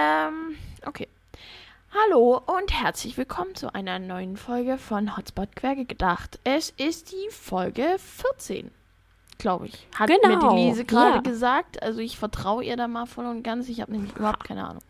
Ähm, 0.00 0.56
okay. 0.86 1.08
Hallo 1.92 2.40
und 2.46 2.72
herzlich 2.72 3.18
willkommen 3.18 3.54
zu 3.54 3.74
einer 3.74 3.98
neuen 3.98 4.36
Folge 4.38 4.78
von 4.78 5.16
Hotspot 5.16 5.54
Querge 5.56 5.84
gedacht. 5.84 6.38
Es 6.44 6.70
ist 6.70 7.12
die 7.12 7.28
Folge 7.30 7.96
14, 7.98 8.70
glaube 9.38 9.66
ich. 9.66 9.86
Hat 9.98 10.08
mir 10.08 10.18
Genau, 10.22 10.54
die 10.56 10.68
Lise 10.68 10.84
gerade 10.86 11.16
ja. 11.16 11.20
gesagt. 11.20 11.82
Also 11.82 12.00
ich 12.00 12.16
vertraue 12.16 12.64
ihr 12.64 12.76
da 12.76 12.88
mal 12.88 13.04
voll 13.06 13.26
und 13.26 13.42
ganz. 13.42 13.68
Ich 13.68 13.80
habe 13.82 13.92
nämlich 13.92 14.16
überhaupt 14.16 14.44
keine 14.44 14.66
Ahnung. 14.66 14.82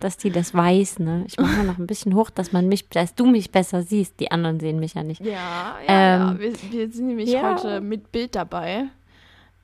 Dass 0.00 0.16
die 0.16 0.30
das 0.30 0.54
weiß, 0.54 0.98
ne? 0.98 1.24
Ich 1.26 1.38
mache 1.38 1.56
mal 1.58 1.64
noch 1.64 1.78
ein 1.78 1.86
bisschen 1.86 2.14
hoch, 2.14 2.30
dass 2.30 2.52
man 2.52 2.68
mich, 2.68 2.88
dass 2.88 3.14
du 3.14 3.26
mich 3.26 3.50
besser 3.50 3.82
siehst. 3.82 4.18
Die 4.20 4.30
anderen 4.30 4.58
sehen 4.58 4.80
mich 4.80 4.94
ja 4.94 5.02
nicht. 5.02 5.20
Ja, 5.24 5.32
ja, 5.32 5.76
Ähm, 5.86 6.20
ja. 6.20 6.38
Wir, 6.38 6.52
wir 6.72 6.90
sind 6.90 7.06
nämlich 7.06 7.30
ja. 7.30 7.54
heute 7.54 7.80
mit 7.80 8.10
Bild 8.12 8.34
dabei. 8.34 8.88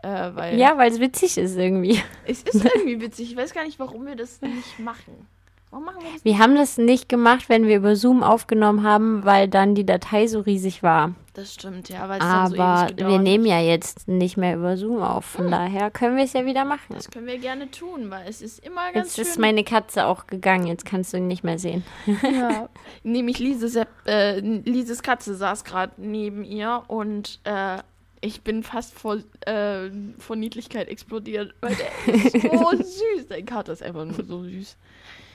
Äh, 0.02 0.30
weil 0.34 0.59
Ja, 0.59 0.77
weil 0.78 0.91
es 0.91 1.00
witzig 1.00 1.38
ist 1.38 1.56
irgendwie. 1.56 2.00
es 2.27 2.42
ist 2.42 2.64
irgendwie 2.64 3.00
witzig. 3.00 3.30
Ich 3.30 3.36
weiß 3.36 3.55
gar 3.55 3.64
nicht, 3.64 3.78
warum 3.78 4.06
wir 4.06 4.16
das 4.16 4.41
nicht 4.41 4.78
machen. 4.78 5.27
Warum 5.70 5.86
machen 5.86 6.02
wir 6.02 6.12
das 6.12 6.24
Wir 6.24 6.38
haben 6.38 6.55
das 6.55 6.78
nicht 6.78 7.09
gemacht, 7.09 7.48
wenn 7.48 7.66
wir 7.66 7.77
über 7.77 7.96
Zoom 7.96 8.22
aufgenommen 8.22 8.82
haben, 8.84 9.24
weil 9.24 9.48
dann 9.48 9.74
die 9.74 9.84
Datei 9.84 10.27
so 10.27 10.41
riesig 10.41 10.82
war. 10.82 11.14
Das 11.34 11.52
stimmt, 11.52 11.91
ja, 11.91 12.09
weil 12.09 12.19
es 12.19 12.24
dann 12.24 12.46
so 12.46 12.56
Aber 12.56 12.86
gedauert 12.86 13.10
wir 13.10 13.19
nehmen 13.19 13.45
ja 13.45 13.60
jetzt 13.60 14.09
nicht 14.09 14.38
mehr 14.38 14.56
über 14.56 14.78
Zoom 14.78 15.02
auf. 15.02 15.27
Von 15.27 15.50
daher 15.50 15.91
können 15.91 16.16
wir 16.16 16.24
es 16.24 16.33
ja 16.33 16.47
wieder 16.47 16.64
machen. 16.64 16.94
Das 16.94 17.10
können 17.10 17.27
wir 17.27 17.38
gerne 17.38 17.70
tun, 17.70 18.08
weil 18.11 18.27
es 18.27 18.41
ist 18.41 18.64
immer 18.64 18.91
ganz 18.92 19.17
Jetzt 19.17 19.19
ist 19.19 19.34
schön. 19.34 19.42
meine 19.42 19.64
Katze 19.64 20.06
auch 20.06 20.27
gegangen. 20.27 20.67
Jetzt 20.67 20.86
kannst 20.86 21.12
du 21.12 21.19
ihn 21.19 21.27
nicht 21.27 21.44
mehr 21.44 21.58
sehen. 21.58 21.84
ja. 22.06 22.70
Nämlich 23.02 23.39
Lises, 23.39 23.78
äh, 24.06 24.41
Lises 24.41 25.02
Katze 25.02 25.34
saß 25.34 25.64
gerade 25.64 25.92
neben 25.98 26.42
ihr 26.42 26.84
und 26.86 27.41
äh, 27.44 27.78
ich 28.20 28.42
bin 28.42 28.62
fast 28.62 28.95
vor, 28.95 29.19
äh, 29.47 29.91
vor 30.19 30.36
Niedlichkeit 30.36 30.89
explodiert, 30.89 31.55
weil 31.61 31.75
der 31.77 32.14
ist 32.14 32.33
so 32.33 32.70
süß. 32.77 33.27
Dein 33.28 33.45
Kater 33.47 33.73
ist 33.73 33.83
einfach 33.83 34.05
nur 34.05 34.14
so 34.25 34.45
süß. 34.45 34.77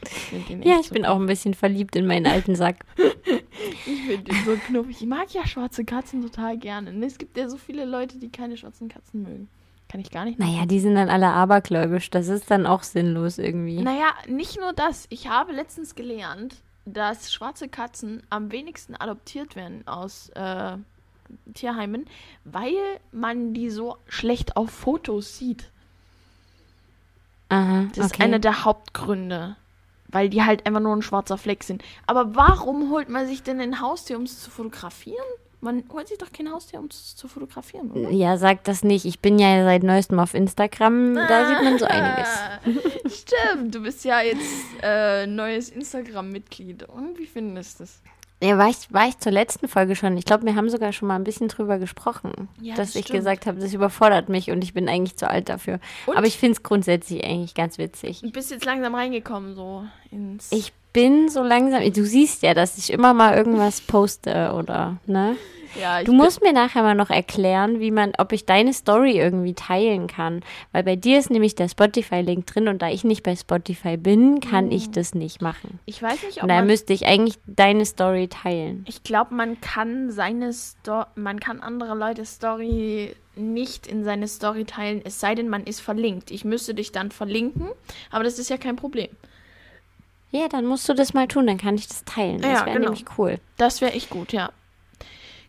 Ich 0.03 0.49
Ja, 0.65 0.79
ich 0.79 0.89
bin 0.89 1.03
so- 1.03 1.09
auch 1.09 1.19
ein 1.19 1.27
bisschen 1.27 1.53
verliebt 1.53 1.95
in 1.95 2.07
meinen 2.07 2.27
alten 2.27 2.55
Sack. 2.55 2.77
Ich 3.85 4.01
finde 4.03 4.23
den 4.23 4.45
so 4.45 4.55
knuffig. 4.55 5.01
Ich 5.01 5.07
mag 5.07 5.31
ja 5.33 5.45
schwarze 5.47 5.85
Katzen 5.85 6.21
total 6.21 6.57
gerne. 6.57 6.91
Es 7.05 7.17
gibt 7.17 7.37
ja 7.37 7.47
so 7.49 7.57
viele 7.57 7.85
Leute, 7.85 8.17
die 8.17 8.29
keine 8.29 8.57
schwarzen 8.57 8.89
Katzen 8.89 9.21
mögen. 9.23 9.49
Kann 9.89 10.01
ich 10.01 10.09
gar 10.11 10.25
nicht 10.25 10.39
Naja, 10.39 10.65
die 10.65 10.79
sind 10.79 10.95
dann 10.95 11.09
alle 11.09 11.27
abergläubisch. 11.27 12.09
Das 12.09 12.27
ist 12.27 12.49
dann 12.49 12.65
auch 12.65 12.83
sinnlos 12.83 13.37
irgendwie. 13.37 13.81
Naja, 13.81 14.07
nicht 14.27 14.59
nur 14.59 14.73
das. 14.73 15.05
Ich 15.09 15.29
habe 15.29 15.51
letztens 15.51 15.95
gelernt, 15.95 16.55
dass 16.85 17.31
schwarze 17.31 17.67
Katzen 17.69 18.23
am 18.29 18.51
wenigsten 18.51 18.95
adoptiert 18.95 19.55
werden 19.55 19.87
aus 19.87 20.29
äh, 20.35 20.77
Tierheimen, 21.53 22.05
weil 22.43 22.75
man 23.11 23.53
die 23.53 23.69
so 23.69 23.97
schlecht 24.07 24.57
auf 24.57 24.69
Fotos 24.71 25.37
sieht. 25.37 25.69
Aha, 27.49 27.85
Das 27.95 28.07
ist 28.07 28.13
okay. 28.13 28.23
einer 28.23 28.39
der 28.39 28.63
Hauptgründe. 28.65 29.57
Weil 30.07 30.29
die 30.29 30.43
halt 30.43 30.65
einfach 30.65 30.81
nur 30.81 30.93
ein 30.95 31.01
schwarzer 31.01 31.37
Fleck 31.37 31.63
sind. 31.63 31.83
Aber 32.05 32.35
warum 32.35 32.91
holt 32.91 33.07
man 33.07 33.27
sich 33.27 33.43
denn 33.43 33.61
ein 33.61 33.79
Haustier, 33.79 34.17
um 34.17 34.23
es 34.23 34.41
zu 34.41 34.51
fotografieren? 34.51 35.23
Man 35.61 35.83
holt 35.93 36.07
sich 36.07 36.17
doch 36.17 36.31
kein 36.33 36.51
Haustier, 36.51 36.79
um 36.79 36.87
es 36.87 37.15
zu 37.15 37.27
fotografieren, 37.27 37.91
oder? 37.91 38.09
Ja, 38.09 38.35
sag 38.37 38.63
das 38.63 38.83
nicht. 38.83 39.05
Ich 39.05 39.19
bin 39.19 39.37
ja 39.37 39.63
seit 39.63 39.83
neuestem 39.83 40.19
auf 40.19 40.33
Instagram. 40.33 41.13
Da 41.15 41.47
sieht 41.47 41.63
man 41.63 41.77
so 41.77 41.85
einiges. 41.85 42.27
Ah, 42.27 42.59
Stimmt, 43.09 43.75
du 43.75 43.81
bist 43.81 44.03
ja 44.03 44.21
jetzt 44.21 44.65
äh, 44.81 45.27
neues 45.27 45.69
Instagram-Mitglied. 45.69 46.83
Und 46.89 47.17
wie 47.19 47.27
findest 47.27 47.79
du 47.79 47.83
das? 47.83 48.01
Ja, 48.43 48.57
war 48.57 48.69
ich, 48.69 48.91
war 48.91 49.07
ich 49.07 49.19
zur 49.19 49.31
letzten 49.31 49.67
Folge 49.67 49.95
schon. 49.95 50.17
Ich 50.17 50.25
glaube, 50.25 50.45
wir 50.45 50.55
haben 50.55 50.69
sogar 50.69 50.91
schon 50.93 51.07
mal 51.07 51.15
ein 51.15 51.23
bisschen 51.23 51.47
drüber 51.47 51.77
gesprochen. 51.77 52.49
Ja, 52.59 52.75
dass 52.75 52.89
das 52.89 52.95
ich 52.95 53.05
stimmt. 53.05 53.19
gesagt 53.19 53.45
habe, 53.45 53.59
das 53.59 53.73
überfordert 53.73 54.29
mich 54.29 54.49
und 54.49 54.63
ich 54.63 54.73
bin 54.73 54.89
eigentlich 54.89 55.15
zu 55.15 55.29
alt 55.29 55.47
dafür. 55.47 55.79
Und? 56.07 56.17
Aber 56.17 56.25
ich 56.25 56.37
finde 56.37 56.53
es 56.53 56.63
grundsätzlich 56.63 57.23
eigentlich 57.23 57.53
ganz 57.53 57.77
witzig. 57.77 58.21
Du 58.21 58.31
bist 58.31 58.49
jetzt 58.49 58.65
langsam 58.65 58.95
reingekommen, 58.95 59.53
so 59.53 59.83
ins. 60.09 60.51
Ich 60.51 60.73
bin 60.91 61.29
so 61.29 61.43
langsam. 61.43 61.81
Du 61.93 62.03
siehst 62.03 62.41
ja, 62.41 62.55
dass 62.55 62.77
ich 62.79 62.91
immer 62.91 63.13
mal 63.13 63.37
irgendwas 63.37 63.79
poste 63.81 64.53
oder, 64.53 64.97
ne? 65.05 65.35
Ja, 65.79 66.03
Du 66.03 66.13
musst 66.13 66.41
mir 66.41 66.53
nachher 66.53 66.81
mal 66.83 66.95
noch 66.95 67.09
erklären, 67.09 67.79
wie 67.79 67.91
man, 67.91 68.13
ob 68.17 68.31
ich 68.31 68.45
deine 68.45 68.73
Story 68.73 69.17
irgendwie 69.19 69.53
teilen 69.53 70.07
kann. 70.07 70.41
Weil 70.71 70.83
bei 70.83 70.95
dir 70.95 71.19
ist 71.19 71.29
nämlich 71.29 71.55
der 71.55 71.69
Spotify-Link 71.69 72.45
drin 72.47 72.67
und 72.67 72.81
da 72.81 72.89
ich 72.89 73.03
nicht 73.03 73.23
bei 73.23 73.35
Spotify 73.35 73.97
bin, 73.97 74.39
kann 74.39 74.69
Oh. 74.69 74.71
ich 74.75 74.91
das 74.91 75.13
nicht 75.15 75.41
machen. 75.41 75.79
Ich 75.85 76.01
weiß 76.01 76.23
nicht, 76.23 76.41
ob 76.43 76.47
man. 76.49 76.67
müsste 76.67 76.93
ich 76.93 77.05
eigentlich 77.05 77.37
deine 77.45 77.85
Story 77.85 78.27
teilen. 78.27 78.85
Ich 78.87 79.03
glaube, 79.03 79.33
man 79.35 79.59
kann 79.61 80.11
seine 80.11 80.51
Sto 80.53 81.03
man 81.15 81.39
kann 81.39 81.59
andere 81.61 81.95
Leute 81.95 82.25
Story 82.25 83.15
nicht 83.35 83.87
in 83.87 84.03
seine 84.03 84.27
Story 84.27 84.65
teilen, 84.65 85.01
es 85.05 85.19
sei 85.19 85.35
denn, 85.35 85.47
man 85.47 85.63
ist 85.63 85.79
verlinkt. 85.79 86.31
Ich 86.31 86.43
müsste 86.43 86.73
dich 86.73 86.91
dann 86.91 87.11
verlinken, 87.11 87.69
aber 88.09 88.23
das 88.25 88.37
ist 88.39 88.49
ja 88.49 88.57
kein 88.57 88.75
Problem. 88.75 89.07
Ja, 90.31 90.47
dann 90.47 90.65
musst 90.65 90.87
du 90.87 90.93
das 90.93 91.13
mal 91.13 91.27
tun, 91.27 91.47
dann 91.47 91.57
kann 91.57 91.75
ich 91.75 91.87
das 91.87 92.03
teilen. 92.05 92.41
Das 92.41 92.51
Ja, 92.59 92.65
wäre 92.65 92.75
genau. 92.77 92.89
nämlich 92.91 93.05
cool. 93.17 93.37
Das 93.57 93.81
wäre 93.81 93.93
echt 93.93 94.09
gut, 94.09 94.31
ja. 94.33 94.51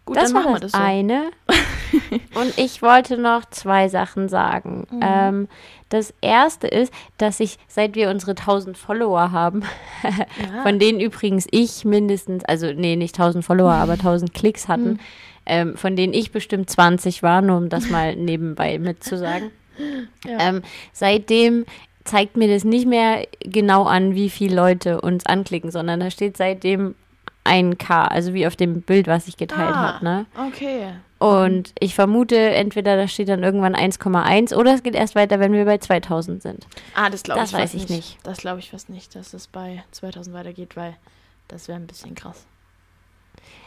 Gut, 0.05 0.17
das 0.17 0.33
dann 0.33 0.35
war 0.35 0.43
machen 0.51 0.55
wir 0.57 0.61
das, 0.61 0.73
so. 0.73 0.79
eine. 0.79 1.31
Und 2.35 2.59
ich 2.59 2.83
wollte 2.83 3.19
noch 3.19 3.45
zwei 3.51 3.89
Sachen 3.89 4.29
sagen. 4.29 4.87
Mhm. 4.91 5.01
Ähm, 5.03 5.49
das 5.91 6.13
erste 6.21 6.67
ist, 6.67 6.93
dass 7.19 7.39
ich, 7.39 7.59
seit 7.69 7.95
wir 7.95 8.11
unsere 8.11 8.33
1000 8.33 8.77
Follower 8.77 9.31
haben, 9.31 9.62
Ja. 10.03 10.62
von 10.62 10.79
denen 10.79 10.99
übrigens 11.01 11.47
ich 11.51 11.85
mindestens, 11.85 12.45
also 12.45 12.73
nee, 12.73 12.97
nicht 12.97 13.15
1000 13.15 13.45
Follower, 13.45 13.73
aber 13.73 13.93
1000 14.01 14.35
Klicks 14.35 14.67
Mhm. 14.67 14.73
hatten, 14.73 14.99
ähm, 15.47 15.77
von 15.77 15.95
denen 15.97 16.15
ich 16.15 16.33
bestimmt 16.33 16.69
20 16.71 17.23
war, 17.23 17.43
nur 17.43 17.57
um 17.59 17.69
das 17.69 17.89
mal 17.91 18.17
nebenbei 18.17 18.79
mitzusagen. 18.79 19.51
Ja. 20.27 20.39
Ähm, 20.41 20.62
seitdem 20.93 21.65
zeigt 22.05 22.37
mir 22.37 22.49
das 22.53 22.65
nicht 22.65 22.87
mehr 22.87 23.27
genau 23.41 23.85
an, 23.85 24.15
wie 24.15 24.29
viele 24.31 24.57
Leute 24.57 25.01
uns 25.01 25.25
anklicken, 25.27 25.71
sondern 25.71 26.01
da 26.01 26.11
steht 26.11 26.37
seitdem 26.37 26.95
ein 27.45 27.79
K, 27.79 28.05
also 28.07 28.35
wie 28.35 28.47
auf 28.47 28.57
dem 28.57 28.83
Bild, 28.83 29.07
was 29.07 29.27
ich 29.29 29.37
geteilt 29.37 29.75
Ah. 29.75 29.95
habe. 29.95 30.05
Ne? 30.05 30.27
Okay. 30.49 30.89
Und 31.19 31.73
ich 31.79 31.95
vermute, 31.95 32.37
entweder 32.37 32.97
da 32.97 33.07
steht 33.07 33.29
dann 33.29 33.43
irgendwann 33.45 33.77
1,1 33.77 34.55
oder 34.55 34.75
es 34.75 34.83
geht 34.83 34.95
erst 34.97 35.15
weiter, 35.15 35.39
wenn 35.39 35.53
wir 35.53 35.65
bei 35.65 35.79
2000 35.79 36.43
sind. 36.43 36.67
Ah, 36.95 37.11
das 37.11 37.23
glaube 37.23 37.41
Das 37.41 37.51
ich 37.51 37.57
weiß 37.57 37.73
fast 37.73 37.85
ich 37.85 37.89
nicht. 37.91 38.19
Das 38.25 38.39
glaube 38.39 38.59
ich 38.59 38.71
fast 38.71 38.89
nicht, 38.91 39.15
dass 39.15 39.33
es 39.35 39.47
bei 39.47 39.85
2000 39.93 40.35
weitergeht, 40.35 40.77
weil 40.77 40.97
das 41.49 41.69
wäre 41.69 41.79
ein 41.79 41.87
bisschen 41.87 42.15
krass. 42.17 42.47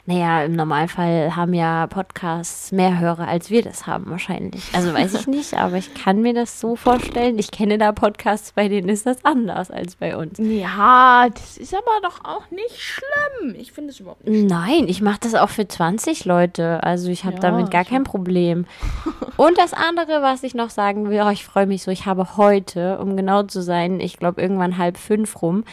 Naja, 0.07 0.43
im 0.43 0.53
Normalfall 0.55 1.35
haben 1.35 1.55
ja 1.55 1.87
Podcasts 1.87 2.71
mehr 2.71 2.99
Hörer, 2.99 3.27
als 3.27 3.49
wir 3.49 3.63
das 3.63 3.87
haben 3.87 4.11
wahrscheinlich. 4.11 4.63
Also 4.71 4.93
weiß 4.93 5.15
ich 5.15 5.25
nicht, 5.25 5.53
aber 5.57 5.77
ich 5.77 5.95
kann 5.95 6.21
mir 6.21 6.35
das 6.35 6.59
so 6.59 6.75
vorstellen. 6.75 7.39
Ich 7.39 7.49
kenne 7.49 7.79
da 7.79 7.91
Podcasts, 7.91 8.51
bei 8.51 8.67
denen 8.67 8.87
ist 8.87 9.07
das 9.07 9.25
anders 9.25 9.71
als 9.71 9.95
bei 9.95 10.15
uns. 10.15 10.37
Ja, 10.37 11.27
das 11.33 11.57
ist 11.57 11.73
aber 11.73 12.01
doch 12.03 12.23
auch 12.23 12.51
nicht 12.51 12.79
schlimm. 12.79 13.55
Ich 13.57 13.71
finde 13.71 13.89
es 13.89 13.99
überhaupt 13.99 14.27
nicht 14.27 14.47
Nein, 14.47 14.85
ich 14.87 15.01
mache 15.01 15.21
das 15.21 15.33
auch 15.33 15.49
für 15.49 15.67
20 15.67 16.25
Leute. 16.25 16.83
Also 16.83 17.09
ich 17.09 17.23
habe 17.25 17.37
Ja, 17.37 17.41
damit 17.41 17.71
gar 17.71 17.83
kein 17.83 18.03
Problem. 18.03 18.67
Und 19.37 19.57
das 19.57 19.73
andere, 19.73 20.21
was 20.21 20.43
ich 20.43 20.53
noch 20.53 20.69
sagen 20.69 21.09
will, 21.09 21.23
oh, 21.25 21.31
ich 21.31 21.43
freue 21.45 21.65
mich 21.65 21.81
so, 21.81 21.89
ich 21.89 22.05
habe 22.05 22.37
heute, 22.37 22.99
um 22.99 23.17
genau 23.17 23.41
zu 23.41 23.63
sein, 23.63 23.99
ich 23.99 24.17
glaube 24.17 24.39
irgendwann 24.39 24.77
halb 24.77 24.97
fünf 24.97 25.41
rum, 25.41 25.63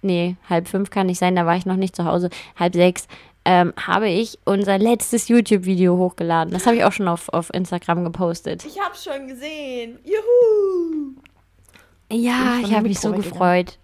nee, 0.00 0.36
halb 0.48 0.68
fünf 0.68 0.90
kann 0.90 1.08
nicht 1.08 1.18
sein, 1.18 1.34
da 1.36 1.44
war 1.44 1.56
ich 1.56 1.66
noch 1.66 1.76
nicht 1.76 1.96
zu 1.96 2.04
Hause, 2.04 2.30
halb 2.58 2.74
sechs, 2.74 3.08
ähm, 3.44 3.72
habe 3.76 4.08
ich 4.08 4.38
unser 4.44 4.78
letztes 4.78 5.28
YouTube-Video 5.28 5.96
hochgeladen. 5.96 6.52
Das 6.52 6.66
habe 6.66 6.76
ich 6.76 6.84
auch 6.84 6.92
schon 6.92 7.08
auf, 7.08 7.28
auf 7.30 7.52
Instagram 7.54 8.04
gepostet. 8.04 8.64
Ich 8.64 8.78
hab's 8.80 9.04
schon 9.04 9.28
gesehen. 9.28 9.98
Juhu! 10.04 11.14
Ja, 12.12 12.58
ich 12.60 12.66
dem 12.68 12.76
habe 12.76 12.88
mich 12.88 13.00
so 13.00 13.12
gefreut. 13.12 13.78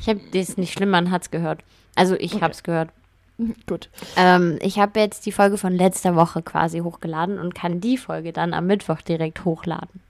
Ich 0.00 0.08
habe, 0.08 0.20
das 0.32 0.50
ist 0.50 0.58
nicht 0.58 0.72
schlimm, 0.72 0.90
man 0.90 1.10
hat's 1.10 1.30
gehört. 1.30 1.60
Also 1.96 2.14
ich 2.14 2.34
Okay. 2.34 2.42
habe 2.42 2.52
es 2.52 2.62
gehört. 2.62 2.90
Gut. 3.66 3.88
Ähm, 4.16 4.58
ich 4.62 4.78
habe 4.78 4.98
jetzt 5.00 5.26
die 5.26 5.32
Folge 5.32 5.58
von 5.58 5.72
letzter 5.72 6.14
Woche 6.16 6.42
quasi 6.42 6.78
hochgeladen 6.80 7.38
und 7.38 7.54
kann 7.54 7.80
die 7.80 7.98
Folge 7.98 8.32
dann 8.32 8.54
am 8.54 8.66
Mittwoch 8.66 9.00
direkt 9.02 9.44
hochladen. 9.44 10.00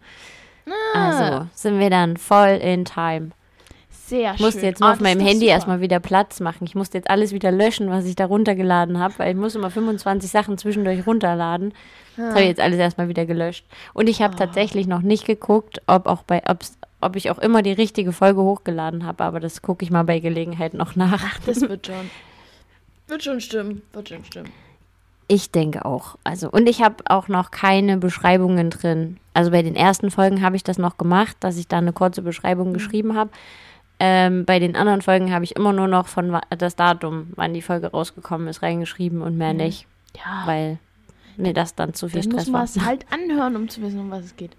Ah. 0.95 1.09
Also 1.09 1.49
sind 1.55 1.79
wir 1.79 1.91
dann 1.91 2.17
voll 2.17 2.59
in 2.63 2.85
time. 2.85 3.31
Sehr 4.09 4.31
Ich 4.33 4.37
schön. 4.39 4.47
musste 4.47 4.61
jetzt 4.67 4.81
nur 4.81 4.89
Ah, 4.89 4.93
auf 4.95 5.01
meinem 5.01 5.21
Handy 5.21 5.41
super. 5.41 5.51
erstmal 5.53 5.81
wieder 5.81 6.01
Platz 6.01 6.41
machen. 6.41 6.65
Ich 6.65 6.75
musste 6.75 6.97
jetzt 6.99 7.11
alles 7.11 7.33
wieder 7.33 7.51
löschen, 7.53 7.91
was 7.91 8.07
ich 8.07 8.17
da 8.17 8.25
runtergeladen 8.27 8.99
habe, 8.99 9.15
weil 9.19 9.31
ich 9.33 9.37
muss 9.37 9.55
immer 9.55 9.71
25 9.71 10.31
Sachen 10.31 10.57
zwischendurch 10.57 11.07
runterladen. 11.07 11.75
Das 12.17 12.31
habe 12.31 12.41
ich 12.41 12.47
jetzt 12.49 12.61
alles 12.61 12.79
erstmal 12.79 13.09
wieder 13.09 13.27
gelöscht. 13.27 13.67
Und 13.93 14.09
ich 14.09 14.23
habe 14.23 14.35
Ah. 14.35 14.39
tatsächlich 14.39 14.87
noch 14.87 15.03
nicht 15.03 15.27
geguckt, 15.27 15.83
ob 15.87 16.07
auch 16.07 16.23
bei 16.23 16.43
ob's, 16.49 16.79
ob 17.01 17.17
ich 17.17 17.31
auch 17.31 17.39
immer 17.39 17.63
die 17.63 17.73
richtige 17.73 18.13
Folge 18.13 18.41
hochgeladen 18.43 19.05
habe, 19.07 19.23
aber 19.25 19.41
das 19.41 19.63
gucke 19.63 19.85
ich 19.85 19.91
mal 19.91 20.03
bei 20.05 20.19
Gelegenheit 20.21 20.75
noch 20.75 20.97
nach. 20.97 21.39
Das 21.47 21.61
wird 21.61 21.87
schon. 21.87 22.11
Wird 23.07 23.23
schon 23.25 23.41
stimmen. 23.41 23.83
Wird 23.93 24.09
schon 24.09 24.25
stimmen. 24.25 24.51
Ich 25.29 25.51
denke 25.53 25.85
auch. 25.85 26.17
Also, 26.25 26.51
und 26.51 26.67
ich 26.69 26.83
habe 26.83 26.97
auch 27.09 27.29
noch 27.29 27.51
keine 27.51 27.99
Beschreibungen 27.99 28.71
drin. 28.71 29.19
Also 29.35 29.51
bei 29.51 29.63
den 29.63 29.77
ersten 29.77 30.11
Folgen 30.11 30.43
habe 30.43 30.57
ich 30.57 30.65
das 30.65 30.79
noch 30.79 30.97
gemacht, 30.97 31.37
dass 31.41 31.59
ich 31.59 31.69
da 31.69 31.77
eine 31.79 31.93
kurze 31.93 32.23
Beschreibung 32.23 32.73
geschrieben 32.73 33.15
habe. 33.15 33.31
Ähm, 34.01 34.45
bei 34.45 34.59
den 34.61 34.77
anderen 34.77 35.03
Folgen 35.03 35.33
habe 35.33 35.45
ich 35.45 35.57
immer 35.57 35.73
nur 35.73 35.89
noch 35.89 36.07
von 36.07 36.39
das 36.57 36.77
Datum, 36.77 37.29
wann 37.35 37.53
die 37.55 37.63
Folge 37.63 37.89
rausgekommen 37.91 38.47
ist, 38.49 38.63
reingeschrieben 38.63 39.23
und 39.23 39.37
mehr 39.37 39.55
nicht, 39.55 39.87
Ja. 40.17 40.43
weil 40.47 40.79
mir 41.37 41.53
das 41.53 41.75
dann 41.75 41.95
zu 41.95 42.09
viel 42.09 42.21
dann 42.23 42.31
muss 42.33 42.43
Stress 42.43 42.53
man 42.53 42.61
war. 42.61 42.65
es 42.65 42.81
halt 42.85 43.07
anhören, 43.13 43.57
um 43.57 43.69
zu 43.69 43.83
wissen, 43.83 43.99
um 44.01 44.11
was 44.11 44.25
es 44.25 44.37
geht. 44.37 44.57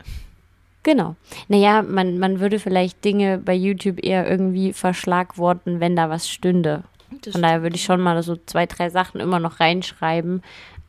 Genau. 0.84 1.16
Naja, 1.50 1.82
man, 1.82 2.20
man 2.20 2.40
würde 2.40 2.58
vielleicht 2.60 3.04
Dinge 3.04 3.38
bei 3.38 3.54
YouTube 3.54 4.04
eher 4.04 4.30
irgendwie 4.30 4.72
verschlagworten, 4.74 5.80
wenn 5.80 5.96
da 5.96 6.10
was 6.10 6.30
stünde. 6.30 6.84
Von 7.32 7.42
daher 7.42 7.62
würde 7.64 7.76
ich 7.76 7.84
schon 7.84 8.00
mal 8.02 8.22
so 8.24 8.38
zwei, 8.46 8.66
drei 8.66 8.90
Sachen 8.90 9.20
immer 9.20 9.40
noch 9.40 9.60
reinschreiben. 9.60 10.42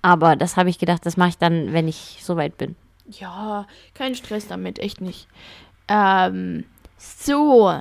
Aber 0.03 0.37
das 0.37 0.57
habe 0.57 0.71
ich 0.71 0.79
gedacht, 0.79 1.05
das 1.05 1.17
mache 1.17 1.31
ich 1.31 1.39
dann, 1.39 1.73
wenn 1.73 1.89
ich 1.89 2.19
soweit 2.23 2.57
bin. 2.57 2.77
Ja, 3.09 3.67
kein 3.95 4.15
Stress 4.15 4.47
damit, 4.47 4.79
echt 4.79 5.01
nicht. 5.01 5.27
Ähm, 5.89 6.65
so. 6.97 7.81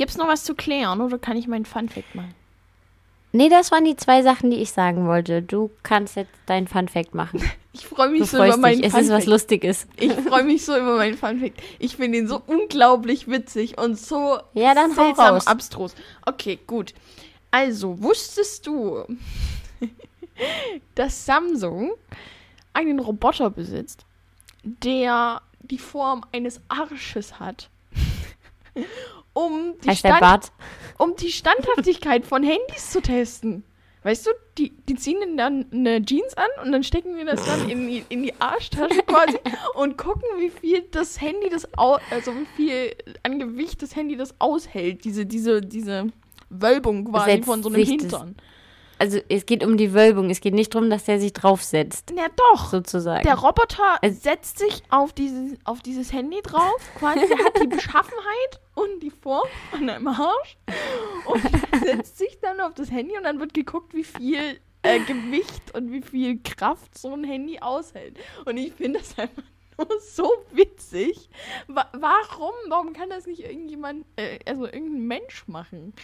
Gibt's 0.00 0.16
noch 0.16 0.28
was 0.28 0.44
zu 0.44 0.54
klären 0.54 1.02
oder 1.02 1.18
kann 1.18 1.36
ich 1.36 1.46
meinen 1.46 1.66
Funfact 1.66 2.14
machen? 2.14 2.34
Nee, 3.32 3.50
das 3.50 3.70
waren 3.70 3.84
die 3.84 3.96
zwei 3.96 4.22
Sachen, 4.22 4.50
die 4.50 4.56
ich 4.56 4.72
sagen 4.72 5.06
wollte. 5.06 5.42
Du 5.42 5.70
kannst 5.82 6.16
jetzt 6.16 6.32
dein 6.46 6.66
Fun 6.66 6.88
Fact 6.88 7.14
machen. 7.14 7.42
Ich 7.72 7.86
freue 7.86 8.08
mich 8.08 8.20
Du 8.22 8.26
so 8.26 8.44
über 8.44 8.56
meinen 8.56 8.78
dich. 8.82 8.86
Es 8.86 8.94
ist 8.94 8.98
was 9.10 9.24
Funfact. 9.24 9.26
Lustiges. 9.26 9.86
Ich 9.96 10.12
freue 10.12 10.42
mich 10.42 10.64
so 10.64 10.74
über 10.74 10.96
meinen 10.96 11.16
Funfact. 11.18 11.60
Ich 11.78 11.96
finde 11.96 12.16
ihn 12.18 12.26
so 12.26 12.42
unglaublich 12.46 13.28
witzig 13.28 13.78
und 13.78 13.96
so 13.96 14.38
Ja, 14.54 14.74
dann 14.74 14.92
seltsam 14.92 15.34
raus. 15.34 15.46
abstrus. 15.46 15.94
Okay, 16.26 16.58
gut. 16.66 16.94
Also, 17.50 18.00
wusstest 18.02 18.66
du, 18.66 19.04
dass 20.96 21.26
Samsung 21.26 21.92
einen 22.72 22.98
Roboter 22.98 23.50
besitzt, 23.50 24.04
der 24.64 25.42
die 25.60 25.78
Form 25.78 26.24
eines 26.32 26.60
Arsches 26.68 27.38
hat? 27.38 27.68
um, 29.32 29.74
die 29.84 29.96
Stand, 29.96 30.52
um 30.98 31.16
die 31.16 31.30
Standhaftigkeit 31.30 32.26
von 32.26 32.42
Handys 32.42 32.90
zu 32.90 33.00
testen. 33.00 33.64
Weißt 34.02 34.26
du, 34.26 34.30
die, 34.56 34.70
die 34.88 34.94
ziehen 34.94 35.36
dann 35.36 35.66
eine 35.72 36.02
Jeans 36.02 36.34
an 36.34 36.48
und 36.64 36.72
dann 36.72 36.82
stecken 36.82 37.18
die 37.18 37.24
das 37.26 37.44
dann 37.44 37.68
in 37.68 37.86
die, 37.86 38.04
in 38.08 38.22
die 38.22 38.32
Arschtasche 38.40 39.02
quasi 39.02 39.36
und 39.74 39.98
gucken, 39.98 40.24
wie 40.38 40.48
viel 40.48 40.82
das 40.90 41.20
Handy 41.20 41.50
das 41.50 41.68
also 41.74 42.32
wie 42.32 42.46
viel 42.56 42.96
an 43.22 43.38
Gewicht 43.38 43.82
das 43.82 43.94
Handy 43.94 44.16
das 44.16 44.34
aushält, 44.40 45.04
diese, 45.04 45.26
diese, 45.26 45.60
diese 45.60 46.06
Wölbung 46.48 47.04
quasi 47.04 47.32
Setzt 47.32 47.44
von 47.44 47.62
so 47.62 47.68
einem 47.68 47.84
Hintern. 47.84 48.36
Also 49.00 49.18
es 49.30 49.46
geht 49.46 49.64
um 49.64 49.76
die 49.78 49.94
Wölbung. 49.94 50.28
Es 50.28 50.40
geht 50.40 50.52
nicht 50.54 50.74
darum, 50.74 50.90
dass 50.90 51.04
der 51.04 51.18
sich 51.18 51.32
draufsetzt, 51.32 52.12
Na 52.14 52.26
doch. 52.36 52.70
sozusagen. 52.70 53.24
Der 53.24 53.34
Roboter 53.38 54.02
Also- 54.02 54.20
setzt 54.20 54.58
sich 54.58 54.82
auf 54.90 55.12
dieses, 55.14 55.54
auf 55.64 55.80
dieses 55.80 56.12
Handy 56.12 56.40
drauf, 56.42 56.80
quasi, 56.98 57.26
der 57.26 57.38
hat 57.38 57.60
die 57.62 57.66
Beschaffenheit 57.76 58.60
und 58.74 59.00
die 59.02 59.10
Form 59.10 59.48
an 59.72 59.88
einem 59.88 60.06
Arsch 60.08 60.56
und 61.24 61.42
setzt 61.84 62.18
sich 62.18 62.38
dann 62.42 62.60
auf 62.60 62.74
das 62.74 62.90
Handy 62.90 63.16
und 63.16 63.24
dann 63.24 63.40
wird 63.40 63.54
geguckt, 63.54 63.94
wie 63.94 64.04
viel 64.04 64.60
äh, 64.82 65.00
Gewicht 65.00 65.74
und 65.74 65.90
wie 65.92 66.02
viel 66.02 66.38
Kraft 66.42 66.96
so 66.98 67.12
ein 67.14 67.24
Handy 67.24 67.58
aushält. 67.58 68.18
Und 68.44 68.56
ich 68.58 68.72
finde 68.74 68.98
das 68.98 69.18
einfach 69.18 69.42
nur 69.78 69.88
so 70.00 70.30
witzig. 70.52 71.30
Wa 71.68 71.86
warum? 71.92 72.52
Warum 72.68 72.92
kann 72.92 73.08
das 73.08 73.26
nicht 73.26 73.40
irgendjemand, 73.40 74.04
äh, 74.16 74.38
also 74.46 74.66
irgendein 74.66 75.06
Mensch 75.06 75.48
machen, 75.48 75.94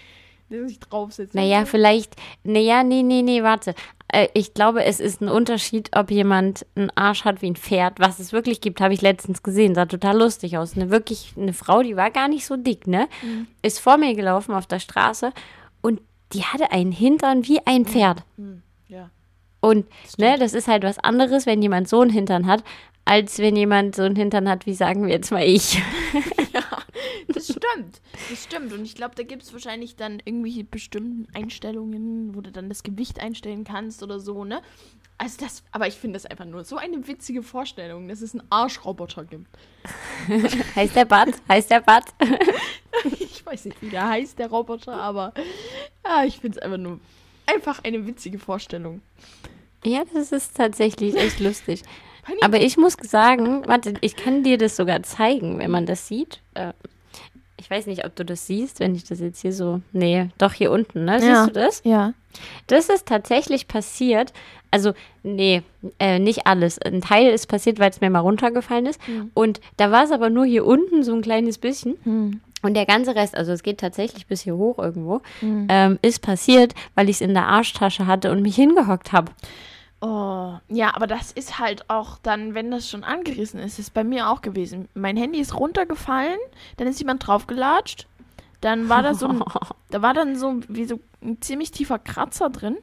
der 0.50 0.68
sich 0.68 0.78
draufsetzt? 0.78 1.34
Naja, 1.34 1.64
vielleicht. 1.64 2.14
Naja, 2.44 2.82
nee, 2.82 3.02
nee, 3.02 3.22
nee, 3.22 3.42
warte. 3.42 3.74
Äh, 4.08 4.28
ich 4.34 4.54
glaube, 4.54 4.84
es 4.84 5.00
ist 5.00 5.20
ein 5.20 5.28
Unterschied, 5.28 5.90
ob 5.96 6.10
jemand 6.10 6.66
einen 6.74 6.90
Arsch 6.94 7.24
hat 7.24 7.42
wie 7.42 7.50
ein 7.50 7.56
Pferd. 7.56 7.98
Was 7.98 8.18
es 8.18 8.32
wirklich 8.32 8.60
gibt, 8.60 8.80
habe 8.80 8.94
ich 8.94 9.02
letztens 9.02 9.42
gesehen. 9.42 9.74
Sah 9.74 9.86
total 9.86 10.18
lustig 10.18 10.58
aus. 10.58 10.76
Eine 10.76 10.90
wirklich, 10.90 11.34
eine 11.36 11.52
Frau, 11.52 11.82
die 11.82 11.96
war 11.96 12.10
gar 12.10 12.28
nicht 12.28 12.46
so 12.46 12.56
dick, 12.56 12.86
ne? 12.86 13.08
Ist 13.62 13.80
vor 13.80 13.96
mir 13.96 14.14
gelaufen 14.14 14.54
auf 14.54 14.66
der 14.66 14.78
Straße 14.78 15.32
und 15.80 16.00
die 16.32 16.42
hatte 16.42 16.72
einen 16.72 16.92
Hintern 16.92 17.46
wie 17.46 17.60
ein 17.66 17.84
Pferd. 17.84 18.22
Hm, 18.36 18.62
ja. 18.88 19.10
Und 19.60 19.86
ne, 20.18 20.36
das 20.38 20.54
ist 20.54 20.68
halt 20.68 20.82
was 20.82 20.98
anderes, 20.98 21.46
wenn 21.46 21.62
jemand 21.62 21.88
so 21.88 22.00
einen 22.00 22.10
Hintern 22.10 22.46
hat, 22.46 22.62
als 23.04 23.38
wenn 23.38 23.56
jemand 23.56 23.94
so 23.96 24.02
einen 24.02 24.16
Hintern 24.16 24.48
hat, 24.48 24.66
wie 24.66 24.74
sagen 24.74 25.06
wir 25.06 25.12
jetzt 25.12 25.30
mal 25.30 25.44
ich. 25.44 25.80
Das 27.28 27.46
stimmt. 27.46 28.00
Das 28.30 28.44
stimmt. 28.44 28.72
Und 28.72 28.84
ich 28.84 28.94
glaube, 28.94 29.14
da 29.14 29.22
gibt 29.22 29.42
es 29.42 29.52
wahrscheinlich 29.52 29.96
dann 29.96 30.20
irgendwelche 30.24 30.64
bestimmten 30.64 31.26
Einstellungen, 31.34 32.34
wo 32.34 32.40
du 32.40 32.52
dann 32.52 32.68
das 32.68 32.82
Gewicht 32.82 33.20
einstellen 33.20 33.64
kannst 33.64 34.02
oder 34.02 34.20
so, 34.20 34.44
ne? 34.44 34.62
Also 35.18 35.38
das, 35.40 35.62
aber 35.72 35.86
ich 35.86 35.94
finde 35.94 36.16
das 36.16 36.26
einfach 36.26 36.44
nur 36.44 36.64
so 36.64 36.76
eine 36.76 37.06
witzige 37.08 37.42
Vorstellung, 37.42 38.06
dass 38.08 38.20
es 38.20 38.34
einen 38.34 38.46
Arschroboter 38.50 39.24
gibt. 39.24 39.48
heißt 40.76 40.94
der 40.94 41.06
Bart? 41.06 41.30
Heißt 41.48 41.70
der 41.70 41.80
Bart? 41.80 42.04
Ich 43.20 43.44
weiß 43.44 43.66
nicht, 43.66 43.80
wie 43.82 43.90
der 43.90 44.08
heißt, 44.08 44.38
der 44.38 44.48
Roboter, 44.48 44.94
aber 44.94 45.32
ja, 46.04 46.24
ich 46.24 46.40
finde 46.40 46.58
es 46.58 46.64
einfach 46.64 46.78
nur 46.78 46.98
einfach 47.46 47.84
eine 47.84 48.04
witzige 48.06 48.38
Vorstellung. 48.38 49.02
Ja, 49.84 50.02
das 50.12 50.32
ist 50.32 50.56
tatsächlich 50.56 51.14
echt 51.14 51.38
lustig. 51.38 51.82
Aber 52.40 52.60
ich 52.60 52.76
muss 52.76 52.96
sagen, 53.02 53.62
warte, 53.68 53.94
ich 54.00 54.16
kann 54.16 54.42
dir 54.42 54.58
das 54.58 54.76
sogar 54.76 55.02
zeigen, 55.04 55.58
wenn 55.58 55.70
man 55.70 55.86
das 55.86 56.08
sieht. 56.08 56.40
Äh, 56.54 56.72
ich 57.58 57.70
weiß 57.70 57.86
nicht, 57.86 58.04
ob 58.04 58.14
du 58.16 58.24
das 58.24 58.46
siehst, 58.46 58.80
wenn 58.80 58.94
ich 58.94 59.04
das 59.04 59.20
jetzt 59.20 59.40
hier 59.42 59.52
so. 59.52 59.80
Nee, 59.92 60.28
doch 60.38 60.52
hier 60.52 60.70
unten, 60.70 61.04
ne? 61.04 61.18
Siehst 61.20 61.30
Ja. 61.32 61.46
du 61.46 61.52
das? 61.52 61.82
ja. 61.84 62.12
Das 62.66 62.90
ist 62.90 63.06
tatsächlich 63.06 63.66
passiert. 63.66 64.34
Also, 64.70 64.92
nee, 65.22 65.62
äh, 65.98 66.18
nicht 66.18 66.46
alles. 66.46 66.78
Ein 66.78 67.00
Teil 67.00 67.28
ist 67.32 67.46
passiert, 67.46 67.78
weil 67.78 67.88
es 67.88 68.02
mir 68.02 68.10
mal 68.10 68.18
runtergefallen 68.20 68.84
ist. 68.84 69.00
Und 69.32 69.60
da 69.78 69.90
war 69.90 70.04
es 70.04 70.10
aber 70.10 70.28
nur 70.28 70.44
hier 70.44 70.66
unten 70.66 71.02
so 71.02 71.14
ein 71.14 71.22
kleines 71.22 71.56
bisschen. 71.56 71.96
Hm. 72.02 72.40
Und 72.62 72.74
der 72.74 72.84
ganze 72.84 73.14
Rest, 73.14 73.34
also 73.36 73.52
es 73.52 73.62
geht 73.62 73.78
tatsächlich 73.78 74.26
bis 74.26 74.42
hier 74.42 74.56
hoch 74.56 74.78
irgendwo, 74.78 75.22
ähm, 75.42 75.98
ist 76.02 76.20
passiert, 76.20 76.74
weil 76.94 77.08
ich 77.08 77.16
es 77.16 77.20
in 77.22 77.32
der 77.32 77.46
Arschtasche 77.46 78.06
hatte 78.06 78.30
und 78.32 78.42
mich 78.42 78.56
hingehockt 78.56 79.12
habe. 79.12 79.32
Oh, 80.00 80.58
ja, 80.68 80.94
aber 80.94 81.06
das 81.06 81.32
ist 81.32 81.58
halt 81.58 81.88
auch 81.88 82.18
dann, 82.18 82.54
wenn 82.54 82.70
das 82.70 82.88
schon 82.88 83.02
angerissen 83.02 83.58
ist, 83.60 83.78
ist 83.78 83.94
bei 83.94 84.04
mir 84.04 84.28
auch 84.28 84.42
gewesen. 84.42 84.88
Mein 84.94 85.16
Handy 85.16 85.40
ist 85.40 85.58
runtergefallen, 85.58 86.38
dann 86.76 86.86
ist 86.86 86.98
jemand 86.98 87.26
draufgelatscht, 87.26 88.06
dann 88.60 88.88
war 88.88 89.02
da 89.02 89.14
so 89.14 89.26
ein, 89.28 89.42
da 89.90 90.02
war 90.02 90.12
dann 90.12 90.36
so 90.36 90.60
wie 90.68 90.84
so 90.84 91.00
ein 91.22 91.40
ziemlich 91.40 91.70
tiefer 91.70 91.98
Kratzer 91.98 92.50
drin. 92.50 92.76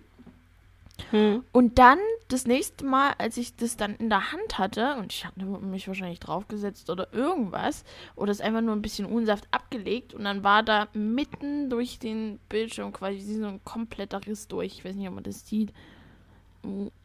Hm. 1.11 1.43
Und 1.51 1.79
dann 1.79 1.99
das 2.27 2.45
nächste 2.45 2.85
Mal, 2.85 3.13
als 3.17 3.37
ich 3.37 3.55
das 3.55 3.77
dann 3.77 3.95
in 3.95 4.09
der 4.09 4.31
Hand 4.31 4.57
hatte, 4.57 4.95
und 4.95 5.13
ich 5.13 5.25
hatte 5.25 5.43
mich 5.45 5.87
wahrscheinlich 5.87 6.19
draufgesetzt 6.19 6.89
oder 6.89 7.13
irgendwas, 7.13 7.83
oder 8.15 8.31
es 8.31 8.41
einfach 8.41 8.61
nur 8.61 8.75
ein 8.75 8.81
bisschen 8.81 9.05
Unsaft 9.05 9.47
abgelegt, 9.51 10.13
und 10.13 10.23
dann 10.23 10.43
war 10.43 10.63
da 10.63 10.87
mitten 10.93 11.69
durch 11.69 11.99
den 11.99 12.39
Bildschirm 12.49 12.93
quasi 12.93 13.21
so 13.21 13.45
ein 13.45 13.63
kompletter 13.63 14.25
Riss 14.25 14.47
durch. 14.47 14.79
Ich 14.79 14.85
weiß 14.85 14.95
nicht, 14.95 15.07
ob 15.07 15.15
man 15.15 15.23
das 15.23 15.47
sieht. 15.47 15.73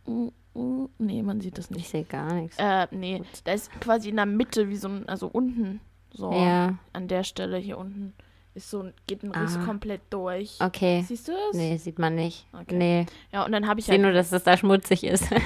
Uh, 0.08 0.32
uh. 0.54 0.88
Nee, 0.98 1.22
man 1.22 1.40
sieht 1.40 1.58
das 1.58 1.70
Ich 1.70 1.76
nicht. 1.76 1.88
sehe 1.88 2.04
gar 2.04 2.32
nichts. 2.32 2.56
Äh, 2.58 2.86
nee, 2.90 3.22
da 3.44 3.52
ist 3.52 3.70
quasi 3.80 4.08
in 4.08 4.16
der 4.16 4.26
Mitte, 4.26 4.68
wie 4.68 4.76
so 4.76 4.88
ein, 4.88 5.08
also 5.08 5.28
unten, 5.28 5.80
so 6.12 6.32
Ja, 6.32 6.78
an 6.92 7.06
der 7.08 7.22
Stelle 7.24 7.58
hier 7.58 7.78
unten, 7.78 8.14
ist 8.54 8.70
so 8.70 8.80
ein, 8.82 8.94
geht 9.06 9.22
ein 9.22 9.30
Riss 9.30 9.56
Ah. 9.56 9.64
komplett 9.64 10.00
durch. 10.10 10.56
okay. 10.60 11.04
Siehst 11.06 11.28
du 11.28 11.32
das? 11.32 11.56
Nee, 11.56 11.76
sieht 11.76 11.98
man 11.98 12.14
nicht. 12.14 12.46
Okay. 12.52 12.74
Nee, 12.76 13.06
Ja, 13.32 13.44
und 13.44 13.52
dann 13.52 13.66
habe 13.68 13.78
ich 13.78 13.84
ich 13.84 13.86
sehe 13.86 13.94
halt 13.94 14.02
nur, 14.02 14.12
dass 14.12 14.32
es 14.32 14.42
da 14.42 14.56
schmutzig 14.56 15.04
ist. 15.04 15.26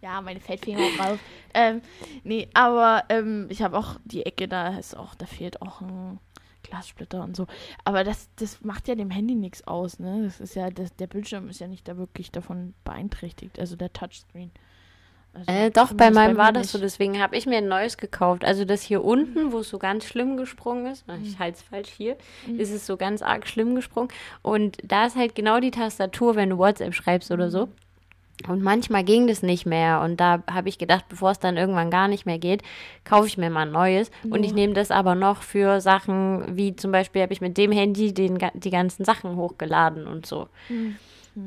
Ja, 0.00 0.20
meine 0.20 0.38
Fettfinger 0.40 0.86
drauf. 0.96 1.18
Ähm, 1.52 1.82
nee, 2.22 2.48
aber 2.54 3.02
ähm, 3.08 3.46
ich 3.50 3.62
habe 3.62 3.76
auch 3.76 3.96
die 4.04 4.24
Ecke, 4.24 4.46
da 4.46 4.78
ist 4.78 4.96
auch, 4.96 5.14
da 5.16 5.26
fehlt 5.26 5.60
auch 5.60 5.80
ein 5.80 6.18
Glassplitter 6.68 7.22
und 7.22 7.36
so. 7.36 7.46
Aber 7.84 8.04
das, 8.04 8.28
das 8.36 8.62
macht 8.62 8.88
ja 8.88 8.94
dem 8.94 9.10
Handy 9.10 9.34
nichts 9.34 9.66
aus, 9.66 9.98
ne? 9.98 10.22
Das 10.24 10.40
ist 10.40 10.54
ja, 10.54 10.70
das, 10.70 10.94
der 10.96 11.06
Bildschirm 11.06 11.48
ist 11.48 11.60
ja 11.60 11.66
nicht 11.68 11.88
da 11.88 11.96
wirklich 11.96 12.30
davon 12.30 12.74
beeinträchtigt, 12.84 13.58
also 13.58 13.76
der 13.76 13.92
Touchscreen. 13.92 14.50
Also 15.34 15.50
Äh, 15.52 15.70
doch, 15.70 15.92
bei 15.92 16.10
meinem 16.10 16.36
war 16.38 16.46
mir 16.46 16.60
das 16.60 16.72
so, 16.72 16.78
nicht. 16.78 16.84
deswegen 16.84 17.20
habe 17.20 17.36
ich 17.36 17.44
mir 17.46 17.58
ein 17.58 17.68
neues 17.68 17.96
gekauft. 17.98 18.44
Also 18.44 18.64
das 18.64 18.82
hier 18.82 19.04
unten, 19.04 19.52
wo 19.52 19.58
es 19.58 19.68
so 19.68 19.78
ganz 19.78 20.04
schlimm 20.04 20.36
gesprungen 20.36 20.86
ist, 20.86 21.04
ach, 21.06 21.18
ich 21.22 21.38
halte 21.38 21.58
es 21.58 21.62
falsch 21.62 21.90
hier, 21.90 22.16
Mhm. 22.46 22.58
ist 22.58 22.70
es 22.70 22.86
so 22.86 22.96
ganz 22.96 23.20
arg 23.22 23.46
schlimm 23.46 23.74
gesprungen. 23.74 24.08
Und 24.42 24.78
da 24.82 25.06
ist 25.06 25.16
halt 25.16 25.34
genau 25.34 25.60
die 25.60 25.70
Tastatur, 25.70 26.34
wenn 26.34 26.50
du 26.50 26.58
WhatsApp 26.58 26.94
schreibst 26.94 27.30
oder 27.30 27.50
so. 27.50 27.68
Und 28.46 28.62
manchmal 28.62 29.02
ging 29.02 29.26
das 29.26 29.42
nicht 29.42 29.66
mehr. 29.66 30.00
Und 30.00 30.20
da 30.20 30.42
habe 30.50 30.68
ich 30.68 30.78
gedacht, 30.78 31.06
bevor 31.08 31.32
es 31.32 31.40
dann 31.40 31.56
irgendwann 31.56 31.90
gar 31.90 32.06
nicht 32.06 32.24
mehr 32.24 32.38
geht, 32.38 32.62
kaufe 33.04 33.26
ich 33.26 33.36
mir 33.36 33.50
mal 33.50 33.66
ein 33.66 33.72
neues. 33.72 34.10
Und 34.30 34.44
ich 34.44 34.54
nehme 34.54 34.74
das 34.74 34.90
aber 34.90 35.14
noch 35.14 35.42
für 35.42 35.80
Sachen, 35.80 36.56
wie 36.56 36.76
zum 36.76 36.92
Beispiel 36.92 37.22
habe 37.22 37.32
ich 37.32 37.40
mit 37.40 37.58
dem 37.58 37.72
Handy 37.72 38.14
den, 38.14 38.38
die 38.54 38.70
ganzen 38.70 39.04
Sachen 39.04 39.36
hochgeladen 39.36 40.06
und 40.06 40.24
so. 40.24 40.48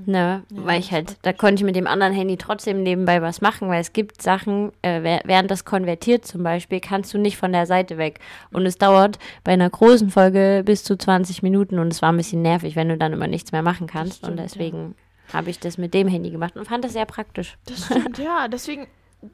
Ne, 0.05 0.43
Ja, 0.49 0.65
weil 0.65 0.79
ich 0.79 0.91
halt, 0.91 1.17
da 1.21 1.33
konnte 1.33 1.55
ich 1.61 1.65
mit 1.65 1.75
dem 1.75 1.87
anderen 1.87 2.13
Handy 2.13 2.37
trotzdem 2.37 2.81
nebenbei 2.81 3.21
was 3.21 3.41
machen, 3.41 3.67
weil 3.67 3.81
es 3.81 3.91
gibt 3.91 4.21
Sachen, 4.21 4.71
äh, 4.81 5.19
während 5.25 5.51
das 5.51 5.65
konvertiert 5.65 6.25
zum 6.25 6.43
Beispiel, 6.43 6.79
kannst 6.79 7.13
du 7.13 7.17
nicht 7.17 7.37
von 7.37 7.51
der 7.51 7.65
Seite 7.65 7.97
weg. 7.97 8.19
Und 8.51 8.65
es 8.65 8.77
dauert 8.77 9.19
bei 9.43 9.51
einer 9.51 9.69
großen 9.69 10.09
Folge 10.09 10.63
bis 10.65 10.83
zu 10.83 10.97
20 10.97 11.43
Minuten 11.43 11.77
und 11.77 11.91
es 11.91 12.01
war 12.01 12.11
ein 12.11 12.17
bisschen 12.17 12.41
nervig, 12.41 12.75
wenn 12.75 12.89
du 12.89 12.97
dann 12.97 13.11
immer 13.11 13.27
nichts 13.27 13.51
mehr 13.51 13.63
machen 13.63 13.87
kannst. 13.87 14.19
stimmt, 14.19 14.31
und 14.31 14.37
ja. 14.55 14.95
Habe 15.33 15.49
ich 15.49 15.59
das 15.59 15.77
mit 15.77 15.93
dem 15.93 16.07
Handy 16.07 16.29
gemacht 16.29 16.55
und 16.57 16.65
fand 16.67 16.83
das 16.83 16.93
sehr 16.93 17.05
praktisch. 17.05 17.57
Das 17.65 17.85
stimmt, 17.85 18.17
ja. 18.19 18.47
Deswegen, 18.47 18.87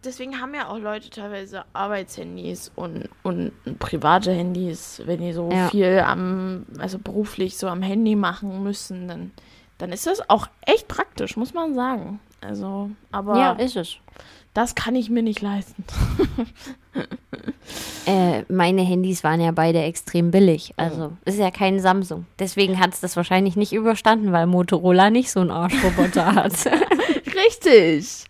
deswegen 0.03 0.39
haben 0.41 0.53
ja 0.53 0.67
auch 0.69 0.77
Leute 0.79 1.09
teilweise 1.09 1.63
Arbeitshandys 1.73 2.71
und, 2.75 3.09
und 3.23 3.51
private 3.79 4.31
Handys, 4.31 5.01
wenn 5.05 5.21
die 5.21 5.33
so 5.33 5.49
Ja. 5.51 5.69
viel 5.69 5.99
am, 6.05 6.65
also 6.79 6.99
beruflich 6.99 7.57
so 7.57 7.67
am 7.67 7.81
Handy 7.81 8.15
machen 8.15 8.63
müssen, 8.63 9.07
dann, 9.07 9.31
dann 9.77 9.91
ist 9.91 10.07
das 10.07 10.29
auch 10.29 10.47
echt 10.65 10.87
praktisch, 10.87 11.37
muss 11.37 11.53
man 11.53 11.73
sagen. 11.75 12.19
Also, 12.41 12.91
aber 13.11 13.37
ja, 13.39 13.51
ist 13.53 13.75
es. 13.75 13.97
das 14.53 14.75
kann 14.75 14.95
ich 14.95 15.09
mir 15.09 15.23
nicht 15.23 15.41
leisten. 15.41 15.83
Äh, 18.05 18.43
meine 18.47 18.83
Handys 18.83 19.23
waren 19.23 19.41
ja 19.41 19.51
beide 19.51 19.81
extrem 19.81 20.31
billig. 20.31 20.73
Also 20.77 21.11
ist 21.25 21.39
ja 21.39 21.51
kein 21.51 21.79
Samsung. 21.79 22.25
Deswegen 22.39 22.79
hat 22.79 22.93
es 22.93 23.01
das 23.01 23.17
wahrscheinlich 23.17 23.57
nicht 23.57 23.73
überstanden, 23.73 24.31
weil 24.31 24.47
Motorola 24.47 25.09
nicht 25.09 25.29
so 25.29 25.41
einen 25.41 25.51
Arschroboter 25.51 26.33
hat. 26.35 26.53
Richtig. 27.35 28.23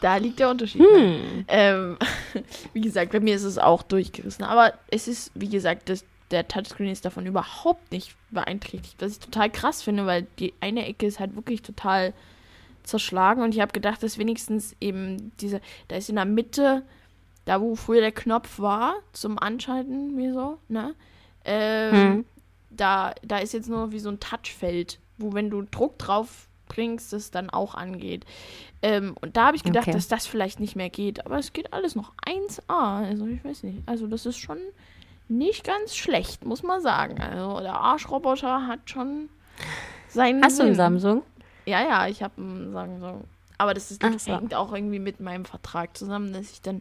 Da 0.00 0.16
liegt 0.16 0.40
der 0.40 0.50
Unterschied. 0.50 0.80
ne? 0.80 1.44
Ähm, 1.48 1.98
wie 2.72 2.80
gesagt, 2.80 3.12
bei 3.12 3.20
mir 3.20 3.36
ist 3.36 3.44
es 3.44 3.58
auch 3.58 3.82
durchgerissen. 3.82 4.44
Aber 4.44 4.72
es 4.90 5.06
ist, 5.08 5.30
wie 5.34 5.48
gesagt, 5.48 5.90
das, 5.90 6.04
der 6.30 6.48
Touchscreen 6.48 6.90
ist 6.90 7.04
davon 7.04 7.26
überhaupt 7.26 7.92
nicht 7.92 8.16
beeinträchtigt. 8.30 8.96
Was 9.00 9.12
ich 9.12 9.20
total 9.20 9.50
krass 9.50 9.82
finde, 9.82 10.06
weil 10.06 10.26
die 10.38 10.54
eine 10.60 10.86
Ecke 10.86 11.06
ist 11.06 11.20
halt 11.20 11.36
wirklich 11.36 11.60
total 11.60 12.14
zerschlagen. 12.82 13.42
Und 13.42 13.54
ich 13.54 13.60
habe 13.60 13.72
gedacht, 13.72 14.02
dass 14.02 14.18
wenigstens 14.18 14.74
eben 14.80 15.32
diese, 15.40 15.60
da 15.88 15.96
ist 15.96 16.08
in 16.08 16.16
der 16.16 16.24
Mitte, 16.24 16.82
da 17.44 17.60
wo 17.60 17.74
früher 17.74 18.00
der 18.00 18.12
Knopf 18.12 18.58
war, 18.58 18.94
zum 19.12 19.38
Anschalten, 19.38 20.16
wie 20.16 20.30
so, 20.32 20.58
ne? 20.68 20.94
Ähm, 21.44 21.92
Hm. 21.94 22.24
da, 22.70 23.14
da 23.22 23.38
ist 23.38 23.52
jetzt 23.52 23.68
nur 23.68 23.92
wie 23.92 23.98
so 23.98 24.08
ein 24.10 24.20
Touchfeld, 24.20 24.98
wo 25.18 25.32
wenn 25.34 25.50
du 25.50 25.62
Druck 25.62 25.98
drauf 25.98 26.48
bringst, 26.68 27.12
es 27.12 27.30
dann 27.30 27.50
auch 27.50 27.74
angeht. 27.74 28.24
Ähm, 28.80 29.14
und 29.20 29.36
da 29.36 29.46
habe 29.46 29.56
ich 29.56 29.64
gedacht, 29.64 29.88
Okay. 29.88 29.92
dass 29.96 30.08
das 30.08 30.26
vielleicht 30.26 30.58
nicht 30.60 30.76
mehr 30.76 30.88
geht, 30.88 31.26
aber 31.26 31.38
es 31.38 31.52
geht 31.52 31.72
alles 31.72 31.94
noch 31.96 32.12
1A. 32.26 33.04
Also 33.08 33.26
ich 33.26 33.44
weiß 33.44 33.64
nicht. 33.64 33.82
Also 33.86 34.06
das 34.06 34.24
ist 34.24 34.38
schon 34.38 34.58
nicht 35.28 35.64
ganz 35.64 35.96
schlecht, 35.96 36.44
muss 36.46 36.62
man 36.62 36.80
sagen. 36.80 37.20
Also 37.20 37.60
der 37.60 37.74
Arschroboter 37.74 38.66
hat 38.66 38.88
schon 38.88 39.28
seinen 40.08 40.42
Hast 40.42 40.58
du 40.58 40.62
einen 40.62 40.72
Sinn. 40.72 40.76
Samsung? 40.76 41.22
Ja, 41.66 41.82
ja, 41.82 42.06
ich 42.08 42.22
habe 42.22 42.40
einen 42.40 42.72
Samsung. 42.72 43.24
Aber 43.58 43.74
das 43.74 43.90
ist, 43.90 44.02
Ach 44.04 44.18
so. 44.18 44.34
hängt 44.36 44.54
auch 44.54 44.72
irgendwie 44.72 44.98
mit 44.98 45.20
meinem 45.20 45.44
Vertrag 45.44 45.96
zusammen, 45.96 46.32
dass 46.32 46.50
ich 46.50 46.62
dann 46.62 46.80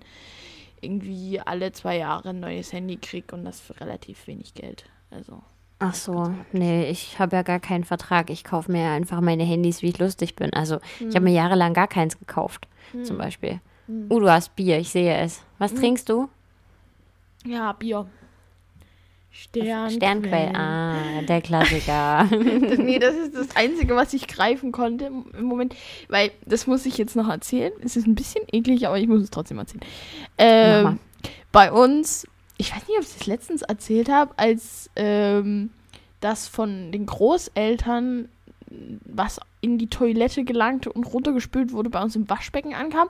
irgendwie 0.81 1.39
alle 1.39 1.71
zwei 1.71 1.97
Jahre 1.97 2.29
ein 2.29 2.39
neues 2.39 2.73
Handy 2.73 2.97
kriege 2.97 3.35
und 3.35 3.45
das 3.45 3.59
für 3.59 3.79
relativ 3.79 4.27
wenig 4.27 4.53
Geld. 4.53 4.85
Also. 5.09 5.41
Ach 5.79 5.95
so, 5.95 6.31
nee, 6.51 6.89
ich 6.89 7.17
habe 7.17 7.35
ja 7.35 7.41
gar 7.41 7.59
keinen 7.59 7.83
Vertrag. 7.83 8.29
Ich 8.29 8.43
kaufe 8.43 8.71
mir 8.71 8.89
einfach 8.89 9.19
meine 9.19 9.43
Handys, 9.43 9.81
wie 9.81 9.89
ich 9.89 9.97
lustig 9.97 10.35
bin. 10.35 10.53
Also 10.53 10.79
ich 11.00 11.15
habe 11.15 11.21
mir 11.21 11.33
jahrelang 11.33 11.73
gar 11.73 11.88
keins 11.88 12.19
gekauft, 12.19 12.67
zum 13.03 13.17
Beispiel. 13.17 13.61
Oh, 14.09 14.19
du 14.19 14.29
hast 14.31 14.55
Bier, 14.55 14.77
ich 14.77 14.91
sehe 14.91 15.15
es. 15.17 15.41
Was 15.57 15.73
trinkst 15.73 16.07
du? 16.07 16.29
Ja, 17.45 17.73
Bier. 17.73 18.05
Sternquell. 19.31 19.91
Sternquell. 19.91 20.55
Ah, 20.55 21.21
der 21.21 21.41
Klassiker. 21.41 22.27
Das, 22.29 22.31
nee, 22.77 23.00
das 23.00 23.15
ist 23.15 23.35
das 23.35 23.55
Einzige, 23.55 23.95
was 23.95 24.13
ich 24.13 24.27
greifen 24.27 24.71
konnte 24.71 25.05
im 25.05 25.45
Moment. 25.45 25.75
Weil, 26.09 26.31
das 26.45 26.67
muss 26.67 26.85
ich 26.85 26.97
jetzt 26.97 27.15
noch 27.15 27.29
erzählen. 27.29 27.71
Es 27.83 27.95
ist 27.95 28.07
ein 28.07 28.15
bisschen 28.15 28.43
eklig, 28.51 28.88
aber 28.88 29.00
ich 29.00 29.07
muss 29.07 29.21
es 29.21 29.29
trotzdem 29.29 29.57
erzählen. 29.57 29.81
Ähm, 30.38 31.00
bei 31.51 31.71
uns, 31.71 32.27
ich 32.57 32.75
weiß 32.75 32.88
nicht, 32.88 32.97
ob 32.97 33.03
ich 33.03 33.13
das 33.13 33.25
letztens 33.25 33.61
erzählt 33.61 34.09
habe, 34.09 34.33
als 34.38 34.89
ähm, 34.97 35.69
das 36.19 36.47
von 36.47 36.91
den 36.91 37.05
Großeltern 37.05 38.27
was 39.05 39.39
in 39.59 39.77
die 39.77 39.88
Toilette 39.88 40.43
gelangte 40.43 40.91
und 40.91 41.03
runtergespült 41.03 41.71
wurde, 41.71 41.89
bei 41.89 42.01
uns 42.01 42.15
im 42.15 42.29
Waschbecken 42.29 42.73
ankam. 42.73 43.09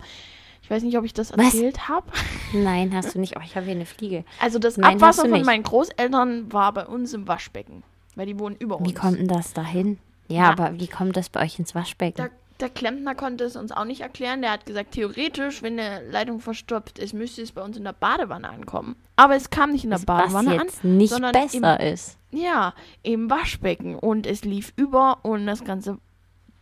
Ich 0.63 0.69
weiß 0.69 0.83
nicht, 0.83 0.97
ob 0.97 1.03
ich 1.05 1.13
das 1.13 1.31
Was? 1.37 1.53
erzählt 1.53 1.89
habe. 1.89 2.05
Nein, 2.53 2.93
hast 2.95 3.15
du 3.15 3.19
nicht. 3.21 3.35
Oh, 3.37 3.41
ich 3.43 3.55
habe 3.55 3.65
hier 3.65 3.75
eine 3.75 3.85
Fliege. 3.85 4.23
Also 4.39 4.59
das 4.59 4.77
Nein, 4.77 4.95
Abwasser 4.95 5.27
von 5.27 5.41
meinen 5.43 5.63
Großeltern 5.63 6.51
war 6.53 6.71
bei 6.73 6.85
uns 6.85 7.13
im 7.13 7.27
Waschbecken. 7.27 7.83
Weil 8.15 8.25
die 8.27 8.37
wohnen 8.39 8.55
über 8.57 8.77
uns. 8.77 8.87
Wie 8.89 8.93
kommt 8.93 9.17
denn 9.19 9.27
das 9.27 9.53
dahin? 9.53 9.97
Ja, 10.27 10.43
Ja. 10.43 10.49
aber 10.51 10.79
wie 10.79 10.87
kommt 10.87 11.15
das 11.17 11.29
bei 11.29 11.41
euch 11.43 11.57
ins 11.59 11.73
Waschbecken? 11.75 12.17
Der, 12.17 12.29
der 12.59 12.69
Klempner 12.69 13.15
konnte 13.15 13.43
es 13.45 13.55
uns 13.55 13.71
auch 13.71 13.85
nicht 13.85 14.01
erklären. 14.01 14.41
Der 14.41 14.51
hat 14.51 14.65
gesagt, 14.65 14.91
theoretisch, 14.93 15.61
wenn 15.63 15.79
eine 15.79 16.09
Leitung 16.09 16.39
verstopft 16.39 16.99
ist, 16.99 17.13
müsste 17.13 17.41
es 17.41 17.51
bei 17.53 17.61
uns 17.63 17.75
in 17.77 17.83
der 17.83 17.93
Badewanne 17.93 18.49
ankommen. 18.49 18.95
Aber 19.15 19.35
es 19.35 19.49
kam 19.49 19.71
nicht 19.71 19.83
in 19.83 19.89
der 19.89 19.99
was 19.99 20.05
Badewanne 20.05 20.55
jetzt 20.55 20.83
an. 20.83 20.97
nicht 20.97 21.09
sondern 21.11 21.31
besser 21.31 21.79
ist. 21.79 22.17
Ja, 22.31 22.73
im 23.03 23.29
Waschbecken. 23.29 23.95
Und 23.95 24.25
es 24.27 24.43
lief 24.45 24.71
über 24.75 25.19
und 25.23 25.47
das 25.47 25.63
ganze 25.65 25.97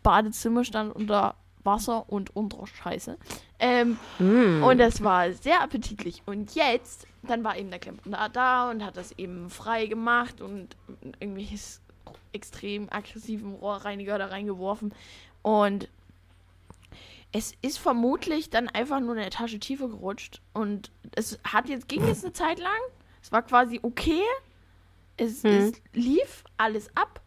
Badezimmer 0.03 0.63
stand 0.63 0.95
unter 0.95 1.35
Wasser 1.63 2.09
und 2.09 2.35
unter 2.35 2.65
Scheiße. 2.67 3.17
Ähm, 3.59 3.97
Mm. 4.19 4.63
Und 4.63 4.77
das 4.77 5.03
war 5.03 5.31
sehr 5.33 5.61
appetitlich. 5.61 6.23
Und 6.25 6.55
jetzt, 6.55 7.05
dann 7.23 7.43
war 7.43 7.57
eben 7.57 7.69
der 7.69 7.79
Klempner 7.79 8.29
da 8.29 8.69
und 8.69 8.83
hat 8.85 8.95
das 8.97 9.11
eben 9.13 9.49
frei 9.49 9.85
gemacht 9.87 10.39
und 10.41 10.75
irgendwelches 11.19 11.81
extrem 12.31 12.87
aggressiven 12.91 13.53
Rohrreiniger 13.55 14.17
da 14.17 14.27
reingeworfen. 14.27 14.93
Und 15.41 15.89
es 17.31 17.53
ist 17.61 17.77
vermutlich 17.77 18.49
dann 18.49 18.67
einfach 18.69 18.99
nur 18.99 19.11
eine 19.11 19.25
Etage 19.25 19.59
tiefer 19.59 19.87
gerutscht. 19.87 20.41
Und 20.53 20.91
es 21.15 21.37
hat 21.43 21.69
jetzt, 21.69 21.87
ging 21.87 22.05
jetzt 22.07 22.23
eine 22.23 22.33
Zeit 22.33 22.59
lang. 22.59 22.71
Es 23.21 23.31
war 23.31 23.41
quasi 23.43 23.79
okay. 23.83 24.21
Es, 25.17 25.43
Mhm. 25.43 25.49
es 25.49 25.71
lief 25.93 26.43
alles 26.57 26.89
ab. 26.95 27.21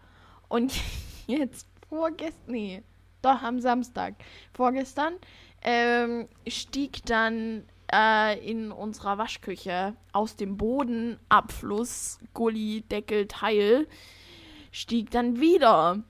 Und 0.49 0.73
jetzt 1.27 1.67
vorgestern, 1.89 2.53
nee, 2.53 2.83
doch 3.23 3.43
am 3.43 3.61
Samstag, 3.61 4.15
vorgestern, 4.53 5.15
ähm, 5.63 6.29
stieg 6.47 7.05
dann 7.07 7.65
äh, 7.93 8.39
in 8.49 8.73
unserer 8.73 9.19
Waschküche 9.19 9.95
aus 10.13 10.37
dem 10.37 10.57
Bodenabfluss, 10.57 12.19
Gully, 12.35 12.83
Deckel, 12.91 13.29
Teil, 13.29 13.87
stieg 14.71 15.11
dann 15.11 15.41
wieder 15.41 16.03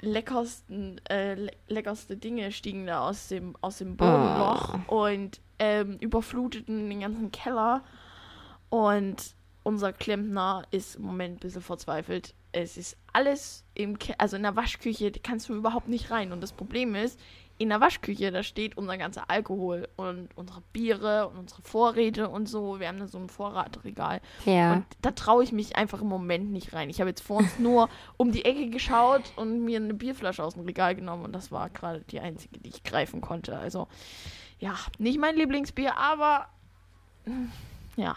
leckersten, 0.00 1.00
äh, 1.08 1.34
le 1.34 1.50
leckerste 1.68 2.16
Dinge 2.16 2.52
stiegen 2.52 2.86
da 2.86 3.08
aus 3.08 3.28
dem, 3.28 3.56
aus 3.60 3.78
dem 3.78 3.96
Bodenloch 3.96 4.78
und 4.86 5.40
ähm, 5.58 5.96
überfluteten 5.98 6.88
den 6.88 7.00
ganzen 7.00 7.32
Keller. 7.32 7.82
Und 8.68 9.34
unser 9.62 9.92
Klempner 9.92 10.64
ist 10.70 10.96
im 10.96 11.02
Moment 11.02 11.36
ein 11.36 11.40
bisschen 11.40 11.62
verzweifelt. 11.62 12.34
Es 12.54 12.76
ist 12.76 12.96
alles 13.12 13.64
im 13.74 13.98
Ke 13.98 14.14
also 14.18 14.36
in 14.36 14.42
der 14.44 14.54
Waschküche 14.54 15.10
kannst 15.10 15.48
du 15.48 15.54
überhaupt 15.54 15.88
nicht 15.88 16.10
rein. 16.10 16.30
Und 16.30 16.40
das 16.40 16.52
Problem 16.52 16.94
ist, 16.94 17.18
in 17.58 17.68
der 17.68 17.80
Waschküche, 17.80 18.30
da 18.30 18.42
steht 18.42 18.76
unser 18.76 18.96
ganzer 18.96 19.30
Alkohol 19.30 19.88
und 19.96 20.28
unsere 20.36 20.60
Biere 20.72 21.28
und 21.28 21.38
unsere 21.38 21.62
Vorräte 21.62 22.28
und 22.28 22.48
so. 22.48 22.80
Wir 22.80 22.88
haben 22.88 22.98
da 22.98 23.06
so 23.06 23.18
ein 23.18 23.28
Vorratregal. 23.28 24.20
Ja. 24.44 24.74
Und 24.74 24.86
da 25.02 25.12
traue 25.12 25.42
ich 25.42 25.52
mich 25.52 25.76
einfach 25.76 26.00
im 26.00 26.08
Moment 26.08 26.50
nicht 26.50 26.72
rein. 26.72 26.90
Ich 26.90 27.00
habe 27.00 27.10
jetzt 27.10 27.22
vor 27.22 27.38
uns 27.38 27.58
nur 27.58 27.88
um 28.16 28.32
die 28.32 28.44
Ecke 28.44 28.70
geschaut 28.70 29.32
und 29.36 29.64
mir 29.64 29.78
eine 29.78 29.94
Bierflasche 29.94 30.42
aus 30.42 30.54
dem 30.54 30.64
Regal 30.64 30.94
genommen 30.94 31.24
und 31.24 31.32
das 31.32 31.52
war 31.52 31.70
gerade 31.70 32.00
die 32.10 32.20
einzige, 32.20 32.58
die 32.58 32.70
ich 32.70 32.82
greifen 32.84 33.20
konnte. 33.20 33.58
Also, 33.58 33.88
ja, 34.58 34.74
nicht 34.98 35.18
mein 35.18 35.36
Lieblingsbier, 35.36 35.96
aber 35.96 36.46
ja. 37.96 38.16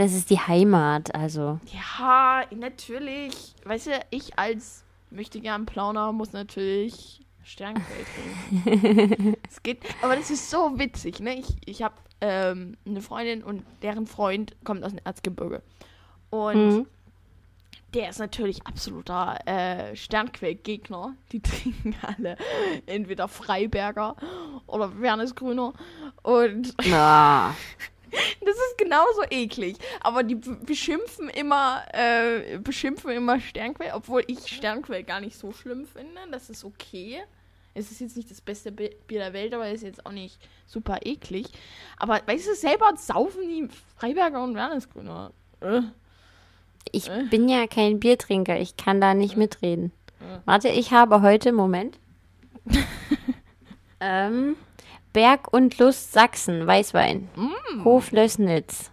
Das 0.00 0.14
ist 0.14 0.30
die 0.30 0.38
Heimat, 0.38 1.14
also. 1.14 1.60
Ja, 1.66 2.44
natürlich. 2.56 3.54
Weißt 3.66 3.88
du, 3.88 3.90
ich 4.08 4.38
als 4.38 4.82
möchte 5.10 5.42
gern 5.42 5.66
Plauner 5.66 6.10
muss 6.12 6.32
natürlich 6.32 7.20
Sternquell 7.44 8.06
trinken. 8.48 9.36
Es 9.46 9.62
geht, 9.62 9.82
aber 10.00 10.16
das 10.16 10.30
ist 10.30 10.48
so 10.48 10.78
witzig, 10.78 11.20
ne? 11.20 11.34
Ich, 11.34 11.54
ich 11.66 11.82
habe 11.82 11.96
ähm, 12.22 12.78
eine 12.86 13.02
Freundin 13.02 13.44
und 13.44 13.62
deren 13.82 14.06
Freund 14.06 14.56
kommt 14.64 14.84
aus 14.84 14.92
dem 14.92 15.02
Erzgebirge. 15.04 15.60
Und 16.30 16.56
Mhm. 16.78 16.86
der 17.92 18.08
ist 18.08 18.20
natürlich 18.20 18.66
absoluter 18.66 19.36
äh, 19.46 19.94
Sternquell-Gegner. 19.94 21.14
Die 21.30 21.40
trinken 21.42 21.94
alle 22.00 22.38
entweder 22.86 23.28
Freiberger 23.28 24.16
oder 24.66 24.98
Wernesgrüner. 24.98 25.74
Und 26.22 26.74
Ah. 26.90 27.52
das 28.44 28.56
ist 28.56 28.78
genauso 28.78 29.22
eklig. 29.30 29.76
Aber 30.00 30.22
die 30.22 30.34
beschimpfen 30.34 31.28
immer, 31.28 31.82
äh, 31.92 32.58
beschimpfen 32.58 33.10
immer 33.10 33.40
Sternquell, 33.40 33.92
obwohl 33.94 34.24
ich 34.26 34.46
Sternquell 34.46 35.04
gar 35.04 35.20
nicht 35.20 35.36
so 35.38 35.52
schlimm 35.52 35.86
finde. 35.86 36.20
Das 36.30 36.50
ist 36.50 36.64
okay. 36.64 37.22
Es 37.72 37.90
ist 37.90 38.00
jetzt 38.00 38.16
nicht 38.16 38.30
das 38.30 38.40
beste 38.40 38.72
Bi- 38.72 38.96
Bier 39.06 39.20
der 39.20 39.32
Welt, 39.32 39.54
aber 39.54 39.66
es 39.66 39.74
ist 39.74 39.82
jetzt 39.82 40.06
auch 40.06 40.12
nicht 40.12 40.38
super 40.66 40.98
eklig. 41.04 41.46
Aber 41.96 42.20
weißt 42.26 42.48
du, 42.48 42.54
selber 42.54 42.92
saufen 42.96 43.42
die 43.48 43.68
Freiberger 43.96 44.42
und 44.42 44.54
Wernesgrüner. 44.54 45.32
Äh. 45.60 45.82
Ich 46.92 47.08
bin 47.30 47.48
ja 47.48 47.66
kein 47.68 48.00
Biertrinker, 48.00 48.58
ich 48.58 48.76
kann 48.76 49.00
da 49.00 49.14
nicht 49.14 49.36
mitreden. 49.36 49.92
Warte, 50.44 50.68
ich 50.68 50.92
habe 50.92 51.22
heute, 51.22 51.52
Moment. 51.52 51.98
ähm, 54.00 54.56
Berg 55.12 55.52
und 55.52 55.78
Lust 55.78 56.12
Sachsen, 56.12 56.66
Weißwein. 56.66 57.28
Hof 57.84 58.12
Lößnitz. 58.12 58.90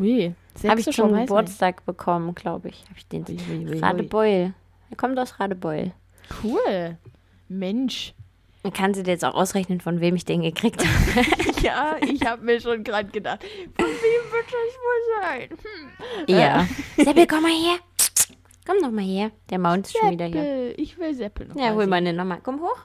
Je. 0.00 0.32
Habe 0.66 0.80
ich 0.80 0.90
zum 0.90 1.12
Geburtstag 1.12 1.84
bekommen, 1.84 2.34
glaube 2.34 2.68
ich. 2.68 2.84
Habe 2.84 2.94
ich 2.96 3.06
den. 3.08 3.24
Ui, 3.28 3.38
ui, 3.50 3.68
ui, 3.68 3.78
Radebeul. 3.78 4.54
Er 4.90 4.96
kommt 4.96 5.18
aus 5.18 5.38
Radebeul. 5.38 5.92
Cool. 6.42 6.96
Mensch. 7.48 8.14
Man 8.62 8.72
kann 8.72 8.94
sie 8.94 9.02
dir 9.02 9.12
jetzt 9.12 9.24
auch 9.24 9.34
ausrechnen, 9.34 9.80
von 9.80 10.00
wem 10.00 10.16
ich 10.16 10.24
den 10.24 10.42
gekriegt 10.42 10.84
habe. 10.84 11.26
Ja, 11.62 11.96
ich 12.00 12.24
habe 12.24 12.44
mir 12.44 12.60
schon 12.60 12.84
gerade 12.84 13.08
gedacht, 13.10 13.42
von 13.42 13.86
wem 13.86 14.32
wird 14.32 14.46
das 14.46 14.76
wohl 14.84 15.22
sein? 15.22 15.48
Hm. 16.26 16.36
ja. 16.36 16.68
Seppel, 16.96 17.26
komm 17.26 17.42
mal 17.42 17.50
her. 17.50 17.78
Komm 18.64 18.76
doch 18.82 18.90
mal 18.92 19.04
her. 19.04 19.32
Der 19.50 19.58
Mount 19.58 19.86
ist 19.86 19.96
schon 19.98 20.12
wieder 20.12 20.26
hier. 20.26 20.42
Seppel. 20.42 20.74
Ich 20.76 20.98
will 20.98 21.14
Seppel 21.14 21.48
noch 21.48 21.56
Ja, 21.56 21.74
hol 21.74 21.88
mal 21.88 22.04
den 22.04 22.14
nochmal. 22.14 22.38
Komm 22.42 22.60
hoch. 22.60 22.78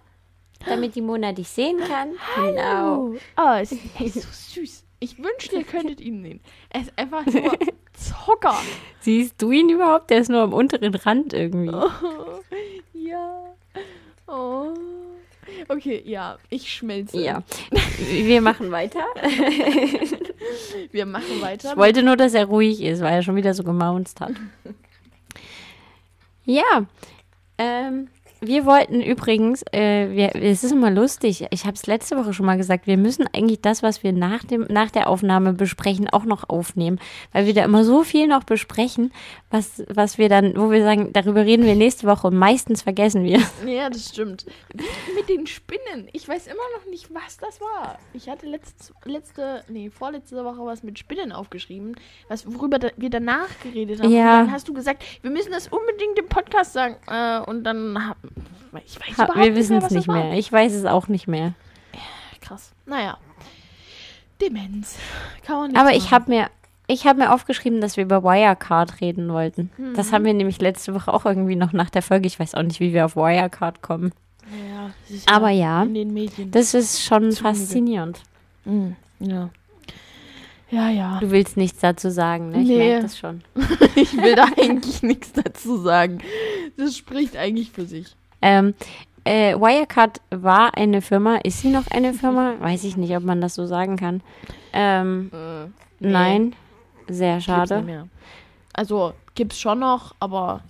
Damit 0.67 0.95
die 0.95 1.01
Mona 1.01 1.33
dich 1.33 1.49
sehen 1.49 1.79
kann. 1.87 2.11
Genau. 2.35 3.13
Oh, 3.37 3.61
ist, 3.61 3.73
er 3.99 4.05
ist 4.05 4.21
so 4.21 4.61
süß. 4.61 4.83
Ich 4.99 5.17
wünschte, 5.17 5.55
ihr 5.55 5.63
könntet 5.63 5.99
ihn 5.99 6.21
sehen. 6.21 6.41
Er 6.69 6.81
ist 6.81 6.93
einfach 6.95 7.25
nur 7.25 7.57
Zucker. 7.93 8.55
Siehst 8.99 9.41
du 9.41 9.51
ihn 9.51 9.69
überhaupt? 9.69 10.09
Der 10.11 10.19
ist 10.19 10.29
nur 10.29 10.41
am 10.41 10.53
unteren 10.53 10.93
Rand 10.93 11.33
irgendwie. 11.33 11.73
Oh, 11.73 11.89
ja. 12.93 13.55
Oh. 14.27 14.73
Okay, 15.67 16.01
ja, 16.05 16.37
ich 16.49 16.71
schmelze. 16.71 17.19
Ja. 17.19 17.43
Wir 17.97 18.41
machen 18.41 18.71
weiter. 18.71 19.03
Wir 20.91 21.05
machen 21.05 21.41
weiter. 21.41 21.71
Ich 21.71 21.77
wollte 21.77 22.03
nur, 22.03 22.15
dass 22.15 22.33
er 22.33 22.45
ruhig 22.45 22.81
ist, 22.81 23.01
weil 23.01 23.13
er 23.13 23.23
schon 23.23 23.35
wieder 23.35 23.53
so 23.53 23.63
gemaunzt 23.63 24.21
hat. 24.21 24.33
Ja. 26.43 26.85
Ähm, 27.59 28.07
wir 28.43 28.65
wollten 28.65 29.01
übrigens, 29.01 29.63
äh, 29.71 30.09
wir, 30.09 30.35
es 30.35 30.63
ist 30.63 30.71
immer 30.71 30.89
lustig, 30.89 31.45
ich 31.51 31.65
habe 31.65 31.75
es 31.75 31.85
letzte 31.85 32.17
Woche 32.17 32.33
schon 32.33 32.47
mal 32.47 32.57
gesagt, 32.57 32.87
wir 32.87 32.97
müssen 32.97 33.27
eigentlich 33.33 33.61
das, 33.61 33.83
was 33.83 34.01
wir 34.01 34.13
nach, 34.13 34.43
dem, 34.43 34.65
nach 34.67 34.89
der 34.89 35.07
Aufnahme 35.07 35.53
besprechen, 35.53 36.09
auch 36.09 36.25
noch 36.25 36.49
aufnehmen, 36.49 36.99
weil 37.33 37.45
wir 37.45 37.53
da 37.53 37.63
immer 37.63 37.83
so 37.83 38.03
viel 38.03 38.27
noch 38.27 38.43
besprechen, 38.43 39.13
was, 39.51 39.83
was 39.87 40.17
wir 40.17 40.27
dann, 40.27 40.57
wo 40.57 40.71
wir 40.71 40.81
sagen, 40.83 41.13
darüber 41.13 41.45
reden 41.45 41.65
wir 41.65 41.75
nächste 41.75 42.07
Woche 42.07 42.27
und 42.27 42.35
meistens 42.35 42.81
vergessen 42.81 43.23
wir. 43.23 43.39
Ja, 43.65 43.89
das 43.89 44.09
stimmt. 44.09 44.45
Mit 45.15 45.29
den 45.29 45.45
Spinnen. 45.45 46.09
Ich 46.11 46.27
weiß 46.27 46.47
immer 46.47 46.55
noch 46.77 46.89
nicht, 46.89 47.13
was 47.13 47.37
das 47.37 47.61
war. 47.61 47.99
Ich 48.13 48.27
hatte 48.27 48.47
letzte, 48.47 48.93
letzte 49.05 49.63
nee, 49.69 49.91
vorletzte 49.91 50.43
Woche 50.43 50.65
was 50.65 50.81
mit 50.81 50.97
Spinnen 50.97 51.31
aufgeschrieben, 51.31 51.95
was, 52.27 52.51
worüber 52.51 52.79
da, 52.79 52.89
wir 52.97 53.11
danach 53.11 53.49
geredet 53.61 54.01
haben. 54.01 54.11
Ja. 54.11 54.39
Und 54.39 54.47
dann 54.47 54.51
hast 54.51 54.67
du 54.67 54.73
gesagt, 54.73 55.03
wir 55.21 55.29
müssen 55.29 55.51
das 55.51 55.67
unbedingt 55.67 56.17
im 56.17 56.27
Podcast 56.27 56.73
sagen. 56.73 56.95
Äh, 57.07 57.39
und 57.41 57.63
dann 57.63 58.09
hab, 58.09 58.17
ich 58.85 58.99
weiß 58.99 59.17
Ha, 59.17 59.35
wir 59.35 59.55
wissen 59.55 59.77
es 59.77 59.89
nicht 59.91 60.07
mehr. 60.07 60.33
Ich 60.33 60.51
weiß 60.51 60.73
es 60.73 60.85
auch 60.85 61.07
nicht 61.07 61.27
mehr. 61.27 61.53
Krass. 62.41 62.71
Naja. 62.85 63.17
Demenz. 64.41 64.95
Kann 65.45 65.57
man 65.57 65.67
nicht 65.69 65.77
Aber 65.77 65.89
machen. 65.89 65.97
ich 65.97 66.11
habe 66.11 66.31
mir, 66.31 66.47
ich 66.87 67.05
habe 67.05 67.19
mir 67.19 67.33
aufgeschrieben, 67.33 67.79
dass 67.81 67.97
wir 67.97 68.03
über 68.03 68.23
Wirecard 68.23 69.01
reden 69.01 69.31
wollten. 69.31 69.69
Mhm. 69.77 69.93
Das 69.95 70.11
haben 70.11 70.25
wir 70.25 70.33
nämlich 70.33 70.59
letzte 70.61 70.93
Woche 70.95 71.13
auch 71.13 71.25
irgendwie 71.25 71.55
noch 71.55 71.73
nach 71.73 71.89
der 71.89 72.01
Folge. 72.01 72.27
Ich 72.27 72.39
weiß 72.39 72.55
auch 72.55 72.63
nicht, 72.63 72.79
wie 72.79 72.93
wir 72.93 73.05
auf 73.05 73.15
Wirecard 73.15 73.81
kommen. 73.81 74.11
Ja, 74.69 74.91
Aber 75.33 75.49
ja, 75.49 75.83
in 75.83 75.93
den 75.93 76.13
Medien. 76.13 76.51
das 76.51 76.73
ist 76.73 77.03
schon 77.03 77.31
Zuge. 77.31 77.43
faszinierend. 77.43 78.19
Mhm. 78.65 78.95
Ja. 79.19 79.49
Ja, 80.71 80.89
ja. 80.89 81.19
Du 81.19 81.31
willst 81.31 81.57
nichts 81.57 81.79
dazu 81.81 82.09
sagen, 82.09 82.49
ne? 82.49 82.61
Ich 82.61 82.67
Nee. 82.69 82.77
merke 82.77 83.03
das 83.03 83.17
schon. 83.17 83.43
Ich 83.95 84.15
will 84.17 84.35
da 84.35 84.45
eigentlich 84.57 85.03
nichts 85.03 85.31
dazu 85.33 85.77
sagen. 85.77 86.19
Das 86.77 86.95
spricht 86.97 87.35
eigentlich 87.37 87.71
für 87.71 87.85
sich. 87.85 88.15
Ähm, 88.41 88.73
äh, 89.23 89.55
Wirecard 89.55 90.21
war 90.31 90.75
eine 90.77 91.01
Firma. 91.01 91.37
Ist 91.43 91.59
sie 91.61 91.69
noch 91.69 91.87
eine 91.91 92.13
Firma? 92.13 92.53
Weiß 92.59 92.83
ich 92.83 92.97
nicht, 92.97 93.15
ob 93.15 93.23
man 93.23 93.41
das 93.41 93.55
so 93.55 93.65
sagen 93.65 93.97
kann. 93.97 94.21
Ähm, 94.73 95.29
Äh, 95.33 95.67
Nein, 95.99 96.55
sehr 97.07 97.33
Gibt's 97.35 97.45
schade. 97.45 97.75
Nicht 97.77 97.85
mehr. 97.85 98.07
Also, 98.73 99.13
gibt's 99.35 99.59
schon 99.59 99.79
noch, 99.79 100.15
aber 100.19 100.61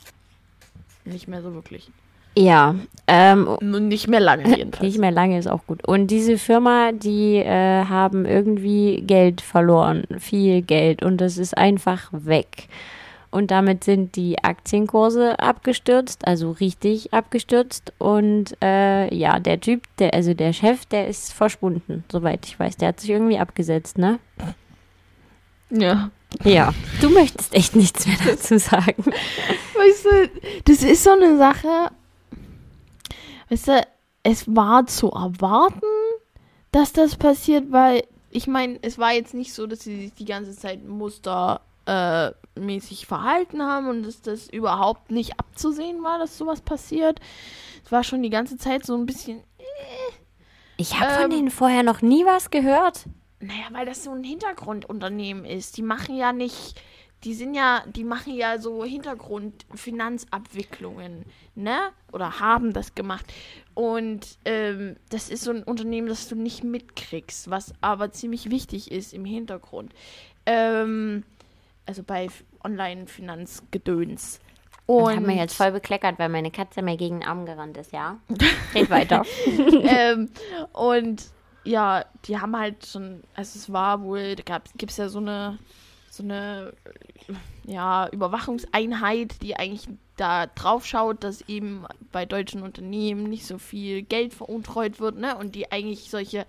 nicht 1.05 1.27
mehr 1.27 1.41
so 1.41 1.53
wirklich. 1.53 1.89
Ja, 2.37 2.75
ähm, 3.07 3.57
Nicht 3.61 4.07
mehr 4.07 4.19
lange 4.19 4.47
jedenfalls. 4.57 4.81
Nicht 4.81 4.99
mehr 4.99 5.11
lange 5.11 5.37
ist 5.37 5.47
auch 5.47 5.65
gut. 5.67 5.87
Und 5.87 6.07
diese 6.07 6.37
Firma, 6.37 6.91
die 6.91 7.37
äh, 7.37 7.85
haben 7.85 8.25
irgendwie 8.25 9.01
Geld 9.05 9.41
verloren, 9.41 10.03
viel 10.19 10.61
Geld 10.61 11.03
und 11.03 11.19
das 11.19 11.37
ist 11.37 11.57
einfach 11.57 12.09
weg. 12.11 12.67
Und 13.31 13.50
damit 13.50 13.85
sind 13.85 14.17
die 14.17 14.43
Aktienkurse 14.43 15.39
abgestürzt, 15.39 16.27
also 16.27 16.51
richtig 16.51 17.13
abgestürzt. 17.13 17.93
Und 17.97 18.58
äh, 18.62 19.13
ja, 19.15 19.39
der 19.39 19.62
Typ, 19.62 19.84
der, 19.99 20.13
also 20.13 20.34
der 20.34 20.51
Chef, 20.51 20.86
der 20.86 21.08
ist 21.08 21.32
verschwunden, 21.32 22.03
soweit 22.12 22.45
ich 22.45 22.60
weiß. 22.60 22.75
Der 22.77 22.89
hat 22.89 22.99
sich 22.99 23.10
irgendwie 23.10 23.39
abgesetzt, 23.39 23.97
ne? 23.97 24.19
Ja. 25.69 26.12
Ja. 26.43 26.73
Du 26.99 27.10
möchtest 27.10 27.53
echt 27.53 27.75
nichts 27.75 28.06
mehr 28.06 28.17
dazu 28.25 28.60
sagen. 28.60 29.03
Weißt 29.75 30.06
du, 30.06 30.29
das 30.65 30.84
ist 30.84 31.03
so 31.03 31.12
eine 31.12 31.38
Sache. 31.38 31.89
Weißt 33.49 33.67
du, 33.69 33.88
es 34.23 34.45
war 34.53 34.86
zu 34.88 35.10
erwarten, 35.10 35.82
dass 36.73 36.91
das 36.91 37.15
passiert, 37.15 37.71
weil 37.71 38.03
ich 38.29 38.47
meine, 38.47 38.79
es 38.82 38.97
war 38.97 39.13
jetzt 39.13 39.34
nicht 39.34 39.53
so, 39.53 39.67
dass 39.67 39.82
sie 39.82 39.97
sich 39.97 40.13
die 40.13 40.25
ganze 40.25 40.56
Zeit 40.56 40.86
mustermäßig 40.86 41.62
äh, 41.86 42.32
mäßig 42.59 43.05
verhalten 43.05 43.61
haben 43.63 43.87
und 43.87 44.03
dass 44.03 44.21
das 44.21 44.49
überhaupt 44.49 45.11
nicht 45.11 45.39
abzusehen 45.39 46.03
war, 46.03 46.19
dass 46.19 46.37
sowas 46.37 46.61
passiert. 46.61 47.19
Es 47.85 47.91
war 47.91 48.03
schon 48.03 48.21
die 48.23 48.29
ganze 48.29 48.57
Zeit 48.57 48.85
so 48.85 48.95
ein 48.95 49.05
bisschen 49.05 49.41
Ich 50.77 50.99
habe 50.99 51.13
von 51.13 51.23
Ähm. 51.25 51.29
denen 51.31 51.51
vorher 51.51 51.83
noch 51.83 52.01
nie 52.01 52.25
was 52.25 52.49
gehört. 52.51 53.05
Naja, 53.39 53.65
weil 53.71 53.85
das 53.85 54.03
so 54.03 54.11
ein 54.11 54.23
Hintergrundunternehmen 54.23 55.45
ist. 55.45 55.77
Die 55.77 55.81
machen 55.81 56.15
ja 56.15 56.31
nicht, 56.31 56.79
die 57.23 57.33
sind 57.33 57.55
ja, 57.55 57.83
die 57.87 58.03
machen 58.03 58.35
ja 58.35 58.59
so 58.59 58.83
Hintergrundfinanzabwicklungen, 58.83 61.25
ne? 61.55 61.77
Oder 62.11 62.39
haben 62.39 62.73
das 62.73 62.93
gemacht. 62.95 63.25
Und 63.73 64.37
ähm, 64.45 64.95
das 65.09 65.29
ist 65.29 65.43
so 65.43 65.51
ein 65.51 65.63
Unternehmen, 65.63 66.07
das 66.07 66.27
du 66.27 66.35
nicht 66.35 66.63
mitkriegst, 66.63 67.49
was 67.49 67.73
aber 67.81 68.11
ziemlich 68.11 68.49
wichtig 68.51 68.91
ist 68.91 69.13
im 69.13 69.25
Hintergrund. 69.25 69.93
Ähm, 70.45 71.23
also 71.86 72.04
bei 72.04 72.28
Online-Finanzgedöns. 72.63 74.39
Und 74.86 75.15
haben 75.15 75.28
wir 75.28 75.36
jetzt 75.36 75.56
voll 75.56 75.72
bekleckert, 75.72 76.20
weil 76.20 76.30
meine 76.30 76.52
Katze 76.52 76.82
mir 76.82 76.98
gegen 76.98 77.22
den 77.22 77.28
Arm 77.28 77.46
gerannt 77.46 77.78
ist, 77.78 77.94
ja? 77.94 78.20
Red 78.76 78.89
weiter. 78.89 79.24
ähm, 79.48 80.30
und 80.74 81.24
ja, 81.63 82.06
die 82.26 82.39
haben 82.39 82.58
halt 82.58 82.86
schon, 82.86 83.24
also 83.36 83.58
es 83.58 83.72
war 83.72 84.02
wohl, 84.04 84.36
da 84.36 84.60
gibt 84.76 84.91
es 84.91 84.98
ja 84.98 85.10
so 85.10 85.20
eine, 85.20 85.60
so 86.10 86.24
eine, 86.24 86.74
ja, 87.65 88.10
Überwachungseinheit, 88.10 89.41
die 89.41 89.56
eigentlich 89.56 89.88
da 90.17 90.48
drauf 90.48 90.86
schaut, 90.86 91.24
dass 91.24 91.41
eben 91.48 91.86
bei 92.12 92.26
deutschen 92.26 92.63
Unternehmen 92.63 93.24
nicht 93.24 93.46
so 93.46 93.58
viel 93.58 94.02
Geld 94.02 94.34
veruntreut 94.34 95.00
wird, 95.00 95.17
ne? 95.17 95.38
Und 95.38 95.56
die 95.56 95.72
eigentlich 95.72 96.10
solche, 96.10 96.46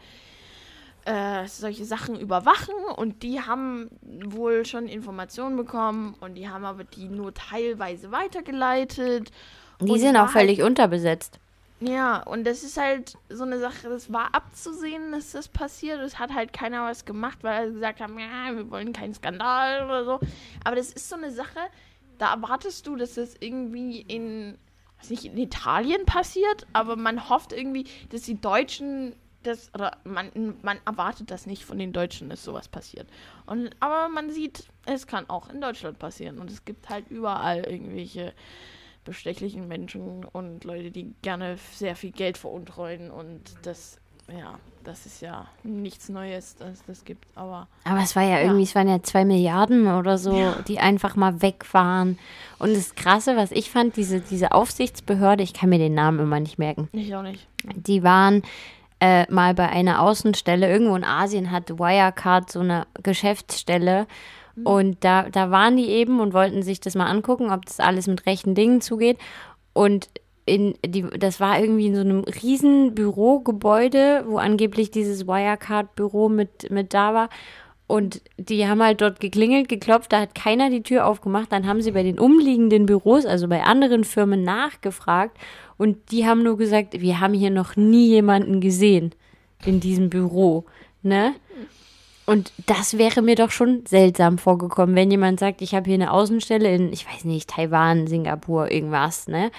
äh, 1.05 1.47
solche 1.49 1.85
Sachen 1.85 2.19
überwachen 2.19 2.75
und 2.97 3.23
die 3.23 3.41
haben 3.41 3.91
wohl 4.03 4.65
schon 4.65 4.87
Informationen 4.87 5.57
bekommen 5.57 6.15
und 6.21 6.35
die 6.35 6.49
haben 6.49 6.65
aber 6.65 6.85
die 6.85 7.09
nur 7.09 7.35
teilweise 7.35 8.13
weitergeleitet. 8.13 9.31
Die 9.81 9.99
sind 9.99 10.17
auch 10.17 10.29
völlig 10.29 10.63
unterbesetzt. 10.63 11.41
ja, 11.81 12.23
und 12.23 12.45
das 12.45 12.63
ist 12.63 12.77
halt 12.77 13.19
so 13.29 13.43
eine 13.43 13.59
Sache, 13.59 13.89
das 13.89 14.13
war 14.13 14.33
abzusehen, 14.33 15.11
dass 15.11 15.33
das 15.33 15.49
passiert. 15.49 16.01
Es 16.01 16.21
hat 16.21 16.33
halt 16.33 16.53
keiner 16.53 16.85
was 16.85 17.05
gemacht, 17.05 17.39
weil 17.43 17.53
alle 17.53 17.73
gesagt 17.73 18.01
haben, 18.01 18.17
ja, 18.19 18.55
wir 18.55 18.71
wollen 18.71 18.93
keinen 18.93 19.15
Skandal 19.15 19.85
oder 19.87 20.05
so. 20.05 20.21
Aber 20.65 20.77
das 20.77 20.93
ist 20.93 21.09
so 21.09 21.17
eine 21.17 21.33
Sache, 21.33 21.59
da 22.19 22.35
erwartest 22.35 22.87
du, 22.87 22.95
dass 22.95 23.15
das 23.15 23.35
irgendwie 23.41 24.03
in, 24.03 24.57
weiß 25.01 25.11
nicht, 25.11 25.25
in 25.25 25.37
Italien 25.37 26.07
passiert, 26.07 26.67
aber 26.73 26.95
man 26.95 27.29
hofft 27.29 27.53
irgendwie, 27.53 27.85
dass 28.11 28.23
die 28.23 28.41
Deutschen 28.41 29.17
das, 29.43 29.71
oder 29.75 29.97
man, 30.05 30.31
man 30.63 30.79
erwartet 30.85 31.31
das 31.31 31.47
nicht 31.47 31.65
von 31.65 31.79
den 31.79 31.93
Deutschen, 31.93 32.31
dass 32.31 32.45
sowas 32.45 32.69
passiert. 32.69 33.09
Und, 33.47 33.71
aber 33.81 34.09
man 34.09 34.31
sieht, 34.31 34.65
es 34.87 35.07
kann 35.07 35.29
auch 35.29 35.49
in 35.51 35.61
Deutschland 35.61 35.99
passieren. 35.99 36.39
Und 36.39 36.51
es 36.51 36.65
gibt 36.65 36.89
halt 36.89 37.11
überall 37.11 37.65
irgendwelche 37.65 38.33
bestechlichen 39.05 39.69
Menschen 39.69 40.25
und 40.25 40.65
Leute, 40.65 40.91
die 40.91 41.15
gerne 41.23 41.57
sehr 41.73 41.97
viel 41.97 42.13
Geld 42.13 42.39
veruntreuen 42.39 43.11
und 43.11 43.41
das, 43.63 43.99
ja, 44.29 44.59
das 44.85 45.07
ist 45.07 45.21
ja 45.23 45.47
nichts 45.63 46.09
Neues, 46.09 46.57
dass 46.57 46.85
das 46.87 47.05
gibt, 47.05 47.27
aber 47.35 47.69
Aber 47.85 48.01
es 48.01 48.15
war 48.17 48.23
ja 48.23 48.41
irgendwie, 48.41 48.63
es 48.63 48.75
waren 48.75 48.89
ja 48.89 49.03
zwei 49.03 49.25
Milliarden 49.25 49.87
oder 49.89 50.19
so, 50.19 50.55
die 50.69 50.79
einfach 50.79 51.17
mal 51.17 51.43
weg 51.43 51.73
waren. 51.73 52.19
Und 52.59 52.75
das 52.75 52.95
Krasse, 52.95 53.37
was 53.37 53.53
ich 53.53 53.71
fand, 53.71 53.97
diese, 53.97 54.21
diese 54.21 54.53
Aufsichtsbehörde, 54.53 55.43
ich 55.43 55.55
kann 55.55 55.71
mir 55.71 55.79
den 55.79 55.95
Namen 55.95 56.21
immer 56.21 56.41
nicht 56.41 56.59
merken, 56.59 56.89
ich 56.93 57.15
auch 57.15 57.23
nicht. 57.23 57.47
die 57.75 58.03
waren 58.03 58.43
äh, 59.03 59.27
mal 59.33 59.53
bei 59.53 59.69
einer 59.69 60.01
Außenstelle, 60.01 60.71
irgendwo 60.71 60.95
in 60.95 61.03
Asien 61.03 61.51
hat 61.51 61.77
Wirecard 61.77 62.53
so 62.53 62.61
eine 62.61 62.87
Geschäftsstelle. 63.03 64.07
Und 64.63 65.03
da, 65.03 65.29
da 65.29 65.51
waren 65.51 65.77
die 65.77 65.89
eben 65.89 66.21
und 66.21 66.35
wollten 66.35 66.63
sich 66.63 66.79
das 66.79 66.95
mal 66.95 67.07
angucken, 67.07 67.51
ob 67.51 67.67
das 67.67 67.81
alles 67.81 68.07
mit 68.07 68.27
rechten 68.27 68.55
Dingen 68.55 68.81
zugeht. 68.81 69.19
Und 69.73 70.09
in 70.47 70.75
die, 70.87 71.03
das 71.19 71.41
war 71.41 71.59
irgendwie 71.59 71.89
in 71.89 71.97
so 71.97 72.03
einem 72.03 72.21
riesen 72.21 72.95
Bürogebäude, 72.95 74.25
wo 74.29 74.39
angeblich 74.39 74.93
dieses 74.93 75.27
Wirecard-Büro 75.27 76.29
mit, 76.29 76.71
mit 76.71 76.95
da 76.95 77.13
war. 77.13 77.29
Und 77.93 78.23
die 78.39 78.67
haben 78.67 78.83
halt 78.83 79.03
dort 79.03 79.21
geklingelt, 79.21 79.69
geklopft, 79.69 80.15
da 80.15 80.21
hat 80.23 80.35
keiner 80.35 80.71
die 80.71 80.83
Tür 80.83 81.07
aufgemacht. 81.07 81.53
Dann 81.53 81.67
haben 81.67 81.83
sie 81.83 81.91
bei 81.91 82.03
den 82.03 82.19
umliegenden 82.19 82.87
Büros, 82.87 83.27
also 83.27 83.49
bei 83.49 83.65
anderen 83.65 84.05
Firmen, 84.05 84.45
nachgefragt. 84.45 85.37
Und 85.77 86.11
die 86.11 86.27
haben 86.27 86.43
nur 86.43 86.57
gesagt, 86.57 87.03
wir 87.03 87.21
haben 87.21 87.35
hier 87.35 87.51
noch 87.51 87.77
nie 87.77 88.07
jemanden 88.07 88.63
gesehen 88.63 89.15
in 89.67 89.79
diesem 89.79 90.09
Büro. 90.09 90.65
Ne? 91.03 91.35
Und 92.25 92.55
das 92.65 92.97
wäre 92.97 93.21
mir 93.21 93.35
doch 93.35 93.51
schon 93.51 93.85
seltsam 93.85 94.39
vorgekommen, 94.39 94.97
wenn 94.97 95.11
jemand 95.11 95.39
sagt, 95.39 95.61
ich 95.61 95.75
habe 95.75 95.85
hier 95.85 95.97
eine 95.97 96.13
Außenstelle 96.13 96.75
in, 96.75 96.95
ich 96.95 97.07
weiß 97.07 97.27
nicht, 97.27 97.51
Taiwan, 97.51 98.07
Singapur, 98.07 98.71
irgendwas, 98.71 99.29
ne? 99.29 99.51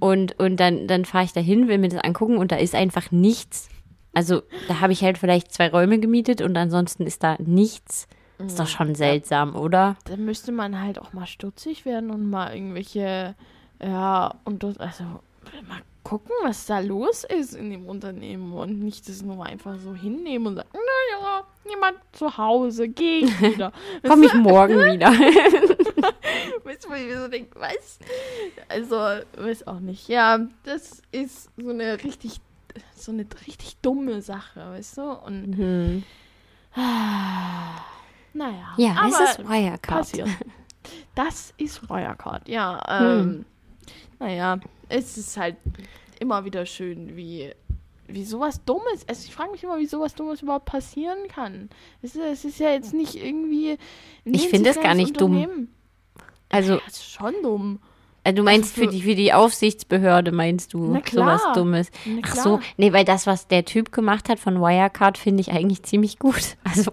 Und, 0.00 0.36
und 0.40 0.58
dann, 0.58 0.88
dann 0.88 1.04
fahre 1.04 1.26
ich 1.26 1.32
da 1.32 1.40
hin, 1.40 1.68
will 1.68 1.78
mir 1.78 1.90
das 1.90 2.02
angucken 2.02 2.38
und 2.38 2.50
da 2.50 2.56
ist 2.56 2.74
einfach 2.74 3.12
nichts. 3.12 3.68
Also 4.14 4.42
da 4.66 4.80
habe 4.80 4.92
ich 4.92 5.02
halt 5.02 5.18
vielleicht 5.18 5.52
zwei 5.52 5.68
Räume 5.70 5.98
gemietet 5.98 6.40
und 6.40 6.56
ansonsten 6.56 7.06
ist 7.06 7.22
da 7.22 7.36
nichts. 7.38 8.08
Ist 8.38 8.60
doch 8.60 8.68
schon 8.68 8.94
seltsam, 8.94 9.56
oder? 9.56 9.96
Da 10.04 10.16
müsste 10.16 10.52
man 10.52 10.80
halt 10.80 11.00
auch 11.00 11.12
mal 11.12 11.26
stutzig 11.26 11.84
werden 11.84 12.10
und 12.10 12.30
mal 12.30 12.54
irgendwelche, 12.54 13.34
ja, 13.82 14.34
und 14.44 14.62
das, 14.62 14.78
also 14.78 15.02
mal 15.68 15.80
gucken, 16.04 16.30
was 16.42 16.64
da 16.66 16.78
los 16.78 17.24
ist 17.24 17.54
in 17.54 17.70
dem 17.70 17.86
Unternehmen 17.86 18.52
und 18.54 18.80
nicht 18.80 19.08
das 19.08 19.22
nur 19.22 19.44
einfach 19.44 19.76
so 19.78 19.92
hinnehmen 19.94 20.46
und 20.46 20.56
sagen, 20.56 20.68
naja, 20.72 21.44
niemand 21.66 21.98
zu 22.12 22.38
Hause, 22.38 22.88
geh 22.88 23.24
ich 23.24 23.40
wieder. 23.42 23.72
Komme 24.06 24.26
ich 24.26 24.34
morgen 24.34 24.78
wieder. 24.92 25.10
weißt 26.64 26.84
du, 26.84 26.90
wo 26.90 26.94
ich 26.94 27.06
mir 27.06 27.20
so 27.20 27.28
denke, 27.28 27.60
was? 27.60 27.98
Also, 28.68 28.96
weiß 29.36 29.66
auch 29.66 29.80
nicht. 29.80 30.08
Ja, 30.08 30.38
das 30.64 31.02
ist 31.12 31.50
so 31.58 31.70
eine 31.70 32.02
richtig, 32.02 32.40
so 32.94 33.12
eine 33.12 33.26
richtig 33.46 33.76
dumme 33.82 34.20
Sache, 34.22 34.60
weißt 34.70 34.98
du? 34.98 35.02
Und 35.12 35.56
Hm. 35.56 36.02
naja. 38.34 38.74
Ja, 38.76 38.92
aber 38.98 39.08
es 39.24 39.30
ist 39.38 39.48
Wirecard. 39.48 39.98
passiert. 39.98 40.28
Das 41.14 41.52
ist 41.58 41.88
Wirecard, 41.88 42.48
ja. 42.48 42.80
Hm. 42.86 43.20
Ähm, 43.20 43.44
Naja, 44.20 44.58
es 44.88 45.16
ist 45.16 45.36
halt 45.36 45.56
immer 46.18 46.44
wieder 46.44 46.66
schön, 46.66 47.16
wie, 47.16 47.52
wie 48.08 48.24
sowas 48.24 48.64
Dummes. 48.64 49.06
Also 49.08 49.26
ich 49.26 49.34
frage 49.34 49.52
mich 49.52 49.62
immer, 49.62 49.78
wie 49.78 49.86
sowas 49.86 50.14
Dummes 50.14 50.42
überhaupt 50.42 50.64
passieren 50.64 51.28
kann. 51.28 51.68
Es 52.02 52.14
ist, 52.16 52.22
es 52.24 52.44
ist 52.44 52.58
ja 52.58 52.70
jetzt 52.70 52.94
nicht 52.94 53.14
irgendwie. 53.14 53.78
Ich 54.24 54.48
finde 54.48 54.70
es 54.70 54.80
gar 54.80 54.94
nicht 54.94 55.20
dumm. 55.20 55.68
Also, 56.48 56.78
Das 56.84 56.94
ist 56.94 57.12
schon 57.12 57.34
dumm. 57.42 57.80
Äh, 58.28 58.32
du 58.34 58.42
meinst 58.42 58.70
Also 58.76 58.80
für 58.80 58.86
für- 58.86 58.92
die, 58.96 59.02
für 59.02 59.14
die 59.14 59.32
Aufsichtsbehörde, 59.32 60.32
meinst 60.32 60.74
du, 60.74 60.92
Na 60.92 61.00
klar. 61.00 61.38
sowas 61.38 61.52
Dummes. 61.54 61.90
Ach 62.22 62.34
so, 62.36 62.60
nee, 62.76 62.92
weil 62.92 63.04
das, 63.04 63.26
was 63.26 63.48
der 63.48 63.64
Typ 63.64 63.92
gemacht 63.92 64.28
hat 64.28 64.38
von 64.38 64.60
Wirecard, 64.60 65.18
finde 65.18 65.40
ich 65.40 65.52
eigentlich 65.52 65.82
ziemlich 65.82 66.18
gut. 66.18 66.56
Also, 66.64 66.92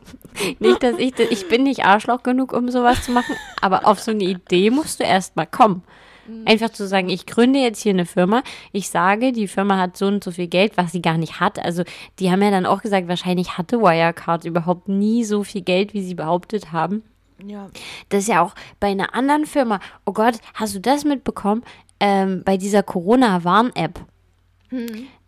nicht, 0.59 0.83
dass 0.83 0.97
ich, 0.97 1.17
ich 1.19 1.47
bin 1.47 1.63
nicht 1.63 1.85
Arschloch 1.85 2.23
genug, 2.23 2.53
um 2.53 2.69
sowas 2.69 3.03
zu 3.03 3.11
machen, 3.11 3.35
aber 3.61 3.85
auf 3.87 3.99
so 3.99 4.11
eine 4.11 4.23
Idee 4.23 4.69
musst 4.69 4.99
du 4.99 5.03
erst 5.03 5.35
mal 5.35 5.45
kommen. 5.45 5.83
Mhm. 6.27 6.43
Einfach 6.47 6.69
zu 6.71 6.87
sagen, 6.87 7.09
ich 7.09 7.25
gründe 7.25 7.59
jetzt 7.59 7.81
hier 7.83 7.91
eine 7.93 8.05
Firma. 8.05 8.41
Ich 8.71 8.89
sage, 8.89 9.31
die 9.31 9.47
Firma 9.47 9.77
hat 9.77 9.95
so 9.95 10.07
und 10.07 10.23
so 10.23 10.31
viel 10.31 10.47
Geld, 10.47 10.75
was 10.75 10.91
sie 10.91 11.01
gar 11.01 11.17
nicht 11.17 11.39
hat. 11.39 11.59
Also, 11.63 11.83
die 12.19 12.31
haben 12.31 12.41
ja 12.41 12.51
dann 12.51 12.65
auch 12.65 12.81
gesagt, 12.81 13.07
wahrscheinlich 13.07 13.57
hatte 13.57 13.79
Wirecard 13.79 14.45
überhaupt 14.45 14.87
nie 14.89 15.23
so 15.23 15.43
viel 15.43 15.61
Geld, 15.61 15.93
wie 15.93 16.01
sie 16.03 16.15
behauptet 16.15 16.71
haben. 16.71 17.03
Ja. 17.43 17.69
Das 18.09 18.21
ist 18.23 18.29
ja 18.29 18.41
auch 18.41 18.53
bei 18.79 18.87
einer 18.87 19.13
anderen 19.13 19.45
Firma. 19.45 19.79
Oh 20.05 20.13
Gott, 20.13 20.35
hast 20.53 20.75
du 20.75 20.79
das 20.79 21.03
mitbekommen? 21.03 21.63
Ähm, 21.99 22.43
bei 22.43 22.57
dieser 22.57 22.83
Corona-Warn-App. 22.83 23.99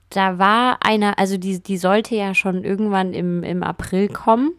Da 0.10 0.38
war 0.40 0.80
einer, 0.82 1.20
also 1.20 1.38
die, 1.38 1.62
die 1.62 1.78
sollte 1.78 2.16
ja 2.16 2.34
schon 2.34 2.64
irgendwann 2.64 3.14
im, 3.14 3.44
im 3.44 3.64
April 3.64 4.08
kommen. 4.08 4.52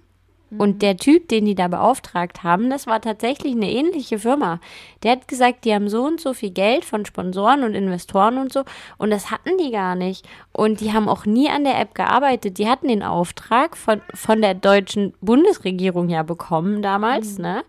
Und 0.57 0.81
der 0.81 0.97
Typ, 0.97 1.29
den 1.29 1.45
die 1.45 1.55
da 1.55 1.69
beauftragt 1.69 2.43
haben, 2.43 2.71
das 2.71 2.87
war 2.87 3.03
tatsächlich 3.03 3.55
eine 3.55 3.71
ähnliche 3.71 4.19
Firma. 4.19 4.61
Der 5.03 5.13
hat 5.13 5.29
gesagt, 5.29 5.65
die 5.65 5.75
haben 5.75 5.91
so 5.91 6.03
und 6.05 6.21
so 6.21 6.33
viel 6.33 6.51
Geld 6.51 6.87
von 6.87 7.05
Sponsoren 7.05 7.65
und 7.65 7.75
Investoren 7.75 8.39
und 8.39 8.53
so. 8.53 8.65
Und 8.97 9.11
das 9.11 9.31
hatten 9.31 9.59
die 9.59 9.71
gar 9.71 9.95
nicht. 9.95 10.27
Und 10.53 10.81
die 10.81 10.93
haben 10.93 11.09
auch 11.09 11.27
nie 11.27 11.51
an 11.51 11.65
der 11.65 11.79
App 11.79 11.95
gearbeitet. 11.95 12.57
Die 12.57 12.69
hatten 12.69 12.89
den 12.89 13.03
Auftrag 13.03 13.77
von, 13.77 14.01
von 14.15 14.41
der 14.41 14.55
deutschen 14.55 15.13
Bundesregierung 15.21 16.09
ja 16.09 16.23
bekommen 16.23 16.81
damals, 16.81 17.39
ne? 17.39 17.63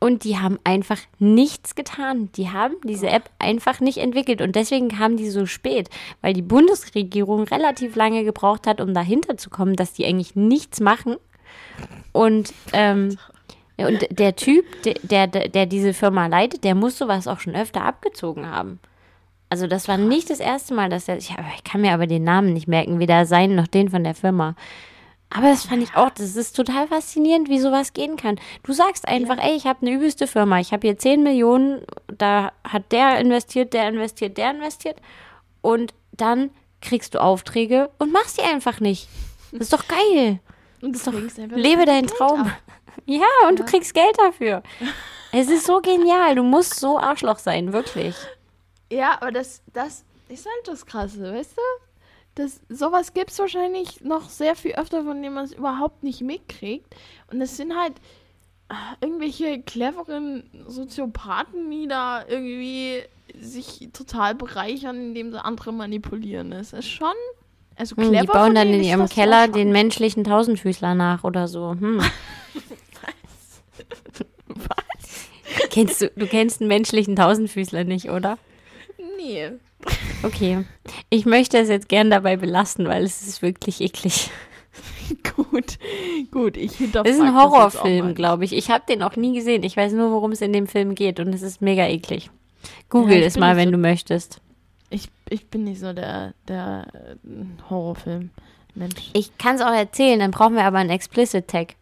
Und 0.00 0.24
die 0.24 0.38
haben 0.38 0.58
einfach 0.64 0.98
nichts 1.20 1.76
getan. 1.76 2.30
Die 2.34 2.50
haben 2.50 2.74
diese 2.82 3.08
App 3.08 3.30
einfach 3.38 3.78
nicht 3.78 3.98
entwickelt. 3.98 4.42
Und 4.42 4.56
deswegen 4.56 4.88
kam 4.88 5.16
die 5.16 5.30
so 5.30 5.46
spät, 5.46 5.88
weil 6.20 6.32
die 6.32 6.42
Bundesregierung 6.42 7.44
relativ 7.44 7.94
lange 7.94 8.24
gebraucht 8.24 8.66
hat, 8.66 8.80
um 8.80 8.92
dahinter 8.92 9.36
zu 9.36 9.50
kommen, 9.50 9.76
dass 9.76 9.92
die 9.92 10.04
eigentlich 10.04 10.34
nichts 10.34 10.80
machen. 10.80 11.16
Und, 12.12 12.52
ähm, 12.72 13.18
und 13.78 14.06
der 14.10 14.36
Typ, 14.36 14.64
der, 14.82 15.26
der, 15.26 15.48
der 15.48 15.66
diese 15.66 15.94
Firma 15.94 16.26
leitet, 16.26 16.64
der 16.64 16.74
muss 16.74 16.98
sowas 16.98 17.26
auch 17.26 17.40
schon 17.40 17.54
öfter 17.54 17.84
abgezogen 17.84 18.50
haben. 18.50 18.80
Also 19.48 19.66
das 19.66 19.86
war 19.86 19.98
nicht 19.98 20.30
das 20.30 20.40
erste 20.40 20.72
Mal, 20.72 20.88
dass 20.88 21.08
er, 21.08 21.18
ich, 21.18 21.34
ich 21.56 21.64
kann 21.64 21.82
mir 21.82 21.92
aber 21.92 22.06
den 22.06 22.24
Namen 22.24 22.54
nicht 22.54 22.68
merken, 22.68 23.00
weder 23.00 23.26
seinen 23.26 23.54
noch 23.54 23.66
den 23.66 23.90
von 23.90 24.02
der 24.02 24.14
Firma. 24.14 24.54
Aber 25.34 25.48
das 25.48 25.64
fand 25.64 25.82
ich 25.82 25.94
auch, 25.94 26.10
das 26.10 26.36
ist 26.36 26.54
total 26.56 26.88
faszinierend, 26.88 27.48
wie 27.48 27.58
sowas 27.58 27.94
gehen 27.94 28.16
kann. 28.16 28.36
Du 28.62 28.72
sagst 28.72 29.08
einfach, 29.08 29.38
ey, 29.38 29.54
ich 29.54 29.66
habe 29.66 29.80
eine 29.82 29.94
übelste 29.94 30.26
Firma, 30.26 30.60
ich 30.60 30.72
habe 30.72 30.86
hier 30.86 30.98
10 30.98 31.22
Millionen, 31.22 31.82
da 32.06 32.52
hat 32.64 32.92
der 32.92 33.18
investiert, 33.18 33.72
der 33.72 33.88
investiert, 33.88 34.36
der 34.36 34.50
investiert 34.50 34.96
und 35.62 35.94
dann 36.12 36.50
kriegst 36.82 37.14
du 37.14 37.22
Aufträge 37.22 37.90
und 37.98 38.12
machst 38.12 38.38
die 38.38 38.44
einfach 38.44 38.80
nicht. 38.80 39.08
Das 39.52 39.62
ist 39.62 39.72
doch 39.72 39.86
geil. 39.86 40.40
Und 40.82 40.94
ist 40.96 41.06
doch- 41.06 41.12
Lebe 41.12 41.86
deinen 41.86 42.06
Geld 42.06 42.18
Traum. 42.18 42.40
ab. 42.42 42.48
Ja, 43.06 43.24
und 43.48 43.58
du 43.58 43.64
kriegst 43.64 43.94
Geld 43.94 44.16
dafür. 44.18 44.62
Es 45.32 45.48
ist 45.48 45.64
so 45.66 45.80
genial, 45.80 46.34
du 46.34 46.42
musst 46.42 46.78
so 46.78 46.98
Arschloch 46.98 47.38
sein, 47.38 47.72
wirklich. 47.72 48.14
Ja, 48.92 49.16
aber 49.20 49.32
das, 49.32 49.62
das 49.72 50.04
ist 50.28 50.44
halt 50.44 50.68
das 50.68 50.84
Krasse, 50.84 51.32
weißt 51.32 51.56
du? 51.56 51.62
Das, 52.34 52.60
sowas 52.68 53.14
gibt 53.14 53.30
es 53.30 53.38
wahrscheinlich 53.38 54.02
noch 54.02 54.28
sehr 54.28 54.54
viel 54.54 54.72
öfter, 54.72 55.04
von 55.04 55.22
dem 55.22 55.32
man 55.32 55.46
es 55.46 55.52
überhaupt 55.52 56.02
nicht 56.02 56.20
mitkriegt. 56.20 56.94
Und 57.32 57.40
es 57.40 57.56
sind 57.56 57.74
halt 57.74 57.94
ah, 58.68 58.94
irgendwelche 59.00 59.62
cleveren 59.62 60.48
Soziopathen, 60.68 61.70
die 61.70 61.88
da 61.88 62.24
irgendwie 62.28 63.02
sich 63.38 63.88
total 63.94 64.34
bereichern, 64.34 64.96
indem 64.96 65.32
sie 65.32 65.42
andere 65.42 65.72
manipulieren. 65.72 66.50
Das 66.50 66.74
ist 66.74 66.88
schon. 66.88 67.14
Also 67.76 67.96
Hm, 67.96 68.10
clever 68.10 68.20
die 68.22 68.26
bauen 68.28 68.54
dann 68.54 68.68
in 68.68 68.82
ihrem 68.84 69.00
das 69.00 69.14
ja 69.14 69.22
Keller 69.24 69.48
den 69.48 69.72
menschlichen 69.72 70.24
Tausendfüßler 70.24 70.94
nach 70.94 71.24
oder 71.24 71.48
so. 71.48 71.72
Hm. 71.78 72.00
Kennst 75.70 76.00
du, 76.02 76.10
du 76.16 76.26
kennst 76.26 76.60
einen 76.60 76.68
menschlichen 76.68 77.16
Tausendfüßler 77.16 77.84
nicht, 77.84 78.10
oder? 78.10 78.38
Nee. 79.18 79.50
Okay. 80.22 80.64
Ich 81.10 81.26
möchte 81.26 81.58
es 81.58 81.68
jetzt 81.68 81.88
gern 81.88 82.10
dabei 82.10 82.36
belassen, 82.36 82.86
weil 82.86 83.04
es 83.04 83.22
ist 83.26 83.42
wirklich 83.42 83.80
eklig. 83.80 84.30
gut, 85.36 85.78
gut, 86.30 86.56
ich 86.56 86.76
hinterfrage 86.76 87.08
Es 87.10 87.16
ist 87.16 87.22
ein 87.22 87.34
das 87.34 87.42
Horrorfilm, 87.42 88.14
glaube 88.14 88.44
ich. 88.44 88.52
Ich 88.54 88.70
habe 88.70 88.84
den 88.88 89.02
auch 89.02 89.16
nie 89.16 89.34
gesehen. 89.34 89.62
Ich 89.62 89.76
weiß 89.76 89.92
nur, 89.92 90.10
worum 90.10 90.32
es 90.32 90.40
in 90.40 90.52
dem 90.52 90.66
Film 90.66 90.94
geht 90.94 91.20
und 91.20 91.34
es 91.34 91.42
ist 91.42 91.60
mega 91.60 91.86
eklig. 91.86 92.30
Google 92.88 93.18
ich 93.18 93.26
es 93.26 93.38
mal, 93.38 93.56
wenn 93.56 93.68
so- 93.68 93.72
du 93.72 93.78
möchtest. 93.78 94.40
Ich, 94.92 95.08
ich 95.28 95.46
bin 95.48 95.64
nicht 95.64 95.80
so 95.80 95.92
der, 95.92 96.34
der 96.46 96.86
äh, 96.92 97.70
Horrorfilm-Mensch. 97.70 99.10
Ich 99.14 99.36
kann 99.38 99.56
es 99.56 99.62
auch 99.62 99.72
erzählen, 99.72 100.20
dann 100.20 100.30
brauchen 100.30 100.54
wir 100.54 100.64
aber 100.64 100.78
einen 100.78 100.90
Explicit 100.90 101.48
Tag. 101.48 101.74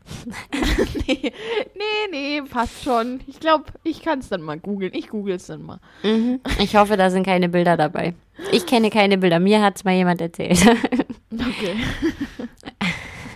nee, 1.06 1.32
nee, 1.74 2.08
nee, 2.10 2.42
passt 2.42 2.84
schon. 2.84 3.20
Ich 3.26 3.40
glaube, 3.40 3.64
ich 3.82 4.02
kann 4.02 4.20
es 4.20 4.28
dann 4.28 4.42
mal 4.42 4.58
googeln. 4.58 4.92
Ich 4.94 5.08
google 5.08 5.34
es 5.34 5.46
dann 5.46 5.62
mal. 5.62 5.80
Mhm. 6.02 6.40
Ich 6.60 6.76
hoffe, 6.76 6.96
da 6.96 7.10
sind 7.10 7.24
keine 7.26 7.48
Bilder 7.48 7.76
dabei. 7.76 8.14
Ich 8.52 8.64
kenne 8.64 8.90
keine 8.90 9.18
Bilder. 9.18 9.40
Mir 9.40 9.60
hat 9.60 9.76
es 9.76 9.84
mal 9.84 9.94
jemand 9.94 10.20
erzählt. 10.20 10.60
Okay. 11.32 11.76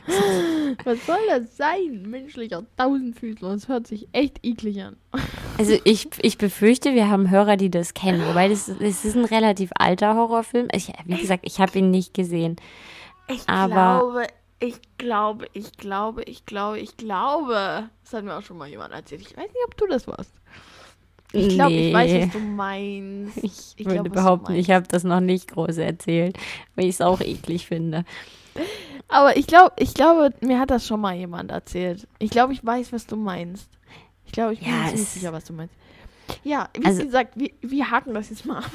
Was 0.85 1.07
soll 1.07 1.17
das 1.29 1.57
sein? 1.57 2.03
Menschlicher 2.09 2.63
Tausendfüßler. 2.77 3.53
Das 3.53 3.69
hört 3.69 3.87
sich 3.87 4.09
echt 4.13 4.45
eklig 4.45 4.83
an. 4.83 4.97
Also 5.57 5.79
ich, 5.85 6.09
ich 6.21 6.37
befürchte, 6.37 6.95
wir 6.95 7.09
haben 7.09 7.31
Hörer, 7.31 7.57
die 7.57 7.71
das 7.71 7.95
kennen, 7.95 8.21
wobei 8.27 8.49
das, 8.49 8.67
das 8.67 9.05
ist 9.05 9.15
ein 9.17 9.25
relativ 9.25 9.71
alter 9.79 10.17
Horrorfilm. 10.17 10.67
Ich, 10.73 10.93
wie 11.05 11.17
gesagt, 11.17 11.45
ich 11.47 11.61
habe 11.61 11.79
ihn 11.79 11.93
nicht 11.93 12.13
gesehen. 12.13 12.57
Ich 13.29 13.49
Aber- 13.49 13.69
glaube, 14.01 14.27
ich 14.59 14.75
glaube, 14.99 15.47
ich 15.53 15.71
glaube, 15.77 16.25
ich 16.25 16.45
glaube, 16.45 16.81
ich 16.81 16.97
glaube. 16.97 17.89
Das 18.03 18.13
hat 18.15 18.25
mir 18.25 18.35
auch 18.37 18.43
schon 18.43 18.59
mal 18.59 18.69
jemand 18.69 18.93
erzählt. 18.95 19.21
Ich 19.21 19.37
weiß 19.37 19.45
nicht, 19.47 19.65
ob 19.65 19.77
du 19.77 19.87
das 19.87 20.09
warst. 20.09 20.33
Ich 21.33 21.51
glaube, 21.51 21.73
ich 21.75 21.95
weiß, 21.95 22.27
was 22.27 22.33
du 22.33 22.39
meinst. 22.41 23.37
Ich, 23.39 23.75
Ich 23.77 23.87
würde 23.87 24.03
glaub, 24.11 24.13
behaupten, 24.13 24.55
ich 24.57 24.71
habe 24.73 24.89
das 24.89 25.05
noch 25.05 25.21
nicht 25.21 25.53
groß 25.53 25.77
erzählt, 25.79 26.37
weil 26.75 26.87
ich 26.87 26.95
es 26.97 27.01
auch 27.01 27.21
eklig 27.21 27.67
finde. 27.69 28.05
Aber 29.15 29.37
ich 29.37 29.47
glaube, 29.47 29.73
ich 29.79 29.95
glaube, 29.95 30.31
mir 30.41 30.59
hat 30.59 30.71
das 30.73 30.87
schon 30.87 31.01
mal 31.01 31.15
jemand 31.15 31.53
erzählt. 31.53 32.09
Ich 32.19 32.31
glaube, 32.31 32.53
ich 32.53 32.65
weiß, 32.67 32.93
was 32.93 33.07
du 33.07 33.15
meinst. 33.17 33.69
Ich 34.27 34.33
glaube, 34.33 34.55
ich 34.55 34.61
bin 34.61 34.69
Ja, 34.69 34.91
mir 34.91 34.99
sicher, 34.99 35.33
was 35.33 35.45
du 35.45 35.53
meinst. 35.53 35.73
Ja, 36.43 36.69
wie 36.77 36.85
Also- 36.87 37.05
gesagt, 37.05 37.33
wir, 37.37 37.51
wir 37.61 37.91
haken 37.91 38.13
das 38.15 38.31
jetzt 38.31 38.45
mal 38.45 38.59
ab. 38.59 38.71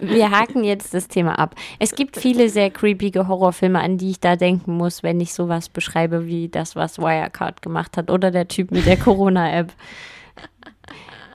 Wir 0.00 0.30
haken 0.30 0.64
jetzt 0.64 0.92
das 0.94 1.06
Thema 1.08 1.38
ab. 1.38 1.54
Es 1.78 1.94
gibt 1.94 2.16
viele 2.16 2.48
sehr 2.48 2.70
creepige 2.70 3.28
Horrorfilme, 3.28 3.78
an 3.80 3.96
die 3.98 4.10
ich 4.10 4.18
da 4.20 4.34
denken 4.36 4.76
muss, 4.76 5.02
wenn 5.04 5.20
ich 5.20 5.32
sowas 5.34 5.68
beschreibe 5.68 6.26
wie 6.26 6.48
das, 6.48 6.74
was 6.74 6.98
Wirecard 6.98 7.62
gemacht 7.62 7.96
hat 7.96 8.10
oder 8.10 8.30
der 8.30 8.48
Typ 8.48 8.70
mit 8.72 8.86
der 8.86 8.96
Corona-App. 8.96 9.72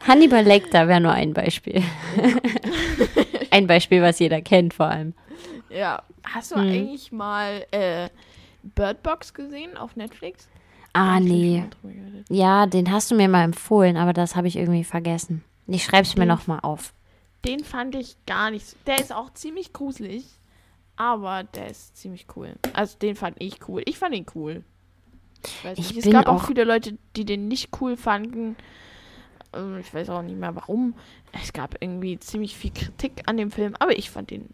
Hannibal 0.08 0.44
Lecter 0.44 0.88
wäre 0.88 1.02
nur 1.02 1.12
ein 1.14 1.34
Beispiel. 1.34 1.82
ein 3.52 3.68
Beispiel, 3.68 4.02
was 4.02 4.20
jeder 4.20 4.42
kennt 4.42 4.74
vor 4.74 4.88
allem. 4.88 5.14
Ja. 5.70 6.04
Hast 6.24 6.52
du 6.52 6.56
Hm. 6.56 6.62
eigentlich 6.70 7.12
mal 7.12 7.66
äh, 7.72 8.10
Bird 8.64 9.04
Box 9.04 9.34
gesehen 9.34 9.78
auf 9.78 9.96
Netflix? 9.96 10.48
Ah, 10.94 11.20
nee. 11.20 11.64
Ja, 12.30 12.68
den 12.68 12.90
hast 12.92 13.12
du 13.12 13.16
mir 13.16 13.28
mal 13.28 13.44
empfohlen, 13.44 13.98
aber 13.98 14.14
das 14.14 14.36
habe 14.36 14.48
ich 14.48 14.56
irgendwie 14.56 14.84
vergessen. 14.86 15.44
Ich 15.68 15.84
schreibe 15.84 16.04
es 16.04 16.16
mir 16.16 16.26
nochmal 16.26 16.60
auf. 16.62 16.94
Den 17.44 17.64
fand 17.64 17.96
ich 17.96 18.16
gar 18.26 18.50
nicht. 18.52 18.66
so- 18.66 18.78
Der 18.88 19.00
ist 19.00 19.14
auch 19.14 19.34
ziemlich 19.34 19.74
gruselig. 19.74 20.26
aber 20.98 21.44
der 21.44 21.68
ist 21.70 21.98
ziemlich 21.98 22.26
cool. 22.38 22.56
Also 22.72 22.98
den 22.98 23.16
fand 23.18 23.36
ich 23.42 23.68
cool. 23.68 23.82
Ich 23.86 23.98
fand 23.98 24.16
ihn 24.16 24.26
cool. 24.34 24.64
Ich 25.46 25.66
weiß 25.66 25.78
Ich 25.78 25.88
nicht. 25.90 25.98
Es 25.98 26.04
bin 26.06 26.14
gab 26.14 26.28
auch 26.28 26.44
auch- 26.44 26.48
viele 26.48 26.64
Leute, 26.64 26.98
die 27.18 27.26
den 27.26 27.50
nicht 27.50 27.70
cool 27.82 27.98
fanden. 27.98 28.56
Ähm, 29.54 29.78
Ich 29.82 29.94
weiß 29.94 30.10
auch 30.10 30.22
nicht 30.22 30.38
mehr 30.40 30.56
warum. 30.56 30.94
Es 31.34 31.52
gab 31.52 31.76
irgendwie 31.82 32.18
ziemlich 32.20 32.56
viel 32.56 32.72
Kritik 32.72 33.24
an 33.26 33.36
dem 33.36 33.52
Film, 33.52 33.76
aber 33.78 33.98
ich 33.98 34.10
fand 34.10 34.32
den 34.32 34.50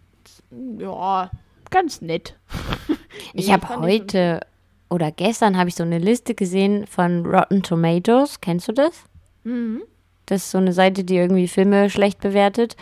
ja 0.77 1.29
ganz 1.69 2.01
nett. 2.01 2.35
Ich 3.33 3.51
habe 3.51 3.79
heute 3.79 4.41
oder 4.89 5.11
gestern 5.11 5.57
habe 5.57 5.69
ich 5.69 5.75
so 5.75 5.83
eine 5.83 5.99
Liste 5.99 6.35
gesehen 6.35 6.85
von 6.85 7.25
Rotten 7.25 7.63
Tomatoes. 7.63 8.41
Kennst 8.41 8.67
du 8.67 8.73
das? 8.73 9.03
Mhm. 9.43 9.83
Das 10.25 10.43
ist 10.43 10.51
so 10.51 10.57
eine 10.57 10.73
Seite, 10.73 11.05
die 11.05 11.15
irgendwie 11.15 11.47
Filme 11.47 11.89
schlecht 11.89 12.19
bewertet. 12.19 12.75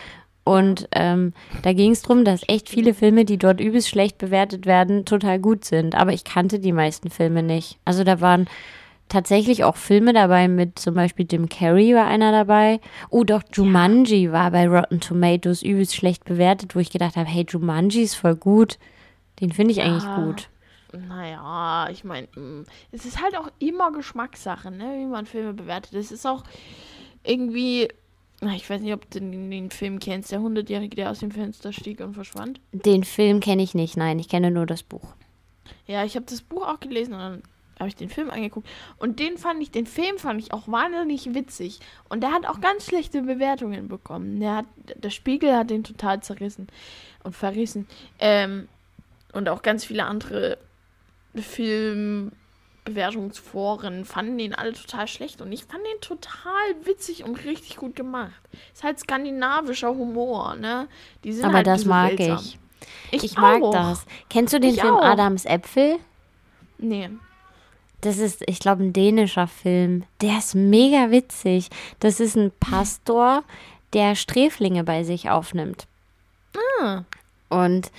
Und 0.43 0.87
ähm, 0.93 1.33
da 1.61 1.73
ging 1.73 1.91
es 1.91 2.01
darum, 2.01 2.25
dass 2.25 2.41
echt 2.47 2.69
viele 2.69 2.95
Filme, 2.95 3.25
die 3.25 3.37
dort 3.37 3.59
übelst 3.59 3.89
schlecht 3.89 4.17
bewertet 4.17 4.65
werden, 4.65 5.05
total 5.05 5.37
gut 5.39 5.65
sind. 5.65 5.93
Aber 5.93 6.11
ich 6.11 6.23
kannte 6.23 6.59
die 6.59 6.71
meisten 6.71 7.11
Filme 7.11 7.43
nicht. 7.43 7.77
Also 7.85 8.03
da 8.03 8.21
waren 8.21 8.47
tatsächlich 9.09 9.63
auch 9.63 9.75
Filme 9.75 10.13
dabei 10.13 10.47
mit 10.47 10.79
zum 10.79 10.93
Beispiel 10.95 11.27
Jim 11.29 11.49
Carrey 11.49 11.93
war 11.95 12.05
einer 12.07 12.31
dabei. 12.31 12.79
Oh 13.09 13.23
doch, 13.23 13.43
Jumanji 13.53 14.31
war 14.31 14.51
bei 14.51 14.67
Rotten 14.67 14.99
Tomatoes 15.01 15.61
übelst 15.61 15.95
schlecht 15.95 16.23
bewertet, 16.25 16.75
wo 16.75 16.79
ich 16.79 16.91
gedacht 16.91 17.15
habe, 17.17 17.27
hey, 17.27 17.45
Jumanji 17.47 18.01
ist 18.03 18.15
voll 18.15 18.35
gut. 18.35 18.77
Den 19.41 19.51
finde 19.51 19.71
ich 19.71 19.81
eigentlich 19.81 20.03
Ja. 20.03 20.15
gut. 20.15 20.49
Naja, 21.07 21.87
ich 21.91 22.03
meine, 22.03 22.27
es 22.91 23.05
ist 23.05 23.21
halt 23.21 23.37
auch 23.37 23.49
immer 23.59 23.91
Geschmackssache, 23.91 24.71
ne, 24.71 24.95
wie 24.99 25.05
man 25.05 25.25
Filme 25.27 25.53
bewertet. 25.53 25.93
Es 25.93 26.11
ist 26.11 26.25
auch 26.25 26.43
irgendwie, 27.23 27.87
ich 28.55 28.69
weiß 28.69 28.81
nicht, 28.81 28.93
ob 28.93 29.09
du 29.11 29.19
den, 29.19 29.51
den 29.51 29.69
Film 29.69 29.99
kennst, 29.99 30.31
der 30.31 30.41
Hundertjährige, 30.41 30.95
der 30.95 31.11
aus 31.11 31.19
dem 31.19 31.29
Fenster 31.31 31.73
stieg 31.73 31.99
und 31.99 32.13
verschwand. 32.15 32.59
Den 32.71 33.03
Film 33.03 33.39
kenne 33.39 33.61
ich 33.61 33.75
nicht, 33.75 33.97
nein, 33.97 34.17
ich 34.17 34.29
kenne 34.29 34.49
nur 34.49 34.65
das 34.65 34.81
Buch. 34.81 35.13
Ja, 35.85 36.03
ich 36.03 36.15
habe 36.15 36.25
das 36.27 36.41
Buch 36.41 36.65
auch 36.67 36.79
gelesen 36.79 37.13
und 37.13 37.19
dann 37.19 37.43
habe 37.79 37.87
ich 37.87 37.95
den 37.95 38.09
Film 38.09 38.29
angeguckt. 38.29 38.67
Und 38.97 39.19
den 39.19 39.37
fand 39.37 39.61
ich, 39.61 39.71
den 39.71 39.85
Film 39.87 40.17
fand 40.17 40.41
ich 40.41 40.51
auch 40.53 40.67
wahnsinnig 40.67 41.33
witzig. 41.33 41.79
Und 42.09 42.21
der 42.21 42.31
hat 42.33 42.45
auch 42.45 42.59
ganz 42.61 42.85
schlechte 42.85 43.21
Bewertungen 43.21 43.87
bekommen. 43.87 44.39
Der 44.39 44.57
hat, 44.57 44.65
der 44.95 45.09
Spiegel 45.09 45.55
hat 45.55 45.69
den 45.69 45.83
total 45.83 46.21
zerrissen 46.21 46.67
und 47.23 47.35
verrissen. 47.35 47.87
Ähm, 48.19 48.67
und 49.31 49.47
auch 49.47 49.61
ganz 49.61 49.85
viele 49.85 50.05
andere 50.05 50.57
Filmbewertungsforen 52.85 54.05
fanden 54.05 54.37
den 54.37 54.53
alle 54.55 54.73
total 54.73 55.07
schlecht. 55.07 55.41
Und 55.41 55.51
ich 55.51 55.63
fand 55.65 55.83
den 55.85 56.01
total 56.01 56.51
witzig 56.83 57.23
und 57.23 57.43
richtig 57.45 57.77
gut 57.77 57.95
gemacht. 57.95 58.31
Ist 58.73 58.83
halt 58.83 58.99
skandinavischer 58.99 59.89
Humor, 59.89 60.55
ne? 60.55 60.87
Die 61.23 61.31
sind 61.33 61.45
Aber 61.45 61.55
halt 61.55 61.67
das 61.67 61.85
mag 61.85 62.17
seltsam. 62.17 62.39
ich. 62.39 62.59
Ich, 63.11 63.23
Ich 63.23 63.37
mag 63.37 63.61
das. 63.71 64.05
Kennst 64.29 64.53
du 64.53 64.59
den 64.59 64.73
Ich 64.73 64.81
Film 64.81 64.95
auch. 64.95 65.03
Adams 65.03 65.45
Äpfel? 65.45 65.97
Nee. 66.77 67.09
Das 68.01 68.17
ist, 68.17 68.43
ich 68.47 68.59
glaube, 68.59 68.83
ein 68.83 68.93
dänischer 68.93 69.47
Film. 69.47 70.03
Der 70.21 70.37
ist 70.37 70.55
mega 70.55 71.11
witzig. 71.11 71.69
Das 71.99 72.19
ist 72.19 72.35
ein 72.35 72.51
Pastor, 72.59 73.43
der 73.93 74.15
Sträflinge 74.15 74.83
bei 74.83 75.03
sich 75.03 75.29
aufnimmt. 75.29 75.87
Ah. 76.81 77.03
Und 77.49 77.91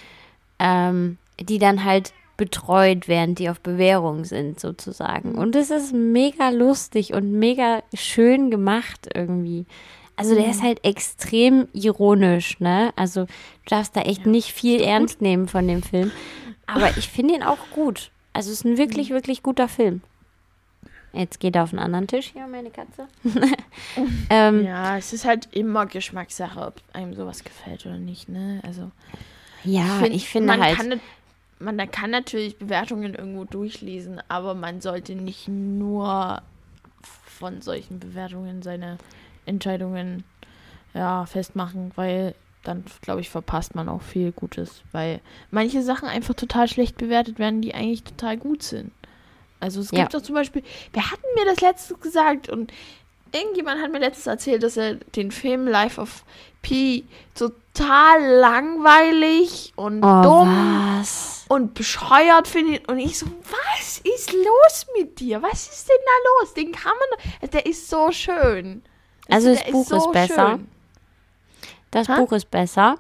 ähm, 0.58 1.18
die 1.38 1.58
dann 1.58 1.84
halt 1.84 2.12
betreut, 2.36 3.06
während 3.06 3.38
die 3.38 3.50
auf 3.50 3.60
Bewährung 3.60 4.24
sind, 4.24 4.58
sozusagen. 4.58 5.34
Und 5.34 5.54
es 5.56 5.70
ist 5.70 5.92
mega 5.92 6.48
lustig 6.48 7.12
und 7.12 7.32
mega 7.32 7.82
schön 7.92 8.50
gemacht 8.50 9.10
irgendwie. 9.14 9.66
Also 10.16 10.34
der 10.34 10.50
ist 10.50 10.62
halt 10.62 10.84
extrem 10.84 11.68
ironisch, 11.72 12.58
ne? 12.60 12.92
Also 12.96 13.24
du 13.24 13.30
darfst 13.66 13.96
da 13.96 14.02
echt 14.02 14.26
nicht 14.26 14.52
viel 14.52 14.80
ernst 14.80 15.20
nehmen 15.20 15.48
von 15.48 15.66
dem 15.68 15.82
Film. 15.82 16.12
Aber 16.66 16.88
ich 16.96 17.08
finde 17.08 17.34
ihn 17.34 17.42
auch 17.42 17.58
gut. 17.74 18.10
Also 18.32 18.50
es 18.50 18.58
ist 18.60 18.64
ein 18.64 18.78
wirklich, 18.78 19.10
wirklich 19.10 19.42
guter 19.42 19.68
Film. 19.68 20.02
Jetzt 21.12 21.40
geht 21.40 21.56
er 21.56 21.64
auf 21.64 21.70
einen 21.72 21.80
anderen 21.80 22.06
Tisch 22.06 22.28
hier, 22.32 22.46
meine 22.46 22.70
Katze. 22.70 23.08
ähm, 24.30 24.64
Ja, 24.64 24.96
es 24.96 25.12
ist 25.12 25.24
halt 25.24 25.48
immer 25.52 25.86
Geschmackssache, 25.86 26.60
ob 26.60 26.74
einem 26.92 27.14
sowas 27.14 27.42
gefällt 27.42 27.84
oder 27.86 27.98
nicht, 27.98 28.28
ne? 28.28 28.60
Also 28.64 28.90
ja, 29.64 29.82
find- 30.00 30.14
ich 30.14 30.28
finde 30.28 30.46
man 30.46 30.62
halt. 30.62 30.76
Kann, 30.76 31.00
man 31.58 31.90
kann 31.90 32.10
natürlich 32.10 32.56
Bewertungen 32.58 33.14
irgendwo 33.14 33.44
durchlesen, 33.44 34.22
aber 34.28 34.54
man 34.54 34.80
sollte 34.80 35.14
nicht 35.16 35.48
nur 35.48 36.40
von 37.02 37.60
solchen 37.60 37.98
Bewertungen 37.98 38.62
seine 38.62 38.98
Entscheidungen 39.46 40.22
ja, 40.94 41.26
festmachen, 41.26 41.90
weil 41.96 42.34
dann, 42.62 42.84
glaube 43.00 43.20
ich, 43.20 43.30
verpasst 43.30 43.74
man 43.74 43.88
auch 43.88 44.02
viel 44.02 44.32
Gutes, 44.32 44.82
weil 44.92 45.20
manche 45.50 45.82
Sachen 45.82 46.08
einfach 46.08 46.34
total 46.34 46.68
schlecht 46.68 46.96
bewertet 46.98 47.38
werden, 47.38 47.62
die 47.62 47.74
eigentlich 47.74 48.04
total 48.04 48.36
gut 48.36 48.62
sind. 48.62 48.92
Also 49.60 49.80
es 49.80 49.90
Ja. 49.90 50.00
gibt 50.00 50.14
doch 50.14 50.22
zum 50.22 50.34
Beispiel, 50.34 50.62
wer 50.92 51.10
hat 51.10 51.20
mir 51.36 51.44
das 51.46 51.60
letztes 51.60 51.98
gesagt 52.00 52.48
und 52.48 52.72
irgendjemand 53.32 53.82
hat 53.82 53.92
mir 53.92 53.98
letztens 54.00 54.26
erzählt, 54.26 54.62
dass 54.62 54.76
er 54.76 54.94
den 54.94 55.30
Film 55.30 55.66
Life 55.66 56.00
of 56.00 56.24
Pi 56.62 57.04
total 57.34 58.22
langweilig 58.40 59.72
und 59.76 60.02
oh, 60.04 60.22
dumm 60.22 60.98
was? 60.98 61.44
und 61.48 61.74
bescheuert 61.74 62.48
findet. 62.48 62.88
Und 62.88 62.98
ich 62.98 63.18
so, 63.18 63.26
was 63.50 63.98
ist 63.98 64.32
los 64.32 64.86
mit 64.98 65.20
dir? 65.20 65.42
Was 65.42 65.68
ist 65.68 65.88
denn 65.88 65.96
da 66.04 66.30
los? 66.42 66.54
Den 66.54 66.72
kann 66.72 66.92
man. 67.40 67.50
Der 67.50 67.64
ist 67.66 67.88
so 67.88 68.10
schön. 68.12 68.82
Also 69.28 69.50
das 69.54 69.64
der 69.64 69.72
Buch 69.72 69.90
ist 69.90 70.12
besser. 70.12 70.50
schön. 70.50 70.68
Das 71.90 72.08
Hä? 72.08 72.12
Buch 72.18 72.32
ist 72.32 72.50
besser, 72.50 72.96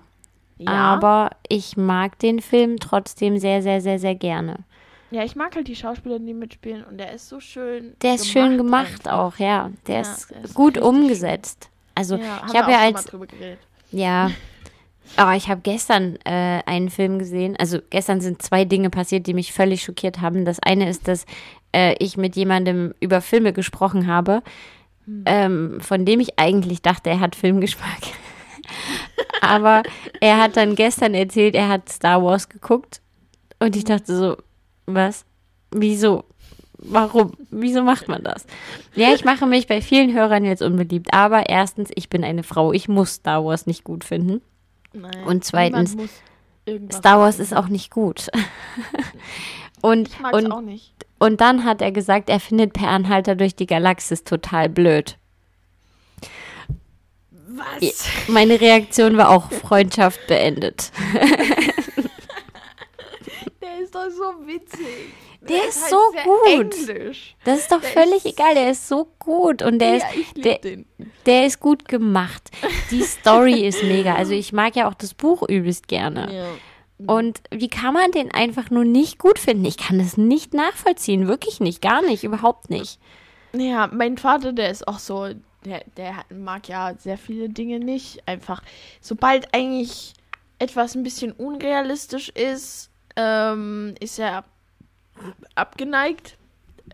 Ja, 0.58 0.72
aber 0.72 1.30
ich 1.48 1.76
mag 1.76 2.18
den 2.18 2.40
Film 2.40 2.78
trotzdem 2.80 3.38
sehr, 3.38 3.62
sehr, 3.62 3.80
sehr, 3.80 3.98
sehr 3.98 4.14
gerne. 4.14 4.58
ja, 5.10 5.24
ich 5.24 5.34
mag 5.36 5.54
halt 5.56 5.68
die 5.68 5.76
Schauspieler, 5.76 6.18
die 6.18 6.34
mitspielen. 6.34 6.84
Und 6.84 6.98
der 6.98 7.12
ist 7.12 7.28
so 7.28 7.40
schön. 7.40 7.94
Der 8.02 8.14
ist 8.16 8.28
schön 8.28 8.56
gemacht 8.56 9.06
einfach. 9.06 9.12
auch, 9.12 9.36
ja. 9.38 9.70
Der 9.86 9.96
Ja, 9.96 10.00
ist 10.02 10.30
der 10.30 10.44
ist 10.44 10.54
gut 10.54 10.78
umgesetzt. 10.78 11.68
Also 11.94 12.16
Ja, 12.16 12.42
ich 12.48 12.54
habe 12.54 12.70
ja 12.72 12.78
als 12.80 12.94
mal 12.94 13.02
drüber 13.02 13.26
geredet. 13.26 13.58
Ja. 13.90 14.30
Aber 15.16 15.34
ich 15.34 15.48
habe 15.48 15.60
gestern 15.62 16.16
äh, 16.24 16.60
einen 16.66 16.88
Film 16.90 17.18
gesehen. 17.18 17.56
Also 17.58 17.78
gestern 17.90 18.20
sind 18.20 18.42
zwei 18.42 18.64
Dinge 18.64 18.90
passiert, 18.90 19.26
die 19.26 19.34
mich 19.34 19.52
völlig 19.52 19.82
schockiert 19.82 20.20
haben. 20.20 20.44
Das 20.44 20.60
eine 20.60 20.88
ist, 20.88 21.08
dass 21.08 21.26
äh, 21.74 21.94
ich 21.98 22.16
mit 22.16 22.36
jemandem 22.36 22.94
über 23.00 23.20
Filme 23.20 23.52
gesprochen 23.52 24.06
habe, 24.06 24.42
ähm, 25.26 25.80
von 25.80 26.04
dem 26.04 26.20
ich 26.20 26.38
eigentlich 26.38 26.82
dachte, 26.82 27.10
er 27.10 27.18
hat 27.18 27.34
Filmgeschmack. 27.34 27.98
Aber 29.40 29.82
er 30.20 30.38
hat 30.38 30.56
dann 30.56 30.74
gestern 30.74 31.14
erzählt, 31.14 31.54
er 31.54 31.68
hat 31.68 31.88
Star 31.88 32.22
Wars 32.22 32.48
geguckt. 32.48 33.00
Und 33.58 33.76
ich 33.76 33.84
dachte 33.84 34.16
so, 34.16 34.36
was? 34.86 35.24
Wieso? 35.70 36.24
Warum? 36.78 37.32
Wieso 37.50 37.82
macht 37.82 38.08
man 38.08 38.22
das? 38.22 38.46
Ja, 38.94 39.12
ich 39.12 39.24
mache 39.24 39.46
mich 39.46 39.66
bei 39.66 39.82
vielen 39.82 40.14
Hörern 40.14 40.44
jetzt 40.44 40.62
unbeliebt. 40.62 41.12
Aber 41.12 41.48
erstens, 41.48 41.90
ich 41.94 42.08
bin 42.08 42.24
eine 42.24 42.42
Frau. 42.42 42.72
Ich 42.72 42.88
muss 42.88 43.14
Star 43.14 43.44
Wars 43.44 43.66
nicht 43.66 43.84
gut 43.84 44.02
finden. 44.04 44.40
Nein, 44.92 45.24
Und 45.24 45.44
zweitens, 45.44 45.96
Star 46.92 47.18
Wars 47.18 47.36
machen. 47.36 47.42
ist 47.42 47.54
auch 47.54 47.68
nicht 47.68 47.90
gut. 47.90 48.28
und, 49.82 50.08
Ich 50.08 50.20
mag 50.20 50.34
es 50.34 50.44
und, 50.44 50.52
auch 50.52 50.60
nicht. 50.62 50.94
und 51.18 51.40
dann 51.40 51.64
hat 51.64 51.82
er 51.82 51.92
gesagt, 51.92 52.28
er 52.28 52.40
findet 52.40 52.72
Per 52.72 52.88
Anhalter 52.88 53.34
durch 53.36 53.54
die 53.54 53.66
Galaxis 53.66 54.24
total 54.24 54.68
blöd. 54.68 55.16
Was? 57.80 58.04
Meine 58.28 58.60
Reaktion 58.60 59.16
war 59.16 59.28
auch 59.30 59.50
Freundschaft 59.52 60.26
beendet. 60.26 60.90
Der 63.62 63.80
ist 63.82 63.94
doch 63.94 64.08
so 64.10 64.46
witzig. 64.46 65.12
Der 65.42 65.68
ist 65.68 65.80
halt 65.82 65.90
so 65.90 65.98
gut. 66.24 66.74
Englisch. 66.88 67.34
Das 67.44 67.60
ist 67.60 67.72
doch 67.72 67.80
Der 67.80 67.90
völlig 67.90 68.24
ist- 68.24 68.26
egal, 68.26 68.54
der 68.54 68.70
ist 68.70 68.88
so 68.88 69.08
gut 69.18 69.62
und 69.62 69.78
der 69.78 69.96
ja, 69.96 70.04
ist 70.08 70.44
der, 70.44 70.58
der 71.26 71.46
ist 71.46 71.60
gut 71.60 71.88
gemacht. 71.88 72.50
Die 72.90 73.02
Story 73.02 73.66
ist 73.66 73.82
mega. 73.82 74.14
Also 74.14 74.32
ich 74.32 74.52
mag 74.52 74.76
ja 74.76 74.88
auch 74.88 74.94
das 74.94 75.14
Buch 75.14 75.48
übelst 75.48 75.88
gerne. 75.88 76.28
Ja. 76.34 76.46
Und 77.14 77.40
wie 77.50 77.68
kann 77.68 77.94
man 77.94 78.10
den 78.12 78.30
einfach 78.30 78.68
nur 78.70 78.84
nicht 78.84 79.18
gut 79.18 79.38
finden? 79.38 79.64
Ich 79.64 79.78
kann 79.78 79.98
das 79.98 80.18
nicht 80.18 80.52
nachvollziehen, 80.52 81.26
wirklich 81.26 81.58
nicht, 81.58 81.80
gar 81.80 82.02
nicht, 82.02 82.24
überhaupt 82.24 82.68
nicht. 82.68 82.98
Ja, 83.54 83.88
mein 83.90 84.18
Vater, 84.18 84.52
der 84.52 84.70
ist 84.70 84.86
auch 84.86 84.98
so, 84.98 85.28
der, 85.64 85.84
der 85.96 86.24
mag 86.30 86.68
ja 86.68 86.94
sehr 86.98 87.18
viele 87.18 87.48
Dinge 87.48 87.78
nicht. 87.78 88.26
Einfach, 88.26 88.62
sobald 89.00 89.54
eigentlich 89.54 90.14
etwas 90.58 90.94
ein 90.94 91.02
bisschen 91.02 91.32
unrealistisch 91.32 92.28
ist, 92.30 92.90
ähm, 93.16 93.94
ist 94.00 94.18
er 94.18 94.44
abgeneigt. 95.54 96.36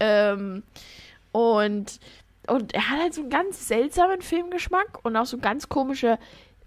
Ähm, 0.00 0.62
und, 1.33 2.00
und 2.46 2.74
er 2.74 2.90
hat 2.90 3.00
halt 3.00 3.14
so 3.14 3.22
einen 3.22 3.31
ganz 3.31 3.68
seltsamen 3.68 4.22
Filmgeschmack 4.22 5.05
und 5.05 5.16
auch 5.16 5.26
so 5.26 5.38
ganz 5.38 5.68
komische 5.68 6.18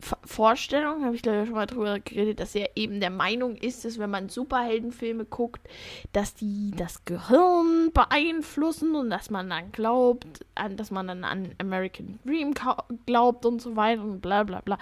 F 0.01 0.15
Vorstellungen, 0.23 1.03
habe 1.03 1.15
ich 1.15 1.21
glaube 1.21 1.41
ich 1.41 1.47
schon 1.47 1.55
mal 1.55 1.65
drüber 1.65 1.99
geredet, 1.99 2.39
dass 2.39 2.55
er 2.55 2.69
eben 2.75 2.99
der 2.99 3.09
Meinung 3.09 3.55
ist, 3.55 3.83
dass 3.83 3.99
wenn 3.99 4.09
man 4.09 4.29
Superheldenfilme 4.29 5.25
guckt, 5.25 5.61
dass 6.13 6.33
die 6.35 6.71
das 6.75 7.03
Gehirn 7.05 7.91
beeinflussen 7.93 8.95
und 8.95 9.09
dass 9.09 9.29
man 9.29 9.49
dann 9.49 9.71
glaubt, 9.71 10.45
an, 10.55 10.77
dass 10.77 10.91
man 10.91 11.07
dann 11.07 11.23
an 11.23 11.53
American 11.59 12.19
Dream 12.25 12.53
glaubt 13.05 13.45
und 13.45 13.61
so 13.61 13.75
weiter 13.75 14.03
und 14.03 14.21
bla 14.21 14.43
bla 14.43 14.61
bla. 14.61 14.77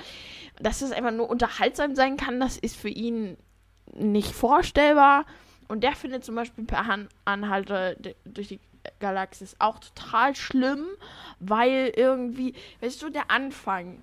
Dass 0.60 0.82
es 0.82 0.92
einfach 0.92 1.12
nur 1.12 1.30
unterhaltsam 1.30 1.96
sein 1.96 2.18
kann, 2.18 2.40
das 2.40 2.58
ist 2.58 2.76
für 2.76 2.90
ihn 2.90 3.38
nicht 3.96 4.32
vorstellbar. 4.32 5.26
Und 5.68 5.84
der 5.84 5.94
findet 5.94 6.24
zum 6.24 6.36
Beispiel 6.36 6.64
per 6.64 6.88
Han 6.88 7.10
Anhalter 7.26 7.96
durch 8.24 8.48
die 8.48 8.60
Galaxis 9.00 9.56
auch 9.60 9.80
total 9.80 10.36
schlimm, 10.36 10.86
weil 11.40 11.92
irgendwie, 11.96 12.54
weißt 12.82 13.02
du, 13.02 13.10
der 13.10 13.30
Anfang, 13.30 14.02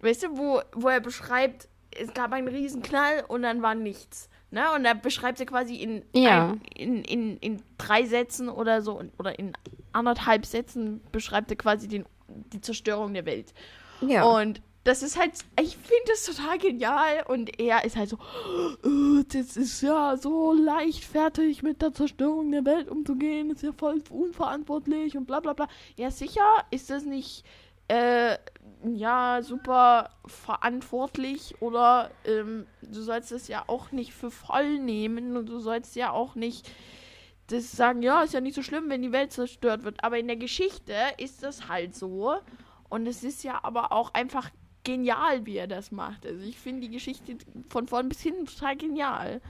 weißt 0.00 0.24
du, 0.24 0.36
wo, 0.36 0.60
wo 0.74 0.88
er 0.88 1.00
beschreibt, 1.00 1.68
es 1.98 2.12
gab 2.14 2.32
einen 2.32 2.48
Riesenknall 2.48 3.24
und 3.28 3.42
dann 3.42 3.62
war 3.62 3.74
nichts. 3.74 4.28
Ne? 4.50 4.64
Und 4.74 4.84
er 4.84 4.94
beschreibt 4.94 5.40
er 5.40 5.46
quasi 5.46 5.76
in, 5.76 6.02
Ja. 6.14 6.50
ein, 6.50 6.60
in, 6.74 7.04
in, 7.04 7.36
in 7.38 7.62
drei 7.76 8.04
Sätzen 8.04 8.48
oder 8.48 8.80
so 8.82 9.02
oder 9.18 9.38
in 9.38 9.52
anderthalb 9.92 10.46
Sätzen 10.46 11.00
beschreibt 11.12 11.50
er 11.50 11.56
quasi 11.56 11.88
den, 11.88 12.04
die 12.28 12.60
Zerstörung 12.60 13.12
der 13.14 13.26
Welt. 13.26 13.52
Ja. 14.00 14.24
Und 14.24 14.62
das 14.84 15.02
ist 15.02 15.18
halt, 15.18 15.32
ich 15.60 15.76
finde 15.76 16.04
das 16.06 16.24
total 16.24 16.56
genial. 16.56 17.24
Und 17.28 17.60
er 17.60 17.84
ist 17.84 17.96
halt 17.96 18.08
so, 18.08 18.16
"Oh, 18.84 19.22
das 19.30 19.56
ist 19.58 19.82
ja 19.82 20.16
so 20.16 20.54
leichtfertig 20.54 21.62
mit 21.62 21.82
der 21.82 21.92
Zerstörung 21.92 22.50
der 22.52 22.64
Welt 22.64 22.88
umzugehen, 22.88 23.50
ist 23.50 23.62
ja 23.62 23.72
voll 23.72 24.02
unverantwortlich 24.08 25.14
und 25.16 25.26
bla 25.26 25.40
bla 25.40 25.52
bla. 25.52 25.68
Ja, 25.96 26.10
sicher 26.10 26.64
ist 26.70 26.88
das 26.88 27.04
nicht, 27.04 27.44
äh, 27.88 28.38
ja, 28.84 29.40
super 29.42 30.10
verantwortlich 30.26 31.60
oder 31.60 32.10
ähm, 32.24 32.66
du 32.82 33.00
sollst 33.02 33.32
es 33.32 33.48
ja 33.48 33.64
auch 33.66 33.92
nicht 33.92 34.12
für 34.12 34.30
voll 34.30 34.78
nehmen 34.78 35.36
und 35.36 35.46
du 35.48 35.58
sollst 35.58 35.96
ja 35.96 36.10
auch 36.10 36.34
nicht 36.34 36.70
das 37.48 37.72
sagen, 37.72 38.02
ja, 38.02 38.22
ist 38.22 38.34
ja 38.34 38.40
nicht 38.40 38.54
so 38.54 38.62
schlimm, 38.62 38.90
wenn 38.90 39.02
die 39.02 39.12
Welt 39.12 39.32
zerstört 39.32 39.82
wird. 39.82 40.04
Aber 40.04 40.18
in 40.18 40.26
der 40.26 40.36
Geschichte 40.36 40.94
ist 41.16 41.42
das 41.42 41.68
halt 41.68 41.94
so. 41.94 42.34
Und 42.88 43.06
es 43.06 43.24
ist 43.24 43.42
ja 43.42 43.60
aber 43.62 43.92
auch 43.92 44.14
einfach 44.14 44.50
genial, 44.84 45.44
wie 45.46 45.56
er 45.56 45.66
das 45.66 45.90
macht. 45.90 46.26
Also 46.26 46.44
ich 46.44 46.58
finde 46.58 46.82
die 46.82 46.90
Geschichte 46.90 47.36
von 47.68 47.88
vorn 47.88 48.08
bis 48.08 48.20
hin 48.20 48.46
total 48.46 48.76
genial. 48.76 49.40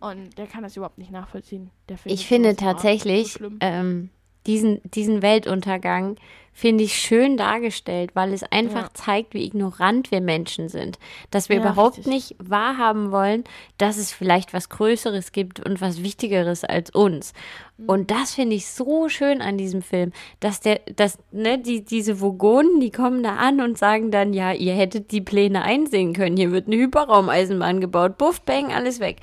Und 0.00 0.36
der 0.38 0.46
kann 0.46 0.62
das 0.62 0.76
überhaupt 0.76 0.98
nicht 0.98 1.10
nachvollziehen. 1.10 1.70
Ich 2.04 2.26
finde 2.26 2.54
tatsächlich, 2.54 3.32
so 3.32 3.50
ähm, 3.60 4.10
diesen, 4.48 4.80
diesen 4.82 5.22
Weltuntergang 5.22 6.16
finde 6.52 6.82
ich 6.82 6.94
schön 6.94 7.36
dargestellt, 7.36 8.10
weil 8.14 8.32
es 8.32 8.42
einfach 8.42 8.86
Ja. 8.88 8.94
zeigt, 8.94 9.32
wie 9.32 9.44
ignorant 9.44 10.10
wir 10.10 10.20
Menschen 10.20 10.68
sind. 10.68 10.98
Dass 11.30 11.48
wir 11.48 11.54
Ja, 11.56 11.62
überhaupt 11.62 11.98
richtig. 11.98 12.12
nicht 12.12 12.34
wahrhaben 12.40 13.12
wollen, 13.12 13.44
dass 13.76 13.96
es 13.96 14.10
vielleicht 14.12 14.52
was 14.52 14.68
Größeres 14.68 15.30
gibt 15.30 15.64
und 15.64 15.80
was 15.80 16.02
Wichtigeres 16.02 16.64
als 16.64 16.90
uns. 16.90 17.32
Mhm. 17.76 17.88
Und 17.88 18.10
das 18.10 18.34
finde 18.34 18.56
ich 18.56 18.66
so 18.66 19.08
schön 19.08 19.40
an 19.40 19.56
diesem 19.56 19.82
Film, 19.82 20.10
dass 20.40 20.58
der, 20.58 20.80
dass, 20.96 21.18
ne, 21.30 21.58
die, 21.60 21.84
diese 21.84 22.20
Vogonen, 22.20 22.80
die 22.80 22.90
kommen 22.90 23.22
da 23.22 23.36
an 23.36 23.60
und 23.60 23.78
sagen 23.78 24.10
dann, 24.10 24.32
ja, 24.32 24.50
ihr 24.50 24.72
hättet 24.74 25.12
die 25.12 25.20
Pläne 25.20 25.62
einsehen 25.62 26.12
können. 26.12 26.36
Hier 26.36 26.50
wird 26.50 26.66
eine 26.66 26.76
Hyperraumeisenbahn 26.76 27.80
gebaut. 27.80 28.18
Buff, 28.18 28.40
bang, 28.40 28.72
alles 28.72 28.98
weg. 28.98 29.18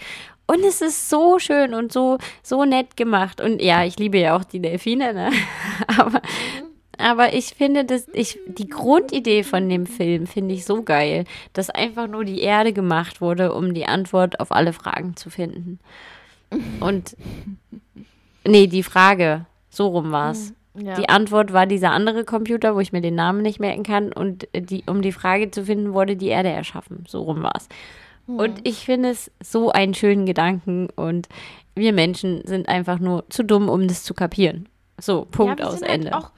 Und 0.48 0.64
es 0.64 0.82
ist 0.82 1.10
so 1.10 1.40
schön 1.40 1.74
und 1.74 1.92
so, 1.92 2.18
so 2.44 2.66
nett 2.66 2.98
gemacht. 2.98 3.42
Und 3.42 3.62
ja, 3.62 3.84
ich 3.84 3.98
liebe 3.98 4.20
ja 4.20 4.38
auch 4.38 4.44
die 4.44 4.62
Delfine, 4.62 5.14
ne? 5.14 5.32
Aber, 5.98 6.22
aber 6.98 7.34
ich 7.34 7.48
finde, 7.48 7.84
dass 7.84 8.08
ich, 8.14 8.40
die 8.48 8.70
Grundidee 8.70 9.44
von 9.44 9.68
dem 9.68 9.86
Film 9.86 10.28
finde 10.28 10.56
ich 10.56 10.64
so 10.64 10.82
geil, 10.84 11.26
dass 11.52 11.70
einfach 11.70 12.08
nur 12.08 12.24
die 12.24 12.40
Erde 12.40 12.72
gemacht 12.72 13.20
wurde, 13.20 13.54
um 13.54 13.74
die 13.74 13.86
Antwort 13.86 14.40
auf 14.40 14.54
alle 14.54 14.72
Fragen 14.72 15.18
zu 15.18 15.30
finden. 15.30 15.80
Und, 16.80 17.18
nee, 18.46 18.68
die 18.68 18.84
Frage, 18.84 19.46
so 19.70 19.88
rum 19.88 20.12
war 20.14 20.32
es. 20.32 20.54
Ja. 20.78 20.96
Die 20.96 21.10
Antwort 21.10 21.54
war 21.54 21.66
dieser 21.66 21.92
andere 21.92 22.24
Computer, 22.24 22.76
wo 22.76 22.80
ich 22.80 22.92
mir 22.92 23.02
den 23.02 23.16
Namen 23.16 23.42
nicht 23.42 23.60
merken 23.60 23.84
kann. 23.84 24.12
Und 24.12 24.48
die, 24.54 24.84
um 24.88 25.02
die 25.02 25.12
Frage 25.12 25.52
zu 25.52 25.66
finden, 25.66 25.94
wurde 25.94 26.16
die 26.16 26.28
Erde 26.28 26.50
erschaffen. 26.50 27.06
So 27.08 27.24
rum 27.24 27.44
war 27.44 27.54
es. 27.56 27.68
Und 28.28 28.68
ich 28.68 28.86
finde 28.86 29.10
es 29.10 29.32
so 29.44 29.72
einen 29.72 29.94
schönen 29.94 30.26
Gedanken. 30.26 30.90
Und 30.96 31.28
wir 31.76 31.94
Menschen 31.94 32.46
sind 32.46 32.68
einfach 32.68 33.00
nur 33.00 33.30
zu 33.30 33.44
dumm, 33.44 33.70
um 33.70 33.88
das 33.88 34.04
zu 34.04 34.14
kapieren. 34.14 34.68
So, 35.00 35.26
Punkt 35.26 35.60
ja, 35.60 35.68
aus 35.68 35.80
sind 35.80 35.90
Ende. 35.90 36.12
Halt 36.12 36.26
auch, 36.26 36.32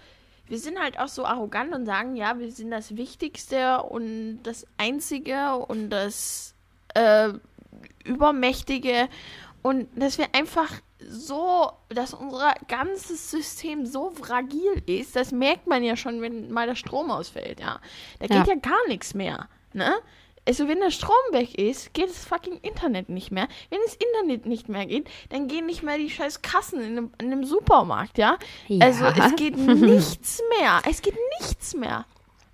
wir 0.47 0.57
sind 0.57 0.79
halt 0.79 0.99
auch 0.99 1.07
so 1.07 1.25
arrogant 1.25 1.73
und 1.73 1.85
sagen, 1.85 2.15
ja, 2.15 2.39
wir 2.39 2.51
sind 2.51 2.71
das 2.71 2.95
Wichtigste 2.95 3.83
und 3.83 4.39
das 4.43 4.65
Einzige 4.77 5.55
und 5.55 5.89
das 5.89 6.55
äh, 6.93 7.29
Übermächtige. 8.03 9.09
Und 9.61 9.87
dass 9.95 10.17
wir 10.17 10.27
einfach 10.33 10.71
so, 10.99 11.71
dass 11.89 12.13
unser 12.13 12.53
ganzes 12.67 13.29
System 13.29 13.85
so 13.85 14.09
fragil 14.09 14.81
ist, 14.87 15.15
das 15.15 15.31
merkt 15.31 15.67
man 15.67 15.83
ja 15.83 15.95
schon, 15.95 16.21
wenn 16.21 16.51
mal 16.51 16.67
der 16.67 16.75
Strom 16.75 17.11
ausfällt, 17.11 17.59
ja. 17.59 17.79
Da 18.19 18.27
geht 18.27 18.47
Ja. 18.47 18.53
ja, 18.53 18.55
gar 18.55 18.87
nichts 18.87 19.13
mehr, 19.13 19.47
ne? 19.73 19.93
Also 20.47 20.67
wenn 20.67 20.79
der 20.79 20.91
Strom 20.91 21.15
weg 21.31 21.55
ist, 21.59 21.93
geht 21.93 22.09
das 22.09 22.25
fucking 22.25 22.59
Internet 22.61 23.09
nicht 23.09 23.31
mehr. 23.31 23.47
Wenn 23.69 23.79
das 23.85 23.95
Internet 23.95 24.45
nicht 24.45 24.69
mehr 24.69 24.85
geht, 24.85 25.09
dann 25.29 25.47
gehen 25.47 25.65
nicht 25.65 25.83
mehr 25.83 25.97
die 25.97 26.09
scheiß 26.09 26.41
Kassen 26.41 26.79
in 26.79 26.85
einem, 26.97 27.11
in 27.21 27.31
einem 27.31 27.43
Supermarkt, 27.43 28.17
ja? 28.17 28.37
Ja. 28.69 28.85
Also 28.85 29.05
es 29.05 29.35
geht 29.35 29.57
nichts 29.57 30.41
mehr. 30.57 30.81
Es 30.89 31.01
geht 31.01 31.15
nichts 31.39 31.75
mehr, 31.75 32.05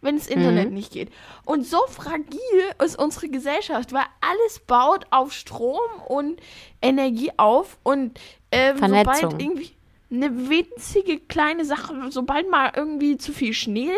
wenn 0.01 0.17
das 0.17 0.27
Internet 0.27 0.69
Mhm. 0.69 0.73
nicht 0.73 0.91
geht. 0.91 1.12
Und 1.45 1.65
so 1.67 1.77
fragil 1.88 2.39
ist 2.84 2.97
unsere 2.97 3.29
Gesellschaft, 3.29 3.93
weil 3.93 4.06
alles 4.21 4.60
baut 4.60 5.06
auf 5.12 5.32
Strom 5.32 5.79
und 6.08 6.41
Energie 6.82 7.32
auf 7.38 7.77
und 7.84 8.19
ähm, 8.51 8.77
Vernetzung. 8.77 9.13
sobald 9.21 9.41
irgendwie 9.41 9.71
eine 10.13 10.49
winzige 10.49 11.19
kleine 11.19 11.65
Sache, 11.65 11.93
sobald 12.10 12.49
mal 12.49 12.71
irgendwie 12.76 13.17
zu 13.17 13.34
viel 13.34 13.54
Schnee 13.54 13.91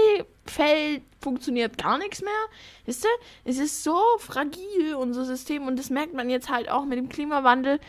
fällt, 0.46 1.02
funktioniert 1.22 1.78
gar 1.78 1.98
nichts 1.98 2.22
mehr. 2.22 2.32
Wisst 2.86 3.04
ihr? 3.04 3.10
Es 3.44 3.58
ist 3.58 3.84
so 3.84 4.00
fragil, 4.20 4.96
unser 4.96 5.26
System, 5.26 5.68
und 5.68 5.78
das 5.78 5.90
merkt 5.90 6.14
man 6.14 6.30
jetzt 6.30 6.50
halt 6.50 6.70
auch 6.70 6.86
mit 6.86 6.98
dem 6.98 7.10
Klimawandel. 7.10 7.80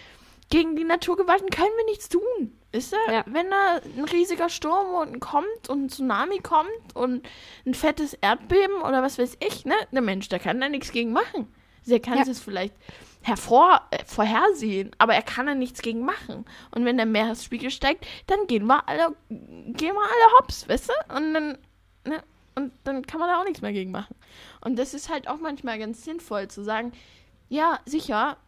Gegen 0.49 0.77
die 0.77 0.85
Naturgewalten 0.85 1.51
können 1.51 1.73
wir 1.77 1.85
nichts 1.87 2.09
tun. 2.09 2.23
Wisst 2.73 2.93
ihr? 2.93 3.12
Ja. 3.12 3.25
Wenn 3.27 3.51
da 3.51 3.81
ein 3.97 4.05
riesiger 4.05 4.49
Sturm 4.49 4.95
unten 4.95 5.19
kommt 5.21 5.69
und 5.69 5.85
ein 5.85 5.89
Tsunami 5.89 6.39
kommt 6.39 6.69
und 6.95 7.27
ein 7.67 7.75
fettes 7.75 8.15
Erdbeben 8.15 8.81
oder 8.83 9.03
was 9.03 9.19
weiß 9.19 9.39
ich, 9.47 9.65
ne? 9.65 9.75
Der 9.93 10.03
Mensch, 10.03 10.29
der 10.29 10.39
kann 10.39 10.61
da 10.61 10.69
nichts 10.69 10.93
gegen 10.93 11.12
machen. 11.12 11.53
Der 11.85 12.01
kann 12.01 12.19
Ja. 12.19 12.25
es 12.29 12.41
vielleicht 12.41 12.75
hervor, 13.27 13.83
äh, 13.91 14.05
vorhersehen, 14.05 14.93
aber 14.99 15.15
er 15.15 15.23
kann 15.23 15.47
da 15.47 15.55
nichts 15.55 15.83
gegen 15.83 16.05
machen. 16.05 16.45
Und 16.71 16.85
wenn 16.85 16.97
der 16.97 17.07
Meeresspiegel 17.07 17.71
steigt, 17.71 18.07
dann 18.29 18.47
gehen 18.47 18.67
wir 18.67 18.89
alle, 18.89 19.17
gehen 19.29 19.95
wir 19.95 20.03
alle 20.03 20.39
hops, 20.39 20.69
weißt 20.69 20.91
du? 20.91 21.15
Und 21.17 21.35
dann, 21.35 21.59
ne? 22.05 22.23
Und 22.55 22.73
dann 22.85 23.05
kann 23.05 23.21
man 23.21 23.29
da 23.29 23.41
auch 23.41 23.45
nichts 23.45 23.61
mehr 23.61 23.73
gegen 23.73 23.91
machen. 23.91 24.15
Und 24.62 24.79
das 24.79 24.95
ist 24.95 25.11
halt 25.11 25.29
auch 25.29 25.39
manchmal 25.39 25.79
ganz 25.79 26.05
sinnvoll 26.05 26.49
zu 26.49 26.62
sagen, 26.62 26.93
ja, 27.49 27.81
sicher, 27.85 28.39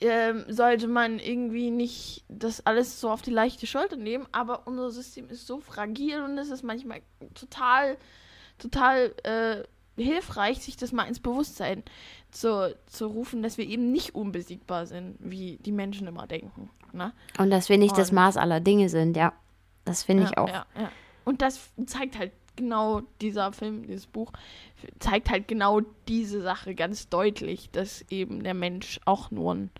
ähm, 0.00 0.44
sollte 0.48 0.88
man 0.88 1.18
irgendwie 1.20 1.70
nicht 1.70 2.24
das 2.28 2.66
alles 2.66 3.00
so 3.00 3.08
auf 3.08 3.22
die 3.22 3.30
leichte 3.30 3.66
Schulter 3.66 3.96
nehmen, 3.96 4.26
aber 4.32 4.66
unser 4.66 4.90
System 4.90 5.28
ist 5.30 5.46
so 5.46 5.60
fragil 5.60 6.20
und 6.22 6.36
es 6.36 6.50
ist 6.50 6.62
manchmal 6.62 7.00
total, 7.34 7.96
total 8.58 9.14
äh, 9.22 9.62
hilfreich, 9.96 10.58
sich 10.58 10.76
das 10.76 10.92
mal 10.92 11.04
ins 11.04 11.20
Bewusstsein 11.20 11.82
zu, 12.30 12.76
zu 12.86 13.06
rufen, 13.06 13.42
dass 13.42 13.58
wir 13.58 13.66
eben 13.66 13.92
nicht 13.92 14.14
unbesiegbar 14.14 14.86
sind, 14.86 15.16
wie 15.20 15.58
die 15.58 15.72
Menschen 15.72 16.06
immer 16.06 16.26
denken. 16.26 16.70
Ne? 16.92 17.12
Und 17.38 17.50
dass 17.50 17.68
wir 17.68 17.78
nicht 17.78 17.96
das 17.96 18.10
Und- 18.10 18.16
Maß 18.16 18.36
aller 18.36 18.60
Dinge 18.60 18.88
sind, 18.88 19.16
ja. 19.16 19.32
Das 19.84 20.02
finde 20.02 20.24
ja, 20.24 20.30
ich 20.30 20.38
auch. 20.38 20.48
Ja, 20.48 20.66
ja. 20.78 20.90
Und 21.24 21.42
das 21.42 21.70
zeigt 21.86 22.18
halt 22.18 22.32
genau 22.56 23.02
dieser 23.20 23.52
Film, 23.52 23.86
dieses 23.86 24.06
Buch, 24.06 24.32
zeigt 24.98 25.30
halt 25.30 25.46
genau 25.46 25.80
diese 26.08 26.42
Sache 26.42 26.74
ganz 26.74 27.08
deutlich, 27.08 27.70
dass 27.70 28.04
eben 28.10 28.42
der 28.42 28.54
Mensch 28.54 29.00
auch 29.04 29.30
nur 29.30 29.54
ein 29.54 29.70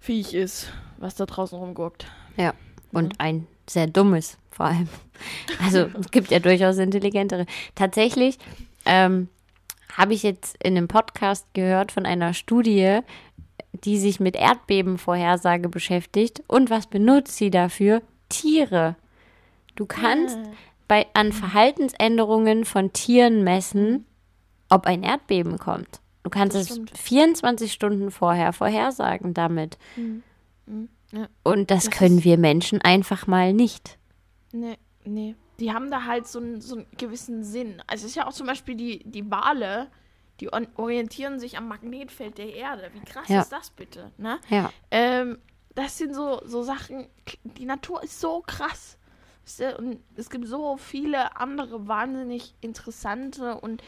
Viech 0.00 0.34
ist, 0.34 0.72
was 0.96 1.14
da 1.14 1.26
draußen 1.26 1.58
rumguckt. 1.58 2.06
Ja. 2.36 2.54
Und 2.92 3.20
ein 3.20 3.46
sehr 3.68 3.86
dummes, 3.86 4.38
vor 4.50 4.66
allem. 4.66 4.88
Also 5.62 5.90
es 6.00 6.10
gibt 6.10 6.30
ja 6.30 6.38
durchaus 6.38 6.78
intelligentere. 6.78 7.44
Tatsächlich 7.74 8.38
ähm, 8.86 9.28
habe 9.98 10.14
ich 10.14 10.22
jetzt 10.22 10.56
in 10.62 10.76
einem 10.76 10.86
Podcast 10.86 11.52
gehört 11.54 11.90
von 11.90 12.06
einer 12.06 12.32
Studie, 12.32 13.00
die 13.72 13.98
sich 13.98 14.20
mit 14.20 14.36
Erdbebenvorhersage 14.36 15.68
beschäftigt. 15.68 16.42
Und 16.46 16.70
was 16.70 16.86
benutzt 16.86 17.36
sie 17.36 17.50
dafür? 17.50 18.00
Tiere. 18.28 18.94
Du 19.74 19.86
kannst 19.86 20.38
bei, 20.86 21.06
an 21.14 21.32
Verhaltensänderungen 21.32 22.64
von 22.64 22.92
Tieren 22.92 23.42
messen, 23.42 24.06
ob 24.70 24.86
ein 24.86 25.02
Erdbeben 25.02 25.58
kommt. 25.58 26.00
Du 26.22 26.30
kannst 26.30 26.56
es 26.56 26.68
stimmt. 26.68 26.96
24 26.96 27.72
Stunden 27.72 28.10
vorher 28.10 28.52
vorhersagen 28.52 29.34
damit. 29.34 29.78
Ja. 31.12 31.26
Und 31.42 31.70
das, 31.70 31.86
Das 31.86 31.94
können 31.98 32.22
wir 32.22 32.38
Menschen 32.38 32.80
einfach 32.82 33.26
mal 33.26 33.52
nicht. 33.52 33.98
Nee, 34.52 34.76
nee. 35.04 35.34
Die 35.60 35.72
haben 35.72 35.90
da 35.90 36.04
halt 36.04 36.26
so 36.28 36.38
einen, 36.38 36.60
so 36.60 36.76
einen 36.76 36.86
gewissen 36.96 37.42
Sinn. 37.44 37.82
Also 37.86 38.04
es 38.04 38.10
ist 38.12 38.14
ja 38.16 38.26
auch 38.26 38.32
zum 38.32 38.46
Beispiel 38.46 38.74
die, 38.76 39.02
die 39.04 39.28
Wale, 39.30 39.88
die 40.40 40.52
orientieren 40.52 41.40
sich 41.40 41.56
am 41.58 41.66
Magnetfeld 41.68 42.38
der 42.38 42.54
Erde. 42.54 42.90
Wie 42.94 43.00
krass 43.00 43.28
Ja. 43.28 43.40
ist 43.40 43.50
das 43.52 43.70
bitte? 43.70 44.12
Ne? 44.18 44.38
Ja. 44.50 44.70
Ähm, 44.90 45.38
das 45.74 45.98
sind 45.98 46.14
so, 46.14 46.40
so 46.44 46.62
Sachen, 46.62 47.06
die 47.42 47.64
Natur 47.64 48.02
ist 48.02 48.20
so 48.20 48.42
krass. 48.46 48.98
Und 49.78 49.98
es 50.14 50.28
gibt 50.28 50.46
so 50.46 50.76
viele 50.76 51.36
andere 51.40 51.88
wahnsinnig 51.88 52.54
interessante 52.60 53.58
und 53.58 53.82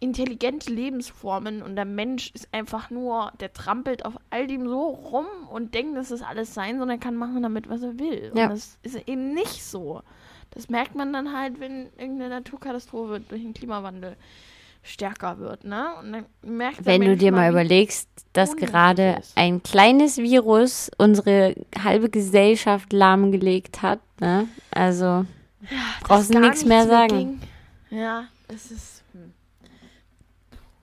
intelligente 0.00 0.72
Lebensformen 0.72 1.62
und 1.62 1.76
der 1.76 1.84
Mensch 1.84 2.30
ist 2.34 2.48
einfach 2.52 2.90
nur, 2.90 3.32
der 3.40 3.52
trampelt 3.52 4.04
auf 4.04 4.14
all 4.30 4.46
dem 4.46 4.68
so 4.68 4.80
rum 4.88 5.26
und 5.50 5.74
denkt, 5.74 5.96
dass 5.96 6.08
das 6.08 6.22
alles 6.22 6.52
sein 6.52 6.78
soll, 6.78 6.90
er 6.90 6.98
kann 6.98 7.16
machen 7.16 7.42
damit, 7.42 7.68
was 7.68 7.82
er 7.82 7.98
will. 7.98 8.32
Ja. 8.34 8.44
Und 8.44 8.50
das 8.50 8.78
ist 8.82 8.96
eben 9.08 9.32
nicht 9.34 9.64
so. 9.64 10.02
Das 10.54 10.68
merkt 10.68 10.94
man 10.94 11.12
dann 11.12 11.36
halt, 11.36 11.58
wenn 11.60 11.86
irgendeine 11.98 12.28
Naturkatastrophe 12.28 13.20
durch 13.20 13.42
den 13.42 13.54
Klimawandel 13.54 14.16
stärker 14.82 15.38
wird, 15.38 15.64
ne? 15.64 15.86
Und 16.00 16.12
dann 16.12 16.26
merkt 16.42 16.84
Wenn 16.84 17.00
du 17.00 17.16
dir 17.16 17.32
mal 17.32 17.50
überlegst, 17.50 18.08
dass 18.34 18.54
gerade 18.54 19.16
ist. 19.18 19.36
ein 19.36 19.62
kleines 19.62 20.18
Virus 20.18 20.90
unsere 20.98 21.54
halbe 21.82 22.10
Gesellschaft 22.10 22.92
lahmgelegt 22.92 23.80
hat, 23.82 24.00
ne? 24.20 24.46
Also, 24.70 25.24
brauchst 26.02 26.34
du 26.34 26.38
nichts 26.38 26.64
mehr 26.66 26.86
sagen. 26.86 27.40
ging. 27.88 27.98
Ja, 27.98 28.24
es 28.48 28.70
ist. 28.70 29.02
Hm. 29.12 29.32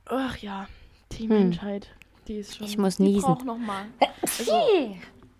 Ach 0.05 0.35
ja, 0.37 0.67
die 1.13 1.23
Hm. 1.23 1.29
Menschheit, 1.29 1.89
die 2.27 2.37
ist 2.39 2.57
schon. 2.57 2.65
Ich 2.67 2.77
muss 2.79 2.97
die 2.97 3.03
niesen. 3.03 3.21
braucht 3.21 3.45
noch 3.45 3.57
mal. 3.57 3.85
Also, 4.23 4.53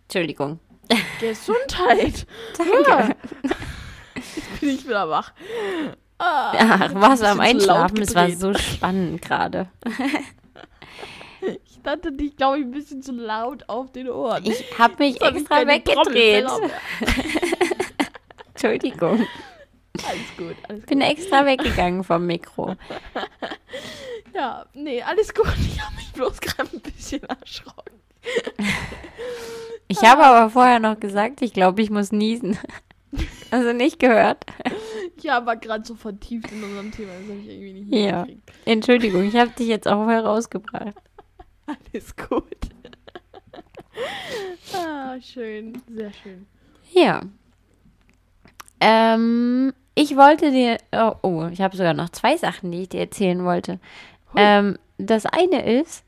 Entschuldigung. 0.03 0.59
Gesundheit. 1.19 2.27
Danke. 2.57 3.15
Jetzt 4.35 4.51
bin 4.59 4.69
ich 4.69 4.85
wieder 4.85 5.09
wach. 5.09 5.31
Ah, 6.19 6.53
Ach, 6.57 6.91
was 6.93 7.23
am 7.23 7.39
Einschlafen? 7.39 8.01
Es 8.01 8.13
war 8.13 8.29
so 8.31 8.53
spannend 8.53 9.21
gerade. 9.21 9.69
Ich 11.43 11.81
dachte, 11.81 12.11
die 12.11 12.29
glaube 12.35 12.59
ich 12.59 12.65
ein 12.65 12.69
bisschen 12.69 13.01
zu 13.01 13.13
laut 13.13 13.67
auf 13.67 13.91
den 13.91 14.07
Ohren. 14.07 14.45
Ich 14.45 14.77
habe 14.77 14.93
mich 14.99 15.15
ich 15.15 15.21
extra 15.23 15.65
weggedreht. 15.65 16.45
Entschuldigung. 18.53 19.25
Alles 20.07 20.37
gut, 20.37 20.55
alles 20.69 20.81
gut. 20.81 20.89
Bin 20.89 21.01
extra 21.01 21.43
weggegangen 21.43 22.03
vom 22.03 22.27
Mikro. 22.27 22.75
Ja, 24.35 24.67
nee, 24.73 25.01
alles 25.01 25.33
gut. 25.33 25.47
Ich 25.59 25.81
habe 25.81 25.95
mich 25.95 26.11
bloß 26.13 26.39
gerade 26.41 26.69
ein 26.71 26.81
bisschen 26.81 27.23
erschrocken. 27.23 27.99
Ich 29.87 30.03
habe 30.03 30.23
aber 30.23 30.51
vorher 30.51 30.77
noch 30.77 30.99
gesagt, 30.99 31.41
ich 31.41 31.53
glaube, 31.53 31.81
ich 31.81 31.89
muss 31.89 32.11
niesen. 32.11 32.59
Also 33.51 33.73
nicht 33.73 33.99
gehört. 33.99 34.45
Ich 35.17 35.25
war 35.25 35.57
gerade 35.57 35.83
so 35.85 35.95
vertieft 35.95 36.51
in 36.51 36.63
unserem 36.63 36.89
Thema, 36.91 37.11
das 37.19 37.29
habe 37.29 37.39
ich 37.39 37.49
irgendwie 37.49 37.73
nicht 37.81 37.93
Ja. 37.93 38.23
hingekriegt. 38.23 38.51
Entschuldigung, 38.65 39.23
ich 39.23 39.35
habe 39.35 39.51
dich 39.51 39.67
jetzt 39.67 39.87
auch 39.87 40.07
herausgebracht. 40.07 40.95
Alles 41.65 42.15
gut. 42.15 42.45
ah, 44.73 45.19
schön, 45.19 45.81
sehr 45.93 46.13
schön. 46.13 46.47
Ja. 46.93 47.21
Ähm, 48.79 49.73
ich 49.95 50.15
wollte 50.15 50.51
dir. 50.51 50.77
Oh, 50.91 51.15
oh 51.21 51.47
ich 51.51 51.61
habe 51.61 51.75
sogar 51.77 51.93
noch 51.93 52.09
zwei 52.09 52.37
Sachen, 52.37 52.71
die 52.71 52.83
ich 52.83 52.89
dir 52.89 53.01
erzählen 53.01 53.43
wollte. 53.43 53.79
Ähm, 54.35 54.77
das 54.97 55.25
eine 55.25 55.79
ist, 55.79 56.03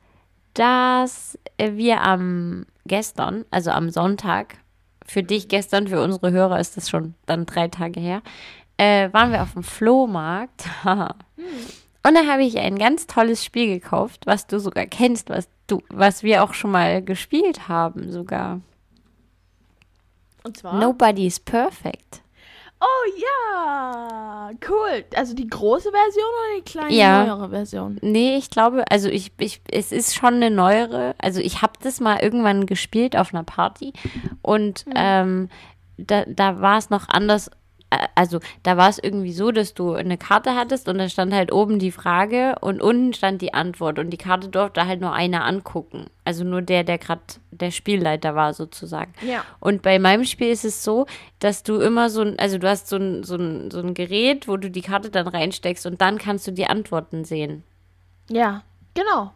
dass 0.53 1.37
wir 1.59 2.01
am 2.01 2.65
gestern, 2.85 3.45
also 3.51 3.71
am 3.71 3.89
Sonntag, 3.89 4.57
für 5.05 5.23
dich 5.23 5.47
gestern, 5.47 5.87
für 5.87 6.01
unsere 6.01 6.31
Hörer 6.31 6.59
ist 6.59 6.77
das 6.77 6.89
schon 6.89 7.13
dann 7.25 7.45
drei 7.45 7.67
Tage 7.67 7.99
her, 7.99 8.21
äh, 8.77 9.11
waren 9.13 9.31
wir 9.31 9.41
auf 9.41 9.53
dem 9.53 9.63
Flohmarkt. 9.63 10.65
Und 10.85 12.15
da 12.15 12.25
habe 12.27 12.43
ich 12.43 12.57
ein 12.57 12.77
ganz 12.77 13.07
tolles 13.07 13.43
Spiel 13.43 13.67
gekauft, 13.67 14.25
was 14.25 14.47
du 14.47 14.59
sogar 14.59 14.85
kennst, 14.85 15.29
was 15.29 15.47
du, 15.67 15.81
was 15.89 16.23
wir 16.23 16.43
auch 16.43 16.53
schon 16.53 16.71
mal 16.71 17.01
gespielt 17.01 17.69
haben 17.69 18.11
sogar. 18.11 18.59
Und 20.43 20.57
zwar? 20.57 20.79
Nobody 20.79 21.27
is 21.27 21.39
perfect. 21.39 22.22
Oh 22.85 23.19
ja, 23.21 24.51
cool. 24.69 25.05
Also 25.15 25.33
die 25.33 25.47
große 25.47 25.89
Version 25.91 26.25
oder 26.25 26.57
die 26.57 26.69
kleine 26.69 26.93
Ja. 26.93 27.23
neuere 27.23 27.49
Version? 27.49 27.97
Nee, 28.01 28.35
ich 28.35 28.49
glaube, 28.49 28.83
also 28.91 29.07
ich, 29.07 29.31
ich, 29.39 29.61
es 29.71 29.91
ist 29.93 30.15
schon 30.15 30.33
eine 30.35 30.51
neuere. 30.51 31.15
Also 31.17 31.39
ich 31.39 31.61
habe 31.61 31.73
das 31.81 32.01
mal 32.01 32.19
irgendwann 32.19 32.65
gespielt 32.65 33.15
auf 33.15 33.33
einer 33.33 33.43
Party 33.43 33.93
und 34.41 34.85
ähm, 34.95 35.47
da, 35.97 36.25
da 36.27 36.59
war 36.59 36.77
es 36.77 36.89
noch 36.89 37.07
anders. 37.07 37.49
Äh, 37.93 38.07
Also 38.15 38.39
da 38.63 38.77
war 38.77 38.89
es 38.89 38.99
irgendwie 38.99 39.33
so, 39.33 39.51
dass 39.51 39.73
du 39.73 39.93
eine 39.93 40.17
Karte 40.17 40.55
hattest 40.55 40.87
und 40.87 40.97
da 40.97 41.09
stand 41.09 41.33
halt 41.33 41.51
oben 41.51 41.79
die 41.79 41.91
Frage 41.91 42.55
und 42.61 42.81
unten 42.81 43.13
stand 43.13 43.41
die 43.41 43.53
Antwort 43.53 43.99
und 43.99 44.09
die 44.09 44.17
Karte 44.17 44.49
durfte 44.49 44.85
halt 44.87 45.01
nur 45.01 45.13
einer 45.13 45.45
angucken. 45.45 46.07
Also 46.25 46.43
nur 46.43 46.61
der, 46.61 46.83
der 46.83 46.97
gerade 46.97 47.21
der 47.51 47.71
Spielleiter 47.71 48.35
war 48.35 48.53
sozusagen. 48.53 49.13
Ja. 49.21 49.43
Und 49.59 49.81
bei 49.81 49.99
meinem 49.99 50.25
Spiel 50.25 50.49
ist 50.49 50.65
es 50.65 50.83
so, 50.83 51.05
dass 51.39 51.63
du 51.63 51.79
immer 51.79 52.09
so 52.09 52.21
ein, 52.21 52.39
also 52.39 52.57
du 52.57 52.67
hast 52.67 52.87
so 52.87 52.95
ein, 52.97 53.23
so, 53.23 53.35
ein, 53.35 53.69
so 53.71 53.79
ein 53.79 53.93
Gerät, 53.93 54.47
wo 54.47 54.57
du 54.57 54.69
die 54.71 54.81
Karte 54.81 55.09
dann 55.09 55.27
reinsteckst 55.27 55.85
und 55.85 56.01
dann 56.01 56.17
kannst 56.17 56.47
du 56.47 56.51
die 56.51 56.65
Antworten 56.67 57.25
sehen. 57.25 57.63
Ja, 58.29 58.63
genau. 58.93 59.33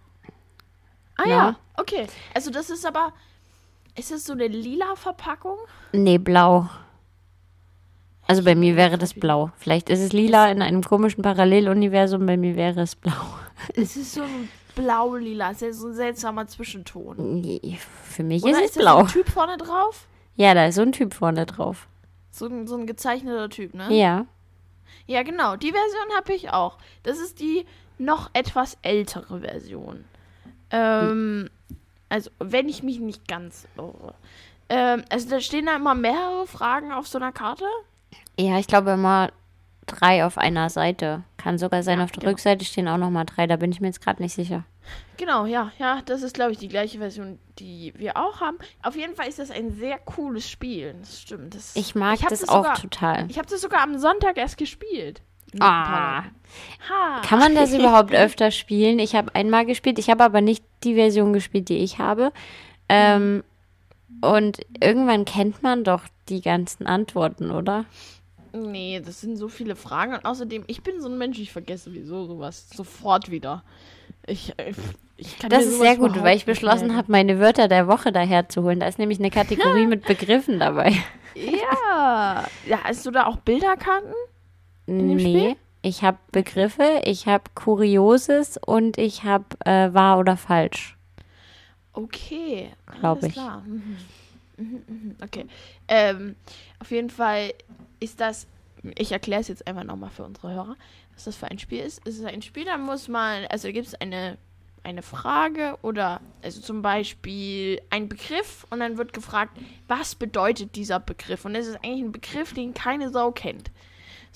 Ah 1.18 1.28
ja. 1.28 1.30
Ja. 1.30 1.55
okay. 1.78 2.08
Also 2.34 2.51
das 2.51 2.70
ist 2.70 2.86
aber, 2.86 3.14
ist 3.95 4.12
es 4.12 4.26
so 4.26 4.34
eine 4.34 4.47
lila 4.47 4.95
Verpackung? 4.95 5.58
Nee, 5.91 6.18
blau. 6.18 6.70
Also 8.28 8.44
bei 8.44 8.56
mir 8.56 8.76
wäre 8.76 8.98
das 8.98 9.14
blau. 9.14 9.52
Vielleicht 9.58 9.90
ist 9.90 10.02
es 10.02 10.12
lila 10.14 10.52
in 10.52 10.62
einem 10.62 10.84
komischen 10.84 11.22
Paralleluniversum, 11.24 12.26
bei 12.26 12.38
mir 12.38 12.56
wäre 12.56 12.82
es 12.82 12.96
blau. 12.96 13.14
Es 13.76 13.96
ist 13.96 14.14
so 14.14 14.22
ein 14.22 14.50
blau-lila, 14.76 15.52
ist 15.52 15.62
ja 15.62 15.72
so 15.72 15.88
ein 15.88 15.94
seltsamer 15.94 16.46
Zwischenton. 16.48 17.42
Nee, 17.42 17.80
Für 18.04 18.24
mich 18.24 18.44
Oder 18.44 18.52
ist 18.52 18.58
ist 18.60 18.70
es 18.70 18.74
da 18.76 18.80
so 18.82 18.86
blau. 18.86 18.98
ein 19.00 19.08
Typ 19.08 19.30
vorne 19.30 19.58
drauf? 19.58 20.06
Ja, 20.36 20.54
da 20.54 20.68
ist 20.68 20.76
so 20.76 20.82
ein 20.84 20.92
Typ 20.92 21.14
vorne 21.14 21.46
drauf. 21.46 21.88
So 22.30 22.46
ein, 22.46 22.68
so 22.68 22.76
ein 22.78 22.86
gezeichneter 22.86 23.50
Typ, 23.50 23.74
ne? 23.74 23.92
Ja. 23.92 24.26
Ja, 25.08 25.24
genau. 25.24 25.56
Die 25.56 25.72
Version 25.72 26.16
habe 26.18 26.34
ich 26.34 26.52
auch. 26.52 26.78
Das 27.04 27.18
ist 27.20 27.40
die 27.40 27.66
noch 27.98 28.30
etwas 28.34 28.78
ältere 28.84 29.40
Version. 29.40 30.04
Ähm, 30.70 31.50
also, 32.10 32.30
wenn 32.40 32.70
ich 32.70 32.84
mich 32.84 33.00
nicht 33.00 33.28
ganz 33.28 33.68
irre. 33.78 34.14
Ähm, 34.70 35.04
also, 35.10 35.30
da 35.30 35.40
stehen 35.40 35.66
da 35.66 35.78
immer 35.78 35.96
mehrere 35.96 36.46
Fragen 36.46 36.92
auf 36.92 37.08
so 37.08 37.18
einer 37.18 37.32
Karte. 37.32 37.66
Ja, 38.39 38.60
ich 38.60 38.68
glaube 38.68 38.91
immer 38.91 39.32
drei 39.86 40.26
auf 40.26 40.38
einer 40.38 40.70
Seite. 40.70 41.24
Kann 41.38 41.58
sogar 41.58 41.82
sein, 41.84 41.99
Ja, 41.99 42.05
auf 42.05 42.12
der 42.12 42.22
genau. 42.22 42.32
Rückseite 42.32 42.66
stehen 42.66 42.88
auch 42.88 42.97
nochmal 42.97 43.26
drei. 43.26 43.47
Da 43.47 43.55
bin 43.55 43.72
ich 43.72 43.80
mir 43.82 43.88
jetzt 43.88 44.01
gerade 44.01 44.22
nicht 44.22 44.34
sicher. 44.34 44.64
Genau, 45.18 45.45
ja, 45.45 45.72
ja, 45.80 46.01
das 46.05 46.22
ist, 46.22 46.34
glaube 46.34 46.51
ich, 46.51 46.58
die 46.60 46.68
gleiche 46.68 46.99
Version, 46.99 47.39
die 47.60 47.93
wir 47.97 48.16
auch 48.18 48.39
haben. 48.39 48.58
Auf 48.84 48.95
jeden 48.95 49.16
Fall 49.16 49.28
ist 49.28 49.39
das 49.39 49.49
ein 49.51 49.72
sehr 49.72 49.97
cooles 49.97 50.49
Spiel. 50.49 50.95
Das 50.99 51.22
stimmt. 51.22 51.55
Das, 51.55 51.76
Ich 51.76 51.95
mag 51.95 52.22
hab 52.22 52.30
das, 52.30 52.47
auch 52.47 52.58
sogar, 52.58 52.76
total. 52.80 53.26
Ich 53.30 53.38
habe 53.38 53.47
das 53.49 53.62
sogar 53.62 53.82
am 53.82 53.97
Sonntag 53.97 54.38
erst 54.38 54.58
gespielt. 54.58 55.22
Ah. 55.60 56.24
Kann 57.24 57.39
man 57.39 57.55
das 57.55 57.74
überhaupt 57.78 58.14
öfter 58.14 58.51
spielen? 58.51 58.99
Ich 58.99 59.16
habe 59.16 59.34
einmal 59.34 59.66
gespielt, 59.66 59.97
ich 59.99 60.10
habe 60.10 60.24
aber 60.24 60.41
nicht 60.41 60.64
die 60.84 60.95
Version 60.95 61.34
gespielt, 61.34 61.70
die 61.70 61.78
ich 61.78 61.99
habe. 61.99 62.32
Ähm, 62.89 63.43
und 64.22 64.59
irgendwann 64.82 65.26
kennt 65.26 65.63
man 65.63 65.84
doch 65.84 66.03
die 66.30 66.41
ganzen 66.41 66.88
Antworten, 66.88 67.51
oder? 67.51 67.86
Nee, 68.53 69.01
das 69.03 69.22
sind 69.22 69.38
so 69.38 69.49
viele 69.49 69.76
Fragen 69.76 70.13
und 70.13 70.26
außerdem, 70.26 70.63
ich 70.68 70.82
bin 70.82 71.01
so 71.01 71.09
ein 71.09 71.18
Mensch, 71.18 71.39
ich 71.39 71.51
vergesse 71.51 71.89
sowieso 71.89 72.26
sowas 72.26 72.70
sofort 72.74 73.30
wieder. 73.30 73.63
Ich, 74.26 74.53
ich, 75.18 75.39
kann 75.39 75.49
Das 75.49 75.65
ist 75.65 75.80
sehr 75.80 75.97
gut, 75.97 76.22
weil 76.22 76.36
ich 76.36 76.45
beschlossen 76.45 76.95
habe, 76.95 77.11
meine 77.11 77.39
Wörter 77.39 77.68
der 77.68 77.88
Woche 77.88 78.11
daher 78.11 78.49
zu 78.49 78.63
holen. 78.63 78.80
Da 78.80 78.88
ist 78.88 78.99
nämlich 78.99 79.20
eine 79.20 79.32
Kategorie 79.32 79.86
mit 79.88 80.05
Begriffen 80.05 80.59
dabei. 80.59 80.93
Ja. 81.36 82.45
Ja, 82.65 82.84
hast 82.84 83.05
du 83.05 83.11
da 83.11 83.26
auch 83.26 83.38
Bilderkarten? 83.38 84.13
nee, 84.88 85.20
Spiel? 85.20 85.55
ich 85.82 86.03
habe 86.03 86.18
Begriffe, 86.32 87.01
ich 87.03 87.28
habe 87.28 87.43
Kurioses 87.53 88.57
und 88.65 88.97
ich 88.97 89.24
habe 89.24 89.45
äh, 89.65 89.93
wahr 89.93 90.18
oder 90.20 90.38
falsch. 90.38 90.97
Okay. 91.98 92.72
Glaub 93.00 93.18
alles 93.18 93.24
ich. 93.24 93.34
Klar. 93.34 93.62
Mhm. 93.62 93.98
Mhm, 94.58 94.84
mhm. 94.88 95.16
Okay. 95.24 95.45
Ähm, 95.88 96.36
auf 96.80 96.91
jeden 96.91 97.10
Fall 97.10 97.54
ist 98.00 98.20
das, 98.20 98.45
ich 98.98 99.12
erkläre 99.12 99.41
es 99.41 99.48
jetzt 99.48 99.66
einfach 99.66 99.84
nochmal 99.84 100.12
für 100.12 100.24
unsere 100.24 100.52
Hörer, 100.52 100.76
was 101.16 101.24
das 101.24 101.36
für 101.36 101.48
ein 101.48 101.58
Spiel 101.58 101.80
ist. 101.80 102.02
Es 102.06 102.20
ist 102.20 102.26
ein 102.26 102.43
Spiel, 102.43 102.66
da 102.66 102.78
muss 102.78 103.08
man, 103.08 103.45
also 103.45 103.72
gibt 103.72 103.88
es 103.88 103.95
eine, 103.95 104.38
eine 104.84 105.02
Frage 105.02 105.76
oder, 105.82 106.22
also 106.43 106.62
zum 106.62 106.84
Beispiel 106.84 107.82
ein 107.89 108.10
Begriff 108.10 108.68
und 108.70 108.80
dann 108.80 108.98
wird 109.00 109.14
gefragt, 109.14 109.58
was 109.88 110.14
bedeutet 110.14 110.76
dieser 110.76 111.00
Begriff? 111.00 111.45
Und 111.45 111.56
es 111.56 111.66
ist 111.66 111.78
eigentlich 111.84 112.04
ein 112.04 112.12
Begriff, 112.12 112.54
den 112.54 112.76
keine 112.76 113.10
Sau 113.10 113.32
kennt. 113.32 113.72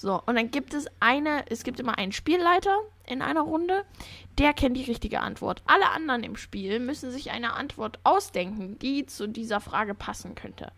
So, 0.02 0.20
und 0.26 0.34
dann 0.34 0.50
gibt 0.50 0.74
es 0.74 0.88
eine, 1.00 1.46
es 1.52 1.64
gibt 1.64 1.80
immer 1.80 2.00
einen 2.00 2.12
Spielleiter 2.12 2.76
in 3.06 3.22
einer 3.22 3.42
Runde, 3.42 3.86
der 4.40 4.52
kennt 4.52 4.76
die 4.76 4.84
richtige 4.84 5.20
Antwort. 5.20 5.62
Alle 5.68 5.92
anderen 5.92 6.24
im 6.24 6.38
Spiel 6.38 6.80
müssen 6.80 7.12
sich 7.12 7.30
eine 7.30 7.54
Antwort 7.54 8.00
ausdenken, 8.04 8.80
die 8.80 9.06
zu 9.06 9.28
dieser 9.28 9.60
Frage 9.60 9.94
passen 9.94 10.34
könnte. 10.34 10.72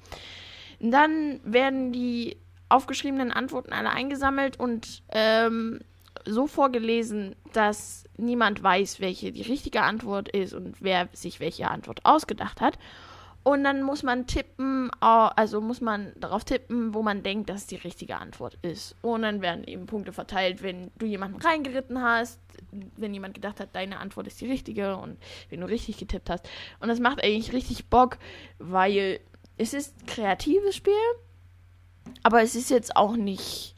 Dann 0.81 1.39
werden 1.45 1.93
die 1.93 2.35
aufgeschriebenen 2.67 3.31
Antworten 3.31 3.71
alle 3.71 3.91
eingesammelt 3.91 4.59
und 4.59 5.03
ähm, 5.13 5.79
so 6.25 6.45
vorgelesen, 6.45 7.37
dass 7.53 8.03
niemand 8.17 8.61
weiß, 8.61 8.99
welche 8.99 9.31
die 9.31 9.43
richtige 9.43 9.83
Antwort 9.83 10.27
ist 10.27 10.53
und 10.53 10.81
wer 10.81 11.07
sich 11.13 11.39
welche 11.39 11.71
Antwort 11.71 12.01
ausgedacht 12.03 12.59
hat. 12.59 12.77
Und 13.43 13.65
dann 13.65 13.83
muss 13.83 14.03
man 14.03 14.25
tippen, 14.25 14.89
also 15.01 15.59
muss 15.59 15.81
man 15.81 16.13
darauf 16.15 16.45
tippen, 16.45 16.93
wo 16.93 17.01
man 17.03 17.23
denkt, 17.23 17.49
dass 17.49 17.67
die 17.67 17.75
richtige 17.75 18.17
Antwort 18.17 18.57
ist. 18.61 18.95
Und 19.01 19.23
dann 19.23 19.41
werden 19.41 19.65
eben 19.65 19.85
Punkte 19.85 20.13
verteilt, 20.13 20.63
wenn 20.63 20.91
du 20.97 21.05
jemanden 21.05 21.41
reingeritten 21.41 22.01
hast, 22.01 22.39
wenn 22.71 23.13
jemand 23.13 23.33
gedacht 23.33 23.59
hat, 23.59 23.75
deine 23.75 23.99
Antwort 23.99 24.27
ist 24.27 24.39
die 24.39 24.47
richtige 24.49 24.95
und 24.95 25.17
wenn 25.49 25.59
du 25.59 25.67
richtig 25.67 25.97
getippt 25.97 26.29
hast. 26.29 26.47
Und 26.79 26.87
das 26.87 26.99
macht 27.01 27.21
eigentlich 27.21 27.51
richtig 27.51 27.87
Bock, 27.87 28.17
weil 28.59 29.19
es 29.57 29.73
ist 29.73 29.93
ein 29.99 30.05
kreatives 30.05 30.77
Spiel, 30.77 30.93
aber 32.23 32.41
es 32.41 32.55
ist 32.55 32.69
jetzt 32.69 32.95
auch 32.95 33.17
nicht 33.17 33.75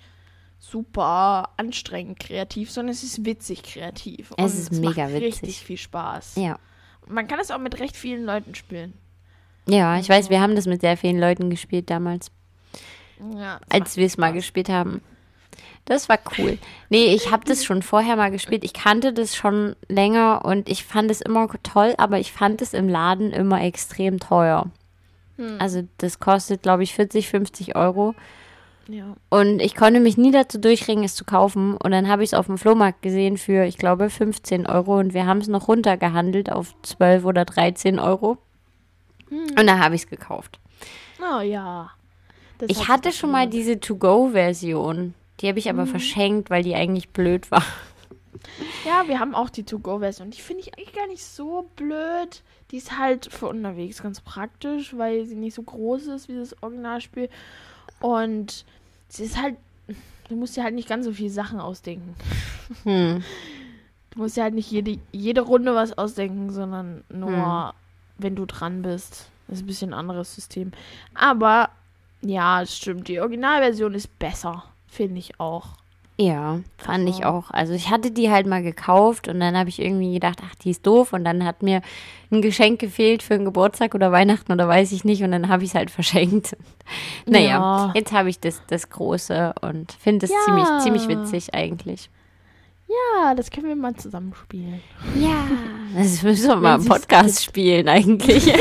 super 0.60 1.50
anstrengend 1.58 2.20
kreativ, 2.20 2.72
sondern 2.72 2.94
es 2.94 3.04
ist 3.04 3.26
witzig 3.26 3.64
kreativ. 3.64 4.32
Es 4.38 4.54
Und 4.54 4.60
ist 4.60 4.72
mega 4.74 5.04
macht 5.04 5.14
witzig. 5.14 5.24
richtig 5.24 5.60
viel 5.60 5.78
Spaß. 5.78 6.36
Ja. 6.36 6.60
Man 7.08 7.28
kann 7.28 7.40
es 7.40 7.52
auch 7.52 7.60
mit 7.60 7.80
recht 7.80 7.96
vielen 7.96 8.26
Leuten 8.26 8.56
spielen. 8.56 8.94
Ja, 9.68 9.98
ich 9.98 10.10
weiß, 10.10 10.30
wir 10.30 10.42
haben 10.42 10.56
das 10.56 10.68
mit 10.68 10.82
sehr 10.82 10.98
vielen 10.98 11.20
Leuten 11.20 11.50
gespielt 11.50 11.90
damals, 11.90 12.32
Ja, 13.36 13.60
als 13.70 13.98
wir 13.98 14.06
es 14.06 14.18
mal 14.18 14.34
gespielt 14.34 14.70
haben. 14.70 15.02
Das 15.86 16.10
war 16.10 16.20
cool. 16.38 16.58
Nee, 16.90 17.14
ich 17.14 17.32
habe 17.32 17.46
das 17.46 17.64
schon 17.64 17.84
vorher 17.84 18.16
mal 18.16 18.32
gespielt. 18.32 18.64
Ich 18.64 18.74
kannte 18.74 19.14
das 19.14 19.36
schon 19.36 19.76
länger 19.88 20.44
und 20.44 20.68
ich 20.68 20.84
fand 20.84 21.12
es 21.12 21.22
immer 21.22 21.48
toll, 21.62 21.94
aber 21.98 22.20
ich 22.20 22.32
fand 22.32 22.62
es 22.62 22.74
im 22.74 22.90
Laden 22.90 23.32
immer 23.32 23.62
extrem 23.62 24.20
teuer. 24.20 24.66
Hm. 25.38 25.58
Also 25.60 25.84
das 26.00 26.20
kostet, 26.20 26.64
glaube 26.64 26.84
ich, 26.84 26.94
40, 26.96 27.30
50 27.30 27.76
Euro. 27.76 28.16
Ja. 28.88 29.16
Und 29.30 29.62
ich 29.62 29.76
konnte 29.76 30.00
mich 30.00 30.18
nie 30.18 30.32
dazu 30.32 30.60
durchringen, 30.60 31.04
es 31.04 31.16
zu 31.16 31.26
kaufen. 31.26 31.78
Und 31.78 31.92
dann 31.92 32.08
habe 32.08 32.24
ich 32.24 32.30
es 32.30 32.34
auf 32.34 32.48
dem 32.48 32.58
Flohmarkt 32.58 33.02
gesehen 33.02 33.38
für, 33.38 33.66
ich 33.66 33.78
glaube, 33.78 34.10
15 34.10 34.68
Euro. 34.68 34.98
Und 34.98 35.14
wir 35.14 35.26
haben 35.28 35.40
es 35.40 35.48
noch 35.48 35.68
runtergehandelt 35.68 36.52
auf 36.52 36.76
12 36.82 37.26
oder 37.26 37.46
13 37.46 38.00
Euro. 38.00 38.38
Und 39.30 39.68
da 39.68 39.80
habe 39.80 39.96
ich 39.96 40.04
es 40.04 40.08
gekauft. 40.08 40.60
Oh 41.20 41.42
ja. 41.42 41.92
Das 42.58 42.70
Ich 42.70 42.82
hat 42.82 42.88
hatte 42.88 43.12
schon 43.12 43.32
mal 43.32 43.48
diese 43.48 43.80
To-Go-Version. 43.80 45.14
Die 45.40 45.48
habe 45.48 45.60
ich 45.60 45.70
aber 45.70 45.86
verschenkt, 45.86 46.50
weil 46.50 46.64
die 46.64 46.76
eigentlich 46.76 47.10
blöd 47.10 47.52
war. 47.52 47.64
Ja, 48.86 49.08
wir 49.08 49.20
haben 49.20 49.36
auch 49.36 49.50
die 49.50 49.64
To-Go-Version. 49.64 50.30
Die 50.32 50.42
finde 50.42 50.62
ich 50.62 50.78
eigentlich 50.78 50.94
gar 50.94 51.08
nicht 51.08 51.24
so 51.24 51.70
blöd. 51.76 52.44
Die 52.72 52.78
ist 52.78 52.98
halt 52.98 53.32
für 53.32 53.48
unterwegs 53.48 54.02
ganz 54.02 54.22
praktisch, 54.22 54.96
weil 54.98 55.26
sie 55.26 55.36
nicht 55.36 55.56
so 55.56 55.64
groß 55.64 56.08
ist 56.08 56.30
wie 56.30 56.36
das 56.36 56.62
Originalspiel. 56.62 57.30
Und 58.00 58.66
sie 59.10 59.24
ist 59.24 59.42
halt. 59.42 59.56
Du 60.30 60.36
musst 60.36 60.58
dir 60.58 60.64
halt 60.64 60.74
nicht 60.74 60.90
ganz 60.90 61.06
so 61.06 61.12
viele 61.12 61.30
Sachen 61.30 61.60
ausdenken. 61.60 62.16
Hm. 62.84 63.24
Du 64.10 64.20
musst 64.20 64.38
dir 64.38 64.44
halt 64.44 64.56
nicht 64.56 64.72
jede, 64.72 64.98
jede 65.12 65.42
Runde 65.42 65.76
was 65.76 65.98
ausdenken, 65.98 66.50
sondern 66.50 67.04
nur, 67.10 67.30
Hm. 67.30 67.72
Wenn 68.18 68.36
du 68.36 68.46
dran 68.46 68.82
bist. 68.82 69.30
Das 69.48 69.58
ist 69.58 69.64
ein 69.64 69.68
bisschen 69.68 69.94
ein 69.94 70.00
anderes 70.00 70.34
System. 70.36 70.72
Aber 71.14 71.70
ja, 72.22 72.62
es 72.62 72.76
stimmt. 72.76 73.08
Die 73.08 73.20
Originalversion 73.20 73.94
ist 73.94 74.18
besser. 74.20 74.64
Finde 74.88 75.20
ich 75.20 75.40
auch. 75.40 75.68
Ja, 76.18 76.62
fand 76.78 77.10
ich 77.10 77.26
Also- 77.26 77.28
auch. 77.28 77.52
Also 77.52 77.74
ich 77.74 77.90
hatte 77.92 78.10
die 78.10 78.32
halt 78.32 78.48
mal 78.48 78.64
gekauft 78.64 79.28
und 79.28 79.42
dann 79.42 79.58
habe 79.58 79.68
ich 79.68 79.82
irgendwie 79.82 80.14
gedacht, 80.14 80.40
ach, 80.46 80.56
die 80.56 80.70
ist 80.72 80.88
doof. 80.88 81.12
Und 81.12 81.26
dann 81.26 81.44
hat 81.44 81.62
mir 81.62 81.82
ein 82.32 82.42
Geschenk 82.42 82.80
gefehlt 82.80 83.22
für 83.22 83.34
einen 83.34 83.44
Geburtstag 83.46 83.94
oder 83.94 84.14
Weihnachten 84.14 84.52
oder 84.54 84.66
weiß 84.68 84.94
ich 84.94 85.04
nicht. 85.04 85.24
Und 85.24 85.32
dann 85.32 85.50
habe 85.50 85.64
ich 85.64 85.70
es 85.72 85.76
halt 85.76 85.92
verschenkt. 85.92 86.56
Naja, 87.26 87.48
Ja. 87.88 87.92
jetzt 87.96 88.12
habe 88.14 88.30
ich 88.30 88.40
das, 88.40 88.62
das 88.68 88.90
Große 88.90 89.56
und 89.62 89.92
finde 89.92 90.26
es 90.28 90.32
Ja. 90.32 90.38
ziemlich, 90.46 90.68
ziemlich 90.84 91.08
witzig 91.10 91.54
eigentlich. 91.56 92.10
Ja, 92.96 93.34
das 93.36 93.52
können 93.52 93.68
wir 93.68 93.76
mal 93.76 93.96
zusammen 93.96 94.34
spielen. 94.34 94.82
Ja, 95.20 95.48
das 95.96 96.22
müssen 96.24 96.48
wir 96.48 96.56
mal 96.56 96.80
im 96.80 96.86
Podcast 96.86 97.44
spielen 97.44 97.88
eigentlich. 97.88 98.46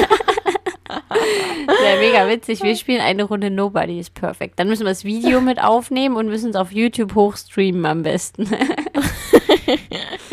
Wäre 1.67 1.99
mega 1.99 2.29
witzig. 2.29 2.63
Wir 2.63 2.77
spielen 2.77 3.01
eine 3.01 3.25
Runde 3.25 3.51
Nobody 3.51 3.99
is 3.99 4.11
Perfect. 4.11 4.59
Dann 4.59 4.69
müssen 4.69 4.85
wir 4.85 4.91
das 4.91 5.05
Video 5.05 5.41
mit 5.41 5.63
aufnehmen 5.63 6.17
und 6.17 6.27
müssen 6.27 6.51
es 6.51 6.57
auf 6.57 6.73
YouTube 6.73 7.15
hochstreamen 7.15 7.85
am 7.87 8.03
besten. 8.03 8.49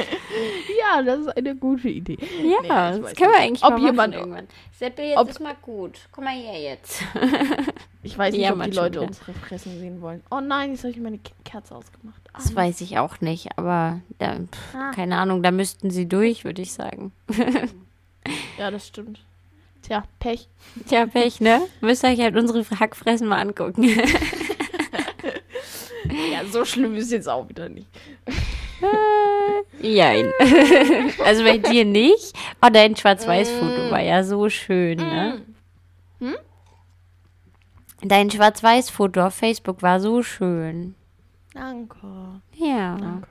Ja, 0.94 1.02
das 1.04 1.20
ist 1.22 1.38
eine 1.38 1.56
gute 1.56 1.90
Idee. 1.90 2.18
Ja, 2.44 2.62
Nee, 2.62 2.68
das 3.02 3.16
können 3.16 3.32
wir 3.32 3.40
eigentlich 3.40 3.64
Ob 3.64 3.72
mal 3.72 3.80
jemand- 3.82 4.16
irgendwann. 4.16 4.48
Seppe, 4.78 5.02
jetzt 5.04 5.18
ob- 5.18 5.30
ist 5.30 5.40
mal 5.40 5.56
gut. 5.62 6.00
Komm 6.12 6.24
mal 6.26 6.34
her 6.34 6.60
jetzt. 6.62 7.04
Ich 8.04 8.18
weiß 8.18 8.34
nicht, 8.34 8.42
Ja, 8.42 8.52
ob 8.54 8.64
die 8.64 8.72
Leute 8.72 8.96
wieder. 9.00 9.08
unsere 9.10 9.32
Fressen 9.34 9.80
sehen 9.80 10.02
wollen. 10.02 10.24
Oh 10.32 10.40
nein, 10.40 10.72
jetzt 10.72 10.80
habe 10.84 10.90
ich 10.92 10.98
meine 11.00 11.20
Ke- 11.20 11.34
Kerze 11.46 11.76
ausgemacht. 11.76 12.20
Ah. 12.34 12.38
Das 12.40 12.56
weiß 12.56 12.82
ich 12.82 12.98
auch 12.98 13.22
nicht, 13.22 13.50
aber 13.60 14.02
da, 14.18 14.38
pff, 14.38 14.76
Ah. 14.76 14.90
keine 14.96 15.18
Ahnung, 15.18 15.44
da 15.44 15.52
müssten 15.52 15.92
sie 15.92 16.08
durch, 16.10 16.44
würde 16.44 16.64
ich 16.64 16.74
sagen. 16.74 17.12
Ja, 18.58 18.70
das 18.72 18.88
stimmt. 18.88 19.20
Tja, 19.84 20.04
Pech. 20.20 20.48
Tja, 20.88 21.06
Pech, 21.06 21.42
ne? 21.42 21.62
Müsst 21.82 22.04
ihr 22.04 22.10
euch 22.10 22.20
halt 22.20 22.36
unsere 22.36 22.64
Hackfressen 22.80 23.28
mal 23.28 23.40
angucken. 23.40 23.84
Ja, 26.32 26.44
so 26.46 26.66
schlimm 26.66 26.96
ist 26.96 27.12
jetzt 27.12 27.30
auch 27.30 27.48
wieder 27.48 27.70
nicht. 27.70 27.88
Jein. 29.82 30.32
also 31.26 31.44
bei 31.44 31.58
dir 31.58 31.86
nicht. 31.86 32.34
Oh, 32.62 32.70
dein 32.72 32.96
Schwarz-Weiß-Foto 32.96 33.92
war 33.92 34.02
ja 34.02 34.24
so 34.24 34.50
schön, 34.50 34.98
ne? 34.98 35.42
Hm? 36.20 36.36
Dein 38.02 38.32
Schwarz-Weiß-Foto 38.32 39.28
auf 39.28 39.36
Facebook 39.36 39.82
war 39.82 40.00
so 40.00 40.24
schön. 40.24 40.96
Danke. 41.54 42.42
Ja. 42.56 42.98
Danke. 42.98 43.28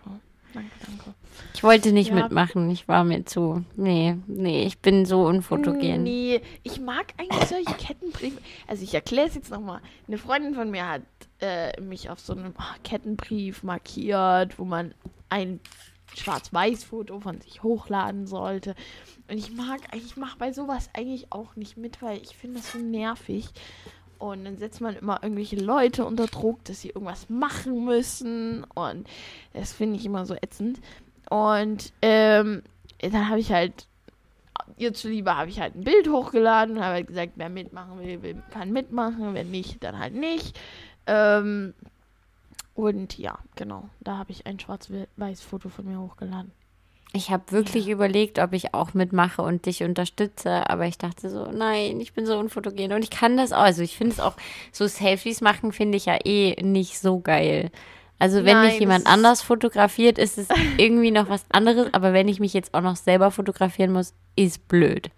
Danke, 0.53 0.71
danke. 0.85 1.15
Ich 1.55 1.63
wollte 1.63 1.93
nicht 1.93 2.09
Ja. 2.11 2.15
mitmachen. 2.17 2.71
Ich 2.71 2.89
war 2.89 3.05
mir 3.05 3.25
zu. 3.25 3.65
Nee, 3.77 4.17
nee, 4.27 4.65
ich 4.65 4.79
bin 4.79 5.05
so 5.07 5.25
unfotogen. 5.27 6.03
Nee, 6.03 6.41
ich 6.63 6.81
mag 6.81 7.07
eigentlich 7.17 7.49
solche 7.49 7.75
Kettenbriefe. 7.75 8.41
Also 8.67 8.83
ich 8.83 8.95
erkläre 8.95 9.29
es 9.29 9.35
jetzt 9.35 9.51
nochmal. 9.51 9.81
Eine 10.09 10.19
Freundin 10.19 10.55
von 10.55 10.71
mir 10.71 10.89
hat 10.89 11.03
äh, 11.41 11.81
mich 11.81 12.11
auf 12.11 12.21
so 12.21 12.33
einem 12.35 12.55
ah, 12.57 12.75
Kettenbrief 12.83 13.63
markiert, 13.63 14.59
wo 14.59 14.65
man 14.65 14.95
ein 15.29 15.61
Schwarz-Weiß-Foto 16.17 17.21
von 17.21 17.41
sich 17.41 17.63
hochladen 17.63 18.27
sollte. 18.27 18.75
Und 19.29 19.39
ich 19.39 19.53
mag, 19.53 19.81
ich 19.95 20.17
mache 20.17 20.39
bei 20.39 20.53
sowas 20.53 20.91
eigentlich 20.93 21.27
auch 21.31 21.57
nicht 21.57 21.77
mit, 21.77 22.03
weil 22.03 22.19
ich 22.19 22.37
finde 22.37 22.59
das 22.59 22.73
so 22.73 22.79
nervig. 22.79 23.49
Und 24.19 24.45
dann 24.45 24.59
setzt 24.59 24.83
man 24.83 24.97
immer 24.97 25.23
irgendwelche 25.23 25.57
Leute 25.57 26.05
unter 26.05 26.27
Druck, 26.27 26.63
dass 26.65 26.83
sie 26.83 26.89
irgendwas 26.89 27.31
machen 27.31 27.85
müssen. 27.85 28.65
Und 28.75 29.09
das 29.55 29.73
finde 29.73 29.97
ich 29.97 30.05
immer 30.05 30.27
so 30.27 30.35
ätzend. 30.35 30.79
Und 31.31 31.93
ähm, 32.03 32.63
dann 33.01 33.29
habe 33.29 33.41
ich 33.41 33.51
halt, 33.51 33.87
ihr 34.77 34.93
zuliebe, 34.93 35.35
habe 35.35 35.49
ich 35.49 35.59
halt 35.59 35.75
ein 35.75 35.85
Bild 35.85 36.09
hochgeladen 36.09 36.77
und 36.77 36.85
habe 36.85 36.97
halt 36.97 37.07
gesagt, 37.07 37.33
wer 37.37 37.49
mitmachen 37.49 37.99
will, 37.99 38.43
kann 38.51 38.73
mitmachen. 38.73 39.33
Wenn 39.33 39.51
nicht, 39.51 39.83
dann 39.83 39.99
halt 39.99 40.15
nicht. 40.15 40.59
Ähm, 41.07 41.73
und 42.89 43.19
ja, 43.19 43.39
genau, 43.57 43.89
da 44.01 44.19
habe 44.19 44.33
ich 44.33 44.47
ein 44.47 44.59
schwarz-weiß-Foto 44.59 45.69
von 45.69 45.87
mir 45.87 46.01
hochgeladen. 46.01 46.53
Ich 47.13 47.31
habe 47.31 47.51
wirklich 47.51 47.89
überlegt, 47.89 48.39
ob 48.39 48.53
ich 48.53 48.73
auch 48.73 48.95
mitmache 48.95 49.43
und 49.43 49.67
dich 49.67 49.83
unterstütze, 49.83 50.71
aber 50.71 50.87
ich 50.87 50.97
dachte 50.97 51.29
so, 51.29 51.51
nein, 51.51 52.01
ich 52.01 52.13
bin 52.13 52.25
so 52.25 52.39
unfotogen 52.39 52.93
und 52.93 53.03
ich 53.03 53.11
kann 53.11 53.37
das 53.37 53.53
auch. 53.53 53.63
Also 53.63 53.83
ich 53.83 53.97
finde 53.97 54.13
es 54.13 54.21
auch, 54.21 54.35
so 54.71 54.87
Selfies 54.87 55.41
machen 55.41 55.73
finde 55.73 55.97
ich 55.97 56.07
ja 56.07 56.19
eh 56.25 56.55
nicht 56.63 57.01
so 57.01 57.19
geil. 57.19 57.71
Also 58.21 58.45
wenn 58.45 58.59
Nein, 58.59 58.69
mich 58.69 58.79
jemand 58.79 59.07
anders 59.07 59.43
fotografiert, 59.43 60.19
ist 60.19 60.39
es 60.39 60.49
irgendwie 60.77 61.11
noch 61.11 61.29
was 61.29 61.45
anderes, 61.51 61.93
aber 61.93 62.13
wenn 62.13 62.29
ich 62.29 62.39
mich 62.39 62.53
jetzt 62.53 62.75
auch 62.75 62.83
noch 62.83 62.97
selber 62.97 63.31
fotografieren 63.31 63.93
muss, 63.93 64.15
ist 64.37 64.69
blöd. 64.69 65.11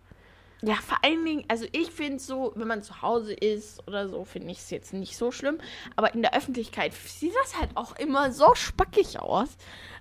Ja, 0.65 0.77
vor 0.77 0.99
allen 1.03 1.25
Dingen, 1.25 1.45
also 1.49 1.67
ich 1.73 1.91
finde 1.91 2.21
so, 2.21 2.53
wenn 2.55 2.69
man 2.69 2.83
zu 2.83 3.03
Hause 3.03 3.33
ist 3.35 3.87
oder 3.89 4.09
so, 4.09 4.25
finde 4.25 4.53
ich 4.53 4.59
es 4.59 4.71
jetzt 4.71 4.93
nicht 4.93 5.17
so 5.17 5.33
schlimm. 5.33 5.59
Aber 5.97 6.15
in 6.15 6.23
der 6.23 6.37
Öffentlichkeit 6.37 6.95
sieht 6.95 7.35
das 7.43 7.59
halt 7.59 7.77
auch 7.77 7.97
immer 7.97 8.33
so 8.33 8.55
spackig 8.55 9.19
aus. 9.21 9.49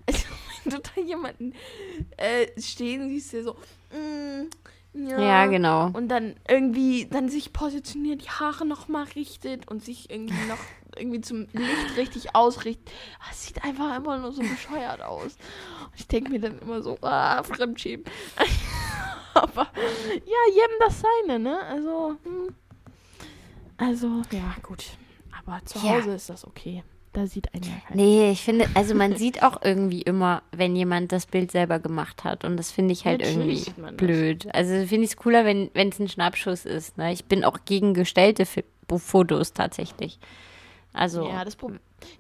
Also, 0.08 0.26
wenn 0.64 0.74
du 0.74 0.80
da 0.80 1.00
jemanden 1.00 1.54
äh, 2.18 2.48
stehen 2.60 3.08
siehst, 3.08 3.34
der 3.34 3.44
so, 3.44 3.54
mm, 3.92 4.50
ja. 4.94 5.22
Ja, 5.22 5.46
genau. 5.46 5.92
Und 5.94 6.10
dann 6.10 6.36
irgendwie, 6.48 7.06
dann 7.06 7.30
sich 7.30 7.54
positioniert, 7.54 8.24
die 8.24 8.30
Haare 8.30 8.66
nochmal 8.66 9.06
richtet 9.16 9.70
und 9.70 9.86
sich 9.86 10.10
irgendwie 10.10 10.48
noch 10.48 10.58
irgendwie 10.98 11.22
zum 11.22 11.48
Licht 11.54 11.98
richtig 11.98 12.36
ausrichtet. 12.36 12.92
Es 13.32 13.46
sieht 13.46 13.64
einfach 13.64 13.96
immer 13.96 14.18
nur 14.18 14.32
so 14.32 14.42
bescheuert 14.42 15.02
aus. 15.02 15.38
Und 15.86 16.00
ich 16.00 16.08
denke 16.08 16.32
mir 16.32 16.40
dann 16.40 16.60
immer 16.60 16.82
so, 16.82 16.98
ah, 17.02 17.44
Fremdschämen. 17.44 18.06
Aber 19.42 19.68
ja, 19.74 20.54
jedem 20.54 20.78
das 20.80 21.02
seine, 21.02 21.40
ne? 21.40 21.60
Also, 21.64 22.16
hm. 22.24 22.56
also, 23.78 24.08
ja, 24.32 24.56
gut. 24.62 24.86
Aber 25.46 25.64
zu 25.66 25.80
Ja. 25.80 25.96
Hause 25.96 26.16
ist 26.16 26.30
das 26.30 26.46
okay. 26.46 26.84
Da 27.14 27.28
sieht 27.28 27.54
einer 27.54 27.66
ja 27.66 27.74
keiner. 27.88 28.02
Nee, 28.02 28.32
ich 28.32 28.42
finde, 28.42 28.70
also 28.74 28.96
man 28.96 29.18
sieht 29.18 29.44
auch 29.44 29.62
irgendwie 29.62 30.02
immer, 30.02 30.44
wenn 30.54 30.78
jemand 30.78 31.12
das 31.12 31.26
Bild 31.26 31.52
selber 31.52 31.80
gemacht 31.80 32.24
hat. 32.24 32.46
Und 32.46 32.56
das 32.56 32.72
finde 32.72 32.94
ich 32.94 33.06
halt 33.06 33.20
Natürlich 33.20 33.68
irgendwie 33.68 33.98
blöd. 33.98 34.48
Also 34.54 34.72
finde 34.88 35.04
ich 35.04 35.12
es 35.12 35.18
cooler, 35.18 35.44
wenn 35.44 35.70
es 35.74 36.00
ein 36.00 36.08
Schnappschuss 36.08 36.64
ist. 36.66 36.98
Ne? 36.98 37.12
Ich 37.12 37.26
bin 37.26 37.44
auch 37.44 37.60
gegen 37.66 37.94
gestellte 37.94 38.46
Fotos 38.88 39.52
tatsächlich. 39.52 40.20
Also, 40.94 41.28
Ja, 41.28 41.44
das, 41.44 41.58
Pro 41.58 41.72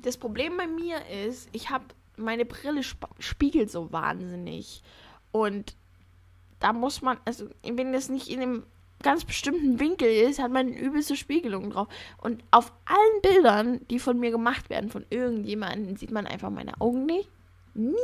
das 0.01 0.18
Problem 0.18 0.57
bei 0.57 0.68
mir 0.68 0.97
ist, 1.26 1.47
ich 1.53 1.70
habe 1.70 1.86
meine 2.18 2.43
Brille 2.43 2.82
sp 2.84 3.07
spiegelt 3.20 3.72
so 3.72 3.93
wahnsinnig. 3.93 4.84
Und 5.32 5.76
da 6.62 6.74
muss 6.74 7.01
man, 7.01 7.18
also 7.26 7.49
wenn 7.64 7.91
das 7.91 8.07
nicht 8.07 8.30
in 8.30 8.39
dem 8.39 8.64
ganz 9.03 9.26
bestimmten 9.26 9.80
Winkel 9.80 10.07
ist, 10.07 10.39
hat 10.39 10.51
man 10.51 10.70
übelste 10.70 11.16
Spiegelung 11.16 11.72
drauf. 11.72 11.88
Und 12.18 12.43
auf 12.51 12.72
allen 12.86 13.22
Bildern, 13.22 13.82
die 13.89 13.99
von 13.99 14.20
mir 14.20 14.32
gemacht 14.32 14.70
werden, 14.70 14.89
von 14.89 15.05
irgendjemandem, 15.09 15.97
sieht 15.97 16.12
man 16.12 16.28
einfach 16.28 16.49
meine 16.49 16.80
Augen 16.80 17.05
nicht. 17.05 17.30
Nie. 17.74 17.95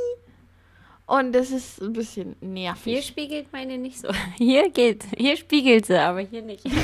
Und 1.06 1.32
das 1.34 1.52
ist 1.52 1.82
ein 1.82 1.94
bisschen 1.94 2.36
nervig. 2.42 2.94
Hier 2.94 3.02
spiegelt 3.02 3.54
meine 3.54 3.78
nicht 3.78 4.00
so. 4.00 4.10
Hier 4.38 4.70
geht, 4.70 5.06
hier 5.16 5.38
spiegelt 5.38 5.86
sie, 5.86 5.98
aber 5.98 6.20
hier 6.20 6.42
nicht. 6.42 6.66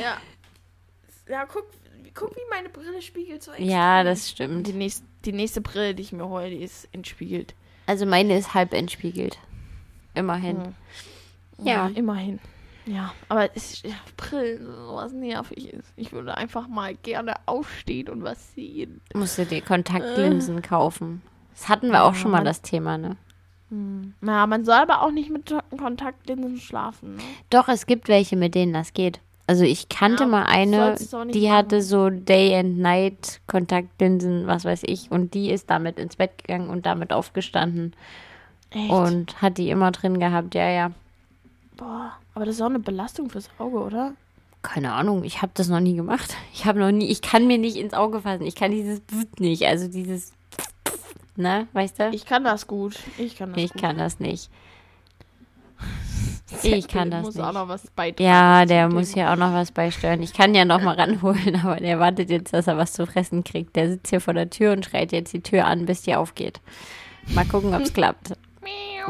ja. 0.00 0.18
Ja, 1.28 1.46
guck, 1.46 1.66
guck, 2.14 2.36
wie 2.36 2.48
meine 2.48 2.68
Brille 2.68 3.02
spiegelt 3.02 3.42
so 3.42 3.50
Ja, 3.58 4.04
das 4.04 4.30
stimmt. 4.30 4.68
Die 4.68 4.72
nächste, 4.72 5.04
die 5.24 5.32
nächste 5.32 5.60
Brille, 5.60 5.96
die 5.96 6.02
ich 6.02 6.12
mir 6.12 6.28
hole, 6.28 6.48
die 6.50 6.62
ist 6.62 6.88
entspiegelt. 6.92 7.54
Also 7.86 8.06
meine 8.06 8.38
ist 8.38 8.54
halb 8.54 8.72
entspiegelt. 8.72 9.38
Immerhin. 10.14 10.58
Mhm. 10.58 10.74
Ja. 11.66 11.88
ja. 11.88 11.90
immerhin. 11.94 12.40
Ja, 12.86 13.12
aber 13.28 13.54
es, 13.54 13.82
ja, 13.82 13.96
Brillen, 14.16 14.64
sowas 14.64 15.12
nervig 15.12 15.72
ist. 15.72 15.92
Ich 15.96 16.12
würde 16.12 16.36
einfach 16.36 16.68
mal 16.68 16.94
gerne 16.94 17.34
aufstehen 17.44 18.08
und 18.08 18.22
was 18.22 18.54
sehen. 18.54 19.02
Musst 19.14 19.36
du 19.36 19.44
dir 19.44 19.60
Kontaktlinsen 19.60 20.58
äh. 20.58 20.62
kaufen. 20.62 21.20
Das 21.52 21.68
hatten 21.68 21.88
wir 21.88 21.94
ja, 21.94 22.04
auch 22.04 22.14
schon 22.14 22.30
mal 22.30 22.44
das 22.44 22.62
Thema, 22.62 22.96
ne? 22.96 23.16
Hm. 23.70 24.14
Ja, 24.24 24.46
man 24.46 24.64
soll 24.64 24.76
aber 24.76 25.02
auch 25.02 25.10
nicht 25.10 25.28
mit 25.28 25.52
Kontaktlinsen 25.76 26.58
schlafen. 26.58 27.16
Ne? 27.16 27.22
Doch, 27.50 27.68
es 27.68 27.84
gibt 27.84 28.08
welche, 28.08 28.36
mit 28.36 28.54
denen 28.54 28.72
das 28.72 28.94
geht. 28.94 29.20
Also 29.46 29.64
ich 29.64 29.88
kannte 29.88 30.24
ja, 30.24 30.28
mal 30.28 30.44
eine, 30.44 30.96
die 31.32 31.46
machen. 31.46 31.52
hatte 31.52 31.82
so 31.82 32.10
Day 32.10 32.54
and 32.54 32.78
Night 32.78 33.40
Kontaktlinsen, 33.46 34.46
was 34.46 34.64
weiß 34.64 34.82
ich, 34.84 35.10
und 35.10 35.34
die 35.34 35.50
ist 35.50 35.70
damit 35.70 35.98
ins 35.98 36.16
Bett 36.16 36.38
gegangen 36.38 36.68
und 36.68 36.86
damit 36.86 37.12
aufgestanden. 37.12 37.94
Echt? 38.78 38.90
Und 38.90 39.42
hat 39.42 39.58
die 39.58 39.70
immer 39.70 39.90
drin 39.90 40.18
gehabt, 40.20 40.54
ja, 40.54 40.68
ja. 40.68 40.90
Boah, 41.76 42.12
aber 42.34 42.44
das 42.44 42.56
ist 42.56 42.62
auch 42.62 42.66
eine 42.66 42.78
Belastung 42.80 43.30
fürs 43.30 43.48
Auge, 43.58 43.78
oder? 43.78 44.12
Keine 44.62 44.92
Ahnung, 44.92 45.22
ich 45.24 45.40
habe 45.42 45.52
das 45.54 45.68
noch 45.68 45.80
nie 45.80 45.94
gemacht. 45.94 46.34
Ich 46.52 46.64
habe 46.66 46.80
noch 46.80 46.90
nie, 46.90 47.06
ich 47.06 47.22
kann 47.22 47.46
mir 47.46 47.58
nicht 47.58 47.76
ins 47.76 47.94
Auge 47.94 48.22
fassen. 48.22 48.44
Ich 48.46 48.56
kann 48.56 48.72
dieses 48.72 49.00
nicht, 49.38 49.64
also 49.64 49.86
dieses, 49.88 50.32
ne, 51.36 51.68
weißt 51.72 52.00
du? 52.00 52.10
Ich 52.10 52.26
kann 52.26 52.42
das 52.44 52.66
gut. 52.66 52.96
Ich 53.16 53.36
kann 53.36 53.52
das 53.52 53.62
Ich 53.62 53.72
gut. 53.72 53.80
kann 53.82 53.98
das 53.98 54.18
nicht. 54.20 54.50
Ich 56.62 56.88
kann 56.88 57.10
das 57.10 57.22
muss 57.24 57.34
nicht. 57.34 57.44
auch 57.44 57.52
noch 57.52 57.68
was 57.68 57.86
beitragen. 57.90 58.24
Ja, 58.28 58.64
der 58.64 58.88
muss 58.88 59.14
ja 59.14 59.32
auch 59.32 59.36
noch 59.36 59.52
was 59.52 59.70
beisteuern. 59.70 60.22
Ich 60.22 60.32
kann 60.32 60.54
ja 60.54 60.64
noch 60.64 60.80
mal 60.80 60.94
ranholen, 60.98 61.60
aber 61.62 61.76
der 61.76 62.00
wartet 62.00 62.30
jetzt, 62.30 62.54
dass 62.54 62.66
er 62.66 62.78
was 62.78 62.94
zu 62.94 63.06
fressen 63.06 63.44
kriegt. 63.44 63.76
Der 63.76 63.90
sitzt 63.90 64.08
hier 64.08 64.20
vor 64.20 64.32
der 64.34 64.48
Tür 64.48 64.72
und 64.72 64.84
schreit 64.86 65.12
jetzt 65.12 65.32
die 65.34 65.42
Tür 65.42 65.66
an, 65.66 65.84
bis 65.84 66.02
die 66.02 66.14
aufgeht. 66.14 66.60
Mal 67.34 67.44
gucken, 67.44 67.74
ob 67.74 67.82
es 67.82 67.92
klappt. 67.92 68.32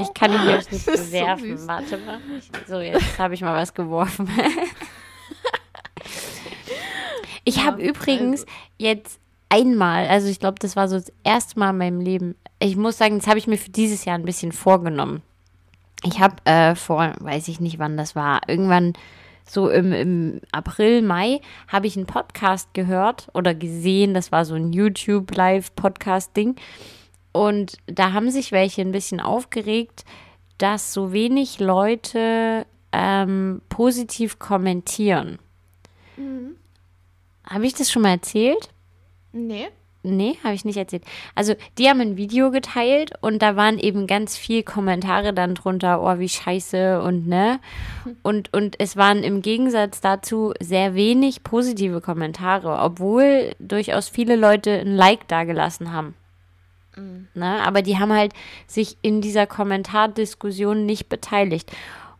Ich 0.00 0.14
kann 0.14 0.32
ihn 0.32 0.48
jetzt 0.48 0.72
nicht 0.72 0.86
bewerfen. 0.86 1.56
So 1.56 1.68
Warte 1.68 1.98
mal. 1.98 2.20
So, 2.66 2.80
jetzt 2.80 3.18
habe 3.18 3.34
ich 3.34 3.40
mal 3.40 3.54
was 3.54 3.74
geworfen. 3.74 4.28
ich 7.44 7.56
ja, 7.56 7.64
habe 7.64 7.82
übrigens 7.82 8.42
also. 8.42 8.52
jetzt 8.78 9.20
einmal, 9.48 10.06
also 10.06 10.28
ich 10.28 10.40
glaube, 10.40 10.58
das 10.60 10.76
war 10.76 10.88
so 10.88 10.96
das 10.96 11.12
erste 11.24 11.58
Mal 11.58 11.70
in 11.70 11.78
meinem 11.78 12.00
Leben. 12.00 12.34
Ich 12.58 12.76
muss 12.76 12.98
sagen, 12.98 13.18
das 13.18 13.26
habe 13.26 13.38
ich 13.38 13.46
mir 13.46 13.58
für 13.58 13.70
dieses 13.70 14.04
Jahr 14.04 14.16
ein 14.16 14.24
bisschen 14.24 14.52
vorgenommen. 14.52 15.22
Ich 16.04 16.20
habe 16.20 16.36
äh, 16.44 16.74
vor, 16.74 17.14
weiß 17.20 17.48
ich 17.48 17.60
nicht 17.60 17.78
wann 17.78 17.96
das 17.96 18.14
war, 18.14 18.42
irgendwann 18.46 18.92
so 19.44 19.68
im, 19.70 19.92
im 19.92 20.40
April, 20.52 21.02
Mai, 21.02 21.40
habe 21.68 21.86
ich 21.86 21.96
einen 21.96 22.06
Podcast 22.06 22.74
gehört 22.74 23.28
oder 23.32 23.54
gesehen. 23.54 24.14
Das 24.14 24.30
war 24.30 24.44
so 24.44 24.54
ein 24.54 24.72
YouTube-Live-Podcast-Ding. 24.72 26.56
Und 27.32 27.78
da 27.86 28.12
haben 28.12 28.30
sich 28.30 28.52
welche 28.52 28.82
ein 28.82 28.92
bisschen 28.92 29.20
aufgeregt, 29.20 30.04
dass 30.58 30.92
so 30.92 31.12
wenig 31.12 31.60
Leute 31.60 32.66
ähm, 32.92 33.60
positiv 33.68 34.38
kommentieren. 34.38 35.38
Mhm. 36.16 36.56
Habe 37.44 37.66
ich 37.66 37.74
das 37.74 37.90
schon 37.90 38.02
mal 38.02 38.10
erzählt? 38.10 38.70
Nee. 39.32 39.68
Nee, 40.04 40.38
habe 40.44 40.54
ich 40.54 40.64
nicht 40.64 40.76
erzählt. 40.76 41.02
Also, 41.34 41.54
die 41.76 41.88
haben 41.88 42.00
ein 42.00 42.16
Video 42.16 42.52
geteilt 42.52 43.12
und 43.20 43.42
da 43.42 43.56
waren 43.56 43.78
eben 43.78 44.06
ganz 44.06 44.36
viel 44.36 44.62
Kommentare 44.62 45.34
dann 45.34 45.56
drunter, 45.56 46.02
oh, 46.02 46.18
wie 46.20 46.28
scheiße 46.28 47.02
und 47.02 47.26
ne. 47.26 47.58
Und, 48.22 48.52
und 48.54 48.76
es 48.78 48.96
waren 48.96 49.24
im 49.24 49.42
Gegensatz 49.42 50.00
dazu 50.00 50.54
sehr 50.60 50.94
wenig 50.94 51.42
positive 51.42 52.00
Kommentare, 52.00 52.78
obwohl 52.80 53.52
durchaus 53.58 54.08
viele 54.08 54.36
Leute 54.36 54.70
ein 54.70 54.94
Like 54.94 55.26
dagelassen 55.26 55.92
haben. 55.92 56.14
Mhm. 56.98 57.28
Ne? 57.34 57.62
Aber 57.64 57.82
die 57.82 57.98
haben 57.98 58.12
halt 58.12 58.32
sich 58.66 58.96
in 59.02 59.20
dieser 59.20 59.46
Kommentardiskussion 59.46 60.86
nicht 60.86 61.08
beteiligt. 61.08 61.70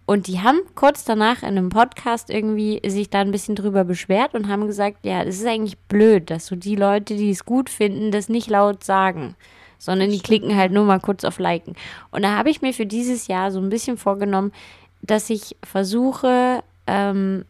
Und 0.06 0.26
die 0.26 0.40
haben 0.40 0.60
kurz 0.74 1.04
danach 1.04 1.42
in 1.42 1.48
einem 1.48 1.68
Podcast 1.68 2.30
irgendwie 2.30 2.80
sich 2.86 3.10
da 3.10 3.20
ein 3.20 3.30
bisschen 3.30 3.56
drüber 3.56 3.84
beschwert 3.84 4.34
und 4.34 4.48
haben 4.48 4.66
gesagt, 4.66 5.04
ja, 5.04 5.22
es 5.22 5.38
ist 5.38 5.46
eigentlich 5.46 5.76
blöd, 5.80 6.30
dass 6.30 6.46
so 6.46 6.56
die 6.56 6.76
Leute, 6.76 7.14
die 7.14 7.30
es 7.30 7.44
gut 7.44 7.68
finden, 7.68 8.10
das 8.10 8.30
nicht 8.30 8.48
laut 8.48 8.82
sagen, 8.82 9.36
sondern 9.76 10.08
die 10.08 10.20
klicken 10.20 10.56
halt 10.56 10.72
nur 10.72 10.86
mal 10.86 10.98
kurz 10.98 11.24
auf 11.24 11.38
Liken. 11.38 11.74
Und 12.10 12.22
da 12.22 12.36
habe 12.36 12.48
ich 12.48 12.62
mir 12.62 12.72
für 12.72 12.86
dieses 12.86 13.26
Jahr 13.26 13.50
so 13.50 13.60
ein 13.60 13.68
bisschen 13.68 13.98
vorgenommen, 13.98 14.52
dass 15.02 15.28
ich 15.28 15.56
versuche, 15.62 16.62
ähm, 16.86 17.44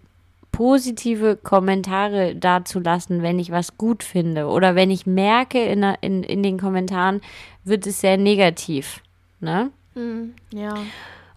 positive 0.53 1.37
Kommentare 1.37 2.35
dazulassen, 2.35 3.23
wenn 3.23 3.39
ich 3.39 3.51
was 3.51 3.77
gut 3.79 4.03
finde 4.03 4.47
oder 4.47 4.75
wenn 4.75 4.91
ich 4.91 5.07
merke 5.07 5.63
in, 5.63 5.83
in, 6.01 6.23
in 6.23 6.43
den 6.43 6.59
Kommentaren, 6.59 7.21
wird 7.65 7.87
es 7.87 8.01
sehr 8.01 8.17
negativ. 8.17 9.03
Ne? 9.41 9.71
Hm, 9.95 10.35
ja. 10.53 10.75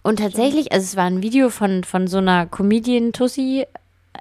Und 0.02 0.18
tatsächlich, 0.18 0.72
also 0.72 0.84
es 0.84 0.96
war 0.96 1.04
ein 1.04 1.22
Video 1.22 1.50
von, 1.50 1.84
von 1.84 2.08
so 2.08 2.18
einer 2.18 2.46
Comedian-Tussi. 2.46 3.66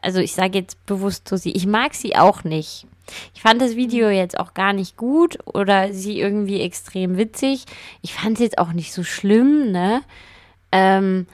Also 0.01 0.19
ich 0.19 0.33
sage 0.33 0.59
jetzt 0.59 0.85
bewusst 0.85 1.27
Tussi. 1.27 1.49
Ich 1.49 1.65
mag 1.65 1.95
sie 1.95 2.15
auch 2.15 2.43
nicht. 2.43 2.85
Ich 3.33 3.41
fand 3.41 3.61
das 3.61 3.75
Video 3.75 4.07
mhm. 4.07 4.13
jetzt 4.13 4.39
auch 4.39 4.53
gar 4.53 4.73
nicht 4.73 4.97
gut 4.97 5.39
oder 5.45 5.93
sie 5.93 6.19
irgendwie 6.19 6.61
extrem 6.61 7.17
witzig. 7.17 7.65
Ich 8.01 8.13
fand 8.13 8.35
es 8.35 8.39
jetzt 8.39 8.57
auch 8.57 8.73
nicht 8.73 8.93
so 8.93 9.03
schlimm, 9.03 9.71
ne? 9.71 10.01
Ähm, 10.71 11.27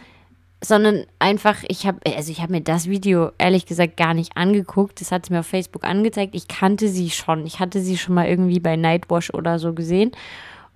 sondern 0.68 1.06
einfach, 1.18 1.64
ich 1.70 1.88
habe, 1.88 2.00
also 2.06 2.30
ich 2.30 2.42
habe 2.42 2.52
mir 2.52 2.60
das 2.60 2.90
Video 2.90 3.32
ehrlich 3.38 3.66
gesagt 3.66 3.96
gar 3.96 4.14
nicht 4.14 4.36
angeguckt. 4.36 5.00
Das 5.00 5.14
hat 5.14 5.26
sie 5.26 5.34
mir 5.34 5.40
auf 5.40 5.48
Facebook 5.48 5.86
angezeigt. 5.86 6.36
Ich 6.36 6.50
kannte 6.50 6.90
sie 6.90 7.10
schon. 7.10 7.46
Ich 7.46 7.62
hatte 7.62 7.80
sie 7.80 7.98
schon 7.98 8.16
mal 8.16 8.28
irgendwie 8.28 8.60
bei 8.60 8.76
Nightwash 8.76 9.30
oder 9.34 9.60
so 9.60 9.72
gesehen. 9.72 10.12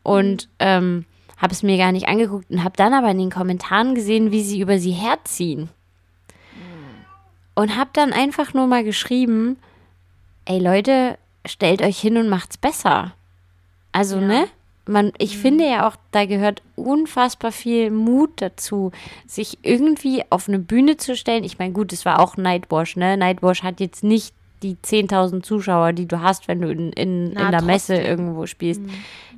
Und 0.01 0.47
ähm, 0.59 1.03
habe 1.35 1.51
es 1.51 1.61
mir 1.61 1.77
gar 1.77 1.91
nicht 1.91 2.07
angeguckt 2.07 2.49
und 2.49 2.63
habe 2.63 2.77
dann 2.77 2.93
aber 2.93 3.11
in 3.11 3.17
den 3.17 3.31
Kommentaren 3.31 3.93
gesehen, 3.93 4.31
wie 4.31 4.43
sie 4.43 4.61
über 4.61 4.79
sie 4.79 4.91
herziehen. 4.91 5.67
Und 7.53 7.75
habe 7.75 7.89
dann 7.91 8.13
einfach 8.13 8.53
nur 8.53 8.67
mal 8.67 8.85
geschrieben, 8.85 9.57
ey 10.45 10.59
Leute, 10.59 11.17
stellt 11.45 11.81
euch 11.81 11.99
hin 11.99 12.15
und 12.15 12.29
macht's 12.29 12.57
besser. 12.57 13.11
Also, 13.91 14.19
ja. 14.19 14.25
ne? 14.25 14.47
Man, 14.85 15.11
ich 15.19 15.37
mhm. 15.37 15.41
finde 15.41 15.69
ja 15.69 15.87
auch, 15.87 15.95
da 16.11 16.25
gehört 16.25 16.63
unfassbar 16.75 17.51
viel 17.51 17.91
Mut 17.91 18.31
dazu, 18.37 18.91
sich 19.27 19.59
irgendwie 19.61 20.23
auf 20.29 20.47
eine 20.47 20.59
Bühne 20.59 20.97
zu 20.97 21.15
stellen. 21.15 21.43
Ich 21.43 21.59
meine, 21.59 21.73
gut, 21.73 21.93
es 21.93 22.05
war 22.05 22.19
auch 22.19 22.35
Nightwash, 22.35 22.95
ne? 22.95 23.15
Nightwash 23.15 23.63
hat 23.63 23.79
jetzt 23.79 24.03
nicht 24.03 24.33
die 24.63 24.75
10.000 24.75 25.43
Zuschauer, 25.43 25.93
die 25.93 26.07
du 26.07 26.21
hast, 26.21 26.47
wenn 26.47 26.61
du 26.61 26.71
in, 26.71 26.91
in, 26.93 27.33
Na, 27.33 27.45
in 27.45 27.51
der 27.51 27.63
Messe 27.63 27.95
irgendwo 27.95 28.45
spielst. 28.45 28.81
Mhm. 28.81 28.89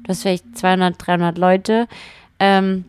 Du 0.04 0.10
hast 0.10 0.22
vielleicht 0.22 0.58
200, 0.58 0.96
300 0.98 1.38
Leute. 1.38 1.88
Ähm, 2.40 2.86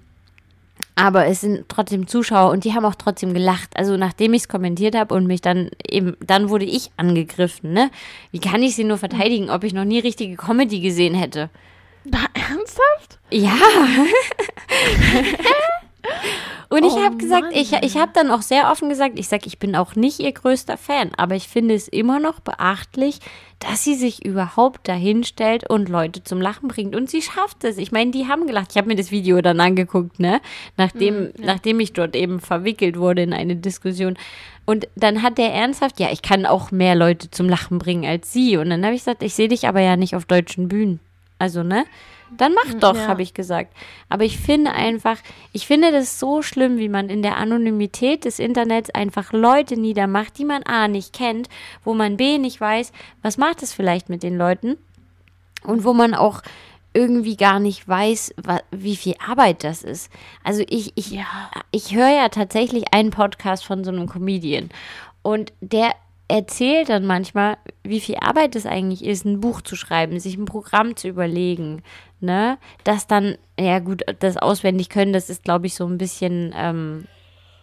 aber 0.96 1.26
es 1.26 1.40
sind 1.40 1.64
trotzdem 1.68 2.07
Zuschauer 2.07 2.52
und 2.52 2.64
die 2.64 2.72
haben 2.72 2.84
auch 2.84 2.94
trotzdem 2.94 3.34
gelacht. 3.34 3.76
Also 3.76 3.96
nachdem 3.96 4.32
ich 4.32 4.42
es 4.42 4.48
kommentiert 4.48 4.96
habe 4.96 5.14
und 5.14 5.26
mich 5.26 5.40
dann 5.40 5.70
eben, 5.88 6.16
dann 6.24 6.50
wurde 6.50 6.64
ich 6.64 6.92
angegriffen, 6.96 7.72
ne? 7.72 7.90
Wie 8.30 8.38
kann 8.38 8.62
ich 8.62 8.76
sie 8.76 8.84
nur 8.84 8.98
verteidigen, 8.98 9.50
ob 9.50 9.64
ich 9.64 9.72
noch 9.72 9.84
nie 9.84 9.98
richtige 9.98 10.36
Comedy 10.36 10.80
gesehen 10.80 11.14
hätte? 11.14 11.50
Na, 12.05 12.26
ernsthaft? 12.34 13.18
Ja. 13.30 13.57
Und 16.68 16.84
ich 16.84 16.92
oh 16.92 17.02
habe 17.02 17.16
gesagt, 17.16 17.48
ich, 17.52 17.72
ich 17.72 17.96
habe 17.96 18.11
dann 18.14 18.30
auch 18.30 18.42
sehr 18.42 18.70
offen 18.70 18.88
gesagt, 18.88 19.18
ich 19.18 19.28
sage, 19.28 19.44
ich 19.46 19.59
bin 19.59 19.76
auch 19.76 19.94
nicht 19.94 20.18
ihr 20.18 20.32
größter 20.32 20.76
Fan, 20.76 21.12
aber 21.16 21.36
ich 21.36 21.48
finde 21.48 21.74
es 21.74 21.88
immer 21.88 22.18
noch 22.18 22.40
beachtlich, 22.40 23.20
dass 23.61 23.84
sie 23.84 23.94
sich 23.94 24.24
überhaupt 24.24 24.88
dahin 24.88 25.24
stellt 25.24 25.70
und 25.70 25.88
Leute 25.88 26.24
zum 26.24 26.40
Lachen 26.40 26.68
bringt. 26.68 26.96
Und 26.96 27.09
sie 27.09 27.22
schafft 27.22 27.64
es. 27.64 27.78
Ich 27.78 27.92
meine, 27.92 28.11
die 28.11 28.26
haben 28.26 28.46
gelacht. 28.46 28.72
Ich 28.72 28.76
habe 28.76 28.88
mir 28.88 28.96
das 28.96 29.11
Video 29.11 29.40
dann 29.40 29.61
angeguckt, 29.61 30.18
ne? 30.18 30.40
Nachdem, 30.76 31.14
mhm, 31.14 31.32
ja. 31.38 31.46
nachdem 31.46 31.80
ich 31.80 31.92
dort 31.92 32.16
eben 32.16 32.40
verwickelt 32.40 32.98
wurde 32.98 33.22
in 33.22 33.32
eine 33.32 33.57
Diskussion. 33.57 34.18
Und 34.66 34.88
dann 34.96 35.22
hat 35.22 35.38
der 35.38 35.52
ernsthaft, 35.52 36.00
ja, 36.00 36.11
ich 36.11 36.22
kann 36.22 36.44
auch 36.44 36.70
mehr 36.70 36.94
Leute 36.94 37.30
zum 37.30 37.48
Lachen 37.48 37.78
bringen 37.78 38.05
als 38.05 38.32
sie. 38.32 38.57
Und 38.57 38.70
dann 38.70 38.84
habe 38.84 38.94
ich 38.94 39.02
gesagt, 39.02 39.22
ich 39.22 39.34
sehe 39.34 39.48
dich 39.48 39.68
aber 39.68 39.80
ja 39.80 39.96
nicht 39.96 40.16
auf 40.16 40.24
deutschen 40.24 40.68
Bühnen. 40.68 41.00
Also, 41.45 41.62
ne? 41.62 41.84
Dann 42.38 42.55
mach 42.55 42.72
hm, 42.72 42.80
doch, 42.80 42.97
ja. 42.97 43.07
habe 43.07 43.20
ich 43.20 43.34
gesagt. 43.34 43.76
Aber 44.09 44.24
ich 44.24 44.38
finde 44.38 44.72
einfach, 44.72 45.18
ich 45.53 45.66
finde 45.66 45.92
das 45.92 46.18
so 46.18 46.40
schlimm, 46.40 46.78
wie 46.78 46.88
man 46.88 47.11
in 47.11 47.20
der 47.20 47.36
Anonymität 47.36 48.24
des 48.24 48.38
Internets 48.38 48.88
einfach 48.88 49.34
Leute 49.34 49.78
niedermacht, 49.78 50.38
die 50.38 50.47
man 50.47 50.62
A 50.62 50.88
nicht 50.88 51.12
kennt, 51.12 51.51
wo 51.84 51.92
man 51.92 52.16
B 52.16 52.38
nicht 52.38 52.59
weiß, 52.59 52.92
was 53.20 53.36
macht 53.36 53.62
es 53.62 53.74
vielleicht 53.74 54.09
mit 54.09 54.22
den 54.22 54.38
Leuten 54.38 54.78
und 55.64 55.84
wo 55.84 55.92
man 55.92 56.14
auch 56.14 56.40
irgendwie 56.95 57.36
gar 57.36 57.61
nicht 57.61 57.86
weiß, 57.86 58.34
wie 58.70 58.97
viel 58.97 59.16
Arbeit 59.18 59.62
das 59.62 59.82
ist. 59.82 60.11
Also 60.42 60.64
ich, 60.66 60.92
ich, 60.95 61.11
ja. 61.11 61.26
ich 61.72 61.95
höre 61.95 62.09
ja 62.09 62.30
tatsächlich 62.30 62.95
einen 62.95 63.11
Podcast 63.11 63.66
von 63.66 63.84
so 63.84 63.90
einem 63.90 64.09
Comedian 64.09 64.70
und 65.20 65.53
der 65.61 65.92
erzählt 66.35 66.89
dann 66.89 67.07
manchmal, 67.07 67.59
wie 67.85 68.01
viel 68.01 68.16
Arbeit 68.16 68.57
es 68.57 68.66
eigentlich 68.66 69.05
ist, 69.05 69.24
ein 69.24 69.39
Buch 69.39 69.61
zu 69.61 69.76
schreiben, 69.76 70.18
sich 70.18 70.37
ein 70.37 70.47
Programm 70.47 70.97
zu 70.97 71.07
überlegen, 71.07 71.85
ne? 72.20 72.59
Das 72.82 73.07
dann, 73.07 73.39
ja 73.59 73.78
gut, 73.78 74.03
das 74.18 74.37
auswendig 74.37 74.89
können, 74.89 75.12
das 75.12 75.30
ist, 75.30 75.45
glaube 75.45 75.66
ich, 75.66 75.76
so 75.76 75.87
ein 75.87 75.97
bisschen 75.97 76.53
ähm, 76.57 77.07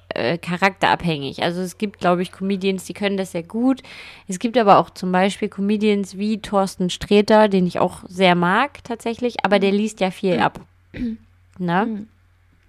äh, 0.07 0.37
charakterabhängig. 0.37 1.43
Also 1.43 1.59
es 1.59 1.77
gibt, 1.77 1.99
glaube 1.99 2.21
ich, 2.21 2.31
Comedians, 2.31 2.85
die 2.85 2.93
können 2.93 3.17
das 3.17 3.33
sehr 3.33 3.43
gut. 3.43 3.83
Es 4.29 4.39
gibt 4.39 4.57
aber 4.57 4.77
auch 4.77 4.89
zum 4.89 5.11
Beispiel 5.11 5.49
Comedians 5.49 6.17
wie 6.17 6.39
Thorsten 6.39 6.89
Sträter, 6.89 7.49
den 7.49 7.67
ich 7.67 7.79
auch 7.79 8.03
sehr 8.07 8.35
mag 8.35 8.85
tatsächlich, 8.85 9.43
aber 9.43 9.59
der 9.59 9.73
liest 9.73 9.99
ja 9.99 10.11
viel 10.11 10.39
ab. 10.39 10.61
ne? 11.57 12.07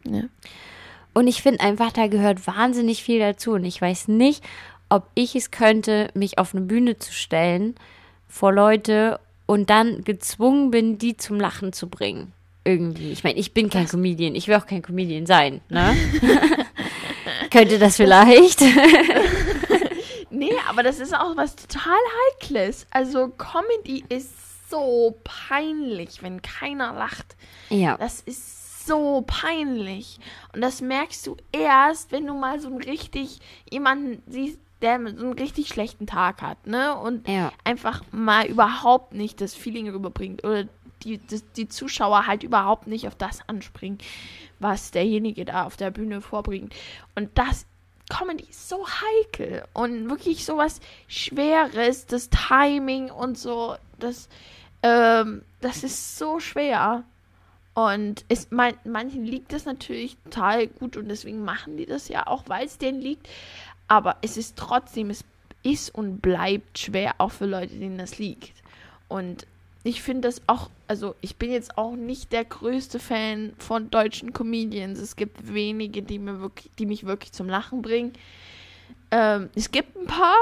Ja. 0.04 0.22
Und 1.14 1.26
ich 1.26 1.42
finde 1.42 1.60
einfach, 1.60 1.92
da 1.92 2.06
gehört 2.06 2.46
wahnsinnig 2.46 3.02
viel 3.02 3.18
dazu. 3.18 3.52
Und 3.52 3.64
ich 3.64 3.80
weiß 3.80 4.08
nicht, 4.08 4.42
ob 4.92 5.08
ich 5.14 5.34
es 5.34 5.50
könnte, 5.50 6.08
mich 6.12 6.38
auf 6.38 6.54
eine 6.54 6.64
Bühne 6.64 6.98
zu 6.98 7.14
stellen 7.14 7.74
vor 8.28 8.52
Leute 8.52 9.20
und 9.46 9.70
dann 9.70 10.04
gezwungen 10.04 10.70
bin, 10.70 10.98
die 10.98 11.16
zum 11.16 11.40
Lachen 11.40 11.72
zu 11.72 11.88
bringen. 11.88 12.32
Irgendwie. 12.64 13.10
Ich 13.10 13.24
meine, 13.24 13.38
ich 13.38 13.54
bin 13.54 13.70
kein 13.70 13.88
Comedian. 13.88 14.34
Ich 14.34 14.48
will 14.48 14.54
auch 14.54 14.66
kein 14.66 14.82
Comedian 14.82 15.24
sein, 15.24 15.62
ne? 15.70 15.96
Könnte 17.50 17.78
das 17.78 17.96
vielleicht? 17.96 18.60
nee, 20.30 20.52
aber 20.68 20.82
das 20.82 21.00
ist 21.00 21.14
auch 21.14 21.36
was 21.36 21.56
total 21.56 21.98
Heikles. 22.40 22.86
Also 22.90 23.28
Comedy 23.28 24.04
ist 24.10 24.70
so 24.70 25.18
peinlich, 25.24 26.22
wenn 26.22 26.42
keiner 26.42 26.92
lacht. 26.92 27.34
Ja. 27.70 27.96
Das 27.96 28.20
ist 28.20 28.86
so 28.86 29.24
peinlich. 29.26 30.18
Und 30.52 30.60
das 30.60 30.82
merkst 30.82 31.26
du 31.26 31.36
erst, 31.50 32.12
wenn 32.12 32.26
du 32.26 32.34
mal 32.34 32.60
so 32.60 32.76
richtig 32.76 33.38
jemanden 33.70 34.22
siehst, 34.26 34.58
der 34.82 34.98
so 34.98 35.24
einen 35.24 35.32
richtig 35.34 35.68
schlechten 35.68 36.06
Tag 36.06 36.42
hat, 36.42 36.66
ne? 36.66 36.96
Und 36.96 37.28
ja. 37.28 37.52
einfach 37.64 38.02
mal 38.10 38.46
überhaupt 38.46 39.14
nicht 39.14 39.40
das 39.40 39.54
Feeling 39.54 39.88
rüberbringt 39.88 40.44
oder 40.44 40.64
die, 41.04 41.18
die, 41.18 41.42
die, 41.56 41.68
Zuschauer 41.68 42.26
halt 42.26 42.42
überhaupt 42.42 42.86
nicht 42.86 43.08
auf 43.08 43.14
das 43.14 43.40
anspringen, 43.48 43.98
was 44.60 44.90
derjenige 44.90 45.44
da 45.44 45.64
auf 45.64 45.76
der 45.76 45.90
Bühne 45.90 46.20
vorbringt. 46.20 46.74
Und 47.14 47.30
das 47.34 47.66
Comedy 48.08 48.44
ist 48.44 48.68
so 48.68 48.86
heikel 48.86 49.64
und 49.72 50.10
wirklich 50.10 50.44
so 50.44 50.56
was 50.56 50.80
Schweres, 51.08 52.06
das 52.06 52.28
Timing 52.30 53.10
und 53.10 53.38
so, 53.38 53.76
das, 53.98 54.28
ähm, 54.82 55.42
das 55.60 55.82
ist 55.82 56.18
so 56.18 56.38
schwer. 56.38 57.04
Und 57.74 58.26
es, 58.28 58.50
man, 58.50 58.74
manchen 58.84 59.24
liegt 59.24 59.52
das 59.54 59.64
natürlich 59.64 60.18
total 60.24 60.66
gut 60.66 60.98
und 60.98 61.08
deswegen 61.08 61.42
machen 61.42 61.78
die 61.78 61.86
das 61.86 62.08
ja 62.08 62.26
auch, 62.26 62.44
weil 62.46 62.66
es 62.66 62.76
denen 62.76 63.00
liegt. 63.00 63.28
Aber 63.92 64.16
es 64.22 64.38
ist 64.38 64.56
trotzdem, 64.56 65.10
es 65.10 65.22
ist 65.62 65.94
und 65.94 66.22
bleibt 66.22 66.78
schwer, 66.78 67.16
auch 67.18 67.30
für 67.30 67.44
Leute, 67.44 67.74
denen 67.74 67.98
das 67.98 68.18
liegt. 68.18 68.62
Und 69.06 69.46
ich 69.84 70.00
finde 70.00 70.28
das 70.28 70.40
auch, 70.46 70.70
also 70.88 71.14
ich 71.20 71.36
bin 71.36 71.52
jetzt 71.52 71.76
auch 71.76 71.94
nicht 71.94 72.32
der 72.32 72.46
größte 72.46 72.98
Fan 72.98 73.52
von 73.58 73.90
deutschen 73.90 74.32
Comedians. 74.32 74.98
Es 74.98 75.14
gibt 75.14 75.52
wenige, 75.52 76.02
die, 76.02 76.18
mir 76.18 76.40
wirklich, 76.40 76.70
die 76.78 76.86
mich 76.86 77.04
wirklich 77.04 77.32
zum 77.32 77.50
Lachen 77.50 77.82
bringen. 77.82 78.14
Ähm, 79.10 79.50
es 79.54 79.70
gibt 79.70 79.94
ein 79.94 80.06
paar, 80.06 80.36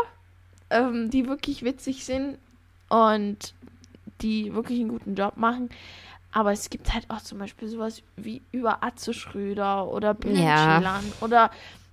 ähm, 0.70 1.10
die 1.10 1.26
wirklich 1.26 1.64
witzig 1.64 2.04
sind 2.04 2.38
und 2.88 3.52
die 4.22 4.54
wirklich 4.54 4.78
einen 4.78 4.90
guten 4.90 5.16
Job 5.16 5.36
machen. 5.36 5.70
Aber 6.30 6.52
es 6.52 6.70
gibt 6.70 6.94
halt 6.94 7.10
auch 7.10 7.20
zum 7.20 7.40
Beispiel 7.40 7.66
sowas 7.66 8.04
wie 8.14 8.42
über 8.52 8.84
Atze 8.84 9.12
Schröder 9.12 9.88
oder 9.88 10.14
Bülent 10.14 10.38
ja. 10.38 11.02
oder 11.20 11.50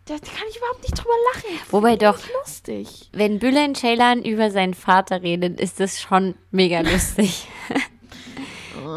da 0.08 0.16
kann 0.16 0.48
ich 0.50 0.58
überhaupt 0.58 0.82
nicht 0.82 0.98
drüber 0.98 1.14
lachen. 1.34 1.60
Wobei 1.70 1.96
doch, 1.96 2.18
lustig. 2.40 3.10
wenn 3.12 3.40
Bülent 3.40 3.78
Ceylan 3.78 4.24
über 4.24 4.52
seinen 4.52 4.74
Vater 4.74 5.22
redet, 5.22 5.60
ist 5.60 5.80
das 5.80 6.02
schon 6.02 6.36
mega 6.52 6.80
lustig. 6.82 7.48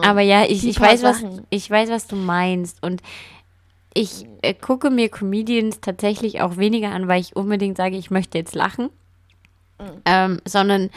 Aber 0.03 0.21
ja, 0.21 0.45
ich, 0.45 0.67
ich, 0.67 0.81
weiß, 0.81 1.03
was, 1.03 1.25
ich 1.51 1.69
weiß, 1.69 1.91
was 1.91 2.07
du 2.07 2.17
meinst. 2.17 2.83
Und 2.83 3.03
ich 3.93 4.27
äh, 4.43 4.55
gucke 4.55 4.91
mir 4.91 5.09
Comedians 5.09 5.81
tatsächlich 5.81 6.41
auch 6.41 6.57
weniger 6.57 6.91
an, 6.91 7.09
weil 7.09 7.21
ich 7.21 7.37
unbedingt 7.37 7.77
sage, 7.77 7.97
ich 7.97 8.11
möchte 8.11 8.39
jetzt 8.39 8.55
lachen. 8.55 8.91
Mhm. 9.79 10.03
Ähm, 10.05 10.41
sondern 10.47 10.91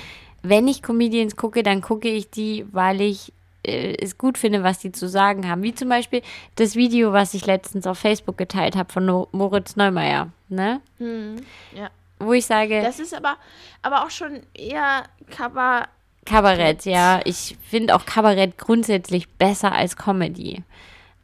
wenn 0.44 0.68
ich 0.68 0.84
Comedians 0.84 1.36
gucke, 1.36 1.64
dann 1.64 1.82
gucke 1.82 2.10
ich 2.10 2.30
die, 2.30 2.66
weil 2.72 3.02
ich 3.02 3.34
äh, 3.66 3.96
es 4.02 4.18
gut 4.18 4.38
finde, 4.38 4.64
was 4.64 4.80
die 4.80 4.92
zu 4.92 5.08
sagen 5.08 5.50
haben. 5.50 5.64
Wie 5.64 5.74
zum 5.74 5.90
Beispiel 5.90 6.22
das 6.56 6.76
Video, 6.76 7.14
was 7.14 7.34
ich 7.34 7.46
letztens 7.46 7.88
auf 7.88 7.98
Facebook 7.98 8.38
geteilt 8.38 8.76
habe 8.76 8.92
von 8.92 9.06
no 9.06 9.28
Moritz 9.32 9.76
Neumeier. 9.76 10.30
Ne? 10.50 10.82
Hm, 11.00 11.38
ja. 11.76 11.90
Wo 12.20 12.34
ich 12.34 12.46
sage. 12.46 12.82
Das 12.82 13.00
ist 13.00 13.14
aber, 13.14 13.38
aber 13.82 14.06
auch 14.06 14.10
schon 14.10 14.42
eher 14.54 15.04
Kabarett. 15.30 15.90
Kabarett, 16.26 16.86
ja. 16.86 17.20
Ich 17.26 17.58
finde 17.70 17.96
auch 17.96 18.06
Kabarett 18.06 18.58
grundsätzlich 18.58 19.30
besser 19.30 19.74
als 19.74 19.98
Comedy. 19.98 20.64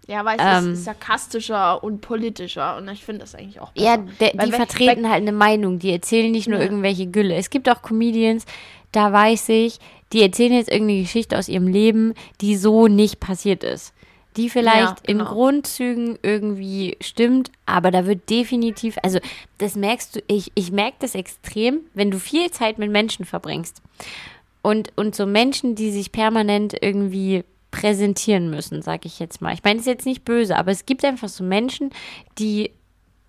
Ja, 0.08 0.26
weil 0.26 0.40
es 0.40 0.64
ähm, 0.64 0.74
ist 0.74 0.86
sarkastischer 0.86 1.84
und 1.84 2.02
politischer 2.02 2.78
und 2.78 2.90
ich 2.90 3.06
finde 3.06 3.22
das 3.22 3.36
eigentlich 3.36 3.60
auch 3.60 3.72
besser. 3.72 3.86
Ja, 3.86 3.98
de, 3.98 4.36
die 4.36 4.52
vertreten 4.52 5.08
halt 5.08 5.22
eine 5.22 5.32
Meinung, 5.32 5.78
die 5.78 5.92
erzählen 5.92 6.32
nicht 6.32 6.48
nur 6.48 6.58
ja. 6.58 6.66
irgendwelche 6.66 7.06
Gülle. 7.06 7.36
Es 7.36 7.52
gibt 7.52 7.70
auch 7.70 7.84
Comedians, 7.84 8.46
da 8.92 9.14
weiß 9.14 9.50
ich, 9.50 9.80
die 10.14 10.22
erzählen 10.22 10.53
jetzt 10.53 10.72
irgendeine 10.72 11.01
Geschichte 11.01 11.38
aus 11.38 11.49
ihrem 11.49 11.68
Leben, 11.68 12.14
die 12.41 12.55
so 12.55 12.88
nicht 12.88 13.20
passiert 13.20 13.64
ist. 13.64 13.93
Die 14.38 14.49
vielleicht 14.49 14.80
ja, 14.80 14.95
genau. 15.03 15.24
in 15.24 15.28
Grundzügen 15.28 16.20
irgendwie 16.22 16.97
stimmt, 17.01 17.51
aber 17.66 17.91
da 17.91 18.05
wird 18.05 18.30
definitiv, 18.30 18.97
also 19.01 19.20
das 19.57 19.76
merkst 19.76 20.16
du, 20.16 20.20
ich, 20.28 20.51
ich 20.55 20.72
merke 20.72 20.97
das 20.99 21.16
extrem, 21.16 21.80
wenn 21.93 22.12
du 22.12 22.20
viel 22.20 22.49
Zeit 22.51 22.78
mit 22.78 22.91
Menschen 22.91 23.26
verbringst. 23.26 23.82
Und, 24.62 24.91
und 24.95 25.16
so 25.16 25.26
Menschen, 25.26 25.76
die 25.76 25.91
sich 25.91 26.12
permanent 26.12 26.76
irgendwie 26.80 27.43
präsentieren 27.72 28.49
müssen, 28.49 28.82
sag 28.82 29.05
ich 29.05 29.20
jetzt 29.20 29.41
mal. 29.41 29.53
Ich 29.53 29.64
meine, 29.64 29.78
das 29.78 29.88
ist 29.88 29.93
jetzt 29.93 30.05
nicht 30.05 30.26
böse, 30.26 30.57
aber 30.57 30.72
es 30.72 30.86
gibt 30.86 31.05
einfach 31.05 31.30
so 31.30 31.43
Menschen, 31.43 31.91
die 32.38 32.72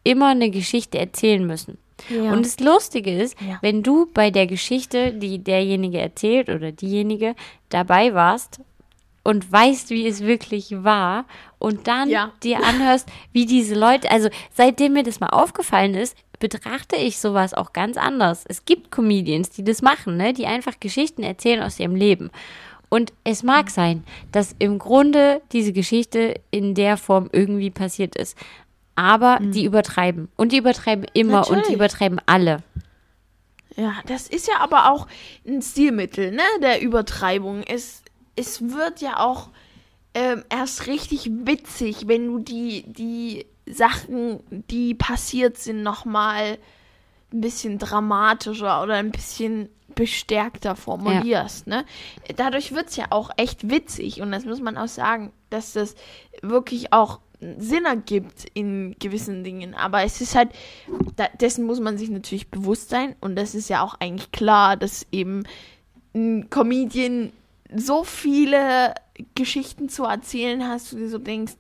immer 0.03 0.28
eine 0.28 0.51
Geschichte 0.51 0.99
erzählen 0.99 1.47
müssen. 1.47 1.78
Ja. 2.09 2.32
Und 2.32 2.44
das 2.44 2.61
Lustige 2.61 3.12
ist, 3.12 3.36
ja. 3.40 3.59
wenn 3.61 3.82
du 3.82 4.07
bei 4.12 4.30
der 4.30 4.46
Geschichte, 4.46 5.12
die 5.12 5.42
derjenige 5.42 5.98
erzählt 5.98 6.48
oder 6.48 6.72
diejenige 6.72 7.34
dabei 7.68 8.14
warst 8.14 8.61
und 9.22 9.51
weißt, 9.51 9.90
wie 9.90 10.07
es 10.07 10.22
wirklich 10.22 10.82
war 10.82 11.26
und 11.59 11.86
dann 11.86 12.09
ja. 12.09 12.32
dir 12.42 12.64
anhörst, 12.64 13.09
wie 13.32 13.46
diese 13.46 13.74
Leute, 13.74 14.11
also 14.11 14.28
seitdem 14.53 14.94
mir 14.94 15.03
das 15.03 15.20
mal 15.20 15.28
aufgefallen 15.28 15.94
ist, 15.94 16.16
betrachte 16.38 16.96
ich 16.96 17.18
sowas 17.18 17.55
auch 17.55 17.72
ganz 17.72 17.96
anders. 17.96 18.44
Es 18.48 18.64
gibt 18.64 18.90
Comedians, 18.90 19.51
die 19.51 19.62
das 19.62 19.82
machen, 19.82 20.16
ne? 20.16 20.32
die 20.32 20.46
einfach 20.46 20.80
Geschichten 20.80 21.22
erzählen 21.22 21.62
aus 21.62 21.78
ihrem 21.78 21.94
Leben. 21.94 22.30
Und 22.88 23.12
es 23.22 23.44
mag 23.44 23.70
sein, 23.70 24.03
dass 24.32 24.57
im 24.59 24.78
Grunde 24.78 25.42
diese 25.53 25.72
Geschichte 25.72 26.40
in 26.51 26.74
der 26.74 26.96
Form 26.96 27.28
irgendwie 27.32 27.70
passiert 27.70 28.16
ist 28.16 28.36
aber 29.01 29.40
mhm. 29.40 29.53
die 29.53 29.64
übertreiben. 29.64 30.28
Und 30.36 30.53
die 30.53 30.59
übertreiben 30.59 31.07
immer 31.14 31.40
Natürlich. 31.40 31.64
und 31.64 31.68
die 31.70 31.74
übertreiben 31.74 32.20
alle. 32.26 32.62
Ja, 33.76 33.94
das 34.07 34.28
ist 34.28 34.46
ja 34.46 34.61
aber 34.61 34.90
auch 34.90 35.07
ein 35.46 35.62
Stilmittel, 35.62 36.32
ne, 36.32 36.42
der 36.61 36.82
Übertreibung. 36.82 37.62
Es, 37.62 38.03
es 38.36 38.61
wird 38.61 39.01
ja 39.01 39.18
auch 39.18 39.48
ähm, 40.12 40.44
erst 40.51 40.86
richtig 40.86 41.30
witzig, 41.32 42.07
wenn 42.07 42.26
du 42.26 42.38
die, 42.40 42.84
die 42.86 43.46
Sachen, 43.66 44.40
die 44.51 44.94
passiert 44.94 45.57
sind, 45.57 45.82
nochmal 45.82 46.59
ein 47.32 47.40
bisschen 47.40 47.78
dramatischer 47.78 48.82
oder 48.82 48.96
ein 48.96 49.12
bisschen 49.12 49.70
bestärkter 49.94 50.76
formulierst. 50.76 51.66
Ja. 51.66 51.76
Ne? 51.76 51.84
Dadurch 52.36 52.72
wird 52.72 52.88
es 52.88 52.96
ja 52.96 53.07
auch 53.11 53.30
echt 53.36 53.70
witzig 53.70 54.20
und 54.20 54.32
das 54.32 54.44
muss 54.44 54.61
man 54.61 54.76
auch 54.76 54.88
sagen, 54.88 55.32
dass 55.48 55.72
das 55.72 55.94
wirklich 56.42 56.92
auch 56.92 57.20
Sinn 57.59 57.84
ergibt 57.84 58.47
in 58.55 58.97
gewissen 58.99 59.45
Dingen. 59.45 59.74
Aber 59.74 60.03
es 60.03 60.20
ist 60.20 60.34
halt, 60.34 60.51
da, 61.16 61.28
dessen 61.41 61.64
muss 61.64 61.80
man 61.80 61.99
sich 61.99 62.11
natürlich 62.11 62.49
bewusst 62.49 62.91
sein. 62.91 63.14
Und 63.20 63.36
das 63.36 63.55
ist 63.55 63.68
ja 63.68 63.82
auch 63.82 63.95
eigentlich 64.01 64.32
klar, 64.32 64.76
dass 64.76 65.07
eben 65.11 65.45
ein 66.14 66.51
Comedian 66.51 67.32
so 67.74 68.05
viele 68.05 68.95
Geschichten 69.34 69.88
zu 69.88 70.05
erzählen 70.05 70.66
hast, 70.66 70.93
du 70.93 70.97
dir 70.97 71.09
so 71.09 71.18
denkst, 71.18 71.55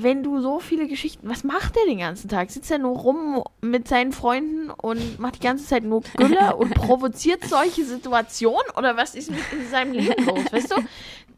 wenn 0.00 0.22
du 0.22 0.40
so 0.40 0.60
viele 0.60 0.86
Geschichten, 0.86 1.28
was 1.28 1.44
macht 1.44 1.76
er 1.76 1.84
den 1.86 1.98
ganzen 1.98 2.28
Tag? 2.28 2.50
Sitzt 2.50 2.70
er 2.70 2.78
nur 2.78 2.96
rum 2.96 3.42
mit 3.60 3.88
seinen 3.88 4.12
Freunden 4.12 4.70
und 4.70 5.18
macht 5.18 5.36
die 5.36 5.46
ganze 5.46 5.66
Zeit 5.66 5.84
nur 5.84 6.02
Gülle 6.16 6.56
und 6.56 6.74
provoziert 6.74 7.44
solche 7.44 7.84
Situationen? 7.84 8.70
Oder 8.76 8.96
was 8.96 9.14
ist 9.14 9.30
mit 9.30 9.40
in 9.52 9.68
seinem 9.68 9.92
Leben 9.92 10.24
los? 10.24 10.50
Weißt 10.50 10.70
du? 10.70 10.76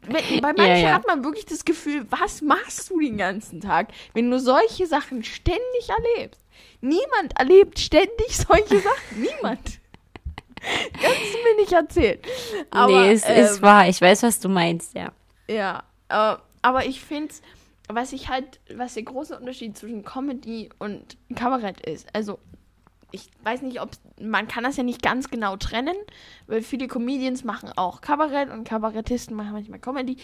Bei 0.07 0.53
manchen 0.53 0.65
ja, 0.65 0.77
ja. 0.77 0.93
hat 0.93 1.07
man 1.07 1.23
wirklich 1.23 1.45
das 1.45 1.65
Gefühl, 1.65 2.05
was 2.09 2.41
machst 2.41 2.89
du 2.89 2.99
den 2.99 3.17
ganzen 3.17 3.61
Tag, 3.61 3.89
wenn 4.13 4.29
du 4.29 4.39
solche 4.39 4.87
Sachen 4.87 5.23
ständig 5.23 5.89
erlebst? 5.89 6.41
Niemand 6.81 7.37
erlebt 7.37 7.79
ständig 7.79 8.27
solche 8.29 8.79
Sachen. 8.79 9.21
Niemand. 9.21 9.79
Kannst 10.93 11.33
du 11.33 11.43
mir 11.43 11.61
nicht 11.61 11.73
erzählen. 11.73 12.19
Aber, 12.71 13.03
nee, 13.03 13.11
es 13.11 13.23
ähm, 13.27 13.43
ist 13.43 13.61
wahr. 13.61 13.87
Ich 13.87 14.01
weiß, 14.01 14.23
was 14.23 14.39
du 14.39 14.49
meinst, 14.49 14.95
ja. 14.95 15.11
Ja, 15.47 15.83
äh, 16.09 16.37
aber 16.61 16.85
ich 16.85 17.01
finde 17.01 17.33
was 17.87 18.13
ich 18.13 18.29
halt, 18.29 18.59
was 18.75 18.95
der 18.95 19.03
große 19.03 19.37
Unterschied 19.37 19.77
zwischen 19.77 20.03
Comedy 20.03 20.69
und 20.79 21.17
Kabarett 21.35 21.81
ist. 21.81 22.07
Also, 22.13 22.39
ich 23.15 23.29
weiß 23.43 23.61
nicht, 23.61 23.81
ob 23.81 23.91
man 24.21 24.47
kann 24.47 24.63
das 24.63 24.77
ja 24.77 24.83
nicht 24.83 25.01
ganz 25.01 25.29
genau 25.29 25.57
trennen, 25.57 25.95
weil 26.47 26.61
viele 26.61 26.87
Comedians 26.87 27.43
machen 27.43 27.71
auch 27.75 28.01
Kabarett 28.01 28.49
und 28.51 28.63
Kabarettisten 28.63 29.35
machen 29.35 29.53
manchmal 29.53 29.79
Comedy. 29.79 30.17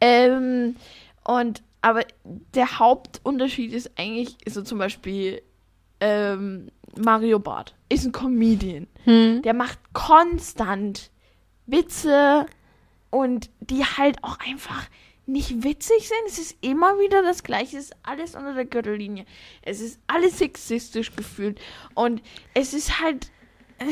Ähm, 0.00 0.76
und 1.24 1.62
aber 1.82 2.04
der 2.54 2.78
Hauptunterschied 2.78 3.72
ist 3.72 3.92
eigentlich 3.96 4.36
so 4.46 4.62
zum 4.62 4.78
Beispiel 4.78 5.42
ähm, 6.00 6.70
Mario 6.96 7.38
Barth 7.38 7.74
ist 7.88 8.04
ein 8.04 8.12
Comedian. 8.12 8.86
Hm. 9.04 9.42
Der 9.42 9.54
macht 9.54 9.78
konstant 9.92 11.10
Witze 11.66 12.46
und 13.10 13.50
die 13.60 13.84
halt 13.84 14.22
auch 14.22 14.38
einfach 14.40 14.88
nicht 15.26 15.62
witzig 15.62 16.08
sind. 16.08 16.26
Es 16.26 16.38
ist 16.38 16.56
immer 16.60 16.98
wieder 16.98 17.22
das 17.22 17.42
Gleiche. 17.42 17.78
Es 17.78 17.86
ist 17.86 17.96
alles 18.02 18.34
unter 18.34 18.54
der 18.54 18.64
Gürtellinie. 18.64 19.24
Es 19.62 19.80
ist 19.80 20.00
alles 20.06 20.38
sexistisch 20.38 21.14
gefühlt. 21.16 21.60
Und 21.94 22.22
es 22.54 22.74
ist 22.74 23.00
halt. 23.00 23.30
Äh, 23.78 23.84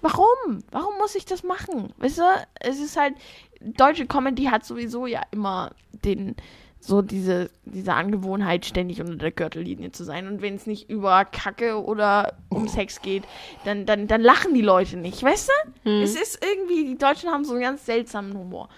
warum? 0.00 0.64
Warum 0.70 0.98
muss 0.98 1.14
ich 1.14 1.24
das 1.24 1.42
machen? 1.42 1.92
Weißt 1.98 2.18
du, 2.18 2.22
es 2.60 2.80
ist 2.80 2.96
halt. 2.96 3.14
Deutsche 3.60 4.06
Comedy 4.06 4.44
hat 4.44 4.64
sowieso 4.64 5.06
ja 5.06 5.22
immer 5.30 5.72
den. 6.04 6.36
So 6.84 7.00
diese, 7.00 7.48
diese 7.64 7.94
Angewohnheit, 7.94 8.66
ständig 8.66 9.00
unter 9.00 9.14
der 9.14 9.30
Gürtellinie 9.30 9.92
zu 9.92 10.02
sein. 10.02 10.26
Und 10.26 10.42
wenn 10.42 10.56
es 10.56 10.66
nicht 10.66 10.90
über 10.90 11.24
Kacke 11.24 11.80
oder 11.80 12.36
um 12.48 12.66
Sex 12.66 13.00
geht, 13.02 13.22
dann, 13.64 13.86
dann, 13.86 14.08
dann 14.08 14.20
lachen 14.20 14.52
die 14.52 14.62
Leute 14.62 14.96
nicht, 14.96 15.22
weißt 15.22 15.48
du? 15.48 15.88
Hm. 15.88 16.02
Es 16.02 16.16
ist 16.16 16.44
irgendwie, 16.44 16.84
die 16.84 16.98
Deutschen 16.98 17.30
haben 17.30 17.44
so 17.44 17.52
einen 17.52 17.62
ganz 17.62 17.86
seltsamen 17.86 18.36
Humor. 18.36 18.68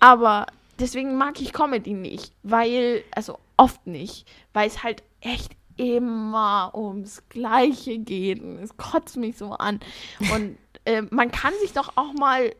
Aber 0.00 0.46
deswegen 0.78 1.16
mag 1.16 1.40
ich 1.40 1.52
Comedy 1.52 1.94
nicht, 1.94 2.32
weil, 2.42 3.04
also 3.14 3.38
oft 3.56 3.86
nicht, 3.86 4.26
weil 4.52 4.66
es 4.66 4.82
halt 4.82 5.02
echt 5.20 5.52
immer 5.76 6.72
ums 6.74 7.22
Gleiche 7.28 7.98
geht. 7.98 8.42
Und 8.42 8.58
es 8.58 8.76
kotzt 8.76 9.16
mich 9.16 9.36
so 9.36 9.52
an. 9.52 9.80
Und 10.32 10.58
äh, 10.84 11.02
man 11.02 11.30
kann 11.30 11.52
sich 11.60 11.72
doch 11.72 11.96
auch 11.96 12.12
mal 12.14 12.54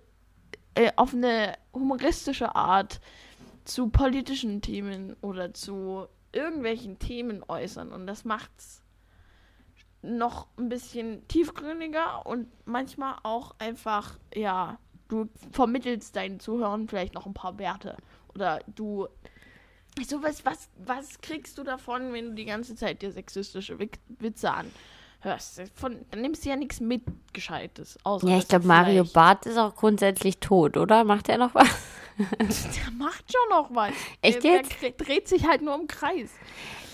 äh, 0.75 0.93
auf 0.97 1.15
eine 1.15 1.55
humoristische 1.73 2.55
Art 2.55 3.01
zu 3.65 3.89
politischen 3.89 4.63
Themen 4.63 5.17
oder 5.21 5.53
zu 5.53 6.07
irgendwelchen 6.33 6.99
Themen 6.99 7.43
äußern. 7.47 7.93
Und 7.93 8.07
das 8.07 8.25
macht's 8.25 8.83
noch 10.03 10.47
ein 10.57 10.69
bisschen 10.69 11.27
tiefgründiger 11.29 12.27
und 12.27 12.49
manchmal 12.65 13.17
auch 13.23 13.55
einfach, 13.59 14.19
ja, 14.35 14.79
du 15.11 15.29
vermittelst 15.53 16.17
deinen 16.17 16.41
Zuhörern 16.41 16.89
vielleicht 16.89 17.15
noch 17.15 17.27
ein 17.27 17.35
paar 17.35 17.59
Werte. 17.59 17.97
Oder 18.35 18.61
du. 18.75 19.09
So, 20.07 20.23
was, 20.23 20.45
was, 20.45 20.69
was 20.79 21.21
kriegst 21.21 21.59
du 21.59 21.65
davon, 21.65 22.13
wenn 22.13 22.31
du 22.31 22.35
die 22.35 22.45
ganze 22.45 22.75
Zeit 22.77 23.03
dir 23.03 23.11
sexistische 23.11 23.79
Witze 24.21 24.53
anhörst? 24.53 25.63
Von, 25.75 26.07
dann 26.11 26.23
nimmst 26.23 26.45
du 26.45 26.49
ja 26.49 26.57
nichts 26.57 26.81
mit 26.81 27.03
Gescheites. 27.33 27.99
Außer 28.05 28.29
ja, 28.29 28.39
ich 28.39 28.49
glaube, 28.49 28.67
Mario 28.67 29.05
Barth 29.05 29.47
ist 29.47 29.59
auch 29.59 29.75
grundsätzlich 29.75 30.39
tot, 30.39 30.77
oder? 30.77 31.05
Macht 31.05 31.29
er 31.29 31.39
noch 31.39 31.55
was? 31.55 31.69
der 32.19 32.93
macht 32.97 33.33
schon 33.33 33.49
noch 33.51 33.75
was. 33.75 33.93
Echt 34.23 34.45
der, 34.45 34.53
jetzt? 34.53 34.81
Der 34.81 34.93
dreht 34.93 35.29
sich 35.29 35.47
halt 35.47 35.61
nur 35.61 35.75
im 35.75 35.89
Kreis. 35.89 36.31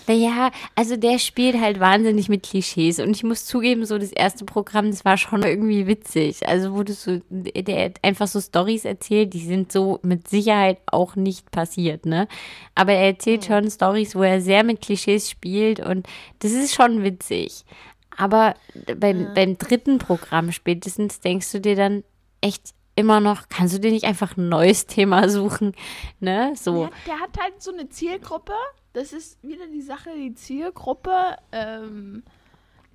Naja, 0.07 0.51
also 0.75 0.95
der 0.95 1.19
spielt 1.19 1.59
halt 1.59 1.79
wahnsinnig 1.79 2.29
mit 2.29 2.43
Klischees 2.43 2.99
und 2.99 3.11
ich 3.11 3.23
muss 3.23 3.45
zugeben, 3.45 3.85
so 3.85 3.97
das 3.97 4.11
erste 4.11 4.45
Programm, 4.45 4.89
das 4.89 5.03
war 5.03 5.17
schon 5.17 5.43
irgendwie 5.43 5.85
witzig. 5.85 6.47
Also 6.47 6.73
wurde 6.73 6.93
so, 6.93 7.19
der 7.29 7.91
einfach 8.01 8.27
so 8.27 8.39
Stories 8.39 8.85
erzählt, 8.85 9.33
die 9.33 9.45
sind 9.45 9.71
so 9.71 9.99
mit 10.03 10.27
Sicherheit 10.29 10.79
auch 10.85 11.15
nicht 11.15 11.51
passiert, 11.51 12.05
ne? 12.05 12.27
Aber 12.73 12.93
er 12.93 13.07
erzählt 13.07 13.41
mhm. 13.41 13.53
schon 13.53 13.71
Stories, 13.71 14.15
wo 14.15 14.23
er 14.23 14.39
sehr 14.39 14.63
mit 14.63 14.81
Klischees 14.81 15.29
spielt 15.29 15.79
und 15.79 16.07
das 16.39 16.51
ist 16.51 16.73
schon 16.73 17.03
witzig. 17.03 17.65
Aber 18.15 18.55
beim, 18.95 19.23
ja. 19.23 19.33
beim 19.33 19.57
dritten 19.57 19.97
Programm 19.99 20.51
spätestens 20.51 21.19
denkst 21.19 21.51
du 21.51 21.59
dir 21.59 21.75
dann 21.75 22.03
echt, 22.41 22.73
immer 22.97 23.19
noch, 23.19 23.47
kannst 23.47 23.75
du 23.75 23.79
dir 23.79 23.91
nicht 23.91 24.05
einfach 24.05 24.35
ein 24.37 24.49
neues 24.49 24.87
Thema 24.87 25.29
suchen, 25.29 25.73
ne? 26.19 26.53
So. 26.55 26.85
Ja, 26.85 26.89
der 27.05 27.19
hat 27.19 27.37
halt 27.39 27.61
so 27.61 27.71
eine 27.71 27.87
Zielgruppe, 27.89 28.53
das 28.97 29.13
ist 29.13 29.37
wieder 29.43 29.67
die 29.67 29.83
Sache, 29.83 30.09
die 30.15 30.33
Zielgruppe, 30.33 31.37
ähm, 31.51 32.23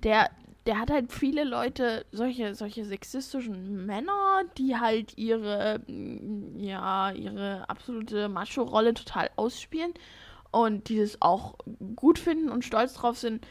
der, 0.03 0.29
der 0.65 0.77
hat 0.77 0.91
halt 0.91 1.13
viele 1.13 1.45
Leute, 1.45 2.05
solche, 2.11 2.55
solche 2.55 2.83
sexistischen 2.83 3.85
Männer, 3.85 4.43
die 4.57 4.75
halt 4.75 5.17
ihre, 5.17 5.79
mm, 5.87 6.59
ja, 6.59 7.11
ihre 7.11 7.69
absolute 7.69 8.27
Macho-Rolle 8.27 8.93
total 8.93 9.29
ausspielen 9.37 9.93
und 10.51 10.89
die 10.89 10.97
das 10.97 11.21
auch 11.21 11.55
gut 11.95 12.19
finden 12.19 12.49
und 12.49 12.65
stolz 12.65 12.95
drauf 12.95 13.17
sind. 13.17 13.47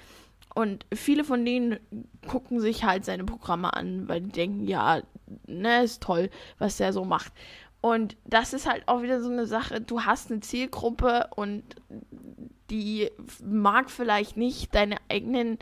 Und 0.55 0.85
viele 0.93 1.25
von 1.25 1.47
denen 1.47 1.81
gucken 2.29 2.61
sich 2.61 2.85
halt 2.85 3.07
seine 3.07 3.25
Programme 3.25 3.73
an, 3.73 4.11
weil 4.11 4.21
die 4.21 4.29
denken, 4.29 4.69
ja, 4.69 5.01
ne, 5.47 5.85
ist 5.85 6.03
toll, 6.03 6.29
was 6.59 6.77
der 6.77 6.93
so 6.93 7.07
macht. 7.07 7.33
Und 7.83 8.17
das 8.25 8.53
ist 8.53 8.69
halt 8.69 8.87
auch 8.87 9.03
wieder 9.03 9.21
so 9.21 9.29
eine 9.29 9.45
Sache, 9.45 9.81
du 9.81 10.03
hast 10.03 10.31
eine 10.31 10.41
Zielgruppe 10.41 11.29
und 11.35 11.65
die 12.73 13.11
mag 13.45 13.91
vielleicht 13.91 14.37
nicht 14.37 14.75
deine 14.75 14.97
eigenen 15.09 15.59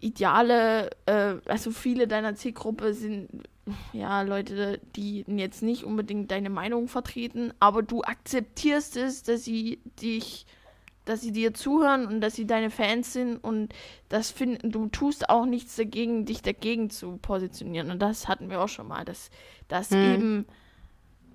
Ideale, 0.00 0.90
äh, 1.06 1.34
also 1.46 1.70
viele 1.72 2.06
deiner 2.06 2.36
Zielgruppe 2.36 2.94
sind 2.94 3.28
ja 3.92 4.22
Leute, 4.22 4.80
die 4.96 5.24
jetzt 5.26 5.62
nicht 5.62 5.84
unbedingt 5.84 6.30
deine 6.30 6.48
Meinung 6.48 6.88
vertreten, 6.88 7.52
aber 7.60 7.82
du 7.82 8.02
akzeptierst 8.02 8.96
es, 8.96 9.24
dass 9.24 9.44
sie 9.44 9.80
dich, 10.00 10.46
dass 11.04 11.20
sie 11.20 11.32
dir 11.32 11.52
zuhören 11.52 12.06
und 12.06 12.20
dass 12.20 12.36
sie 12.36 12.46
deine 12.46 12.70
Fans 12.70 13.12
sind 13.12 13.36
und 13.36 13.74
das 14.08 14.30
finden, 14.30 14.70
du 14.70 14.86
tust 14.86 15.28
auch 15.28 15.44
nichts 15.44 15.76
dagegen, 15.76 16.24
dich 16.24 16.40
dagegen 16.40 16.88
zu 16.88 17.18
positionieren. 17.18 17.90
Und 17.90 18.00
das 18.00 18.28
hatten 18.28 18.48
wir 18.48 18.62
auch 18.62 18.68
schon 18.68 18.88
mal, 18.88 19.04
dass, 19.04 19.30
dass 19.66 19.90
hm. 19.90 20.14
eben 20.14 20.46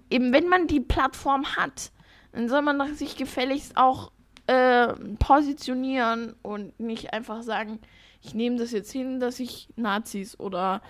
eben 0.09 0.31
wenn 0.31 0.47
man 0.47 0.67
die 0.67 0.79
Plattform 0.79 1.55
hat, 1.55 1.91
dann 2.31 2.47
soll 2.47 2.61
man 2.61 2.95
sich 2.95 3.17
gefälligst 3.17 3.77
auch 3.77 4.11
äh, 4.47 4.87
positionieren 5.19 6.35
und 6.41 6.79
nicht 6.79 7.13
einfach 7.13 7.43
sagen, 7.43 7.79
ich 8.21 8.33
nehme 8.33 8.57
das 8.57 8.71
jetzt 8.71 8.91
hin, 8.91 9.19
dass 9.19 9.39
ich 9.39 9.69
Nazis 9.75 10.39
oder 10.39 10.81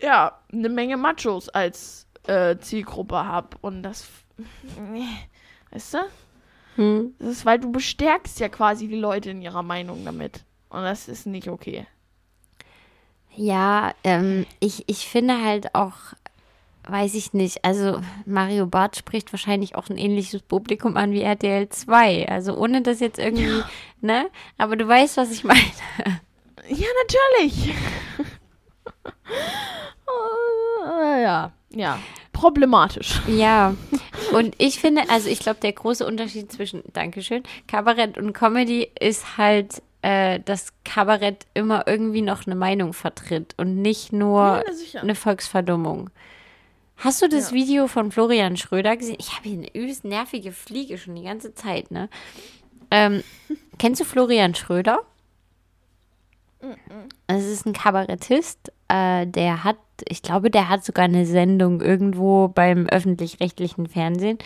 ja, 0.00 0.38
eine 0.52 0.68
Menge 0.68 0.96
Machos 0.96 1.48
als 1.48 2.06
äh, 2.26 2.56
Zielgruppe 2.58 3.16
habe. 3.16 3.56
Und 3.60 3.82
das, 3.82 4.08
weißt 5.70 5.94
du? 5.94 5.98
Hm. 6.76 7.14
Das 7.18 7.28
ist, 7.28 7.46
weil 7.46 7.58
du 7.58 7.70
bestärkst 7.72 8.40
ja 8.40 8.48
quasi 8.48 8.88
die 8.88 8.98
Leute 8.98 9.30
in 9.30 9.42
ihrer 9.42 9.62
Meinung 9.62 10.04
damit. 10.04 10.44
Und 10.68 10.82
das 10.82 11.08
ist 11.08 11.26
nicht 11.26 11.48
okay. 11.48 11.86
Ja, 13.34 13.92
ähm, 14.04 14.46
ich, 14.60 14.88
ich 14.88 15.08
finde 15.08 15.42
halt 15.42 15.74
auch, 15.74 15.94
weiß 16.90 17.14
ich 17.14 17.32
nicht. 17.32 17.64
Also 17.64 18.00
Mario 18.26 18.66
Barth 18.66 18.96
spricht 18.96 19.32
wahrscheinlich 19.32 19.74
auch 19.74 19.88
ein 19.88 19.98
ähnliches 19.98 20.42
Publikum 20.42 20.96
an 20.96 21.12
wie 21.12 21.22
RTL 21.22 21.68
2. 21.68 22.28
Also 22.28 22.56
ohne 22.56 22.82
das 22.82 23.00
jetzt 23.00 23.18
irgendwie, 23.18 23.58
ja. 23.58 23.68
ne? 24.00 24.26
Aber 24.58 24.76
du 24.76 24.86
weißt, 24.86 25.16
was 25.16 25.30
ich 25.30 25.44
meine. 25.44 25.60
Ja, 26.68 26.86
natürlich. 27.02 27.74
uh, 30.06 31.20
ja, 31.20 31.52
ja. 31.70 31.98
Problematisch. 32.32 33.20
Ja. 33.26 33.74
Und 34.32 34.54
ich 34.58 34.78
finde, 34.78 35.02
also 35.10 35.28
ich 35.28 35.40
glaube, 35.40 35.60
der 35.60 35.72
große 35.72 36.06
Unterschied 36.06 36.50
zwischen, 36.52 36.82
Dankeschön, 36.92 37.42
Kabarett 37.66 38.16
und 38.16 38.32
Comedy 38.32 38.88
ist 38.98 39.36
halt, 39.36 39.82
äh, 40.02 40.40
dass 40.40 40.72
Kabarett 40.84 41.46
immer 41.54 41.86
irgendwie 41.86 42.22
noch 42.22 42.46
eine 42.46 42.54
Meinung 42.54 42.92
vertritt 42.92 43.54
und 43.56 43.82
nicht 43.82 44.12
nur 44.12 44.64
ja, 44.92 45.00
eine 45.02 45.14
Volksverdummung. 45.14 46.10
Hast 47.00 47.22
du 47.22 47.28
das 47.28 47.50
ja. 47.50 47.56
Video 47.56 47.86
von 47.86 48.12
Florian 48.12 48.56
Schröder 48.56 48.96
gesehen? 48.96 49.16
Ich 49.18 49.34
habe 49.36 49.48
hier 49.48 49.58
eine 49.58 49.74
übelst 49.74 50.04
nervige 50.04 50.52
Fliege 50.52 50.98
schon 50.98 51.14
die 51.14 51.24
ganze 51.24 51.54
Zeit, 51.54 51.90
ne? 51.90 52.08
Ähm, 52.90 53.22
kennst 53.78 54.00
du 54.00 54.04
Florian 54.04 54.54
Schröder? 54.54 55.00
Es 57.26 57.46
ist 57.46 57.64
ein 57.64 57.72
Kabarettist, 57.72 58.70
äh, 58.88 59.26
der 59.26 59.64
hat, 59.64 59.78
ich 60.06 60.20
glaube, 60.20 60.50
der 60.50 60.68
hat 60.68 60.84
sogar 60.84 61.06
eine 61.06 61.24
Sendung 61.24 61.80
irgendwo 61.80 62.48
beim 62.48 62.86
öffentlich-rechtlichen 62.86 63.86
Fernsehen. 63.86 64.36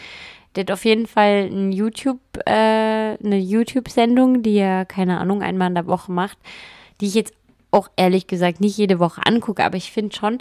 Der 0.55 0.63
hat 0.63 0.71
auf 0.71 0.85
jeden 0.85 1.09
Fall 1.09 1.49
ein 1.51 1.73
YouTube, 1.73 2.21
äh, 2.47 2.53
eine 2.53 3.39
YouTube-Sendung, 3.39 4.45
die 4.45 4.59
er, 4.59 4.85
keine 4.85 5.19
Ahnung, 5.19 5.43
einmal 5.43 5.69
in 5.69 5.75
der 5.75 5.89
Woche 5.89 6.13
macht, 6.13 6.39
die 7.01 7.07
ich 7.07 7.15
jetzt 7.15 7.35
auch 7.73 7.91
ehrlich 7.97 8.29
gesagt 8.29 8.61
nicht 8.61 8.79
jede 8.79 9.01
Woche 9.01 9.23
angucke, 9.27 9.65
aber 9.65 9.77
ich 9.77 9.91
finde 9.91 10.15
schon, 10.15 10.39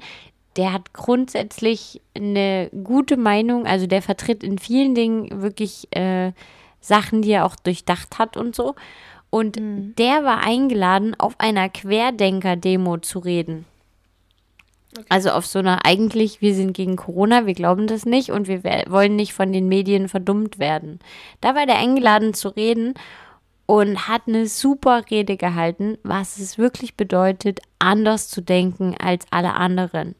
der 0.55 0.73
hat 0.73 0.93
grundsätzlich 0.93 2.01
eine 2.15 2.69
gute 2.83 3.17
Meinung, 3.17 3.65
also 3.65 3.87
der 3.87 4.01
vertritt 4.01 4.43
in 4.43 4.59
vielen 4.59 4.95
Dingen 4.95 5.41
wirklich 5.41 5.87
äh, 5.95 6.31
Sachen, 6.79 7.21
die 7.21 7.31
er 7.31 7.45
auch 7.45 7.55
durchdacht 7.55 8.19
hat 8.19 8.37
und 8.37 8.55
so. 8.55 8.75
Und 9.29 9.59
mhm. 9.59 9.95
der 9.97 10.23
war 10.23 10.43
eingeladen, 10.43 11.15
auf 11.17 11.39
einer 11.39 11.69
Querdenker-Demo 11.69 12.97
zu 12.97 13.19
reden. 13.19 13.65
Okay. 14.95 15.05
Also 15.09 15.31
auf 15.31 15.47
so 15.47 15.57
einer 15.57 15.85
eigentlich, 15.85 16.41
wir 16.41 16.53
sind 16.53 16.73
gegen 16.73 16.97
Corona, 16.97 17.47
wir 17.47 17.55
glauben 17.55 17.87
das 17.87 18.05
nicht 18.05 18.29
und 18.29 18.47
wir 18.47 18.63
wollen 18.63 19.15
nicht 19.15 19.33
von 19.33 19.51
den 19.51 19.67
Medien 19.67 20.07
verdummt 20.07 20.59
werden. 20.59 20.99
Da 21.41 21.55
war 21.55 21.65
der 21.65 21.79
eingeladen 21.79 22.35
zu 22.35 22.49
reden 22.49 22.93
und 23.65 24.07
hat 24.07 24.23
eine 24.27 24.45
super 24.45 25.03
Rede 25.09 25.35
gehalten, 25.35 25.97
was 26.03 26.37
es 26.37 26.59
wirklich 26.59 26.95
bedeutet, 26.95 27.59
anders 27.79 28.29
zu 28.29 28.41
denken 28.41 28.95
als 28.99 29.25
alle 29.31 29.53
anderen. 29.53 30.13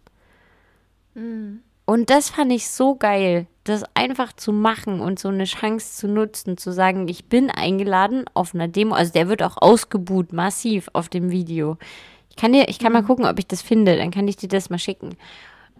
Und 1.16 2.09
das 2.09 2.30
fand 2.30 2.51
ich 2.51 2.70
so 2.70 2.95
geil, 2.95 3.47
das 3.66 3.84
einfach 3.93 4.34
zu 4.34 4.51
machen 4.53 4.99
und 4.99 5.20
so 5.20 5.30
eine 5.30 5.43
Chance 5.45 5.97
zu 5.97 6.07
nutzen, 6.07 6.57
zu 6.57 6.72
sagen, 6.72 7.07
ich 7.07 7.26
bin 7.26 7.49
eingeladen 7.51 8.26
auf 8.34 8.53
einer 8.55 8.68
Demo. 8.68 8.95
Also 8.95 9.11
der 9.14 9.28
wird 9.30 9.43
auch 9.43 9.57
ausgebuht, 9.61 10.34
massiv 10.34 10.89
auf 10.93 11.09
dem 11.09 11.30
Video. 11.32 11.78
Ich 12.30 12.36
kann 12.36 12.53
dir, 12.53 12.68
ich 12.68 12.80
kann 12.80 12.93
mal 12.93 13.03
gucken, 13.03 13.26
ob 13.26 13.38
ich 13.38 13.47
das 13.47 13.61
finde, 13.61 13.95
dann 13.95 14.11
kann 14.11 14.28
ich 14.28 14.38
dir 14.38 14.49
das 14.49 14.70
mal 14.70 14.80
schicken. 14.80 15.16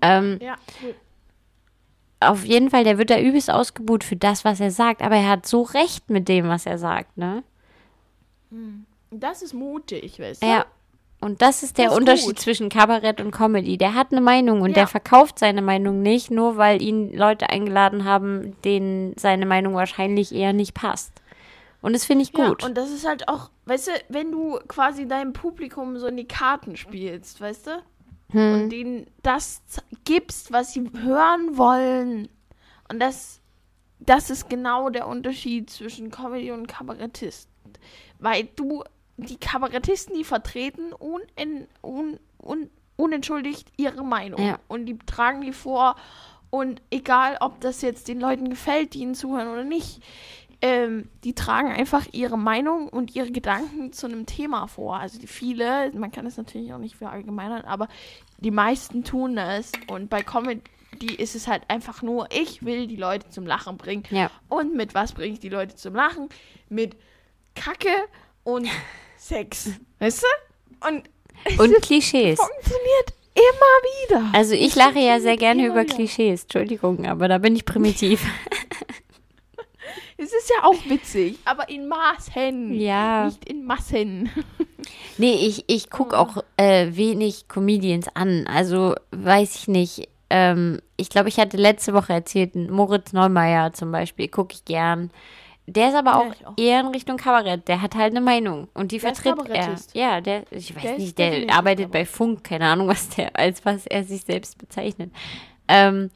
Ähm, 0.02 0.38
Ja, 0.42 0.56
cool. 0.84 0.94
auf 2.20 2.46
jeden 2.46 2.70
Fall, 2.70 2.84
der 2.84 2.98
wird 2.98 3.10
da 3.10 3.20
übelst 3.20 3.50
ausgebuht 3.50 4.04
für 4.04 4.16
das, 4.18 4.46
was 4.46 4.60
er 4.60 4.72
sagt, 4.72 5.02
aber 5.02 5.16
er 5.16 5.30
hat 5.30 5.46
so 5.48 5.62
recht 5.64 6.10
mit 6.10 6.28
dem, 6.28 6.48
was 6.48 6.66
er 6.66 6.78
sagt, 6.78 7.18
ne? 7.18 7.44
Das 9.10 9.42
ist 9.42 9.54
mutig, 9.54 10.20
weißt 10.20 10.44
du? 10.44 10.48
Ja. 10.48 10.66
Und 11.24 11.42
das 11.42 11.64
ist 11.64 11.78
der 11.78 11.86
Das 11.86 11.94
ist 11.94 12.00
Unterschied 12.00 12.28
gut. 12.28 12.40
zwischen 12.40 12.70
Kabarett 12.70 13.20
und 13.22 13.32
Comedy. 13.32 13.78
Der 13.78 13.94
hat 13.96 14.12
eine 14.12 14.22
Meinung 14.22 14.62
und 14.62 14.70
Ja. 14.70 14.76
der 14.76 14.88
verkauft 14.88 15.40
seine 15.40 15.62
Meinung 15.62 16.02
nicht, 16.02 16.30
nur 16.32 16.58
weil 16.58 16.82
ihn 16.82 17.14
Leute 17.14 17.50
eingeladen 17.50 18.06
haben, 18.06 18.56
denen 18.64 19.14
seine 19.18 19.46
Meinung 19.46 19.74
wahrscheinlich 19.76 20.34
eher 20.34 20.54
nicht 20.54 20.74
passt. 20.74 21.14
Und 21.82 21.94
das 21.94 22.06
finde 22.06 22.24
ich 22.24 22.32
gut. 22.34 22.62
Ja, 22.62 22.68
und 22.68 22.78
das 22.78 22.92
ist 22.92 23.06
halt 23.08 23.28
auch, 23.28 23.50
weißt 23.66 23.88
du, 23.88 23.92
wenn 24.10 24.32
du 24.32 24.58
quasi 24.68 25.08
deinem 25.08 25.34
Publikum 25.34 25.98
so 25.98 26.08
in 26.08 26.16
die 26.18 26.28
Karten 26.28 26.78
spielst, 26.78 27.42
weißt 27.42 27.68
du? 27.68 27.84
Hm. 28.32 28.54
Und 28.54 28.70
denen 28.70 29.08
das 29.22 29.62
gibst, 30.06 30.52
was 30.54 30.74
sie 30.74 30.90
hören 31.04 31.58
wollen. 31.58 32.30
Und 32.90 33.00
das, 33.00 33.42
das 34.00 34.30
ist 34.30 34.50
genau 34.50 34.90
der 34.90 35.08
Unterschied 35.08 35.70
zwischen 35.70 36.10
Comedy 36.10 36.52
und 36.52 36.68
Kabarettist. 36.68 37.50
Weil 38.20 38.48
du, 38.56 38.84
die 39.18 39.38
Kabarettisten, 39.38 40.16
die 40.16 40.24
vertreten 40.24 40.94
un, 41.00 41.22
un, 41.82 42.20
un, 42.42 42.70
unentschuldigt 42.96 43.72
ihre 43.78 44.04
Meinung. 44.04 44.42
Ja. 44.42 44.60
Und 44.68 44.86
die 44.86 44.98
tragen 45.00 45.42
die 45.42 45.54
vor. 45.54 45.96
Und 46.50 46.82
egal, 46.92 47.38
ob 47.40 47.62
das 47.62 47.82
jetzt 47.82 48.08
den 48.08 48.20
Leuten 48.20 48.50
gefällt, 48.50 48.94
die 48.94 49.00
ihnen 49.00 49.16
zuhören 49.16 49.48
oder 49.48 49.64
nicht, 49.64 50.02
ähm, 50.62 51.10
die 51.26 51.34
tragen 51.34 51.70
einfach 51.72 52.06
ihre 52.14 52.38
Meinung 52.38 52.88
und 52.88 53.16
ihre 53.16 53.32
Gedanken 53.32 53.92
zu 53.92 54.06
einem 54.08 54.26
Thema 54.26 54.68
vor. 54.68 54.98
Also 54.98 55.20
die 55.20 55.28
viele, 55.28 55.92
man 55.94 56.12
kann 56.12 56.26
es 56.26 56.38
natürlich 56.38 56.74
auch 56.74 56.78
nicht 56.78 56.96
verallgemeinern, 56.96 57.66
aber 57.66 57.90
die 58.38 58.52
meisten 58.52 59.04
tun 59.04 59.36
das. 59.36 59.74
Und 59.88 60.10
bei 60.10 60.24
Comedy 60.24 60.62
ist 61.18 61.36
es 61.36 61.48
halt 61.48 61.64
einfach 61.68 62.02
nur, 62.02 62.30
ich 62.32 62.64
will 62.64 62.88
die 62.88 62.96
Leute 62.96 63.30
zum 63.30 63.46
Lachen 63.46 63.78
bringen. 63.78 64.04
Ja. 64.10 64.32
Und 64.48 64.74
mit 64.74 64.96
was 64.96 65.12
bringe 65.12 65.34
ich 65.34 65.40
die 65.40 65.50
Leute 65.50 65.76
zum 65.76 65.96
Lachen? 65.96 66.30
Mit 66.70 66.96
Kacke 67.56 67.94
und 68.44 68.68
Sex. 69.24 69.70
Weißt 70.00 70.22
du? 70.24 70.88
Und 70.88 71.04
es 71.46 71.58
Und 71.58 71.82
Klischees. 71.82 72.38
funktioniert 72.40 73.14
immer 73.34 74.20
wieder. 74.26 74.38
Also 74.38 74.54
ich 74.54 74.76
lache 74.76 75.00
ja 75.00 75.20
sehr 75.22 75.38
gerne 75.38 75.66
über 75.66 75.84
wieder. 75.84 75.96
Klischees. 75.96 76.44
Entschuldigung, 76.44 77.06
aber 77.06 77.28
da 77.30 77.38
bin 77.38 77.56
ich 77.56 77.66
primitiv. 77.66 78.22
Es 80.16 80.32
ist 80.32 80.50
ja 80.50 80.64
auch 80.64 80.78
witzig, 80.88 81.38
aber 81.44 81.68
in 81.68 81.88
Maßen. 81.88 82.74
Ja. 82.80 83.26
Nicht 83.26 83.50
in 83.50 83.66
Massen. 83.66 84.30
Nee, 85.18 85.34
ich, 85.36 85.64
ich 85.68 85.90
gucke 85.90 86.18
auch 86.18 86.44
äh, 86.58 86.88
wenig 86.92 87.48
Comedians 87.48 88.08
an. 88.16 88.48
Also 88.48 88.96
weiß 89.12 89.56
ich 89.56 89.68
nicht. 89.70 90.10
Ähm, 90.30 90.82
ich 90.98 91.10
glaube, 91.10 91.30
ich 91.30 91.38
hatte 91.38 91.56
letzte 91.56 91.94
Woche 91.94 92.12
erzählt, 92.14 92.56
Moritz 92.56 93.14
Neumeier 93.14 93.72
zum 93.74 93.92
Beispiel, 93.92 94.28
gucke 94.28 94.54
ich 94.56 94.66
gern. 94.66 95.10
Der 95.66 95.90
ist 95.90 95.96
aber 95.96 96.18
auch, 96.18 96.34
auch. 96.46 96.58
eher 96.58 96.82
in 96.82 96.88
Richtung 96.88 97.18
Kabarett. 97.18 97.68
Der 97.68 97.82
hat 97.82 97.96
halt 97.96 98.12
eine 98.12 98.22
Meinung 98.22 98.68
und 98.74 98.92
die 98.92 99.00
Der 99.00 99.12
ist 99.12 99.22
vertritt 99.22 99.50
er. 99.50 99.76
Ja, 99.94 100.20
der, 100.20 100.44
ich 100.52 100.76
weiß 100.76 100.84
Der 100.84 100.98
nicht, 100.98 101.18
der 101.18 101.56
arbeitet 101.56 101.92
bei 101.92 102.06
Funk, 102.06 102.44
keine 102.44 102.66
Ahnung, 102.66 102.88
was 102.88 103.10
der, 103.10 103.38
als 103.38 103.64
was 103.66 103.86
er 103.86 104.04
sich 104.04 104.24
selbst 104.24 104.58
bezeichnet. 104.58 105.12
Ähm, 105.70 106.12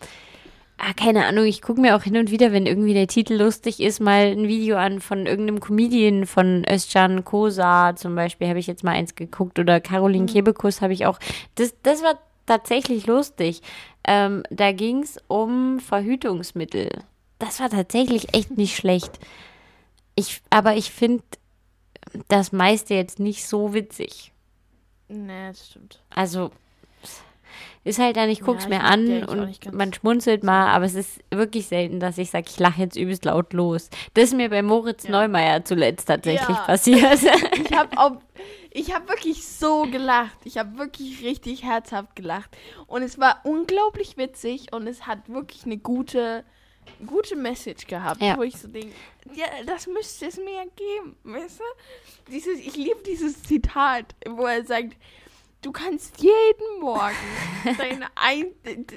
ah, 0.78 0.92
keine 0.94 1.26
Ahnung, 1.26 1.46
ich 1.46 1.62
gucke 1.62 1.80
mir 1.80 1.96
auch 1.96 2.04
hin 2.04 2.18
und 2.18 2.30
wieder, 2.30 2.52
wenn 2.52 2.66
irgendwie 2.66 2.94
der 2.94 3.08
Titel 3.08 3.36
lustig 3.36 3.80
ist, 3.80 4.02
mal 4.02 4.26
ein 4.26 4.50
Video 4.50 4.76
an 4.76 5.00
von 5.00 5.26
irgendeinem 5.26 5.62
Comedian 5.62 6.26
von 6.26 6.66
Özcan 6.70 7.24
Kosa 7.24 7.96
zum 7.96 8.16
Beispiel, 8.16 8.50
habe 8.50 8.60
ich 8.60 8.68
jetzt 8.68 8.84
mal 8.84 8.92
eins 8.92 9.16
geguckt 9.16 9.60
oder 9.60 9.80
Caroline 9.80 10.26
Kebekus 10.26 10.82
habe 10.82 10.92
ich 10.92 11.06
auch. 11.06 11.20
Das, 11.56 11.74
das 11.84 12.04
war 12.04 12.20
tatsächlich 12.46 13.08
lustig. 13.08 13.62
Ähm, 14.04 14.44
da 14.50 14.74
ging 14.74 15.04
es 15.04 15.18
um 15.28 15.80
Verhütungsmittel. 15.80 16.90
Das 17.40 17.60
war 17.60 17.70
tatsächlich 17.70 18.34
echt 18.34 18.58
nicht 18.58 18.76
schlecht. 18.76 19.20
Ich, 20.16 20.42
aber 20.50 20.76
ich 20.76 20.92
finde 20.92 21.24
das 22.30 22.52
meiste 22.52 22.94
jetzt 22.96 23.20
nicht 23.20 23.46
so 23.48 23.74
witzig. 23.74 24.32
Nee, 25.10 25.50
das 25.50 25.68
stimmt. 25.68 26.02
Also 26.10 26.52
ist 27.84 28.00
halt 28.00 28.18
dann, 28.18 28.30
ich 28.30 28.42
guck's 28.42 28.64
Ja, 28.64 28.70
mir 28.70 28.84
an 28.84 29.24
und 29.24 29.74
man 29.74 29.94
schmunzelt 29.94 30.44
mal, 30.44 30.68
aber 30.74 30.84
es 30.84 30.96
ist 30.96 31.22
wirklich 31.32 31.68
selten, 31.68 32.02
dass 32.02 32.18
ich 32.18 32.30
sage, 32.32 32.48
ich 32.50 32.60
lache 32.60 32.82
jetzt 32.82 32.98
übelst 32.98 33.24
laut 33.24 33.54
los. 33.54 33.90
Das 34.14 34.26
ist 34.26 34.34
mir 34.36 34.50
bei 34.50 34.62
Moritz 34.62 35.04
Ja. 35.06 35.12
Neumeier 35.12 35.64
zuletzt 35.64 36.08
tatsächlich 36.10 36.58
Ja. 36.58 36.64
passiert. 36.66 37.20
Ich 37.54 37.72
habe 37.78 37.98
auch, 37.98 38.18
ich 38.72 38.94
habe 38.94 39.08
wirklich 39.08 39.48
so 39.48 39.84
gelacht. 39.84 40.38
Ich 40.44 40.58
habe 40.58 40.78
wirklich 40.78 41.24
richtig 41.24 41.64
herzhaft 41.64 42.16
gelacht. 42.18 42.50
Und 42.88 43.04
es 43.04 43.18
war 43.20 43.40
unglaublich 43.46 44.18
witzig 44.18 44.74
und 44.74 44.86
es 44.88 45.08
hat 45.08 45.30
wirklich 45.30 45.64
eine 45.64 45.78
gute, 45.78 46.44
gute 47.06 47.36
Message 47.36 47.88
gehabt, 47.88 48.22
Ja. 48.22 48.38
wo 48.38 48.44
ich 48.44 48.58
so 48.58 48.68
denke, 48.68 48.94
ja, 49.34 49.46
das 49.66 49.88
müsste 49.88 50.28
es 50.28 50.38
mir 50.38 50.66
geben, 50.76 51.16
weißt 51.24 51.60
du? 51.60 52.32
Dieses, 52.32 52.60
ich 52.60 52.76
liebe 52.76 53.02
dieses 53.06 53.44
Zitat, 53.44 54.16
wo 54.28 54.46
er 54.46 54.64
sagt, 54.66 54.96
du 55.62 55.72
kannst 55.72 56.22
jeden 56.22 56.80
Morgen 56.80 57.16
deine 57.78 58.08
ein, 58.16 58.48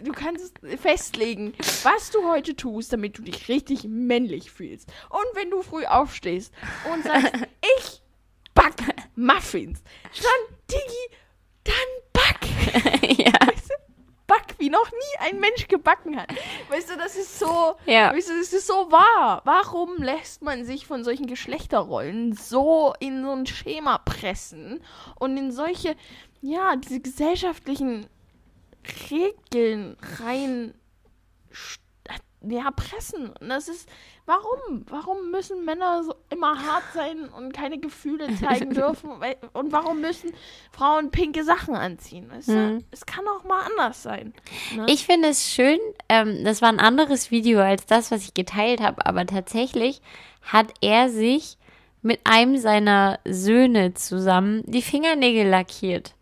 du 0.05 0.13
kannst 0.13 0.59
festlegen, 0.81 1.55
was 1.83 2.11
du 2.11 2.29
heute 2.29 2.55
tust, 2.55 2.93
damit 2.93 3.19
du 3.19 3.23
dich 3.23 3.49
richtig 3.49 3.85
männlich 3.85 4.51
fühlst. 4.51 4.89
Und 5.09 5.25
wenn 5.35 5.51
du 5.51 5.63
früh 5.63 5.85
aufstehst 5.87 6.53
und 6.93 7.03
sagst, 7.05 7.33
ich 7.79 8.03
back 8.55 8.75
Muffins, 9.17 9.83
dann 10.23 10.57
Digi, 10.71 11.17
dann 11.65 11.75
back. 12.13 13.19
ja. 13.19 13.50
Back, 14.31 14.55
wie 14.59 14.71
noch 14.71 14.89
nie 14.93 15.27
ein 15.27 15.41
Mensch 15.41 15.67
gebacken 15.67 16.17
hat. 16.17 16.31
Weißt 16.69 16.89
du, 16.89 16.97
das 16.97 17.17
ist 17.17 17.41
so, 17.41 17.75
Ja. 17.85 18.15
weißt 18.15 18.29
du, 18.29 18.39
das 18.39 18.53
ist 18.53 18.69
so 18.69 18.93
wahr. 18.93 19.43
Warum 19.45 19.97
lässt 19.97 20.43
man 20.43 20.65
sich 20.65 20.87
von 20.87 21.03
solchen 21.03 21.27
Geschlechterrollen 21.27 22.33
so 22.35 22.95
in 23.01 23.25
so 23.25 23.33
ein 23.33 23.47
Schema 23.47 23.99
pressen 23.99 24.81
und 25.19 25.37
in 25.37 25.51
solche, 25.51 25.97
ja, 26.41 26.77
diese 26.77 27.01
gesellschaftlichen 27.01 28.07
Regeln 29.11 29.97
rein 30.21 30.75
ja, 32.43 32.71
pressen. 32.71 33.31
Und 33.41 33.49
das 33.49 33.69
ist, 33.69 33.89
warum? 34.31 34.85
Warum 34.89 35.31
müssen 35.31 35.65
Männer 35.65 36.05
so 36.05 36.15
immer 36.31 36.55
hart 36.65 36.85
sein 36.95 37.29
und 37.29 37.53
keine 37.53 37.79
Gefühle 37.79 38.29
zeigen 38.41 38.73
dürfen? 38.73 39.11
Und 39.53 39.73
warum 39.73 40.01
müssen 40.01 40.33
Frauen 40.73 41.11
pinke 41.11 41.45
Sachen 41.45 41.75
anziehen? 41.75 42.31
Weißt 42.31 42.49
du? 42.49 42.53
Mhm. 42.53 42.85
Es 42.91 43.07
kann 43.07 43.27
auch 43.27 43.45
mal 43.45 43.63
anders 43.67 44.03
sein. 44.03 44.33
Ne? 44.77 44.87
Ich 44.89 45.05
finde 45.05 45.29
es 45.29 45.51
schön, 45.51 45.79
ähm, 46.09 46.45
das 46.45 46.63
war 46.63 46.69
ein 46.69 46.81
anderes 46.81 47.31
Video 47.31 47.61
als 47.61 47.87
das, 47.87 48.11
was 48.11 48.23
ich 48.23 48.35
geteilt 48.35 48.81
habe, 48.81 49.05
aber 49.05 49.27
tatsächlich 49.27 50.01
hat 50.43 50.73
er 50.81 51.09
sich 51.09 51.59
mit 52.03 52.21
einem 52.25 52.57
seiner 52.57 53.19
Söhne 53.27 53.95
zusammen 53.95 54.63
die 54.67 54.83
Fingernägel 54.83 55.47
lackiert. 55.47 56.15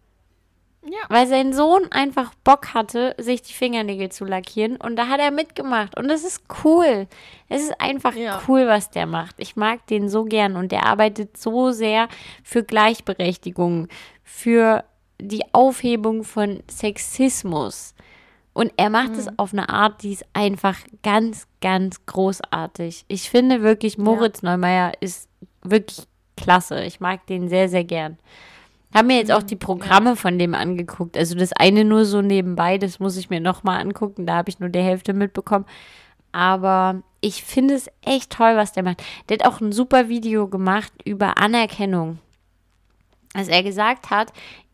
Ja. 0.91 0.99
Weil 1.09 1.27
sein 1.27 1.53
Sohn 1.53 1.91
einfach 1.91 2.33
Bock 2.45 2.75
hatte, 2.75 3.15
sich 3.19 3.43
die 3.43 3.53
Fingernägel 3.53 4.11
zu 4.11 4.25
lackieren. 4.25 4.77
Und 4.77 4.97
da 4.97 5.09
hat 5.09 5.21
er 5.21 5.31
mitgemacht. 5.31 5.97
Und 5.97 6.09
das 6.09 6.25
ist 6.25 6.43
cool. 6.65 7.07
Es 7.49 7.63
ist 7.63 7.81
einfach 7.81 8.15
Ja. 8.15 8.41
cool, 8.49 8.67
was 8.67 8.91
der 8.91 9.07
macht. 9.07 9.37
Ich 9.39 9.57
mag 9.57 9.87
den 9.87 10.09
so 10.09 10.25
gern. 10.25 10.57
Und 10.57 10.73
der 10.73 10.87
arbeitet 10.87 11.37
so 11.37 11.71
sehr 11.71 12.09
für 12.43 12.63
Gleichberechtigung, 12.63 13.89
für 14.25 14.85
die 15.21 15.43
Aufhebung 15.53 16.25
von 16.25 16.63
Sexismus. 16.71 17.95
Und 18.53 18.73
er 18.77 18.91
macht 18.91 19.13
es 19.17 19.29
auf 19.39 19.53
eine 19.53 19.69
Art, 19.69 20.03
die 20.03 20.13
ist 20.13 20.25
einfach 20.33 20.77
ganz, 21.05 21.47
ganz 21.61 22.05
großartig. 22.07 23.05
Ich 23.07 23.31
finde 23.31 23.63
wirklich, 23.63 23.99
Moritz 23.99 24.43
Neumeier 24.43 24.93
ist 25.01 25.29
wirklich 25.63 26.07
klasse. 26.37 26.83
Ich 26.85 26.99
mag 26.99 27.25
den 27.27 27.49
sehr, 27.49 27.69
sehr 27.69 27.85
gern. 27.85 28.19
Haben 28.95 29.09
mir 29.09 29.19
jetzt 29.19 29.33
auch 29.33 29.43
die 29.43 29.57
Programme 29.57 30.17
von 30.17 30.39
dem 30.39 30.55
angeguckt. 30.55 31.17
Also 31.17 31.35
das 31.35 31.53
eine 31.53 31.85
nur 31.85 32.05
so 32.05 32.23
nebenbei, 32.23 32.79
das 32.79 33.01
muss 33.01 33.17
ich 33.17 33.29
mir 33.29 33.41
nochmal 33.41 33.81
angucken. 33.81 34.27
Da 34.27 34.37
habe 34.37 34.49
ich 34.49 34.61
nur 34.61 34.71
die 34.71 34.81
Hälfte 34.81 35.13
mitbekommen. 35.13 35.67
Aber 36.33 37.03
ich 37.21 37.43
finde 37.45 37.75
es 37.75 37.91
echt 38.03 38.31
toll, 38.31 38.57
was 38.57 38.73
der 38.73 38.83
macht. 38.83 39.03
Der 39.29 39.39
hat 39.39 39.47
auch 39.47 39.61
ein 39.61 39.73
super 39.73 40.09
Video 40.09 40.49
gemacht 40.49 40.93
über 41.05 41.39
Anerkennung. 41.39 42.19
Als 43.35 43.49
er 43.49 43.63
gesagt 43.63 44.11
hat, 44.11 44.33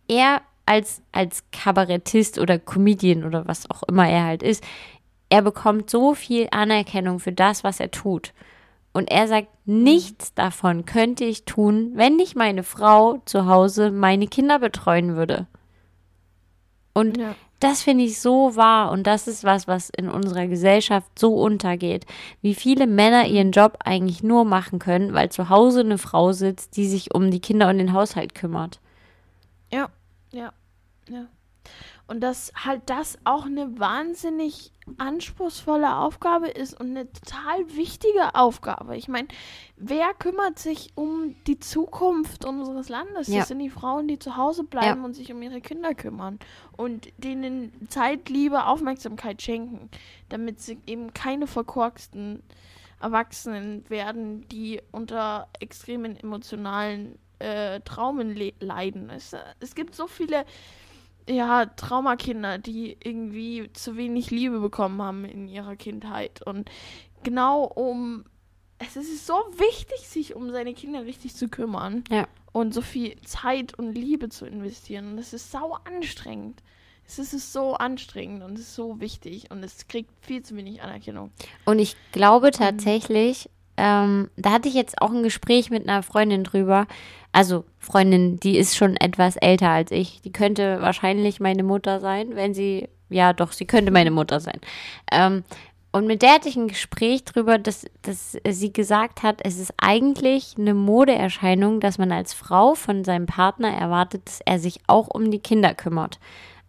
er 0.08 0.42
als, 0.66 1.02
als 1.12 1.44
Kabarettist 1.50 2.38
oder 2.38 2.58
Comedian 2.58 3.24
oder 3.24 3.46
was 3.46 3.68
auch 3.70 3.82
immer 3.84 4.08
er 4.08 4.24
halt 4.24 4.42
ist, 4.42 4.64
er 5.28 5.42
bekommt 5.42 5.90
so 5.90 6.14
viel 6.14 6.48
Anerkennung 6.50 7.18
für 7.18 7.32
das, 7.32 7.64
was 7.64 7.80
er 7.80 7.90
tut. 7.90 8.32
Und 8.94 9.10
er 9.10 9.26
sagt, 9.26 9.48
nichts 9.66 10.34
davon 10.34 10.86
könnte 10.86 11.24
ich 11.24 11.44
tun, 11.44 11.90
wenn 11.94 12.14
nicht 12.14 12.36
meine 12.36 12.62
Frau 12.62 13.20
zu 13.26 13.46
Hause 13.46 13.90
meine 13.90 14.28
Kinder 14.28 14.60
betreuen 14.60 15.16
würde. 15.16 15.48
Und 16.94 17.18
ja. 17.18 17.34
das 17.58 17.82
finde 17.82 18.04
ich 18.04 18.20
so 18.20 18.54
wahr 18.54 18.92
und 18.92 19.04
das 19.08 19.26
ist 19.26 19.42
was, 19.42 19.66
was 19.66 19.90
in 19.90 20.08
unserer 20.08 20.46
Gesellschaft 20.46 21.18
so 21.18 21.34
untergeht. 21.34 22.06
Wie 22.40 22.54
viele 22.54 22.86
Männer 22.86 23.26
ihren 23.26 23.50
Job 23.50 23.78
eigentlich 23.84 24.22
nur 24.22 24.44
machen 24.44 24.78
können, 24.78 25.12
weil 25.12 25.28
zu 25.30 25.48
Hause 25.48 25.80
eine 25.80 25.98
Frau 25.98 26.30
sitzt, 26.30 26.76
die 26.76 26.86
sich 26.86 27.12
um 27.12 27.32
die 27.32 27.40
Kinder 27.40 27.68
und 27.68 27.78
den 27.78 27.92
Haushalt 27.92 28.36
kümmert. 28.36 28.78
Ja, 29.72 29.88
ja, 30.30 30.52
ja. 31.08 31.26
Und 32.06 32.20
dass 32.20 32.52
halt 32.54 32.82
das 32.86 33.18
auch 33.24 33.46
eine 33.46 33.80
wahnsinnig 33.80 34.70
anspruchsvolle 34.98 35.96
Aufgabe 35.96 36.48
ist 36.48 36.78
und 36.78 36.90
eine 36.90 37.10
total 37.10 37.74
wichtige 37.74 38.34
Aufgabe. 38.34 38.96
Ich 38.96 39.08
meine, 39.08 39.28
wer 39.76 40.12
kümmert 40.14 40.58
sich 40.58 40.92
um 40.94 41.34
die 41.46 41.58
Zukunft 41.58 42.44
unseres 42.44 42.88
Landes? 42.88 43.28
Ja. 43.28 43.40
Das 43.40 43.48
sind 43.48 43.60
die 43.60 43.70
Frauen, 43.70 44.08
die 44.08 44.18
zu 44.18 44.36
Hause 44.36 44.64
bleiben 44.64 45.00
ja. 45.00 45.04
und 45.04 45.14
sich 45.14 45.32
um 45.32 45.40
ihre 45.42 45.60
Kinder 45.60 45.94
kümmern 45.94 46.38
und 46.76 47.08
denen 47.16 47.72
Zeit, 47.88 48.28
Liebe, 48.28 48.66
Aufmerksamkeit 48.66 49.40
schenken, 49.40 49.90
damit 50.28 50.60
sie 50.60 50.78
eben 50.86 51.14
keine 51.14 51.46
verkorksten 51.46 52.42
Erwachsenen 53.00 53.88
werden, 53.90 54.48
die 54.48 54.80
unter 54.92 55.48
extremen 55.60 56.16
emotionalen 56.16 57.18
äh, 57.38 57.80
Traumen 57.80 58.36
leiden. 58.60 59.10
Es, 59.10 59.34
es 59.60 59.74
gibt 59.74 59.94
so 59.94 60.06
viele 60.06 60.44
ja, 61.28 61.66
Traumakinder, 61.66 62.58
die 62.58 62.96
irgendwie 63.02 63.70
zu 63.72 63.96
wenig 63.96 64.30
Liebe 64.30 64.60
bekommen 64.60 65.00
haben 65.00 65.24
in 65.24 65.48
ihrer 65.48 65.76
Kindheit. 65.76 66.42
Und 66.42 66.70
genau 67.22 67.64
um. 67.64 68.24
Es 68.78 68.96
ist 68.96 69.26
so 69.26 69.34
wichtig, 69.56 70.08
sich 70.08 70.34
um 70.34 70.50
seine 70.50 70.74
Kinder 70.74 71.04
richtig 71.04 71.34
zu 71.36 71.48
kümmern. 71.48 72.04
Ja. 72.10 72.26
Und 72.52 72.74
so 72.74 72.82
viel 72.82 73.16
Zeit 73.22 73.78
und 73.78 73.94
Liebe 73.94 74.28
zu 74.28 74.46
investieren. 74.46 75.12
Und 75.12 75.16
das 75.16 75.32
ist 75.32 75.50
sau 75.50 75.78
anstrengend. 75.84 76.62
Es 77.06 77.18
ist 77.18 77.52
so 77.52 77.74
anstrengend 77.74 78.42
und 78.42 78.54
es 78.54 78.62
ist 78.62 78.74
so 78.74 79.00
wichtig 79.00 79.50
und 79.50 79.62
es 79.62 79.88
kriegt 79.88 80.10
viel 80.24 80.42
zu 80.42 80.56
wenig 80.56 80.82
Anerkennung. 80.82 81.30
Und 81.64 81.78
ich 81.78 81.96
glaube 82.12 82.50
tatsächlich, 82.50 83.50
ähm, 83.76 84.30
da 84.36 84.52
hatte 84.52 84.68
ich 84.68 84.74
jetzt 84.74 85.00
auch 85.00 85.10
ein 85.10 85.22
Gespräch 85.22 85.70
mit 85.70 85.88
einer 85.88 86.02
Freundin 86.02 86.44
drüber. 86.44 86.86
Also 87.32 87.64
Freundin, 87.78 88.38
die 88.38 88.56
ist 88.56 88.76
schon 88.76 88.96
etwas 88.96 89.36
älter 89.36 89.70
als 89.70 89.90
ich. 89.90 90.20
Die 90.22 90.32
könnte 90.32 90.80
wahrscheinlich 90.80 91.40
meine 91.40 91.64
Mutter 91.64 92.00
sein, 92.00 92.36
wenn 92.36 92.54
sie, 92.54 92.88
ja 93.08 93.32
doch, 93.32 93.52
sie 93.52 93.66
könnte 93.66 93.90
meine 93.90 94.10
Mutter 94.10 94.40
sein. 94.40 94.60
Ähm, 95.10 95.44
und 95.90 96.08
mit 96.08 96.22
der 96.22 96.34
hatte 96.34 96.48
ich 96.48 96.56
ein 96.56 96.66
Gespräch 96.66 97.22
drüber, 97.24 97.56
dass, 97.56 97.86
dass 98.02 98.36
sie 98.44 98.72
gesagt 98.72 99.22
hat, 99.22 99.40
es 99.44 99.60
ist 99.60 99.72
eigentlich 99.76 100.56
eine 100.58 100.74
Modeerscheinung, 100.74 101.78
dass 101.78 101.98
man 101.98 102.10
als 102.10 102.34
Frau 102.34 102.74
von 102.74 103.04
seinem 103.04 103.26
Partner 103.26 103.68
erwartet, 103.68 104.22
dass 104.24 104.40
er 104.40 104.58
sich 104.58 104.80
auch 104.88 105.06
um 105.06 105.30
die 105.30 105.38
Kinder 105.38 105.72
kümmert. 105.72 106.18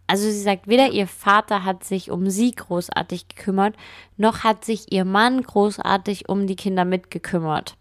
Also 0.06 0.24
sie 0.24 0.40
sagt, 0.40 0.68
weder 0.68 0.90
ihr 0.90 1.06
Vater 1.06 1.64
hat 1.64 1.84
sich 1.84 2.10
um 2.10 2.30
sie 2.30 2.52
großartig 2.52 3.28
gekümmert, 3.28 3.74
noch 4.16 4.44
hat 4.44 4.64
sich 4.64 4.92
ihr 4.92 5.04
Mann 5.04 5.42
großartig 5.42 6.28
um 6.28 6.46
die 6.46 6.56
Kinder 6.56 6.84
mitgekümmert. 6.84 7.76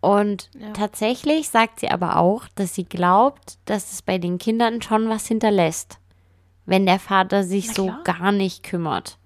Und 0.00 0.50
ja. 0.58 0.72
tatsächlich 0.72 1.48
sagt 1.48 1.80
sie 1.80 1.88
aber 1.88 2.16
auch, 2.16 2.48
dass 2.56 2.74
sie 2.74 2.84
glaubt, 2.84 3.58
dass 3.64 3.92
es 3.92 4.02
bei 4.02 4.18
den 4.18 4.38
Kindern 4.38 4.82
schon 4.82 5.08
was 5.08 5.26
hinterlässt, 5.26 5.98
wenn 6.66 6.86
der 6.86 6.98
Vater 6.98 7.44
sich 7.44 7.72
so 7.72 7.92
gar 8.04 8.32
nicht 8.32 8.64
kümmert. 8.64 9.16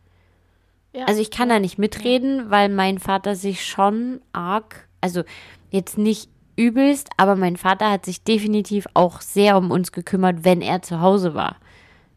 Ja. 0.92 1.06
Also 1.06 1.20
ich 1.20 1.30
kann 1.30 1.48
da 1.48 1.58
nicht 1.58 1.78
mitreden, 1.78 2.50
weil 2.50 2.68
mein 2.68 2.98
Vater 2.98 3.36
sich 3.36 3.64
schon 3.64 4.20
arg, 4.32 4.86
also 5.00 5.24
jetzt 5.70 5.98
nicht 5.98 6.30
übelst, 6.56 7.10
aber 7.16 7.36
mein 7.36 7.56
Vater 7.56 7.90
hat 7.90 8.04
sich 8.04 8.22
definitiv 8.22 8.86
auch 8.94 9.20
sehr 9.20 9.56
um 9.56 9.70
uns 9.70 9.92
gekümmert, 9.92 10.44
wenn 10.44 10.62
er 10.62 10.82
zu 10.82 11.00
Hause 11.00 11.34
war. 11.34 11.56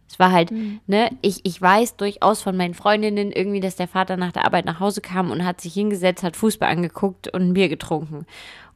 Es 0.10 0.18
war 0.18 0.32
halt, 0.32 0.52
mhm. 0.52 0.80
ne, 0.88 1.12
ich, 1.22 1.42
ich 1.46 1.62
weiß 1.62 1.96
durchaus 1.98 2.42
von 2.42 2.58
meinen 2.58 2.74
Freundinnen 2.74 3.32
irgendwie, 3.32 3.60
dass 3.60 3.76
der 3.76 3.88
Vater 3.88 4.18
nach 4.18 4.32
der 4.32 4.46
Arbeit 4.46 4.66
nach 4.66 4.80
Hause 4.80 5.02
kam 5.02 5.30
und 5.30 5.46
hat 5.46 5.62
sich 5.62 5.74
hingesetzt, 5.74 6.24
hat 6.24 6.36
Fußball 6.36 6.70
angeguckt 6.70 7.28
und 7.28 7.42
ein 7.42 7.54
Bier 7.54 7.70
getrunken. 7.70 8.26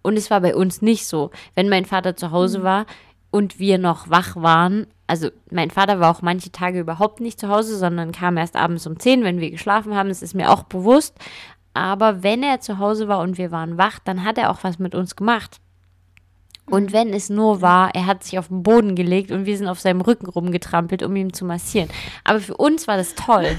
Und 0.04 0.18
es 0.18 0.30
war 0.30 0.42
bei 0.42 0.56
uns 0.56 0.82
nicht 0.82 1.08
so. 1.08 1.32
Wenn 1.56 1.70
mein 1.70 1.86
Vater 1.86 2.16
zu 2.16 2.32
Hause 2.32 2.60
mhm. 2.60 2.64
war 2.64 2.86
und 3.32 3.60
wir 3.60 3.80
noch 3.80 4.10
wach 4.10 4.36
waren, 4.36 4.86
also 5.08 5.30
mein 5.50 5.72
Vater 5.72 6.00
war 6.00 6.16
auch 6.16 6.22
manche 6.22 6.52
Tage 6.52 6.80
überhaupt 6.80 7.20
nicht 7.20 7.40
zu 7.40 7.50
Hause, 7.50 7.78
sondern 7.78 8.12
kam 8.12 8.38
erst 8.38 8.56
abends 8.56 8.86
um 8.86 9.00
10, 9.00 9.24
wenn 9.24 9.40
wir 9.40 9.52
geschlafen 9.52 9.96
haben, 9.96 10.10
das 10.10 10.22
ist 10.22 10.36
mir 10.36 10.52
auch 10.52 10.64
bewusst. 10.64 11.18
Aber 11.74 12.22
wenn 12.22 12.44
er 12.44 12.60
zu 12.60 12.78
Hause 12.78 13.08
war 13.08 13.20
und 13.20 13.38
wir 13.38 13.52
waren 13.52 13.78
wach, 13.78 14.00
dann 14.00 14.24
hat 14.24 14.38
er 14.38 14.52
auch 14.52 14.64
was 14.64 14.78
mit 14.78 14.94
uns 14.94 15.16
gemacht. 15.16 15.60
Und 16.66 16.94
wenn 16.94 17.14
es 17.14 17.30
nur 17.30 17.62
war, 17.62 17.94
er 17.94 18.06
hat 18.06 18.24
sich 18.24 18.40
auf 18.40 18.48
den 18.48 18.64
Boden 18.64 18.96
gelegt 18.96 19.32
und 19.32 19.46
wir 19.46 19.58
sind 19.58 19.68
auf 19.68 19.80
seinem 19.80 20.02
Rücken 20.02 20.28
rumgetrampelt, 20.28 21.04
um 21.04 21.16
ihn 21.16 21.34
zu 21.34 21.46
massieren. 21.46 21.90
Aber 22.24 22.40
für 22.40 22.56
uns 22.56 22.88
war 22.88 22.98
das 22.98 23.16
toll. 23.16 23.58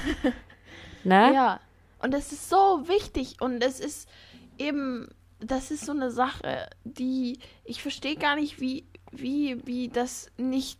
ne? 1.03 1.33
Ja. 1.33 1.59
Und 1.99 2.13
das 2.13 2.31
ist 2.31 2.49
so 2.49 2.87
wichtig 2.87 3.37
und 3.41 3.63
es 3.63 3.79
ist 3.79 4.09
eben, 4.57 5.07
das 5.39 5.71
ist 5.71 5.85
so 5.85 5.91
eine 5.91 6.11
Sache, 6.11 6.67
die 6.83 7.39
ich 7.63 7.81
verstehe 7.81 8.15
gar 8.15 8.35
nicht, 8.35 8.59
wie, 8.59 8.85
wie, 9.11 9.65
wie 9.65 9.87
das 9.87 10.31
nicht 10.37 10.79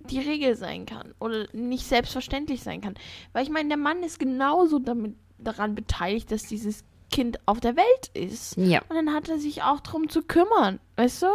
die 0.00 0.20
Regel 0.20 0.56
sein 0.56 0.86
kann 0.86 1.14
oder 1.18 1.46
nicht 1.52 1.86
selbstverständlich 1.86 2.62
sein 2.62 2.80
kann. 2.80 2.94
Weil 3.32 3.44
ich 3.44 3.50
meine, 3.50 3.68
der 3.68 3.78
Mann 3.78 4.02
ist 4.02 4.18
genauso 4.18 4.78
damit, 4.78 5.16
daran 5.38 5.74
beteiligt, 5.74 6.30
dass 6.30 6.42
dieses 6.42 6.84
Kind 7.10 7.38
auf 7.46 7.60
der 7.60 7.76
Welt 7.76 8.10
ist. 8.14 8.56
Ja. 8.56 8.82
Und 8.88 8.96
dann 8.96 9.14
hat 9.14 9.28
er 9.28 9.38
sich 9.38 9.62
auch 9.62 9.80
darum 9.80 10.08
zu 10.08 10.22
kümmern, 10.22 10.80
weißt 10.96 11.22
du? 11.22 11.26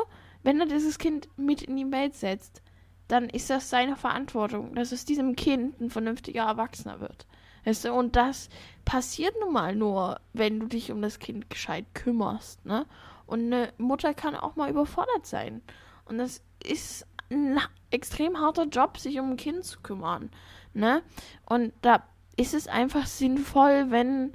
Wenn 0.43 0.59
er 0.59 0.65
dieses 0.65 0.97
Kind 0.97 1.29
mit 1.37 1.61
in 1.61 1.77
die 1.77 1.91
Welt 1.91 2.15
setzt, 2.15 2.61
dann 3.07 3.29
ist 3.29 3.49
das 3.49 3.69
seine 3.69 3.95
Verantwortung, 3.95 4.73
dass 4.75 4.91
es 4.91 5.05
diesem 5.05 5.35
Kind 5.35 5.79
ein 5.81 5.89
vernünftiger 5.89 6.43
Erwachsener 6.43 7.01
wird. 7.01 7.27
Weißt 7.65 7.85
du? 7.85 7.93
Und 7.93 8.15
das 8.15 8.49
passiert 8.85 9.35
nun 9.39 9.53
mal 9.53 9.75
nur, 9.75 10.19
wenn 10.33 10.59
du 10.59 10.67
dich 10.67 10.91
um 10.91 11.01
das 11.01 11.19
Kind 11.19 11.49
gescheit 11.49 11.85
kümmerst. 11.93 12.65
Ne? 12.65 12.85
Und 13.27 13.45
eine 13.45 13.73
Mutter 13.77 14.13
kann 14.13 14.35
auch 14.35 14.55
mal 14.55 14.69
überfordert 14.69 15.25
sein. 15.25 15.61
Und 16.05 16.17
das 16.17 16.41
ist 16.63 17.05
ein 17.29 17.59
extrem 17.91 18.39
harter 18.39 18.65
Job, 18.65 18.97
sich 18.97 19.19
um 19.19 19.31
ein 19.31 19.37
Kind 19.37 19.63
zu 19.63 19.81
kümmern. 19.81 20.31
Ne? 20.73 21.03
Und 21.45 21.73
da 21.81 22.03
ist 22.37 22.53
es 22.53 22.67
einfach 22.67 23.05
sinnvoll, 23.05 23.87
wenn 23.89 24.33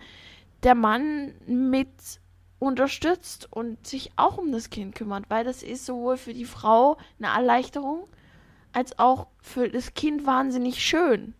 der 0.63 0.75
Mann 0.75 1.35
mit 1.47 1.89
unterstützt 2.59 3.49
und 3.51 3.87
sich 3.87 4.11
auch 4.17 4.39
um 4.39 4.53
das 4.53 4.71
Kind 4.71 4.95
kümmert, 4.95 5.25
weil 5.29 5.45
das 5.45 5.63
ist 5.63 5.87
sowohl 5.87 6.17
für 6.17 6.35
die 6.35 6.45
Frau 6.45 6.97
eine 7.19 7.29
Erleichterung 7.29 8.07
als 8.73 8.99
auch 8.99 9.27
für 9.41 9.69
das 9.69 9.95
Kind 9.95 10.27
wahnsinnig 10.27 10.85
schön. 10.85 11.35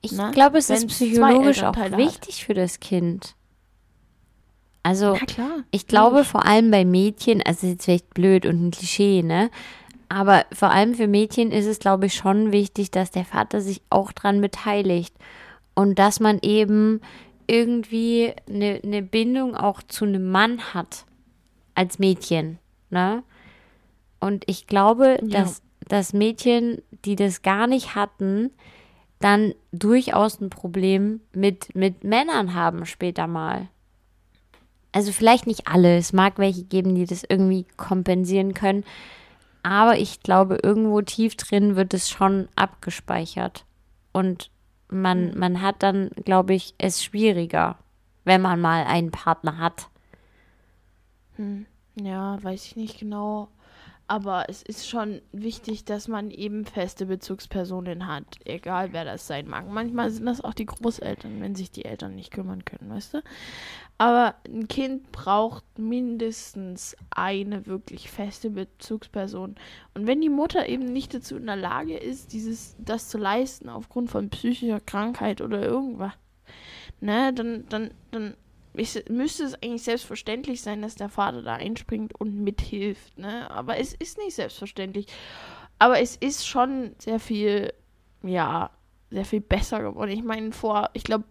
Ich 0.00 0.12
ne? 0.12 0.30
glaube, 0.32 0.58
es 0.58 0.68
Wenn 0.68 0.76
ist 0.76 0.86
psychologisch 0.88 1.62
auch 1.62 1.76
wichtig 1.76 2.38
hat. 2.38 2.44
für 2.44 2.54
das 2.54 2.80
Kind. 2.80 3.34
Also, 4.82 5.16
ich 5.70 5.86
glaube 5.86 6.24
vor 6.24 6.46
allem 6.46 6.70
bei 6.70 6.84
Mädchen, 6.84 7.42
also 7.42 7.66
jetzt 7.66 7.84
vielleicht 7.84 8.14
blöd 8.14 8.46
und 8.46 8.68
ein 8.68 8.70
Klischee, 8.70 9.22
ne? 9.22 9.50
Aber 10.08 10.44
vor 10.52 10.70
allem 10.70 10.94
für 10.94 11.06
Mädchen 11.06 11.52
ist 11.52 11.66
es, 11.66 11.78
glaube 11.78 12.06
ich, 12.06 12.14
schon 12.14 12.50
wichtig, 12.50 12.90
dass 12.90 13.12
der 13.12 13.24
Vater 13.24 13.60
sich 13.60 13.82
auch 13.90 14.10
dran 14.10 14.40
beteiligt. 14.40 15.14
Und 15.74 16.00
dass 16.00 16.18
man 16.18 16.40
eben 16.42 17.00
irgendwie 17.50 18.32
eine, 18.48 18.80
eine 18.82 19.02
Bindung 19.02 19.56
auch 19.56 19.82
zu 19.82 20.04
einem 20.04 20.30
Mann 20.30 20.72
hat 20.72 21.04
als 21.74 21.98
Mädchen. 21.98 22.58
Ne? 22.90 23.22
Und 24.20 24.44
ich 24.46 24.66
glaube, 24.66 25.18
ja. 25.22 25.40
dass, 25.40 25.62
dass 25.88 26.12
Mädchen, 26.12 26.82
die 27.04 27.16
das 27.16 27.42
gar 27.42 27.66
nicht 27.66 27.94
hatten, 27.94 28.50
dann 29.18 29.54
durchaus 29.72 30.40
ein 30.40 30.50
Problem 30.50 31.20
mit, 31.34 31.74
mit 31.74 32.04
Männern 32.04 32.54
haben 32.54 32.86
später 32.86 33.26
mal. 33.26 33.68
Also 34.92 35.12
vielleicht 35.12 35.46
nicht 35.46 35.66
alle. 35.68 35.96
Es 35.96 36.12
mag 36.12 36.38
welche 36.38 36.64
geben, 36.64 36.94
die 36.94 37.04
das 37.04 37.24
irgendwie 37.28 37.66
kompensieren 37.76 38.54
können. 38.54 38.84
Aber 39.62 39.98
ich 39.98 40.20
glaube, 40.20 40.58
irgendwo 40.62 41.02
tief 41.02 41.36
drin 41.36 41.76
wird 41.76 41.94
es 41.94 42.08
schon 42.08 42.48
abgespeichert. 42.56 43.64
Und 44.12 44.50
man, 44.90 45.32
hm. 45.32 45.38
man 45.38 45.62
hat 45.62 45.82
dann, 45.82 46.10
glaube 46.24 46.54
ich, 46.54 46.74
es 46.78 47.02
schwieriger, 47.02 47.78
wenn 48.24 48.40
man 48.40 48.60
mal 48.60 48.84
einen 48.84 49.10
Partner 49.10 49.58
hat. 49.58 49.88
Hm. 51.36 51.66
Ja, 51.96 52.42
weiß 52.42 52.64
ich 52.66 52.76
nicht 52.76 52.98
genau. 52.98 53.48
Aber 54.06 54.46
es 54.48 54.62
ist 54.62 54.88
schon 54.88 55.22
wichtig, 55.30 55.84
dass 55.84 56.08
man 56.08 56.32
eben 56.32 56.64
feste 56.64 57.06
Bezugspersonen 57.06 58.08
hat, 58.08 58.24
egal 58.44 58.92
wer 58.92 59.04
das 59.04 59.28
sein 59.28 59.46
mag. 59.46 59.68
Manchmal 59.68 60.10
sind 60.10 60.26
das 60.26 60.40
auch 60.40 60.54
die 60.54 60.66
Großeltern, 60.66 61.40
wenn 61.40 61.54
sich 61.54 61.70
die 61.70 61.84
Eltern 61.84 62.16
nicht 62.16 62.32
kümmern 62.32 62.64
können, 62.64 62.90
weißt 62.90 63.14
du? 63.14 63.22
Aber 64.00 64.34
ein 64.46 64.66
Kind 64.66 65.12
braucht 65.12 65.78
mindestens 65.78 66.96
eine 67.10 67.66
wirklich 67.66 68.10
feste 68.10 68.48
Bezugsperson. 68.48 69.56
Und 69.92 70.06
wenn 70.06 70.22
die 70.22 70.30
Mutter 70.30 70.70
eben 70.70 70.86
nicht 70.86 71.12
dazu 71.12 71.36
in 71.36 71.44
der 71.44 71.56
Lage 71.56 71.98
ist, 71.98 72.32
dieses, 72.32 72.76
das 72.78 73.10
zu 73.10 73.18
leisten, 73.18 73.68
aufgrund 73.68 74.10
von 74.10 74.30
psychischer 74.30 74.80
Krankheit 74.80 75.42
oder 75.42 75.62
irgendwas, 75.62 76.14
ne, 77.02 77.34
dann, 77.34 77.66
dann, 77.68 77.90
dann 78.10 78.36
ich, 78.72 79.04
müsste 79.10 79.44
es 79.44 79.62
eigentlich 79.62 79.82
selbstverständlich 79.82 80.62
sein, 80.62 80.80
dass 80.80 80.94
der 80.94 81.10
Vater 81.10 81.42
da 81.42 81.56
einspringt 81.56 82.18
und 82.18 82.42
mithilft, 82.42 83.18
ne? 83.18 83.50
Aber 83.50 83.76
es 83.76 83.92
ist 83.92 84.16
nicht 84.16 84.34
selbstverständlich. 84.34 85.08
Aber 85.78 86.00
es 86.00 86.16
ist 86.16 86.46
schon 86.46 86.94
sehr 86.96 87.20
viel, 87.20 87.74
ja, 88.22 88.70
sehr 89.10 89.26
viel 89.26 89.42
besser 89.42 89.82
geworden. 89.82 90.10
Ich 90.10 90.24
meine, 90.24 90.52
vor, 90.52 90.88
ich 90.94 91.04
glaube, 91.04 91.24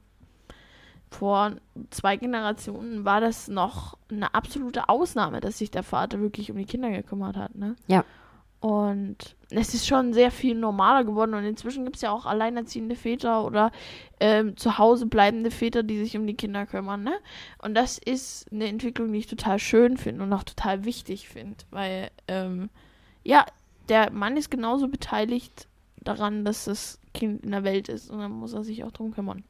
vor 1.10 1.54
zwei 1.90 2.18
Generationen 2.18 3.06
war 3.06 3.22
das 3.22 3.48
noch 3.48 3.98
eine 4.12 4.34
absolute 4.34 4.90
Ausnahme, 4.90 5.40
dass 5.40 5.58
sich 5.58 5.72
der 5.72 5.84
Vater 5.84 6.20
wirklich 6.20 6.52
um 6.52 6.58
die 6.58 6.66
Kinder 6.66 6.92
gekümmert 6.92 7.36
hat, 7.36 7.56
ne? 7.56 7.76
Ja. 7.88 8.06
Und 8.62 9.38
es 9.52 9.74
ist 9.74 9.88
schon 9.88 10.12
sehr 10.12 10.32
viel 10.32 10.54
normaler 10.54 11.06
geworden 11.06 11.34
und 11.34 11.46
inzwischen 11.46 11.86
gibt 11.86 11.96
es 11.96 12.02
ja 12.02 12.12
auch 12.12 12.26
alleinerziehende 12.26 12.96
Väter 12.96 13.46
oder 13.46 13.72
ähm, 14.20 14.58
zu 14.58 14.78
Hause 14.78 15.06
bleibende 15.06 15.50
Väter, 15.50 15.82
die 15.82 15.98
sich 15.98 16.18
um 16.18 16.28
die 16.28 16.34
Kinder 16.34 16.66
kümmern, 16.66 17.04
ne? 17.04 17.14
Und 17.60 17.74
das 17.74 17.98
ist 17.98 18.52
eine 18.52 18.68
Entwicklung, 18.68 19.14
die 19.14 19.20
ich 19.20 19.28
total 19.28 19.60
schön 19.60 19.96
finde 19.96 20.24
und 20.24 20.34
auch 20.34 20.44
total 20.44 20.84
wichtig 20.84 21.30
finde, 21.30 21.58
weil, 21.72 22.12
ähm, 22.28 22.70
ja, 23.24 23.46
der 23.88 24.12
Mann 24.12 24.36
ist 24.36 24.52
genauso 24.52 24.90
beteiligt 24.90 25.68
daran, 25.98 26.44
dass 26.44 26.66
das 26.66 27.00
Kind 27.14 27.44
in 27.44 27.52
der 27.52 27.64
Welt 27.64 27.88
ist 27.88 28.10
und 28.12 28.20
dann 28.20 28.32
muss 28.32 28.54
er 28.54 28.64
sich 28.64 28.84
auch 28.84 28.92
drum 28.92 29.12
kümmern. 29.12 29.44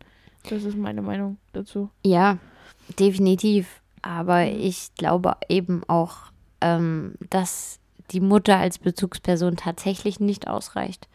Das 0.48 0.64
ist 0.64 0.78
meine 0.78 1.02
Meinung 1.02 1.38
dazu. 1.54 1.90
Ja, 2.04 2.38
definitiv. 2.98 3.82
Aber 4.02 4.46
ich 4.46 4.94
glaube 4.96 5.36
eben 5.50 5.84
auch, 5.88 6.18
ähm, 6.62 7.16
dass 7.30 7.80
die 8.12 8.22
Mutter 8.22 8.58
als 8.58 8.80
Bezugsperson 8.80 9.58
tatsächlich 9.58 10.20
nicht 10.20 10.48
ausreicht. 10.48 11.08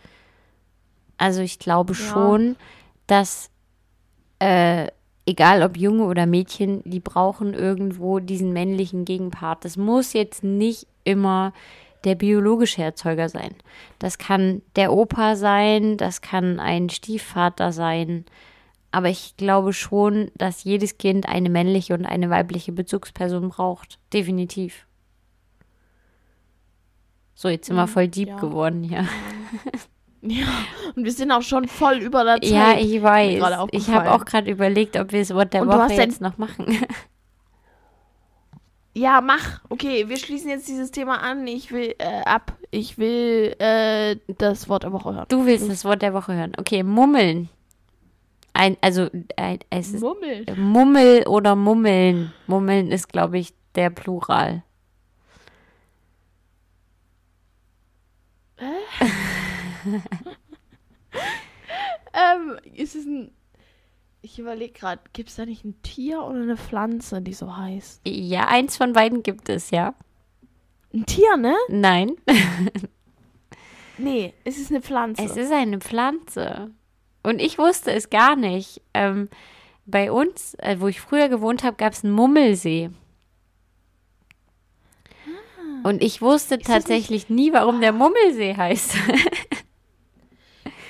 Also 1.17 1.41
ich 1.41 1.59
glaube 1.59 1.95
Ja. 1.95 1.99
schon, 1.99 2.57
dass 3.07 3.51
äh, 4.41 4.89
egal 5.27 5.63
ob 5.63 5.77
Junge 5.77 6.05
oder 6.05 6.27
Mädchen, 6.27 6.83
die 6.85 7.01
brauchen 7.01 7.55
irgendwo 7.55 8.19
diesen 8.19 8.53
männlichen 8.53 9.05
Gegenpart. 9.05 9.65
Das 9.65 9.77
muss 9.77 10.13
jetzt 10.13 10.45
nicht 10.45 10.87
immer 11.05 11.53
der 12.05 12.15
biologische 12.15 12.83
Erzeuger 12.83 13.29
sein. 13.29 13.55
Das 13.99 14.19
kann 14.19 14.61
der 14.77 14.93
Opa 14.93 15.37
sein, 15.37 15.97
das 15.97 16.21
kann 16.21 16.61
ein 16.61 16.91
Stiefvater 16.91 17.73
sein. 17.73 18.27
Aber 18.95 19.09
ich 19.09 19.37
glaube 19.37 19.73
schon, 19.73 20.31
dass 20.37 20.63
jedes 20.63 20.99
Kind 20.99 21.29
eine 21.29 21.51
männliche 21.51 21.95
und 21.95 22.07
eine 22.07 22.31
weibliche 22.31 22.71
Bezugsperson 22.71 23.49
braucht. 23.49 23.99
Definitiv. 24.13 24.87
So, 27.35 27.49
jetzt 27.49 27.67
sind 27.67 27.75
wir 27.75 27.87
Mhm, 27.87 27.91
voll 27.91 28.07
deep 28.09 28.29
ja. 28.29 28.37
geworden 28.39 28.83
hier. 28.85 29.07
Ja, 30.27 30.47
und 30.97 31.05
wir 31.05 31.13
sind 31.13 31.31
auch 31.31 31.43
schon 31.43 31.69
voll 31.69 31.99
über 31.99 32.25
der 32.25 32.41
Zeit. 32.41 32.51
Ja, 32.51 32.79
ich 32.79 33.03
weiß. 33.03 33.69
Ich 33.73 33.89
habe 33.89 34.11
auch 34.11 34.25
gerade 34.25 34.51
überlegt, 34.51 34.99
ob 34.99 35.13
wir 35.13 35.19
das 35.19 35.35
Wort 35.35 35.53
der 35.53 35.61
Und 35.61 35.69
Woche 35.69 35.93
jetzt 35.93 36.23
noch 36.23 36.39
machen. 36.39 36.65
Ja, 38.97 39.21
mach. 39.21 39.61
Okay, 39.71 40.09
wir 40.09 40.17
schließen 40.17 40.49
jetzt 40.49 40.69
dieses 40.69 40.93
Thema 40.93 41.21
an. 41.21 41.47
Ich 41.49 41.73
will 41.73 41.97
äh, 41.99 42.23
ab. 42.25 42.57
Ich 42.71 42.97
will 42.97 43.55
äh, 43.59 44.17
das 44.39 44.69
Wort 44.69 44.85
der 44.85 44.93
Woche 44.93 45.13
hören. 45.13 45.27
Du 45.29 45.47
willst 45.47 45.69
das 45.69 45.85
Wort 45.85 46.01
der 46.01 46.15
Woche 46.15 46.33
hören. 46.33 46.53
Okay, 46.57 46.85
mummeln. 46.85 47.49
Ein, 48.55 48.77
also 48.81 49.11
ein, 49.37 49.59
es 49.71 49.93
ist 49.93 50.01
Mummel. 50.01 50.47
Mummel 50.57 51.27
oder 51.27 51.57
Mummeln. 51.57 52.33
Mummeln 52.47 52.91
ist, 52.91 53.09
glaube 53.09 53.39
ich, 53.39 53.53
der 53.75 53.91
Plural. 53.91 54.63
Ähm, 62.15 62.59
ist 62.75 62.95
es 62.95 63.05
ein. 63.05 63.33
Ich 64.23 64.39
überlege 64.39 64.73
gerade, 64.73 65.03
gibt 65.13 65.29
es 65.29 65.37
da 65.37 65.45
nicht 65.45 65.65
ein 65.65 65.83
Tier 65.83 66.23
oder 66.23 66.41
eine 66.41 66.57
Pflanze, 66.57 67.21
die 67.21 67.35
so 67.35 67.57
heißt? 67.57 68.01
Ja, 68.07 68.47
eins 68.47 68.77
von 68.77 68.93
beiden 68.93 69.23
gibt 69.23 69.49
es, 69.49 69.71
ja. 69.71 69.95
Ein 70.95 71.05
Tier, 71.05 71.37
ne? 71.37 71.55
Nein, 71.69 72.13
Nee, 73.99 74.33
es 74.45 74.59
ist 74.59 74.71
eine 74.71 74.81
Pflanze. 74.81 75.23
es 75.23 75.37
ist 75.37 75.53
eine 75.53 75.79
Pflanze. 75.81 76.71
Und 77.25 77.41
ich 77.41 77.59
wusste 77.59 77.91
es 77.91 78.11
gar 78.11 78.37
nicht. 78.37 78.81
Ähm, 78.95 79.29
bei 79.87 80.13
uns, 80.13 80.55
äh, 80.61 80.77
wo 80.79 80.87
ich 80.89 81.01
früher 81.01 81.29
gewohnt 81.29 81.65
habe, 81.65 81.77
gab 81.77 81.93
es 81.95 82.05
einen 82.05 82.13
Mummelsee. 82.13 82.91
Und 85.83 86.03
ich 86.03 86.23
wusste 86.23 86.55
Ah. 86.57 86.65
tatsächlich 86.65 87.29
nie, 87.29 87.53
warum 87.53 87.81
der 87.81 87.93
Mummelsee 87.93 88.55
heißt. 88.57 88.95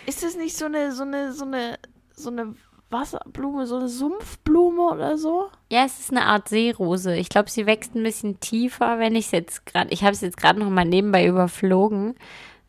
ist 0.06 0.22
das 0.22 0.36
nicht 0.36 0.56
so 0.56 0.66
eine, 0.66 0.92
so 0.92 1.02
eine, 1.02 1.32
so 1.32 1.44
eine, 1.44 1.78
so 2.14 2.30
eine 2.30 2.54
Wasserblume, 2.90 3.66
so 3.66 3.76
eine 3.76 3.88
Sumpfblume 3.88 4.82
oder 4.82 5.18
so? 5.18 5.48
Ja, 5.72 5.84
es 5.84 5.98
ist 5.98 6.10
eine 6.12 6.26
Art 6.26 6.48
Seerose. 6.48 7.16
Ich 7.16 7.28
glaube, 7.28 7.50
sie 7.50 7.66
wächst 7.66 7.94
ein 7.96 8.02
bisschen 8.04 8.38
tiefer, 8.38 8.98
wenn 9.00 9.16
ich 9.16 9.26
es 9.26 9.30
jetzt 9.32 9.66
gerade, 9.66 9.90
ich 9.90 10.02
habe 10.02 10.12
es 10.12 10.20
jetzt 10.20 10.36
gerade 10.36 10.60
noch 10.60 10.70
mal 10.70 10.84
nebenbei 10.84 11.26
überflogen. 11.26 12.14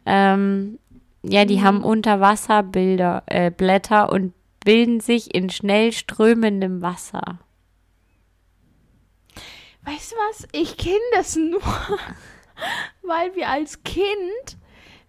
Ähm, 0.08 0.80
ja, 1.30 1.46
die 1.46 1.62
haben 1.62 1.84
Unterwasserbilder, 1.84 3.24
äh, 3.28 3.52
Blätter 3.52 4.12
und 4.12 4.34
bilden 4.64 5.00
sich 5.00 5.34
in 5.34 5.50
schnell 5.50 5.92
strömendem 5.92 6.82
Wasser. 6.82 7.40
Weißt 9.84 10.12
du 10.12 10.16
was? 10.30 10.48
Ich 10.52 10.78
kenne 10.78 10.98
das 11.14 11.36
nur, 11.36 11.62
weil 13.04 13.36
wir 13.36 13.50
als 13.50 13.84
Kind, 13.84 14.58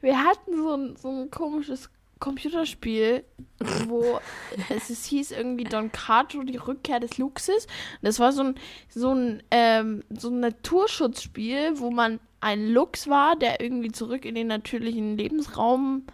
wir 0.00 0.22
hatten 0.22 0.56
so 0.56 0.74
ein, 0.74 0.96
so 0.96 1.08
ein 1.08 1.30
komisches 1.30 1.88
Computerspiel, 2.18 3.24
wo 3.86 4.20
es, 4.68 4.90
es 4.90 5.04
hieß 5.06 5.32
irgendwie 5.32 5.64
Don 5.64 5.92
Cato, 5.92 6.42
die 6.42 6.56
Rückkehr 6.56 7.00
des 7.00 7.18
Luxus. 7.18 7.66
Das 8.02 8.20
war 8.20 8.32
so 8.32 8.42
ein, 8.42 8.54
so 8.88 9.12
ein, 9.12 9.42
ähm, 9.50 10.02
so 10.10 10.28
ein 10.28 10.40
Naturschutzspiel, 10.40 11.78
wo 11.78 11.90
man 11.90 12.20
ein 12.40 12.68
Luchs 12.68 13.08
war, 13.08 13.36
der 13.36 13.60
irgendwie 13.60 13.92
zurück 13.92 14.24
in 14.24 14.34
den 14.34 14.46
natürlichen 14.46 15.16
Lebensraum 15.16 16.04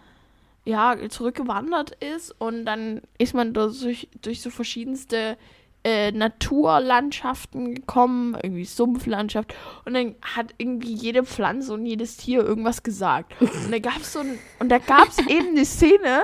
ja, 0.65 0.95
zurückgewandert 1.09 1.91
ist 2.03 2.33
und 2.39 2.65
dann 2.65 3.01
ist 3.17 3.33
man 3.33 3.53
durch, 3.53 4.07
durch 4.21 4.41
so 4.41 4.49
verschiedenste 4.49 5.37
äh, 5.83 6.13
Naturlandschaften 6.13 7.75
gekommen, 7.75 8.37
irgendwie 8.41 8.63
Sumpflandschaft 8.63 9.53
und 9.83 9.93
dann 9.93 10.15
hat 10.21 10.53
irgendwie 10.57 10.93
jede 10.93 11.25
Pflanze 11.25 11.73
und 11.73 11.85
jedes 11.85 12.15
Tier 12.15 12.43
irgendwas 12.43 12.83
gesagt. 12.83 13.33
Und 13.41 13.71
da 13.71 13.79
gab's 13.79 14.13
so 14.13 14.19
ein, 14.19 14.39
und 14.59 14.69
da 14.69 14.77
gab's 14.77 15.17
eben 15.27 15.49
eine 15.49 15.65
Szene, 15.65 16.23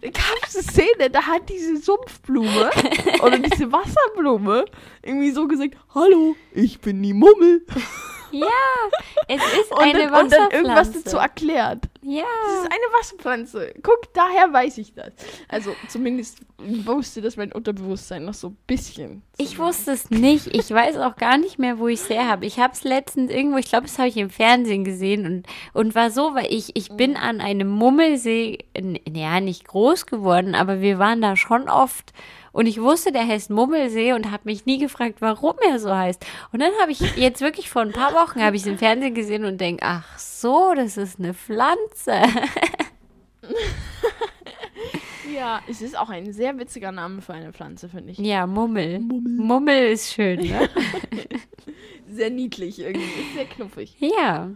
da 0.00 0.08
gab's 0.08 0.56
eine 0.56 0.64
Szene, 0.64 1.10
da 1.10 1.22
hat 1.26 1.50
diese 1.50 1.76
Sumpfblume 1.76 2.70
oder 3.22 3.38
diese 3.38 3.70
Wasserblume 3.70 4.64
irgendwie 5.02 5.30
so 5.32 5.46
gesagt, 5.46 5.76
hallo, 5.94 6.34
ich 6.54 6.80
bin 6.80 7.02
die 7.02 7.12
Mummel. 7.12 7.66
Ja, 8.32 8.46
es 9.28 9.42
ist 9.60 9.70
Und, 9.72 9.80
eine 9.82 10.06
dann, 10.10 10.24
und 10.24 10.32
dann 10.32 10.50
irgendwas 10.50 10.78
Wasserpflanze. 10.88 11.02
dazu 11.04 11.16
erklärt. 11.18 11.84
ja. 12.02 12.24
Das 12.46 12.54
ist 12.54 12.64
eine 12.64 12.98
Wasserpflanze. 12.98 13.74
Guck, 13.82 14.12
daher 14.14 14.52
weiß 14.52 14.78
ich 14.78 14.94
das. 14.94 15.12
Also 15.48 15.74
zumindest 15.88 16.38
wusste 16.58 17.20
das 17.20 17.36
mein 17.36 17.52
Unterbewusstsein 17.52 18.24
noch 18.24 18.34
so 18.34 18.48
ein 18.48 18.56
bisschen. 18.66 19.22
Ich 19.36 19.58
wusste 19.58 19.92
es 19.92 20.10
nicht. 20.10 20.46
Ich 20.54 20.70
weiß 20.70 20.96
auch 20.98 21.16
gar 21.16 21.36
nicht 21.36 21.58
mehr, 21.58 21.78
wo 21.78 21.88
ich 21.88 22.00
es 22.00 22.08
her 22.08 22.28
habe. 22.28 22.46
Ich 22.46 22.58
habe 22.58 22.72
es 22.72 22.84
letztens 22.84 23.30
irgendwo, 23.30 23.58
ich 23.58 23.66
glaube, 23.68 23.86
das 23.86 23.98
habe 23.98 24.08
ich 24.08 24.16
im 24.16 24.30
Fernsehen 24.30 24.84
gesehen 24.84 25.26
und, 25.26 25.46
und 25.72 25.94
war 25.94 26.10
so, 26.10 26.34
weil 26.34 26.46
ich, 26.52 26.76
ich 26.76 26.90
bin 26.90 27.16
an 27.16 27.40
einem 27.40 27.68
Mummelsee, 27.68 28.58
ja, 29.12 29.40
nicht 29.40 29.66
groß 29.68 30.06
geworden, 30.06 30.54
aber 30.54 30.80
wir 30.80 30.98
waren 30.98 31.20
da 31.20 31.36
schon 31.36 31.68
oft. 31.68 32.12
Und 32.52 32.66
ich 32.66 32.80
wusste, 32.80 33.12
der 33.12 33.26
heißt 33.26 33.50
Mummelsee 33.50 34.12
und 34.12 34.30
habe 34.30 34.42
mich 34.44 34.66
nie 34.66 34.78
gefragt, 34.78 35.16
warum 35.20 35.54
er 35.68 35.78
so 35.78 35.94
heißt. 35.94 36.24
Und 36.52 36.60
dann 36.60 36.72
habe 36.80 36.92
ich 36.92 37.00
jetzt 37.16 37.40
wirklich 37.40 37.70
vor 37.70 37.82
ein 37.82 37.92
paar 37.92 38.12
Wochen 38.12 38.42
habe 38.42 38.56
ich 38.56 38.62
es 38.62 38.68
im 38.68 38.78
Fernsehen 38.78 39.14
gesehen 39.14 39.44
und 39.44 39.60
denke, 39.60 39.84
ach 39.84 40.18
so, 40.18 40.74
das 40.74 40.96
ist 40.96 41.18
eine 41.18 41.34
Pflanze. 41.34 42.22
Ja, 45.34 45.60
es 45.66 45.80
ist 45.80 45.98
auch 45.98 46.10
ein 46.10 46.32
sehr 46.32 46.58
witziger 46.58 46.92
Name 46.92 47.22
für 47.22 47.32
eine 47.32 47.52
Pflanze, 47.52 47.88
finde 47.88 48.12
ich. 48.12 48.18
Ja, 48.18 48.46
Mummel. 48.46 49.00
Mummel 49.00 49.92
ist 49.92 50.12
schön, 50.12 50.40
ne? 50.40 50.68
Sehr 52.08 52.28
niedlich 52.28 52.78
irgendwie. 52.78 53.06
Ist 53.06 53.34
sehr 53.34 53.46
knuffig. 53.46 53.96
Ja. 53.98 54.50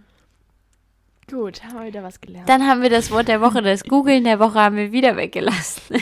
Gut, 1.30 1.64
haben 1.64 1.78
wir 1.78 1.86
wieder 1.86 2.02
was 2.02 2.20
gelernt. 2.20 2.48
Dann 2.48 2.66
haben 2.66 2.82
wir 2.82 2.90
das 2.90 3.10
Wort 3.10 3.28
der 3.28 3.40
Woche, 3.40 3.62
das 3.62 3.84
Googeln 3.84 4.24
der 4.24 4.38
Woche 4.38 4.60
haben 4.60 4.76
wir 4.76 4.92
wieder 4.92 5.16
weggelassen. 5.16 5.96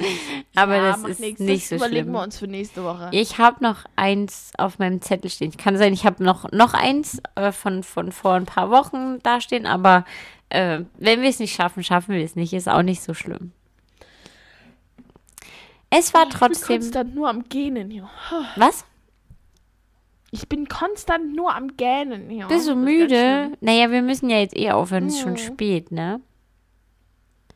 Aber 0.56 0.76
Ja, 0.76 0.92
das 0.92 1.04
ist 1.04 1.20
nix. 1.20 1.40
nicht 1.40 1.62
das 1.64 1.68
so 1.70 1.76
überlegen 1.76 2.04
schlimm. 2.06 2.12
wir 2.14 2.22
uns 2.22 2.38
für 2.38 2.46
nächste 2.48 2.84
Woche. 2.84 3.08
Ich 3.12 3.38
habe 3.38 3.62
noch 3.62 3.84
eins 3.96 4.50
auf 4.58 4.78
meinem 4.78 5.00
Zettel 5.00 5.30
stehen. 5.30 5.56
Kann 5.56 5.76
sein, 5.76 5.92
ich 5.92 6.04
habe 6.04 6.22
noch, 6.22 6.50
noch 6.52 6.74
eins 6.74 7.20
äh, 7.36 7.52
von, 7.52 7.82
von 7.82 8.12
vor 8.12 8.34
ein 8.34 8.46
paar 8.46 8.70
Wochen 8.70 9.18
dastehen, 9.22 9.66
aber 9.66 10.04
äh, 10.50 10.80
wenn 10.98 11.22
wir 11.22 11.28
es 11.28 11.38
nicht 11.38 11.54
schaffen, 11.54 11.82
schaffen 11.84 12.14
wir 12.14 12.24
es 12.24 12.36
nicht. 12.36 12.52
Ist 12.52 12.68
auch 12.68 12.82
nicht 12.82 13.02
so 13.02 13.14
schlimm. 13.14 13.52
Es 15.90 16.12
war 16.12 16.22
Ich 16.24 16.28
bin 16.30 16.38
trotzdem. 16.38 16.80
konstant 16.80 17.14
nur 17.14 17.28
am 17.28 17.44
Gähnen 17.48 17.90
hier. 17.90 18.10
Was? 18.56 18.84
Ich 20.32 20.48
bin 20.48 20.66
konstant 20.68 21.34
nur 21.36 21.54
am 21.54 21.76
Gähnen 21.76 22.28
hier. 22.28 22.48
Bist 22.48 22.68
du 22.68 22.74
müde? 22.74 23.52
Naja, 23.60 23.90
wir 23.92 24.02
müssen 24.02 24.28
ja 24.28 24.38
jetzt 24.40 24.56
eh 24.56 24.72
aufhören. 24.72 25.06
Es 25.06 25.14
ist 25.14 25.20
schon 25.20 25.32
Mhm. 25.34 25.36
spät, 25.38 25.92
ne? 25.92 26.20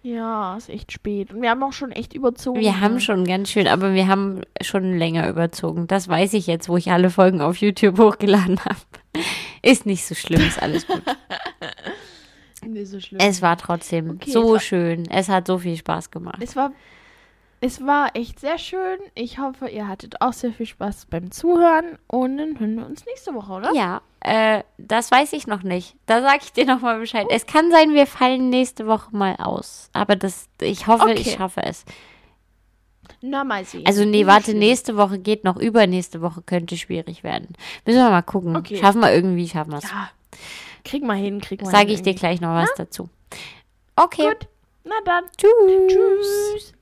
Ja, 0.03 0.57
ist 0.57 0.69
echt 0.69 0.93
spät. 0.93 1.33
Und 1.33 1.43
wir 1.43 1.51
haben 1.51 1.63
auch 1.63 1.73
schon 1.73 1.91
echt 1.91 2.15
überzogen. 2.15 2.61
Wir 2.61 2.81
haben 2.81 2.95
ne? 2.95 3.01
schon 3.01 3.25
ganz 3.25 3.51
schön, 3.51 3.67
aber 3.67 3.95
wir 3.95 4.07
haben 4.07 4.43
schon 4.63 4.97
länger 4.97 5.29
überzogen. 5.29 5.87
Das 5.87 6.09
weiß 6.09 6.35
ich 6.35 6.47
jetzt, 6.47 6.69
wo 6.69 6.77
ich 6.77 6.91
alle 6.93 7.11
Folgen 7.11 7.41
auf 7.41 7.57
YouTube 7.57 7.99
hochgeladen 7.99 8.61
habe. 8.65 8.79
Ist 9.63 9.87
nicht 9.87 10.05
so 10.05 10.15
schlimm, 10.15 10.41
ist 10.41 10.63
alles 10.63 10.87
gut. 10.87 11.03
Nicht 12.67 12.89
so 12.89 13.01
schlimm. 13.01 13.21
Es 13.21 13.41
war 13.41 13.57
trotzdem 13.57 14.11
Okay, 14.11 14.31
so 14.31 14.59
schön. 14.59 15.09
Es 15.11 15.29
hat 15.29 15.47
so 15.47 15.59
viel 15.59 15.77
Spaß 15.77 16.11
gemacht. 16.11 16.39
Es 16.43 16.57
war, 16.57 16.73
es 17.61 17.85
war 17.85 18.15
echt 18.15 18.41
sehr 18.41 18.59
schön. 18.59 18.99
Ich 19.15 19.39
hoffe, 19.39 19.69
ihr 19.69 19.89
hattet 19.89 20.21
auch 20.21 20.33
sehr 20.33 20.53
viel 20.53 20.67
Spaß 20.67 21.07
beim 21.11 21.31
Zuhören. 21.31 21.99
Und 22.07 22.39
dann 22.39 22.59
hören 22.59 22.77
wir 22.77 22.87
uns 22.87 23.05
nächste 23.07 23.35
Woche, 23.35 23.53
oder? 23.53 23.73
Ja, 23.75 24.01
äh, 24.21 24.63
das 24.79 25.11
weiß 25.11 25.33
ich 25.33 25.47
noch 25.47 25.63
nicht. 25.63 25.97
Da 26.07 26.23
sage 26.23 26.41
ich 26.43 26.53
dir 26.53 26.65
nochmal 26.67 26.99
Bescheid. 27.01 27.27
Es 27.31 27.47
kann 27.47 27.71
sein, 27.71 27.95
wir 27.95 28.07
fallen 28.07 28.49
nächste 28.51 28.87
Woche 28.87 29.15
mal 29.17 29.37
aus. 29.37 29.91
Aber 29.93 30.17
das, 30.17 30.49
ich 30.61 30.87
hoffe, 30.87 31.13
ich 31.13 31.27
Okay. 31.29 31.37
schaffe 31.37 31.63
es. 31.65 31.85
Na, 33.21 33.43
mal 33.43 33.65
sehen. 33.65 33.85
Also, 33.87 34.05
nee, 34.05 34.27
warte, 34.27 34.55
nächste 34.55 34.97
Woche 34.97 35.19
geht 35.19 35.43
noch. 35.43 35.57
Übernächste 35.57 36.21
Woche 36.21 36.43
könnte 36.43 36.77
schwierig 36.77 37.25
werden. 37.25 37.49
Müssen 37.85 37.99
wir 37.99 38.11
mal 38.11 38.23
gucken. 38.23 38.55
Okay. 38.57 38.77
Schaffen 38.79 39.01
wir 39.01 39.13
irgendwie, 39.13 39.49
schaffen 39.49 39.73
wir 39.73 39.79
es. 39.79 39.85
Ja, 39.91 40.11
krieg 40.85 41.03
mal 41.03 41.17
hin, 41.17 41.41
krieg 41.41 41.63
mal 41.63 41.71
Sage 41.71 41.87
hin. 41.87 41.95
ich 41.95 42.03
dir 42.03 42.11
irgendwie. 42.11 42.21
gleich 42.21 42.41
noch 42.41 42.55
was 42.55 42.73
dazu. 42.77 43.09
Okay. 43.97 44.29
Gut, 44.29 44.47
na 44.85 44.95
dann. 45.05 45.25
Tschüss. 45.37 45.89
Tschüss. 45.89 46.73